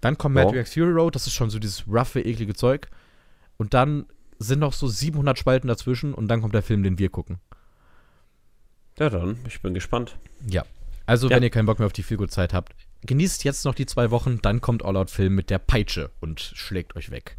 Dann 0.00 0.16
kommt 0.16 0.34
Mad. 0.34 0.56
Max 0.56 0.72
Fury 0.72 0.92
Road, 0.92 1.14
das 1.14 1.26
ist 1.26 1.34
schon 1.34 1.50
so 1.50 1.58
dieses 1.58 1.86
roughe, 1.86 2.20
eklige 2.20 2.54
Zeug. 2.54 2.88
Und 3.58 3.74
dann 3.74 4.06
sind 4.38 4.60
noch 4.60 4.72
so 4.72 4.88
700 4.88 5.38
Spalten 5.38 5.68
dazwischen 5.68 6.14
und 6.14 6.28
dann 6.28 6.40
kommt 6.40 6.54
der 6.54 6.62
Film, 6.62 6.82
den 6.82 6.98
wir 6.98 7.10
gucken. 7.10 7.38
Ja, 8.98 9.10
dann. 9.10 9.38
Ich 9.46 9.60
bin 9.60 9.74
gespannt. 9.74 10.16
Ja. 10.48 10.64
Also, 11.06 11.28
Ja. 11.28 11.36
wenn 11.36 11.42
ihr 11.42 11.50
keinen 11.50 11.66
Bock 11.66 11.78
mehr 11.78 11.86
auf 11.86 11.92
die 11.92 12.02
Feelgood-Zeit 12.02 12.54
habt, 12.54 12.74
genießt 13.02 13.44
jetzt 13.44 13.64
noch 13.64 13.74
die 13.74 13.86
zwei 13.86 14.10
Wochen, 14.10 14.40
dann 14.40 14.60
kommt 14.60 14.84
All 14.84 14.96
Out 14.96 15.10
Film 15.10 15.34
mit 15.34 15.50
der 15.50 15.58
Peitsche 15.58 16.10
und 16.20 16.40
schlägt 16.40 16.96
euch 16.96 17.10
weg. 17.10 17.36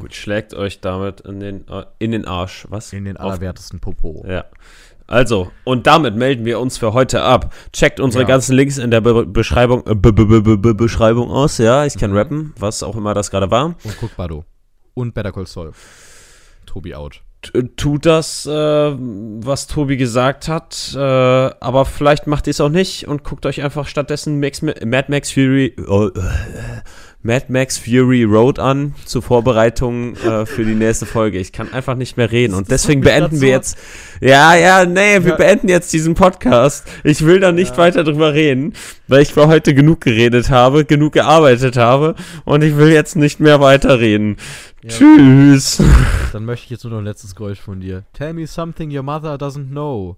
Gut, 0.00 0.14
schlägt 0.14 0.54
euch 0.54 0.80
damit 0.80 1.20
in 1.20 1.38
den, 1.40 1.68
äh, 1.68 1.84
in 1.98 2.10
den 2.10 2.24
Arsch. 2.26 2.66
Was? 2.70 2.92
In 2.92 3.04
den 3.04 3.16
allerwertesten 3.16 3.78
Popo. 3.80 4.24
Ja. 4.28 4.46
Also, 5.06 5.50
und 5.64 5.86
damit 5.86 6.14
melden 6.16 6.44
wir 6.44 6.60
uns 6.60 6.78
für 6.78 6.92
heute 6.92 7.22
ab. 7.22 7.52
Checkt 7.72 7.98
unsere 8.00 8.22
Ja. 8.22 8.28
ganzen 8.28 8.54
Links 8.54 8.78
in 8.78 8.90
der 8.90 9.00
Be 9.00 9.26
Beschreibung, 9.26 9.84
äh, 9.86 9.94
Be 9.94 10.12
Be 10.12 10.24
Be 10.40 10.56
Be 10.56 10.74
Beschreibung 10.74 11.30
aus. 11.30 11.58
Ja, 11.58 11.84
ich 11.84 11.98
kann 11.98 12.12
Mhm. 12.12 12.16
rappen, 12.16 12.54
was 12.58 12.82
auch 12.82 12.96
immer 12.96 13.12
das 13.14 13.30
gerade 13.30 13.50
war. 13.50 13.66
Und 13.66 13.96
guck 13.98 14.16
Bado. 14.16 14.44
Und 14.94 15.12
Better 15.14 15.32
Call 15.32 15.46
Saul. 15.46 15.72
Tobi 16.66 16.94
out. 16.94 17.22
T 17.42 17.62
tut 17.74 18.04
das, 18.06 18.44
äh, 18.46 18.50
was 18.52 19.66
Tobi 19.66 19.96
gesagt 19.96 20.46
hat, 20.46 20.92
äh, 20.94 20.98
aber 20.98 21.86
vielleicht 21.86 22.26
macht 22.26 22.46
ihr 22.46 22.50
es 22.50 22.60
auch 22.60 22.68
nicht 22.68 23.08
und 23.08 23.24
guckt 23.24 23.46
euch 23.46 23.62
einfach 23.62 23.86
stattdessen 23.88 24.38
Max, 24.40 24.60
Mad 24.62 25.06
Max 25.08 25.32
Fury, 25.32 25.74
oh, 25.88 26.08
äh, 26.14 26.20
Mad 27.22 27.46
Max 27.48 27.76
Fury 27.76 28.24
Road 28.24 28.58
an 28.58 28.94
zur 29.04 29.20
Vorbereitung 29.20 30.16
äh, 30.16 30.46
für 30.46 30.64
die 30.64 30.74
nächste 30.74 31.04
Folge. 31.04 31.38
Ich 31.38 31.52
kann 31.52 31.70
einfach 31.72 31.94
nicht 31.94 32.16
mehr 32.16 32.32
reden 32.32 32.54
und 32.54 32.70
deswegen 32.70 33.02
beenden 33.02 33.42
wir 33.42 33.50
jetzt. 33.50 33.76
Ja, 34.22 34.54
ja, 34.54 34.86
nee, 34.86 35.22
wir 35.22 35.32
Ja. 35.32 35.36
beenden 35.36 35.68
jetzt 35.68 35.92
diesen 35.92 36.14
Podcast. 36.14 36.86
Ich 37.04 37.24
will 37.26 37.38
da 37.38 37.52
nicht 37.52 37.76
weiter 37.76 38.04
drüber 38.04 38.32
reden, 38.32 38.72
weil 39.06 39.20
ich 39.20 39.34
für 39.34 39.48
heute 39.48 39.74
genug 39.74 40.00
geredet 40.00 40.48
habe, 40.48 40.86
genug 40.86 41.12
gearbeitet 41.12 41.76
habe 41.76 42.14
und 42.46 42.64
ich 42.64 42.78
will 42.78 42.88
jetzt 42.90 43.16
nicht 43.16 43.38
mehr 43.38 43.60
weiterreden. 43.60 44.38
Ja. 44.82 44.88
Tschüss. 44.88 45.82
Dann 46.32 46.46
möchte 46.46 46.64
ich 46.64 46.70
jetzt 46.70 46.84
nur 46.84 46.92
noch 46.92 47.00
ein 47.00 47.04
letztes 47.04 47.34
Geräusch 47.34 47.60
von 47.60 47.80
dir. 47.80 48.04
Tell 48.14 48.32
me 48.32 48.46
something 48.46 48.90
your 48.96 49.02
mother 49.02 49.34
doesn't 49.34 49.68
know. 49.68 50.16